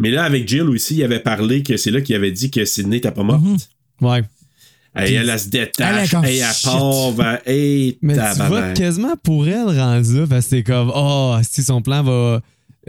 [0.00, 2.64] Mais là, avec Jill aussi, il avait parlé que c'est là qu'il avait dit que
[2.64, 3.40] Sydney n'était pas morte.
[4.00, 4.22] Ouais.
[4.96, 6.14] Hey, elle, elle se Elle détache.
[6.24, 6.64] Hey, elle shit.
[6.64, 7.40] part vers.
[7.46, 11.62] Hey, Mais tu vois quasiment pour elle rendu là, parce que c'est comme, oh, si
[11.62, 12.12] son plan va.
[12.12, 12.40] euh,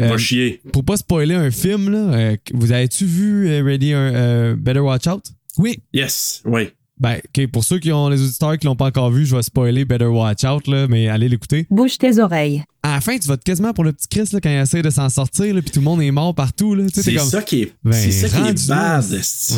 [0.07, 0.61] Va chier.
[0.73, 5.05] pour pas spoiler un film, là, euh, vous avez-tu vu euh, Ready euh, Better Watch
[5.05, 5.25] Out?
[5.57, 5.79] Oui.
[5.93, 6.69] Yes, oui.
[7.02, 9.41] Ben, ok, pour ceux qui ont les auditeurs qui l'ont pas encore vu, je vais
[9.41, 11.65] spoiler Better Watch Out, là, mais allez l'écouter.
[11.72, 12.64] Bouge tes oreilles.
[12.84, 14.90] À la fin, tu votes quasiment pour le petit Chris là, quand il essaie de
[14.91, 16.76] s'en sortir, puis tout le monde est mort partout.
[16.76, 19.06] Là, Tu sais, C'est comme, ça qui est, ben, c'est ça qui est bad.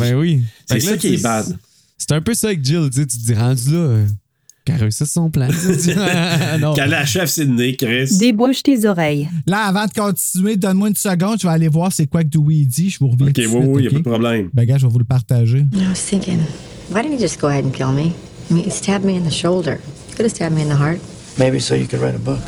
[0.00, 0.40] Ben oui.
[0.64, 1.58] C'est ça là, qui est bad.
[1.98, 4.06] C'est un peu ça avec Jill, tu sais, tu te dis rendu là, euh,
[4.64, 5.48] qu'elle réussisse son plan.
[6.60, 6.72] non.
[6.72, 8.16] Qu'elle achève Sydney, Chris.
[8.18, 9.28] Débouche tes oreilles.
[9.46, 12.64] Là, avant de continuer, donne-moi une seconde, je vais aller voir c'est quoi que Dewey
[12.64, 12.88] dit.
[12.88, 13.26] Je vous reviens.
[13.28, 13.92] Ok, oui, suite, oui, y a ok?
[13.92, 14.50] pas de problème.
[14.54, 15.66] Ben, gars, je vais vous le partager.
[16.88, 18.14] Why didn't he just go ahead and kill me?
[18.50, 19.80] I mean, he stabbed me in the shoulder.
[20.16, 21.00] Could have stabbed me in the heart.
[21.38, 22.40] Maybe so you could write a book.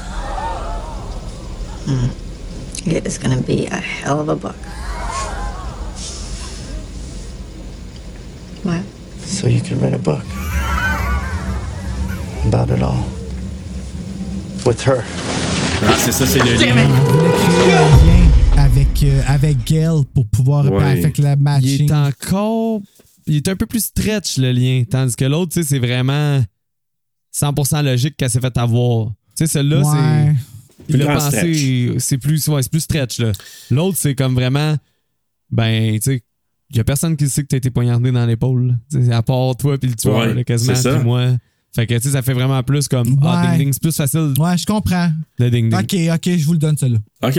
[1.86, 2.08] Hmm.
[2.88, 4.56] It is gonna be a hell of a book.
[8.62, 8.82] What?
[9.24, 10.22] So you can write a book
[12.46, 13.04] about it all.
[14.64, 15.04] With her.
[15.82, 16.88] Ah, c'est ça, c'est le Elle lien.
[16.88, 21.00] voulait créer un lien avec, euh, avec Gail pour pouvoir Ouais.
[21.02, 21.90] faire le Il matching.
[21.90, 22.80] est encore.
[23.26, 24.84] Il est un peu plus stretch, le lien.
[24.88, 26.42] Tandis que l'autre, tu sais, c'est vraiment
[27.34, 29.08] 100% logique qu'elle s'est fait avoir.
[29.36, 30.32] Tu sais, celle-là, Ouais.
[30.36, 30.84] c'est.
[30.88, 31.94] Il Plus a pensé.
[31.98, 33.32] C'est plus, ouais, c'est plus stretch, là.
[33.70, 34.76] L'autre, c'est comme vraiment.
[35.50, 36.22] Ben, tu sais.
[36.70, 38.76] Il y a personne qui sait que t'as été poignardé dans l'épaule.
[39.12, 41.36] À part toi puis le tueur, Ouais, là, quasiment, puis moi.
[41.76, 43.20] Fait que, tu sais, ça fait vraiment plus comme.
[43.22, 44.32] Ah, ding ding, c'est plus facile.
[44.38, 45.10] Ouais, je comprends.
[45.38, 45.78] Le ding ding.
[45.78, 47.00] Ok, ok, je vous le donne, celle-là.
[47.22, 47.38] OK.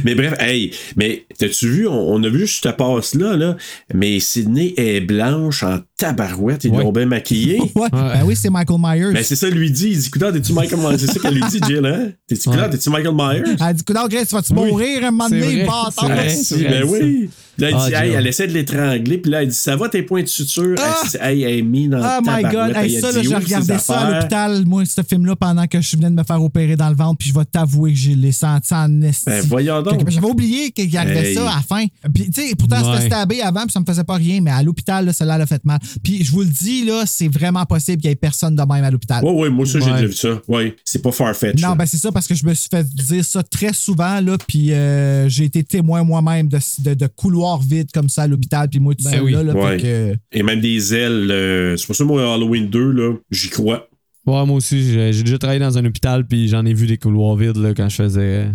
[0.04, 3.58] mais bref, hey, mais t'as-tu vu, on, on a vu juste cette passe-là, là,
[3.92, 6.82] mais Sydney est blanche en tabarouette, ils Ouais.
[6.82, 7.60] l'ont bien maquillée.
[7.74, 7.88] Ouais.
[7.92, 9.12] Ben oui, c'est Michael Myers.
[9.12, 9.88] Ben c'est ça, lui dit.
[9.90, 10.98] Il dit, écoute, t'es-tu Michael Myers?
[10.98, 12.08] C'est ça qu'elle lui dit, Jill, hein?
[12.26, 12.70] T'es-tu Ouais.
[12.70, 13.56] t'es-tu Michael Myers?
[13.60, 16.08] Elle dit, Coudon, Grace, tu vas-tu Oui, mourir un moment donné, bâtard?
[16.08, 16.56] ben ça.
[16.86, 17.30] oui.
[17.58, 19.90] Là, elle Ah, dit, hey, elle essaie de l'étrangler, puis là, elle dit, ça va
[19.90, 20.76] tes points de suture?
[20.78, 20.94] Ah!
[21.20, 24.00] Elle, elle est mise dans Oh le my god, hey, ça, là, j'ai regardé ça
[24.00, 26.94] à l'hôpital, moi, ce film-là, pendant que je venais de me faire opérer dans le
[26.96, 29.24] ventre, puis je vais t'avouer que je l'ai senti en esti.
[29.26, 30.08] Ben voyons donc.
[30.08, 31.34] J'avais oublié qu'il arrivait Hey.
[31.34, 31.84] ça à la fin.
[32.14, 32.96] Puis, tu sais, pourtant, Ouais.
[32.96, 35.42] c'était stabé avant, puis ça me faisait pas rien, mais à l'hôpital, là, celle-là, elle
[35.42, 35.78] a fait mal.
[36.02, 38.84] Puis, je vous le dis, là, c'est vraiment possible qu'il y ait personne de même
[38.84, 39.24] à l'hôpital.
[39.24, 39.92] Ouais, ouais, moi, ça, j'ai Ouais.
[39.92, 40.40] déjà vu ça.
[40.48, 41.60] Ouais, c'est pas farfetch.
[41.62, 44.36] Non, ben c'est ça, parce que je me suis fait dire ça très souvent, là,
[44.46, 48.68] puis euh, j'ai été témoin moi-même de, de, de couloirs vides comme ça à l'hôpital,
[48.68, 49.32] puis moi, tout Ben oui.
[49.32, 49.78] là, là, Ouais.
[49.78, 51.28] fait que- Et même des ailes.
[51.30, 53.88] euh, c'est pour ça, moi, Halloween 2, là, j'y crois.
[54.26, 56.98] Ouais, moi aussi, j'ai j'ai déjà travaillé dans un hôpital, puis j'en ai vu des
[56.98, 58.46] couloirs vides là, quand je faisais.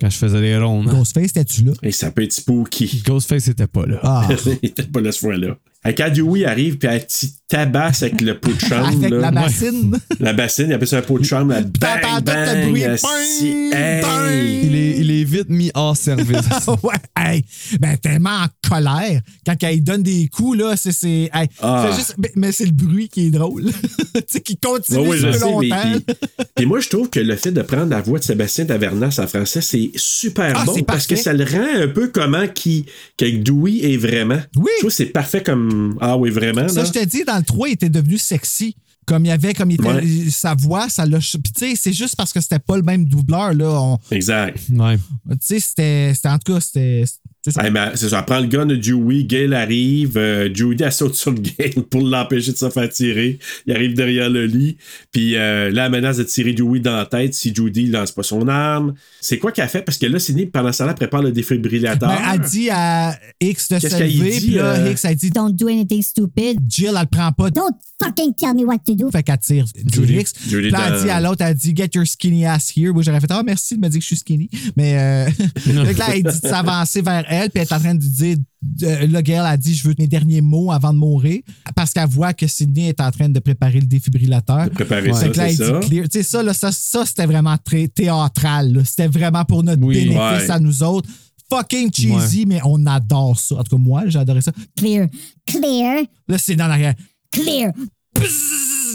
[0.00, 0.86] Quand je faisais des rondes.
[0.86, 1.72] Ghostface, t'es-tu là?
[1.82, 3.02] Et ça peut être spooky.
[3.04, 3.98] Ghostface était pas là.
[4.04, 4.28] Ah,
[4.62, 5.56] Il était pas là ce fois-là.
[5.84, 7.06] Quand Dewey arrive, puis elle
[7.48, 8.86] tabasse avec le pot de chambre.
[8.88, 9.18] avec là.
[9.18, 9.98] la bassine.
[10.20, 11.52] La bassine, il appelle ça un pot de chambre.
[11.54, 12.98] Là, bang, bang, bruit, bang,
[13.42, 14.02] Hey.
[14.02, 14.32] bang.
[14.64, 16.36] Il est, il est vite mis hors service.
[16.82, 17.44] ouais, hey,
[17.80, 19.20] ben tellement en colère.
[19.46, 20.92] Quand elle donne des coups, là, c'est.
[20.92, 21.90] c'est hey, Ah.
[21.96, 23.64] juste- mais, mais c'est le bruit qui est drôle.
[24.14, 25.76] tu sais, qui continue Ouais, ouais, je mais longtemps.
[26.04, 26.14] puis,
[26.56, 29.26] puis moi, je trouve que le fait de prendre la voix de Sébastien Tavernas en
[29.26, 32.84] français, c'est super Ah, bon parce que ça le rend un peu comment qui,
[33.16, 34.38] qu'avec Dewey est vraiment.
[34.56, 34.64] Oui.
[34.76, 35.96] Je trouve que c'est parfait comme.
[36.00, 36.68] Ah oui, vraiment.
[36.68, 36.84] Ça, là.
[36.92, 38.76] je te dis, dans le 3, il était devenu sexy.
[39.06, 40.30] Comme il y avait, comme il était, Ouais.
[40.30, 41.18] sa voix, ça l'a.
[41.18, 43.80] Puis, tu sais, c'est juste parce que c'était pas le même doubleur, là.
[43.80, 44.58] On- Exact.
[44.68, 44.98] ouais.
[45.30, 46.12] Tu sais, c'était.
[46.14, 47.04] c'était- En tout cas, c'était.
[47.42, 47.64] C'est ça.
[47.64, 50.92] Hey, mais c'est ça, elle prend le gun de Dewey, Gail arrive, euh, Judy elle
[50.92, 53.38] saute sur le Gail pour l'empêcher de se faire tirer.
[53.66, 54.76] Il arrive derrière le lit,
[55.12, 58.22] puis euh, là, elle menace de tirer Dewey dans la tête si Judy lance pas
[58.22, 58.94] son arme.
[59.20, 59.82] C'est quoi qu'elle fait?
[59.82, 62.08] Parce que là, Sidney, pendant ce temps-là, prépare le défibrillateur.
[62.08, 64.90] Ben, elle dit à X de se lever, puis là, euh?
[64.90, 66.60] X, elle dit Don't do anything stupid.
[66.68, 67.50] Jill, elle le prend pas.
[67.50, 69.10] Don't fucking tell me what to do.
[69.10, 70.14] Fait qu'elle tire Judy.
[70.18, 70.32] X.
[70.48, 72.92] Judy là, elle dans- dit à l'autre, elle dit Get your skinny ass here.
[72.92, 74.48] Moi, j'aurais fait Ah, merci de me dire que je suis skinny.
[74.76, 75.30] Mais euh,
[75.72, 78.36] là, elle dit de s'avancer vers elle, puis elle est en train de dire
[78.82, 81.40] euh, Là, Gail a dit Je veux mes derniers mots avant de mourir.
[81.76, 84.64] Parce qu'elle voit que Sydney est en train de préparer le défibrillateur.
[84.64, 85.80] De préparer Fait ça, c'est ça.
[85.88, 88.72] Tu sais, ça, là, ça, ça c'était vraiment très théâtral.
[88.72, 88.84] là.
[88.84, 89.94] C'était vraiment pour notre Oui.
[89.94, 90.18] bénéfice
[90.48, 90.50] Ouais.
[90.50, 91.08] à nous autres.
[91.50, 93.54] Fucking cheesy, mais on adore ça.
[93.56, 94.52] En tout cas, moi, j'adorais ça.
[94.76, 95.08] Clear.
[95.46, 96.02] Clear.
[96.28, 96.94] Là, c'est dans l'arrière.
[97.32, 97.72] Clear.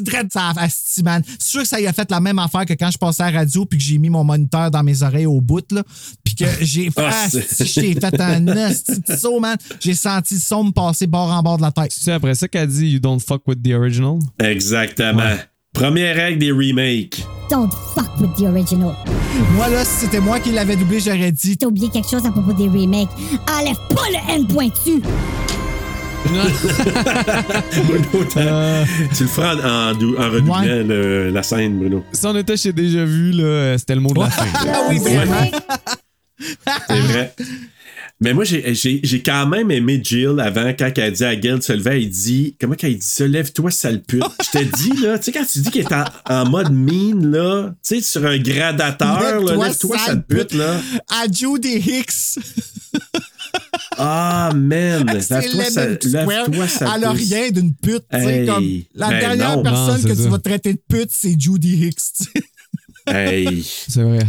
[0.02, 1.22] Drette ça asti, man.
[1.40, 3.32] C'est sûr que ça y a fait la même affaire que quand je passais à
[3.32, 5.84] la radio puis que j'ai mis mon moniteur dans mes oreilles au bout, là.
[6.24, 8.74] Puis que j'ai fait, Ah, c'est- asti, j'ai fait un
[9.18, 9.56] saut, man.
[9.80, 11.92] J'ai senti le son me passer bord en bord de la tête.
[11.96, 14.18] C'est après ça qu'elle dit You don't fuck with the original?
[14.40, 15.36] Exactement.
[15.74, 17.24] Première règle des remakes.
[17.50, 18.96] Don't fuck with the original.
[19.56, 21.56] Moi, là, si c'était moi qui l'avais doublé, j'aurais dit.
[21.58, 23.10] T'as oublié quelque chose à propos des remakes.
[23.48, 25.02] Enlève pas le N pointu.
[27.86, 28.86] Bruno, t'as-
[29.16, 30.84] tu le feras en, en, dou- en redoublant Ouais.
[30.84, 32.04] le- la scène, Bruno.
[32.14, 34.46] Si on était chez Déjà Vu, là, euh, c'était le mot de la fin.
[34.68, 35.52] Ah oui, vraiment.
[36.90, 37.34] C'est vrai.
[38.22, 41.36] Mais moi, j'ai- j'ai j'ai quand même aimé Jill avant, quand elle a dit à
[41.36, 43.28] Gail de se lever, elle dit Comment qu'elle dit ça?
[43.28, 44.24] Lève-toi, sale pute.
[44.42, 47.32] Je te dis, là, tu sais, quand tu dis qu'elle est en, en mode mean,
[47.32, 50.76] là, tu sais, sur un gradateur, là, Lève-toi, lève-toi, sale sale pute, là.
[51.10, 52.40] À Judy Hicks.
[53.98, 55.22] Ah, man.
[55.22, 55.88] C'est Lève-toi, Square.
[56.28, 58.04] lève-toi, sale Elle a rien d'une pute.
[58.12, 58.66] Hey, comme
[58.96, 59.64] la ben dernière non.
[59.64, 60.30] personne Non, que c'est tu ça.
[60.30, 62.28] vas traiter de pute, c'est Judy Hicks.
[63.08, 63.64] Hey.
[63.88, 64.20] C'est vrai.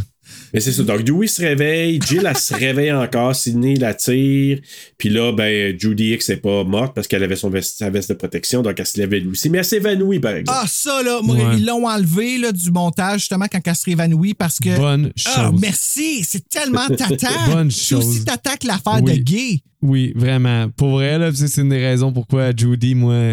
[0.54, 0.84] Mais c'est ça.
[0.84, 4.60] Donc, Dewey se réveille, Jill, elle se réveille encore, Sydney la tire.
[4.96, 8.08] Puis là, ben, Judy X n'est pas morte parce qu'elle avait son veste, sa veste
[8.10, 9.50] de protection, donc elle se lève elle aussi.
[9.50, 10.56] Mais elle s'évanouit, par exemple.
[10.62, 11.56] Ah, ça, là, Ouais.
[11.58, 14.76] ils l'ont enlevé là, du montage, justement, quand elle se réévanouit, parce que.
[14.76, 15.60] Bonne Ah, chose.
[15.60, 17.28] merci, c'est tellement tata.
[17.52, 18.06] Bonne C'est chose.
[18.06, 19.18] aussi t'attaques l'affaire Oui.
[19.18, 19.60] de gay.
[19.82, 20.68] Oui, vraiment.
[20.70, 23.32] Pour vrai, là, c'est une des raisons pourquoi Judy, moi.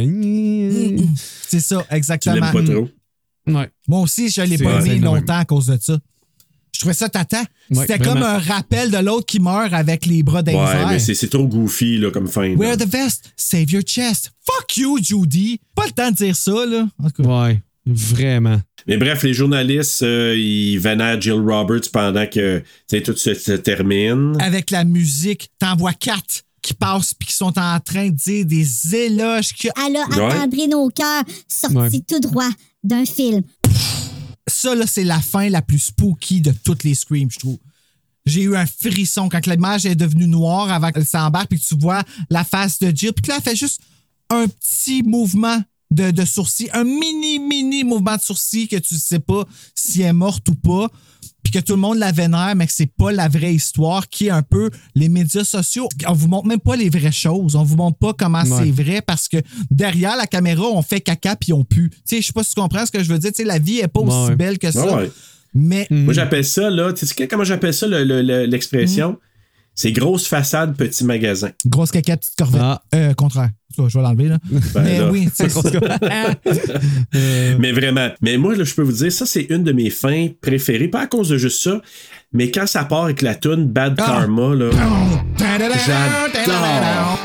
[1.48, 2.36] C'est ça, tu exactement.
[2.36, 2.90] l'aimes pas trop?
[3.48, 3.70] Ouais.
[3.88, 5.98] Moi aussi, je l'ai pas aimé longtemps à cause de ça.
[6.82, 7.42] Je trouvais ça tata.
[7.70, 8.14] Ouais, C'était vraiment.
[8.16, 11.28] comme un rappel de l'autre qui meurt avec les bras les Ouais, mais c'est c'est
[11.28, 12.50] trop goofy là, comme fin.
[12.50, 12.56] là.
[12.56, 14.32] Wear the vest, save your chest.
[14.44, 15.60] Fuck you, Judy.
[15.76, 16.88] Pas le temps de dire ça, là.
[17.20, 18.60] Ouais, vraiment.
[18.88, 24.36] Mais bref, les journalistes, euh, ils vénèrent Jill Roberts pendant que tout se, se termine.
[24.42, 28.44] Avec la musique, t'en vois quatre qui passent puis qui sont en train de dire
[28.48, 29.54] des éloges.
[29.54, 29.68] Que...
[29.86, 30.68] Elle a Ouais.
[30.68, 32.04] nos cœurs, sorti Ouais.
[32.08, 32.50] tout droit
[32.84, 33.42] d'un film.
[34.62, 37.58] Ça, là, c'est la fin la plus spooky de toutes les Screams, je trouve.
[38.28, 41.76] J'ai eu un frisson quand l'image est devenue noire avant qu'elle s'embarque, puis que tu
[41.80, 43.82] vois la face de Jill, puis là, elle fait juste
[44.30, 45.60] un petit mouvement
[45.90, 50.10] de, de sourcil, un mini, mini mouvement de sourcil que tu sais pas si elle
[50.10, 50.92] est morte ou pas,
[51.44, 54.28] puis que tout le monde la vénère, mais que c'est pas la vraie histoire, qui
[54.28, 55.88] est un peu les médias sociaux.
[56.08, 58.64] On vous montre même pas les vraies choses, on vous montre pas comment Ouais.
[58.64, 59.38] c'est vrai, parce que
[59.70, 61.90] derrière la caméra, on fait caca puis on pue.
[61.90, 63.44] Tu sais, je sais pas si tu comprends ce que je veux dire, tu sais,
[63.48, 64.36] la vie est pas aussi Ouais.
[64.36, 64.86] belle que ça.
[64.86, 65.12] Ouais, ouais.
[65.54, 69.18] Mais Moi, j'appelle ça, là, tu sais comment j'appelle ça, le- le- le- l'expression?
[69.74, 71.50] C'est grosse façade, petit magasin.
[71.66, 72.62] Grosse caca, petite corvette.
[72.64, 72.82] Ah.
[72.94, 73.50] Euh, contraire.
[73.78, 74.38] Je vais l'enlever, là.
[74.74, 75.10] Ben Mais là.
[75.12, 75.62] oui, c'est ça.
[77.60, 78.10] Mais vraiment.
[78.22, 80.90] Mais moi, là, je peux vous dire, ça, c'est une de mes fins préférées.
[80.90, 81.82] Pas à cause de juste ça,
[82.34, 84.06] mais quand ça part avec la tune Bad Ah.
[84.06, 84.70] Karma, là.
[85.86, 87.20] J'adore.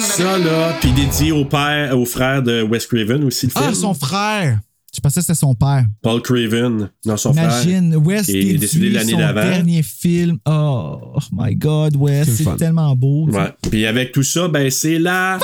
[0.00, 3.64] Ça, là, puis dédié au père, au frère de Wes Craven aussi, le film.
[3.68, 4.58] Ah, son frère.
[4.94, 5.86] Je pensais que c'était son père.
[6.02, 8.02] Paul Craven, non, son Imagine, frère.
[8.06, 9.40] Wes Il est décédé l'année son d'avant.
[9.42, 10.38] dernier film.
[10.44, 13.26] Oh my God, Wes, C'est tellement beau.
[13.32, 13.38] ça.
[13.44, 13.50] Ouais.
[13.70, 15.38] Puis avec tout ça, ben, c'est la.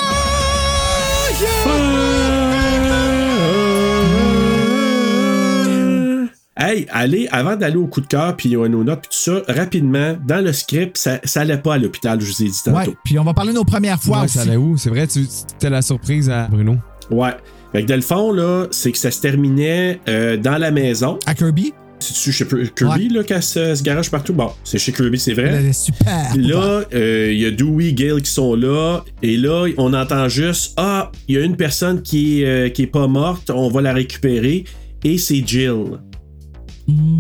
[6.61, 10.17] Hey, allez, avant d'aller au coup de cœur, puis nos notes, puis tout ça, rapidement,
[10.27, 12.77] dans le script, ça, ça allait pas à l'hôpital, je vous ai dit tantôt.
[12.91, 14.35] Ouais, puis on va parler de nos premières fois Ouais, aussi.
[14.39, 14.77] ça allait où?
[14.77, 16.77] C'est vrai, tu c'était la surprise à Bruno.
[17.13, 17.31] Ouais.
[17.73, 21.19] Fait que dans le fond, là, c'est que ça se terminait euh, dans la maison.
[21.27, 21.73] À Kirby?
[22.01, 22.47] C'est-tu chez
[22.77, 24.33] Kirby, là, qu'elle se, se garage partout?
[24.33, 25.53] Bon, c'est chez Kirby, c'est vrai.
[25.59, 26.31] Elle est super.
[26.33, 29.05] Puis là, euh, il y a Dewey, Gale qui sont là.
[29.23, 32.87] Et là, on entend juste Ah, il y a une personne qui euh, qui est
[32.87, 34.65] pas morte, on va la récupérer.
[35.05, 35.99] Et c'est Jill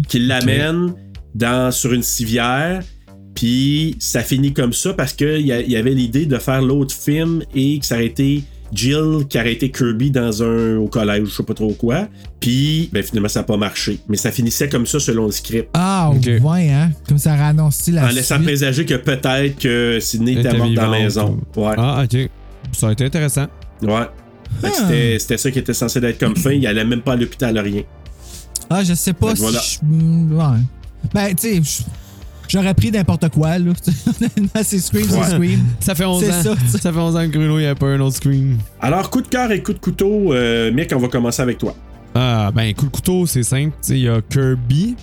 [0.08, 0.94] qui l'amène
[1.34, 2.82] dans, sur une civière.
[3.34, 7.78] Puis ça finit comme ça parce qu'il y avait l'idée de faire l'autre film et
[7.78, 8.42] que ça aurait été
[8.72, 12.08] Jill qui aurait été Kirby dans un au collège, je sais pas trop quoi.
[12.40, 13.98] Puis ben, finalement ça n'a pas marché.
[14.08, 15.68] Mais ça finissait comme ça selon le script.
[15.74, 16.90] Ah, ouais, hein?
[17.08, 20.74] Comme ça aurait annoncé la En laissant présager que peut-être que Sydney Elle était morte
[20.74, 21.40] dans la maison.
[21.56, 21.74] Ouais.
[21.76, 22.30] Ah, ok.
[22.72, 23.46] Ça a été intéressant.
[23.82, 24.06] Ouais.
[24.62, 26.52] C'était c'était ça qui était censé être comme fin.
[26.52, 27.82] Il allait même pas à l'hôpital, rien.
[28.70, 29.42] Ah, je sais pas Fait que si.
[29.44, 29.60] voilà.
[29.60, 30.60] je- ouais.
[31.14, 31.84] Ben, tu sais,
[32.48, 33.70] j'aurais pris n'importe quoi, là.
[34.20, 35.18] Honnêtement, c'est Scream, Ouais.
[35.22, 35.60] c'est Scream.
[35.80, 36.54] Ça fait 11 C'est ans.
[36.66, 38.58] ça, Ça, fait 11 ans que Bruno, il n'y a pas un autre screen.
[38.80, 41.74] Alors, coup de cœur et coup de couteau, euh, Mick, on va commencer avec toi.
[42.14, 43.72] Ah, ben, coup de couteau, c'est simple.
[43.82, 44.96] Tu sais, il y a Kirby,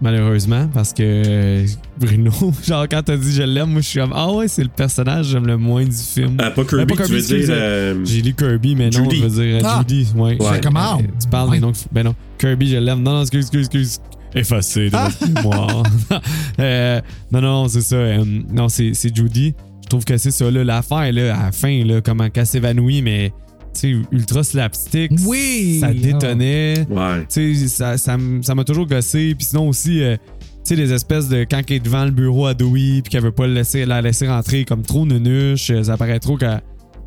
[0.00, 1.66] malheureusement, parce que euh,
[1.98, 2.30] Bruno,
[2.64, 5.26] genre, quand t'as dit je l'aime, moi, je suis comme, ah ouais, c'est le personnage
[5.26, 6.36] que j'aime le moins du film.
[6.38, 9.16] Ah, pas Kirby, Euh, tu veux dire, euh, J'ai lu Kirby, mais non, Judy.
[9.16, 9.78] je veux dire euh, Ah.
[9.88, 10.08] Judy.
[10.14, 10.36] Ouais.
[10.40, 10.60] Ouais.
[10.62, 10.98] comment?
[10.98, 11.72] Euh, Tu parles des noms.
[11.92, 12.14] Ben non.
[12.38, 13.02] Kirby, je l'aime.
[13.02, 13.98] Non, non, excuse, excuse, excuse.
[14.34, 15.08] Effacé de Ah.
[15.08, 15.82] votre mémoire.
[16.60, 17.00] Euh,
[17.32, 17.96] non, non, c'est ça.
[17.96, 19.54] euh, non, c'est c'est Judy.
[19.82, 23.02] Je trouve que c'est ça, là, l'affaire, là, à la fin, là, comment qu'elle s'évanouit,
[23.02, 23.32] mais,
[23.74, 25.12] tu sais, ultra slapstick.
[25.26, 25.78] Oui!
[25.80, 26.86] Ça détonnait.
[26.88, 27.26] Ouais.
[27.28, 29.34] Tu sais, ça ça m'a toujours gossé.
[29.36, 32.46] Puis sinon aussi, euh, tu sais, les espèces de quand elle est devant le bureau
[32.46, 35.82] à Dewey, puis qu'elle veut pas le laisser, la laisser rentrer comme trop nunuche, euh,
[35.82, 36.62] ça paraît trop qu'elle.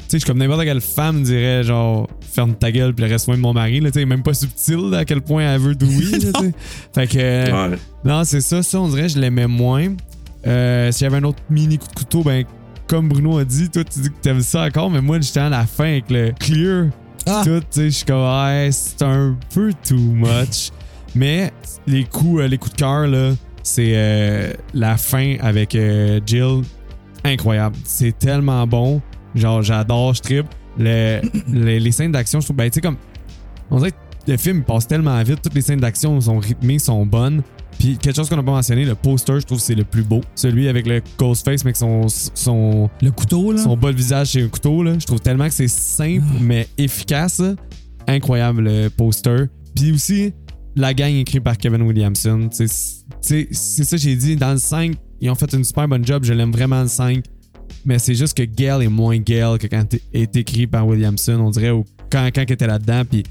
[0.08, 3.28] Tu sais, je suis comme n'importe quelle femme dirait, genre, ferme ta gueule, puis reste
[3.36, 5.76] de mon mari, là, tu sais, même pas subtil à quel point elle veut
[6.42, 6.54] sais.
[6.94, 7.18] Fait que.
[7.20, 7.78] euh, Ouais.
[8.06, 9.90] non, c'est ça, ça, on dirait, je l'aimais moins.
[10.46, 12.46] Euh, S'il y avait un autre mini coup de couteau, ben,
[12.88, 15.50] comme Bruno a dit, toi, tu dis que t'aimes ça encore, mais moi, j'étais à
[15.50, 16.88] la fin avec le clear.
[17.26, 17.42] Ah.
[17.44, 20.72] Tout, tu sais, je suis comme, ouais, c'est un peu too much.
[21.16, 21.52] Mais
[21.86, 23.32] les coups, euh, les coups de cœur, là,
[23.64, 26.62] c'est euh, la fin avec euh, Jill.
[27.26, 27.76] Incroyable.
[27.84, 29.02] C'est tellement bon.
[29.38, 30.48] Genre, j'adore, je tripe.
[30.78, 32.98] Le- les, les scènes d'action, je trouve, ben, tu sais, comme,
[33.72, 33.98] on dirait que
[34.32, 35.42] le film passe tellement vite.
[35.42, 37.42] Toutes les scènes d'action sont rythmées, sont bonnes.
[37.80, 40.02] Puis quelque chose qu'on n'a pas mentionné, le poster, je trouve que c'est le plus
[40.02, 40.22] beau.
[40.36, 43.62] Celui avec le Ghostface, mais avec son, son, Le couteau, là?
[43.62, 44.82] son bas de visage chez un couteau.
[44.82, 44.94] Là.
[45.00, 47.42] Je trouve tellement que c'est simple, mais efficace.
[48.08, 49.46] Incroyable le poster.
[49.76, 50.34] Puis aussi,
[50.76, 52.50] la gang écrite par Kevin Williamson.
[52.52, 52.68] C'est
[53.22, 53.48] c'est
[53.84, 54.36] ça que j'ai dit.
[54.36, 56.24] Dans le 5, ils ont fait une super bonne job.
[56.24, 57.24] Je l'aime vraiment le 5.
[57.86, 61.34] Mais c'est juste que Gale est moins Gale que quand il est écrit par Williamson,
[61.40, 63.04] on dirait, ou quand, quand il était là-dedans.
[63.10, 63.24] Puis,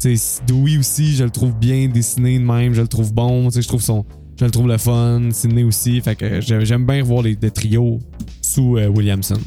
[0.00, 3.46] tu sais, Dewey aussi, je le trouve bien dessiné de même, je le trouve bon.
[3.48, 4.04] Tu sais, je trouve son.
[4.38, 5.28] Je le trouve le fun.
[5.30, 6.00] Sidney aussi.
[6.00, 8.00] Fait que j'aime bien revoir les, les trios
[8.40, 9.38] sous euh, Williamson.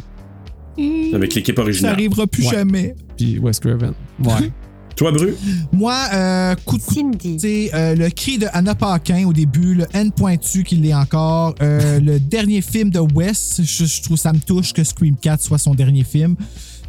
[1.14, 1.94] Avec l'équipe Ça originale.
[1.94, 2.52] arrivera plus Ouais.
[2.56, 2.96] jamais.
[3.18, 3.94] Puis Wes Craven.
[4.24, 4.34] Ouais.
[4.96, 5.36] Toi, Bru?
[5.74, 9.86] Moi, euh, coup de couteau, c'est euh, le cri de Anna Paquin au début, le
[9.94, 14.32] N pointu qui l'est encore, euh, le dernier film de Wes, je, je trouve ça
[14.32, 16.36] me touche que Scream 4 soit son dernier film.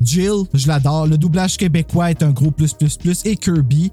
[0.01, 1.07] Jill, je l'adore.
[1.07, 3.91] Le doublage québécois est un gros plus plus plus et Kirby.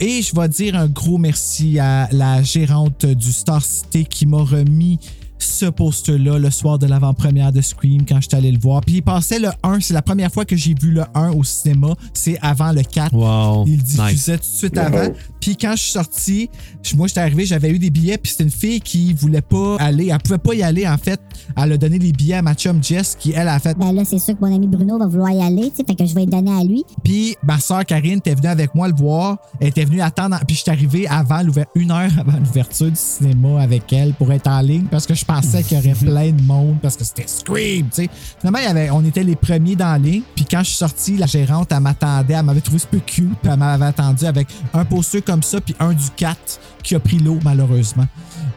[0.00, 4.42] Et je vais dire un gros merci à la gérante du Star City qui m'a
[4.42, 4.98] remis
[5.42, 8.80] ce poster-là le soir de l'avant-première de Scream quand j'étais allé le voir.
[8.82, 11.44] Puis il passait le 1, c'est la première fois que j'ai vu le 1 au
[11.44, 13.12] cinéma, c'est avant le 4.
[13.14, 13.64] Wow.
[13.66, 14.40] Il le diffusait Nice.
[14.42, 14.82] tout de suite Wow.
[14.84, 15.12] avant.
[15.40, 16.50] Puis quand je suis sorti,
[16.82, 19.76] je- moi j'étais arrivé, j'avais eu des billets, puis c'était une fille qui voulait pas
[19.78, 21.20] aller, elle pouvait pas y aller en fait.
[21.56, 23.76] Elle a donné les billets à ma chum Jess qui elle a fait.
[23.76, 25.94] Ben là, c'est sûr que mon ami Bruno va vouloir y aller, tu sais, fait
[25.96, 26.84] que je vais le donner à lui.
[27.02, 29.38] Puis ma soeur Karine était venue avec moi le voir.
[29.60, 30.38] Elle était venue attendre.
[30.46, 34.32] Puis je suis arrivé avant l'ouver- une heure avant l'ouverture du cinéma avec elle pour
[34.32, 37.04] être en ligne parce que je pensais qu'il y aurait plein de monde parce que
[37.04, 38.10] c'était Scream, tu sais.
[38.40, 40.22] Finalement, il y avait, on était les premiers dans la ligne.
[40.34, 42.34] Puis quand je suis sorti, la gérante, elle m'attendait.
[42.34, 43.38] Elle m'avait trouvé ce peu cute.
[43.40, 47.00] Puis elle m'avait attendu avec un poster comme ça puis un du 4 qui a
[47.00, 48.06] pris l'eau malheureusement.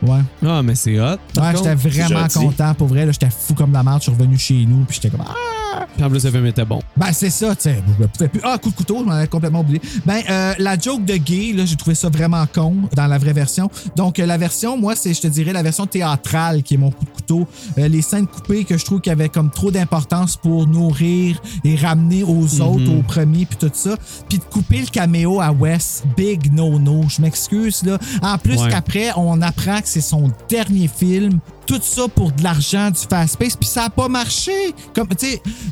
[0.01, 0.21] Ouais.
[0.45, 1.17] Ah, mais c'est hot.
[1.37, 3.05] Ouais, j'étais vraiment content pour vrai.
[3.11, 3.99] J'étais fou comme la merde.
[3.99, 4.83] Je suis revenu chez nous.
[4.85, 5.54] Puis j'étais comme Ah!
[5.95, 6.81] Puis en plus, le film était bon.
[6.97, 7.81] Ben, c'est ça, tu sais.
[7.99, 8.41] Je pouvais plus.
[8.43, 9.81] Ah, coup de couteau, je m'en avais complètement oublié.
[10.05, 13.33] Ben, euh, la joke de gay, là, j'ai trouvé ça vraiment con dans la vraie
[13.33, 13.69] version.
[13.95, 16.91] Donc, euh, la version, moi, c'est, je te dirais, la version théâtrale qui est mon
[16.91, 17.47] coup de couteau.
[17.77, 21.41] Euh, les scènes coupées que je trouve qu'il y avait comme trop d'importance pour nourrir
[21.63, 22.99] et ramener aux autres, Mhm.
[22.99, 23.95] au premier, puis tout ça.
[24.29, 27.03] Puis de couper le caméo à Wes, big no-no.
[27.09, 27.97] Je m'excuse, là.
[28.21, 28.69] En plus Ouais.
[28.69, 31.39] qu'après, on apprend que c'est son dernier film.
[31.65, 34.51] Tout ça pour de l'argent, du fast-pace, puis ça a pas marché.
[34.93, 35.07] Comme,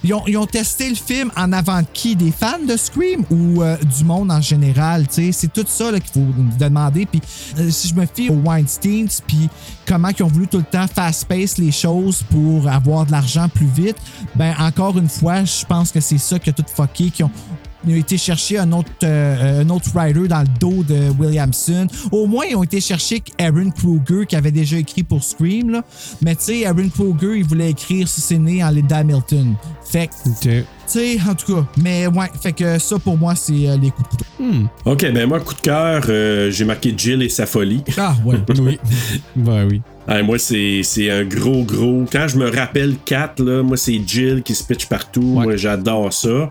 [0.03, 2.15] ils ont, ils ont testé le film en avant de qui?
[2.15, 5.06] Des fans de Scream ou euh, du monde en général?
[5.10, 7.06] C'est tout ça qu'il faut demander.
[7.06, 7.22] Puis
[7.60, 9.49] euh, si je me fie aux Weinsteins, puis
[9.88, 13.68] comment ils ont voulu tout le temps fast-pace les choses pour avoir de l'argent plus
[13.68, 13.98] vite,
[14.36, 17.32] ben encore une fois, je pense que c'est ça qui a tout fucké, qui ont
[17.86, 21.88] ils ont été chercher un autre, euh, un autre writer dans le dos de Williamson.
[22.12, 25.70] Au moins, ils ont été chercher Aaron Kruger, qui avait déjà écrit pour Scream.
[25.70, 25.84] Là.
[26.22, 29.56] Mais tu sais, Aaron Kruger, il voulait écrire si c'est né en Linda Hamilton.
[29.86, 31.66] Fait que, tu sais, en tout cas.
[31.78, 34.70] Mais ouais, fait que ça, pour moi, c'est euh, les coups de couteau.
[34.86, 37.84] Ok, ben moi, coup de cœur, euh, j'ai marqué Jill et sa folie.
[37.98, 38.38] Ah, ouais.
[38.60, 38.80] oui.
[39.36, 39.82] Ben oui.
[40.08, 42.04] Moi, c'est un gros, gros.
[42.12, 45.22] Quand je me rappelle 4, là, moi, c'est Jill qui se pitch partout.
[45.46, 46.50] Moi, j'adore ça.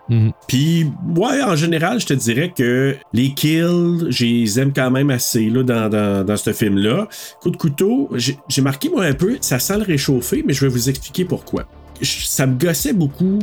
[0.49, 5.11] Puis, ouais, en général, je te dirais que les kills, je les aime quand même
[5.11, 7.09] assez là, dans, dans, dans ce film-là.
[7.41, 10.63] Coup de couteau, j'ai j'ai marqué, moi, un peu, ça sent le réchauffer, mais je
[10.63, 11.65] vais vous expliquer pourquoi.
[12.01, 13.39] Je- Ça me gossait beaucoup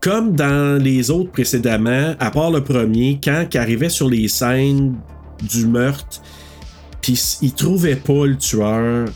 [0.00, 4.94] comme dans les autres précédemment, à part le premier, quand il arrivait sur les scènes
[5.42, 6.20] du meurtre,
[7.00, 9.08] puis il trouvait pas le tueur.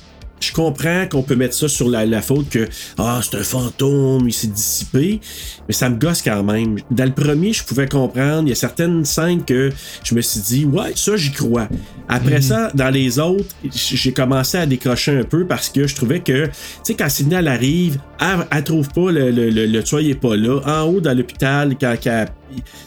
[0.42, 4.24] Je comprends qu'on peut mettre ça sur la, la faute que ah c'est un fantôme,
[4.26, 5.20] il s'est dissipé,
[5.68, 6.78] mais ça me gosse quand même.
[6.90, 8.42] Dans le premier, je pouvais comprendre.
[8.42, 9.70] Il y a certaines scènes que
[10.02, 11.68] je me suis dit ouais ça j'y crois.
[12.08, 16.20] Après ça, dans les autres, j'ai commencé à décrocher un peu parce que je trouvais
[16.20, 16.52] que tu
[16.82, 20.14] sais quand elle arrive, elle, elle trouve pas le, le, le, le tueur il est
[20.14, 20.60] pas là.
[20.66, 22.26] En haut dans l'hôpital quand, quand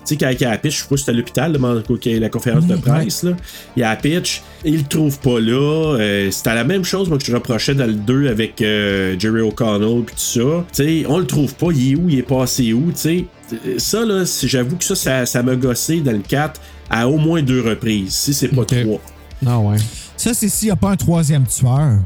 [0.04, 1.60] sais, quand il y a la pitch, je sais pas si c'était à l'hôpital, là,
[1.60, 3.32] mais quand il y a la conférence de presse, là,
[3.76, 5.98] il y a la pitch, il le trouve pas là.
[6.00, 9.42] Euh, c'était la même chose moi, que je reprochais dans le 2 avec euh, Jerry
[9.42, 10.66] O'Connell puis tout ça.
[10.74, 13.26] Tu sais, on le trouve pas, il est où, il est passé où, tu sais.
[13.78, 16.60] Ça, là, j'avoue que ça, ça, ça m'a gossé dans le 4
[16.90, 19.02] à au moins deux reprises, si c'est pas trois.
[19.46, 19.78] Ah ouais.
[20.18, 22.00] Ça, c'est s'il n'y a pas un troisième tueur.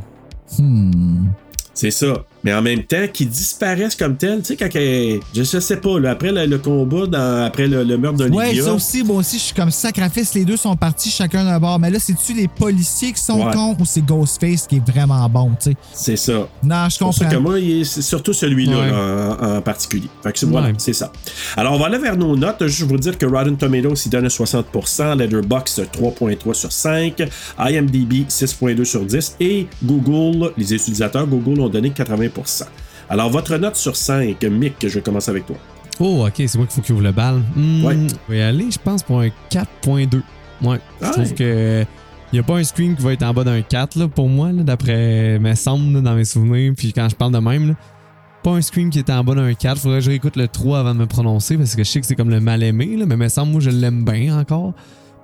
[0.58, 1.28] Hmm.
[1.74, 2.26] C'est ça.
[2.44, 6.00] Mais en même temps, qu'ils disparaissent comme tel, tu sais, quand elle- je sais pas,
[6.00, 8.38] là, après le, le combat, dans- après le, le meurtre d'Olivia.
[8.40, 11.60] Ouais, ça aussi, moi aussi, je suis comme sacrifice, les deux sont partis chacun d'un
[11.60, 11.80] bord.
[11.80, 13.54] Mais là, c'est-tu les policiers qui sont Ouais.
[13.54, 15.78] cons ou c'est Ghostface qui est vraiment bon, tu sais?
[15.94, 16.48] C'est ça.
[16.64, 17.30] Non, je C'est comprends.
[17.30, 18.90] que moi, c'est surtout celui-là Ouais.
[18.92, 20.08] là, en, en particulier.
[20.24, 20.74] Fait que c'est voilà, Ouais.
[20.78, 21.12] c'est ça.
[21.58, 22.66] Alors, on va aller vers nos notes.
[22.68, 27.22] Je vais vous dire que Rotten Tomatoes, il donne 60%, Letterboxd 3.3 sur 5,
[27.58, 32.29] IMDb 6.2 sur 10 et Google, les utilisateurs Google ont donné 80%.
[33.10, 35.56] Alors, votre note sur 5, Mick, je vais commencer avec toi.
[36.00, 37.42] Oh, ok, c'est moi qu'il faut qu'il ouvre le bal.
[37.56, 37.98] Hmm, Ouais.
[38.28, 40.22] Je vais aller, je pense, pour un 4.2.
[40.62, 40.80] Ouais.
[41.02, 41.34] Je Ah trouve ouais.
[41.34, 41.86] que.
[42.32, 44.30] Il n'y a pas un screen qui va être en bas d'un 4 là, pour
[44.30, 46.74] moi, là, d'après mes là, dans mes souvenirs.
[46.78, 47.74] Puis quand je parle de même, là,
[48.44, 49.80] pas un screen qui est en bas d'un 4.
[49.82, 52.06] Faudrait que je réécoute le 3 avant de me prononcer parce que je sais que
[52.06, 54.74] c'est comme le mal aimé, là, mais me semble, moi, je l'aime bien encore.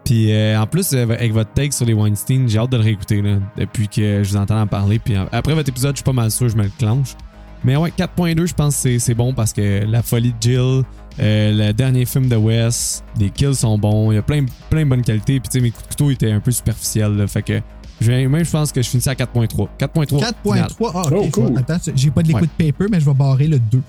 [0.06, 2.84] Puis euh, en plus, euh, avec votre take sur les Weinstein, j'ai hâte de le
[2.84, 5.00] réécouter là, depuis que je vous entends en parler.
[5.00, 7.16] Puis après votre épisode, je suis pas mal sûr, je me le clenche.
[7.64, 10.84] Mais ouais, 4.2, je pense que c'est- c'est bon parce que la folie de Jill,
[11.19, 14.84] euh, le dernier film de Wes, les kills sont bons, il y a plein, plein
[14.84, 15.40] de bonnes qualités.
[15.40, 17.16] Puis tu sais, mes coups de couteau étaient un peu superficiels.
[17.17, 17.59] là, fait que
[18.00, 19.69] je même, je pense que je finissais à 4.3.
[19.80, 20.19] 4.3.
[20.19, 20.92] 4.3.
[20.93, 21.14] Ah, ok.
[21.16, 21.58] Oh, cool.
[21.58, 23.82] Attends, j'ai pas de liquid paper, mais je vais barrer le 2.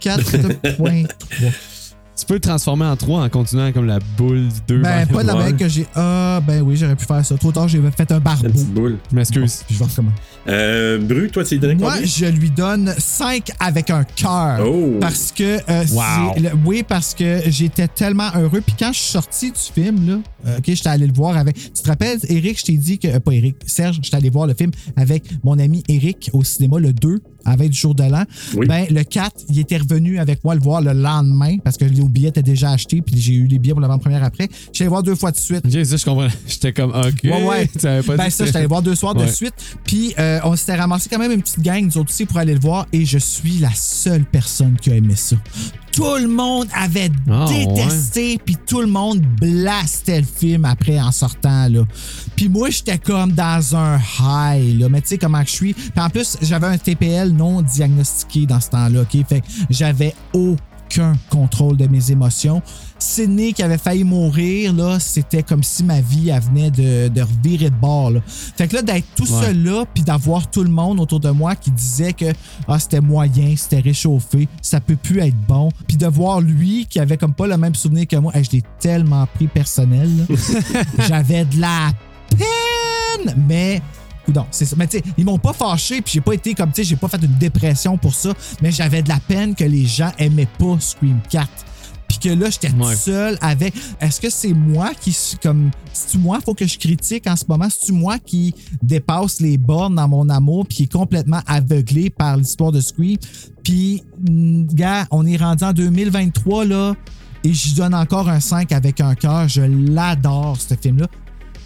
[0.00, 1.06] 4.3.
[2.16, 4.78] tu peux le transformer en 3 en continuant comme la boule 2.
[4.80, 5.86] Ben, pas de la mec que j'ai.
[5.94, 7.36] Ah, ben oui, j'aurais pu faire ça.
[7.36, 8.46] Trop tard, j'ai fait un barbeau.
[8.46, 8.98] Une petite boule.
[9.10, 9.64] Je m'excuse.
[9.66, 10.16] Puis je vais recommencer.
[10.48, 12.06] Euh, Bru, toi, tu lui donné Moi, combien?
[12.06, 14.66] je lui donne 5 avec un cœur.
[14.66, 14.96] Oh.
[15.00, 15.58] Parce que.
[15.70, 16.32] euh, Wow.
[16.34, 18.60] c'est le- oui, parce que j'étais tellement heureux.
[18.60, 21.54] Puis quand je suis sorti du film, là, euh, OK, j'étais allé le voir avec.
[21.56, 23.08] Tu te rappelles, Eric, je t'ai dit que.
[23.08, 26.78] euh, pas Eric, Serge, j'étais allé voir le film avec mon ami Eric au cinéma
[26.80, 28.24] le 2, avec du jour de l'an.
[28.66, 32.02] Ben, le 4, il était revenu avec moi le voir le lendemain parce que les
[32.02, 33.00] billets étaient déjà achetés.
[33.02, 34.48] Puis j'ai eu les billets pour l'avant-première après.
[34.50, 35.62] Je suis allé voir deux fois de suite.
[35.84, 36.28] Ça, je comprends.
[36.48, 37.20] J'étais comme, ok.
[37.24, 37.66] Ouais, ouais.
[38.02, 39.54] Pas ben, dit ça, j'étais allé voir deux soirs de suite.
[39.84, 42.54] Puis, euh, on s'était ramassé quand même une petite gang, nous autres aussi, pour aller
[42.54, 42.86] le voir.
[42.92, 45.36] Et je suis la seule personne qui a aimé ça.
[45.92, 51.12] Tout le monde avait Ah, détesté, puis tout le monde blastait le film après en
[51.12, 51.82] sortant, là.
[52.34, 54.88] Puis moi, j'étais comme dans un high, là.
[54.88, 55.74] Mais tu sais comment je suis.
[55.74, 59.26] Puis en plus, j'avais un TPL non diagnostiqué dans ce temps-là, OK?
[59.28, 62.62] Fait que j'avais aucun contrôle de mes émotions.
[63.02, 67.20] Sidney qui avait failli mourir, là, c'était comme si ma vie elle venait de, de
[67.22, 68.10] revirer de bord.
[68.10, 68.20] Là.
[68.26, 69.42] Fait que là, d'être tout Ouais.
[69.46, 72.26] seul là, puis d'avoir tout le monde autour de moi qui disait que
[72.68, 75.68] ah, c'était moyen, c'était réchauffé, ça peut plus être bon.
[75.86, 78.50] Puis de voir lui qui avait comme pas le même souvenir que moi, Hey, je
[78.52, 80.08] l'ai tellement pris personnel.
[81.08, 81.90] J'avais de la
[82.30, 83.82] peine, mais
[84.24, 84.76] Coudon, c'est ça.
[84.78, 86.96] Mais tu sais, ils m'ont pas fâché, puis j'ai pas été comme, tu sais, j'ai
[86.96, 88.32] pas fait une dépression pour ça,
[88.62, 91.48] mais j'avais de la peine que les gens aimaient pas Scream 4.
[92.18, 93.74] Puis que là, j'étais tout seul avec.
[94.00, 95.70] Est-ce que c'est moi qui suis comme.
[95.92, 97.68] C'est-tu moi, faut que je critique en ce moment?
[97.70, 102.36] C'est-tu moi qui dépasse les bornes dans mon amour, puis qui est complètement aveuglé par
[102.36, 103.16] l'histoire de Scream?
[103.62, 106.94] Puis, mm, gars, on est rendu en 2023, là,
[107.44, 109.48] et je donne encore un 5 avec un cœur.
[109.48, 111.06] Je l'adore, ce film-là.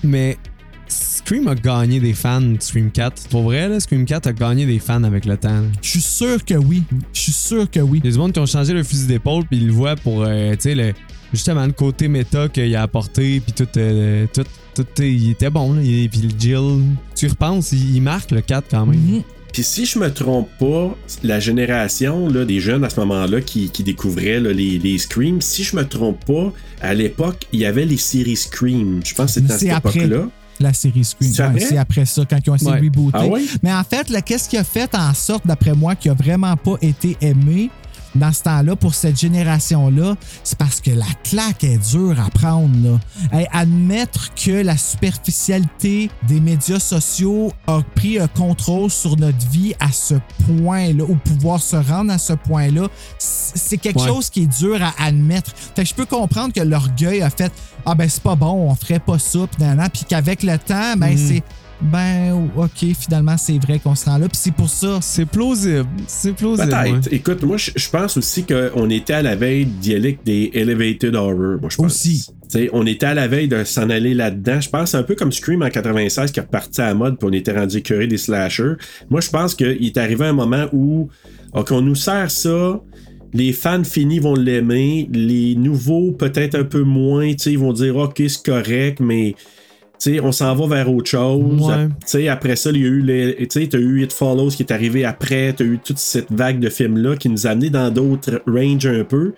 [0.04, 0.38] Mais
[0.88, 3.28] Scream a gagné des fans de Scream 4.
[3.28, 5.62] Pour vrai, là, Scream 4 a gagné des fans avec le temps.
[5.82, 6.82] Je suis sûr que oui.
[7.12, 8.00] Je suis sûr que oui.
[8.02, 9.96] Il y a du monde qui ont changé le fusil d'épaule, puis ils le voient
[9.96, 10.92] pour, euh, tu sais, le-
[11.32, 15.72] justement, le côté méta qu'il a apporté, puis tout, euh, tout, tout, il était bon,
[15.74, 15.82] là.
[15.82, 16.82] Il- Puis le Jill,
[17.16, 19.22] tu repenses, il, il marque le 4 quand même.
[19.52, 23.70] Puis si je me trompe pas, la génération là, des jeunes à ce moment-là qui,
[23.70, 27.64] qui découvraient là, les, les Scream, si je me trompe pas, à l'époque, il y
[27.64, 29.00] avait les séries Scream.
[29.04, 29.68] Je pense que c'était à cette
[30.02, 30.28] époque-là.
[30.60, 31.32] La série Scream.
[31.32, 32.04] C'est Ouais, après?
[32.04, 33.18] Ça, quand ils ont essayé de rebooter.
[33.18, 33.56] Ah?
[33.62, 36.76] Mais en fait, qu'est-ce qui a fait en sorte, d'après moi, qui a vraiment pas
[36.80, 37.70] été aimé
[38.18, 40.14] dans ce temps-là pour cette génération-là,
[40.44, 42.74] c'est parce que la claque est dure à prendre.
[42.82, 42.98] Là.
[43.52, 49.90] Admettre que la superficialité des médias sociaux a pris un contrôle sur notre vie à
[49.92, 50.14] ce
[50.46, 52.88] point-là, ou pouvoir se rendre à ce point-là,
[53.18, 54.06] c'est quelque Ouais.
[54.08, 55.52] chose qui est dur à admettre.
[55.74, 57.52] Fait que je peux comprendre que l'orgueil a fait
[57.88, 61.10] Ah ben c'est pas bon, on ferait pas ça, puis puis qu'avec le temps, ben
[61.12, 61.16] Mhm.
[61.28, 61.42] c'est
[61.80, 64.98] ben ok, finalement c'est vrai qu'on se rend là, puis c'est pour ça.
[65.02, 66.68] C'est plausible, c'est plausible.
[66.68, 67.08] Peut-être.
[67.10, 67.14] ouais.
[67.16, 71.60] Écoute, moi, je pense aussi qu'on était à la veille d'y aller des Elevated Horror.
[71.60, 71.86] Moi, je pense.
[71.86, 72.26] Aussi.
[72.48, 74.60] T'sais, on était à la veille de s'en aller là-dedans.
[74.60, 77.28] Je pense un peu comme Scream en 96 qui est reparti à la mode puis
[77.28, 78.74] on était rendu écœuré des slashers.
[79.10, 81.08] Moi, je pense qu'il est arrivé un moment où
[81.52, 82.80] OK, on nous sert ça.
[83.34, 85.08] Les fans finis vont l'aimer.
[85.12, 89.34] Les nouveaux, peut-être un peu moins, tu sais, ils vont dire OK, c'est correct, mais
[89.98, 91.60] tu sais, on s'en va vers autre chose.
[91.68, 91.88] Ouais.
[92.06, 93.46] Tu après ça, il y a eu les.
[93.48, 95.52] Tu eu It Follows qui est arrivé après.
[95.56, 99.04] T'as eu toute cette vague de films-là qui nous a amené dans d'autres ranges un
[99.04, 99.34] peu.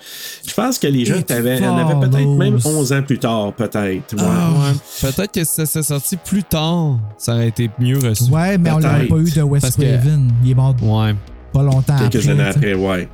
[0.46, 1.60] Je pense que les gens en avaient
[2.08, 4.14] peut-être même 11 ans plus tard, peut-être.
[4.14, 4.22] Ouais.
[4.22, 5.10] Ah, ouais.
[5.12, 8.24] Peut-être que si ça s'est sorti plus tard, ça aurait été mieux reçu.
[8.30, 10.30] Ouais, mais on l'aurait pas eu de Wes Parce que- Craven.
[10.44, 11.14] Il est mort Ouais.
[11.52, 12.30] pas longtemps Quelques après.
[12.40, 13.08] années tu après, ouais.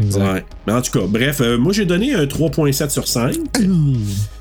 [0.00, 0.20] Exact.
[0.32, 0.44] Ouais.
[0.66, 3.36] Mais en tout cas, bref, euh, moi j'ai donné un 3.7 sur 5.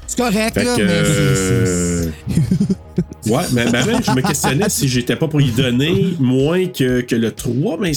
[0.07, 0.81] C'est correct, Fait là, que.
[0.83, 2.05] mais euh,
[3.27, 7.01] ouais, mais mais même, je me questionnais si j'étais pas pour y donner moins que,
[7.01, 7.91] que le 3, mais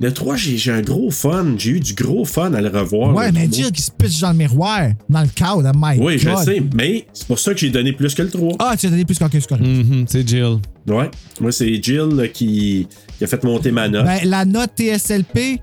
[0.00, 1.54] le 3, j'ai j'ai un gros fun.
[1.56, 3.14] J'ai eu du gros fun à le revoir.
[3.14, 3.50] Ouais, le mais 3.
[3.50, 6.44] dire qu'il se pitche dans le miroir, dans le cadre, my Oui, je God.
[6.44, 8.56] sais, mais c'est pour ça que j'ai donné plus que le 3.
[8.60, 9.64] Ah, tu as donné plus qu'un que c'est correct.
[9.66, 10.58] Mhm, c'est Jill.
[10.86, 14.04] Ouais, moi c'est Jill là, qui, qui a fait monter ma note.
[14.04, 15.58] Ben, la note TSLP,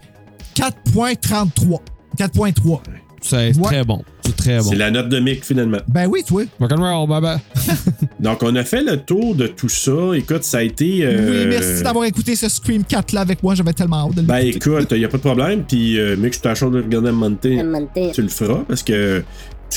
[0.56, 1.80] 4.33.
[2.18, 2.80] 4.3.
[3.28, 3.64] C'est Ouais.
[3.64, 4.04] très bon.
[4.26, 4.64] C'est très bon.
[4.70, 5.80] C'est la note de Mick finalement.
[5.88, 6.44] Ben oui, toi.
[6.60, 7.38] Rock'n'roll, bye bye.
[8.20, 9.92] Donc on a fait le tour de tout ça.
[10.16, 11.00] Écoute, ça a été.
[11.06, 13.56] euh, Oui, merci d'avoir écouté ce Scream 4 là avec moi.
[13.56, 15.64] J'avais tellement hâte de le Ben écoute, il a pas de problème.
[15.68, 17.62] Puis, euh, Mick, je chaud de regarder Monté.
[17.64, 18.12] Monté.
[18.14, 19.24] Tu le feras parce que,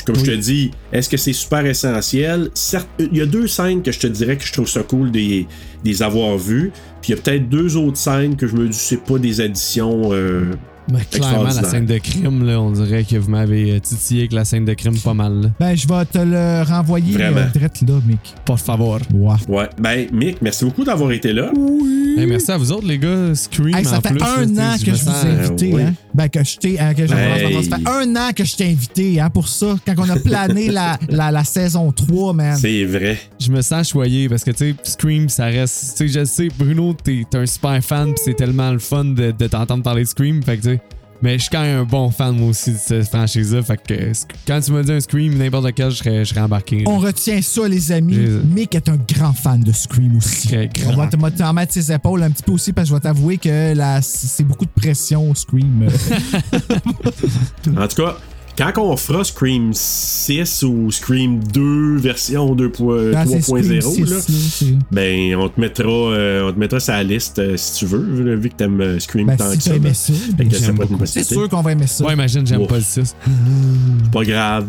[0.06, 2.50] comme je te dis, est-ce que c'est super essentiel?
[2.54, 5.10] Certes, il y a deux scènes que je te dirais que je trouve ça cool
[5.10, 5.46] des,
[5.84, 6.72] des avoir vues.
[7.02, 9.40] Puis il y a peut-être deux autres scènes que je me dis c'est pas des
[9.40, 10.44] additions euh,
[10.92, 14.33] Mais clairement, la scène de crime, là, on dirait que vous m'avez euh, titillé avec
[14.33, 15.42] la scène de crime pas mal.
[15.42, 15.49] là.
[15.60, 17.39] Ben, je vais te le renvoyer Vraiment.
[17.39, 18.34] euh, direct là, Mick.
[18.44, 18.99] Por favor.
[19.12, 19.34] Ouais.
[19.49, 19.68] Ouais.
[19.78, 21.50] Ben, Mick, merci beaucoup d'avoir été là.
[22.17, 23.34] Hey, merci à vous autres, les gars.
[23.34, 24.23] Scream Hey, ça en fait plus.
[24.23, 25.70] un an que je vous ai invité.
[25.75, 25.83] oui.
[25.83, 25.94] Hein?
[26.15, 26.81] Ben, que je t'ai.
[26.81, 26.92] hein.
[26.97, 27.07] Ça
[27.78, 30.99] fait un an que je t'ai invité hein, pour ça, quand on a plané la,
[31.08, 32.57] la, la saison 3, man.
[32.57, 33.18] C'est vrai.
[33.39, 35.97] Je me sens choyé parce que, tu sais, Scream, ça reste.
[35.99, 39.05] Tu sais, je sais, Bruno, t'es t'es un super fan, pis c'est tellement le fun
[39.05, 40.42] de, de t'entendre parler de Scream.
[40.42, 40.77] Fait que, tu sais.
[41.20, 43.62] Mais je suis quand même un bon fan, moi aussi, de cette franchise-là.
[43.62, 44.12] Fait que, euh,
[44.47, 46.78] quand tu m'as dit un Scream, n'importe lequel, je serais, je serais embarqué.
[46.84, 46.90] là.
[46.90, 48.16] On retient ça, les amis.
[48.55, 50.48] Mick est un grand fan de Scream aussi.
[50.48, 50.92] Très grand.
[50.92, 53.00] On va te t'en mettre ses épaules un petit peu aussi parce que je vais
[53.00, 55.88] t'avouer que la- c'est beaucoup de pression, Scream.
[57.76, 58.16] En tout cas,
[58.58, 64.00] quand on fera Scream 6 ou Scream 2 version 2.0, Ben, c'est Scream 3.0, 6,
[64.00, 67.78] là, là, c'est- ben on te mettra euh, on te mettra la liste euh, si
[67.78, 69.78] tu veux, vu vu que t'aimes euh, Scream Ben, tant si que ça.
[69.78, 69.94] ben.
[69.94, 70.50] ça, ben.
[71.06, 72.04] C'est sûr qu'on va aimer ça.
[72.04, 73.14] Ouais, imagine, j'aime pas le 6.
[74.02, 74.66] C'est pas grave.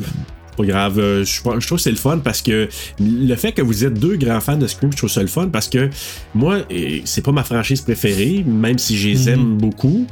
[0.59, 0.99] Pas grave.
[0.99, 2.67] Euh, je, je trouve que c'est le fun parce que
[2.99, 5.47] le fait que vous êtes deux grands fans de Scream, je trouve ça le fun
[5.47, 5.89] parce que
[6.35, 6.59] moi,
[7.05, 10.05] c'est pas ma franchise préférée, même si je les aime beaucoup.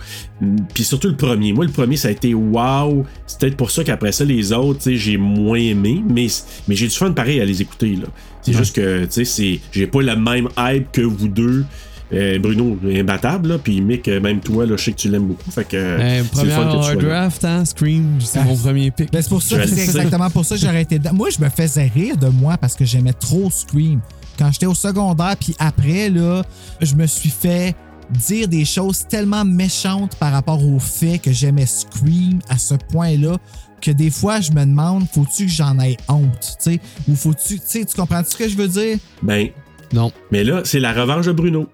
[0.73, 1.51] Puis surtout le premier.
[1.51, 3.05] Moi, le premier, ça a été wow.
[3.25, 6.27] C'est peut-être pour ça qu'après ça, les autres, tu sais, j'ai moins aimé, mais,
[6.69, 7.97] mais j'ai du fun pareil à les écouter.
[7.97, 8.07] là.
[8.41, 8.57] C'est Ouais.
[8.59, 11.65] juste que, tu sais, j'ai pas la même hype que vous deux.
[12.13, 15.09] Euh, Bruno est imbattable, là, puis Mick, euh, même toi, là, je sais que tu
[15.09, 15.51] l'aimes beaucoup.
[15.51, 17.01] Fait que euh, Euh, c'est le fun première que tu sois là.
[17.01, 18.43] draft, hein, Scream, c'est Ah.
[18.45, 19.11] mon premier pick.
[19.11, 21.13] Ben, c'est pour ça, c'est exactement pour ça que j'aurais été dedans.
[21.13, 23.99] Moi, je me faisais rire de moi parce que j'aimais trop Scream.
[24.39, 26.43] Quand j'étais au secondaire, puis après, là,
[26.81, 27.75] je me suis fait
[28.09, 33.35] dire des choses tellement méchantes par rapport au fait que j'aimais Scream à ce point-là
[33.81, 36.79] que des fois, je me demande, faut-tu que j'en aie honte, tu sais?
[37.09, 38.97] Ou faut-tu, tu sais, tu comprends ce que je veux dire?
[39.21, 39.49] Ben,
[39.93, 40.11] non.
[40.31, 41.67] Mais là, c'est la revanche de Bruno.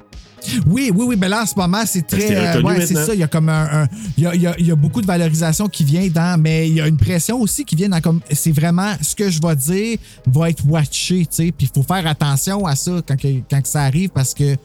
[0.67, 2.35] Oui, oui, oui, mais là, en ce moment, c'est très.
[2.35, 3.13] euh, ouais, c'est ça.
[3.13, 3.87] Il y a comme un.
[4.17, 6.39] il, y a, il y a- il y a beaucoup de valorisation qui vient dans.
[6.39, 8.19] Mais il y a une pression aussi qui vient dans comme.
[8.31, 9.97] C'est vraiment ce que je vais dire
[10.27, 11.51] va être watché, tu sais.
[11.57, 14.55] Puis il faut faire attention à ça quand, que- quand que ça arrive parce que.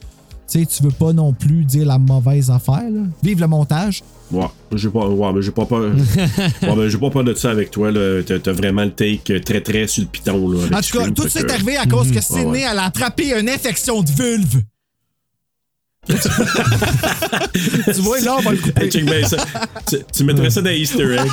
[0.51, 2.81] Tu sais, tu veux pas non plus dire la mauvaise affaire.
[2.89, 3.01] Là.
[3.21, 4.01] Vive le montage.
[4.31, 5.93] Ouais, j'ai pas, ouais, mais j'ai pas peur.
[6.63, 7.91] ouais, mais j'ai pas peur de ça avec toi.
[7.91, 8.23] là.
[8.25, 10.49] T'as, t'as vraiment le take très très sur le piton.
[10.49, 12.45] Là, En tout cas, tout fait ça est que- arrivé à cause que Ouais, Sydney,
[12.49, 12.65] ouais.
[12.71, 14.63] elle a attrapé une infection de vulve.
[17.85, 18.83] tu vois, là, on va le couper.
[18.83, 19.37] Hey, check bien ça.
[19.87, 21.29] tu, tu mettrais ça dans Easter egg.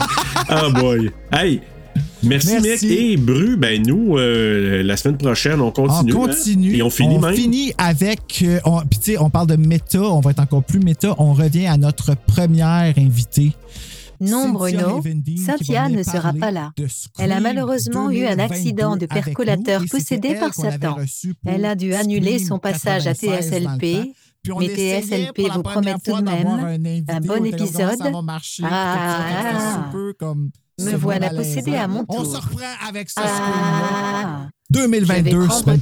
[0.50, 1.10] Oh boy.
[1.32, 1.60] Hey!
[2.22, 2.86] Merci, Merci.
[2.86, 2.98] Mick.
[2.98, 6.14] Et Bru, ben nous, euh, la semaine prochaine, on continue.
[6.14, 6.28] On hein?
[6.28, 6.76] continue.
[6.76, 7.34] Et on finit même.
[7.34, 8.42] finit avec.
[8.42, 10.00] euh, on- Puis, tu sais, on parle de méta.
[10.00, 11.14] On va être encore plus méta.
[11.18, 13.52] On revient à notre première invitée.
[14.18, 15.02] Non, Bruno,
[15.44, 16.72] Cynthia ne sera pas là.
[17.18, 20.96] Elle a malheureusement eu un 2022 accident de percolateur possédé par Satan.
[21.44, 24.14] Elle a dû annuler son passage à 96 dans le TSLP.
[24.46, 27.20] Puis on Mais TSLP pour la vous première promet tout fois de même un un
[27.20, 27.96] on bon épisode.
[27.98, 30.50] ça va marcher, Ah, que peu comme
[30.80, 32.26] Me voilà possédée à mon On tour.
[32.32, 33.22] se reprend avec ce Ah.
[33.26, 34.48] Scream-là.
[34.72, 35.80] Je vais 2022, prendre semaine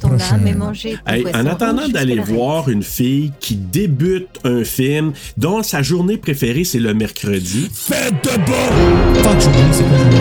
[0.57, 0.99] prochaine.
[1.05, 6.63] Hey, en attendant d'aller voir une fille qui débute un film dont sa journée préférée
[6.63, 7.69] c'est le mercredi.
[7.71, 9.21] Faites de bon!
[9.21, 10.19] Fuck, j'ai oublié, c'est aujourd'hui?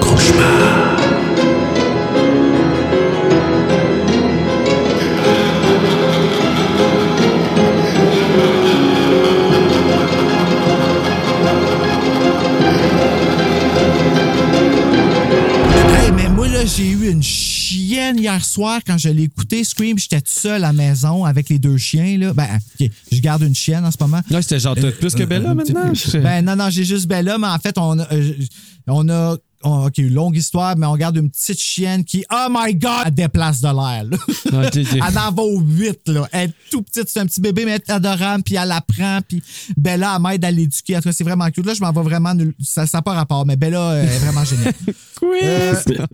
[0.00, 1.19] Cauchemar.
[16.60, 19.64] Là, j'ai eu une chienne hier soir quand je l'ai écouté.
[19.64, 22.34] Scream, j'étais tout seul à la maison avec les deux chiens, là.
[22.34, 22.48] Ben,
[22.78, 24.20] je garde une chienne en ce moment.
[24.28, 25.92] Là, c'était genre plus que Bella maintenant.
[26.18, 28.12] Ben, non, non, j'ai juste Bella, mais en fait, on a.
[28.12, 28.32] euh,
[28.86, 32.90] on a OK, longue histoire, mais on garde une petite chienne qui, oh my God,
[33.04, 34.04] elle déplace de l'air.
[35.06, 36.26] Elle en va au 8, là.
[36.32, 39.18] Elle est tout petite, c'est un petit bébé, mais elle est adorable, puis elle apprend,
[39.28, 39.42] puis
[39.76, 40.96] Bella, elle m'aide à l'éduquer.
[40.96, 41.66] En tout cas, c'est vraiment cute.
[41.66, 42.32] Là, je m'en vais vraiment.
[42.32, 44.72] nul- Ça n'a pas rapport, mais Bella euh, est vraiment géniale.
[45.44, 45.74] Euh,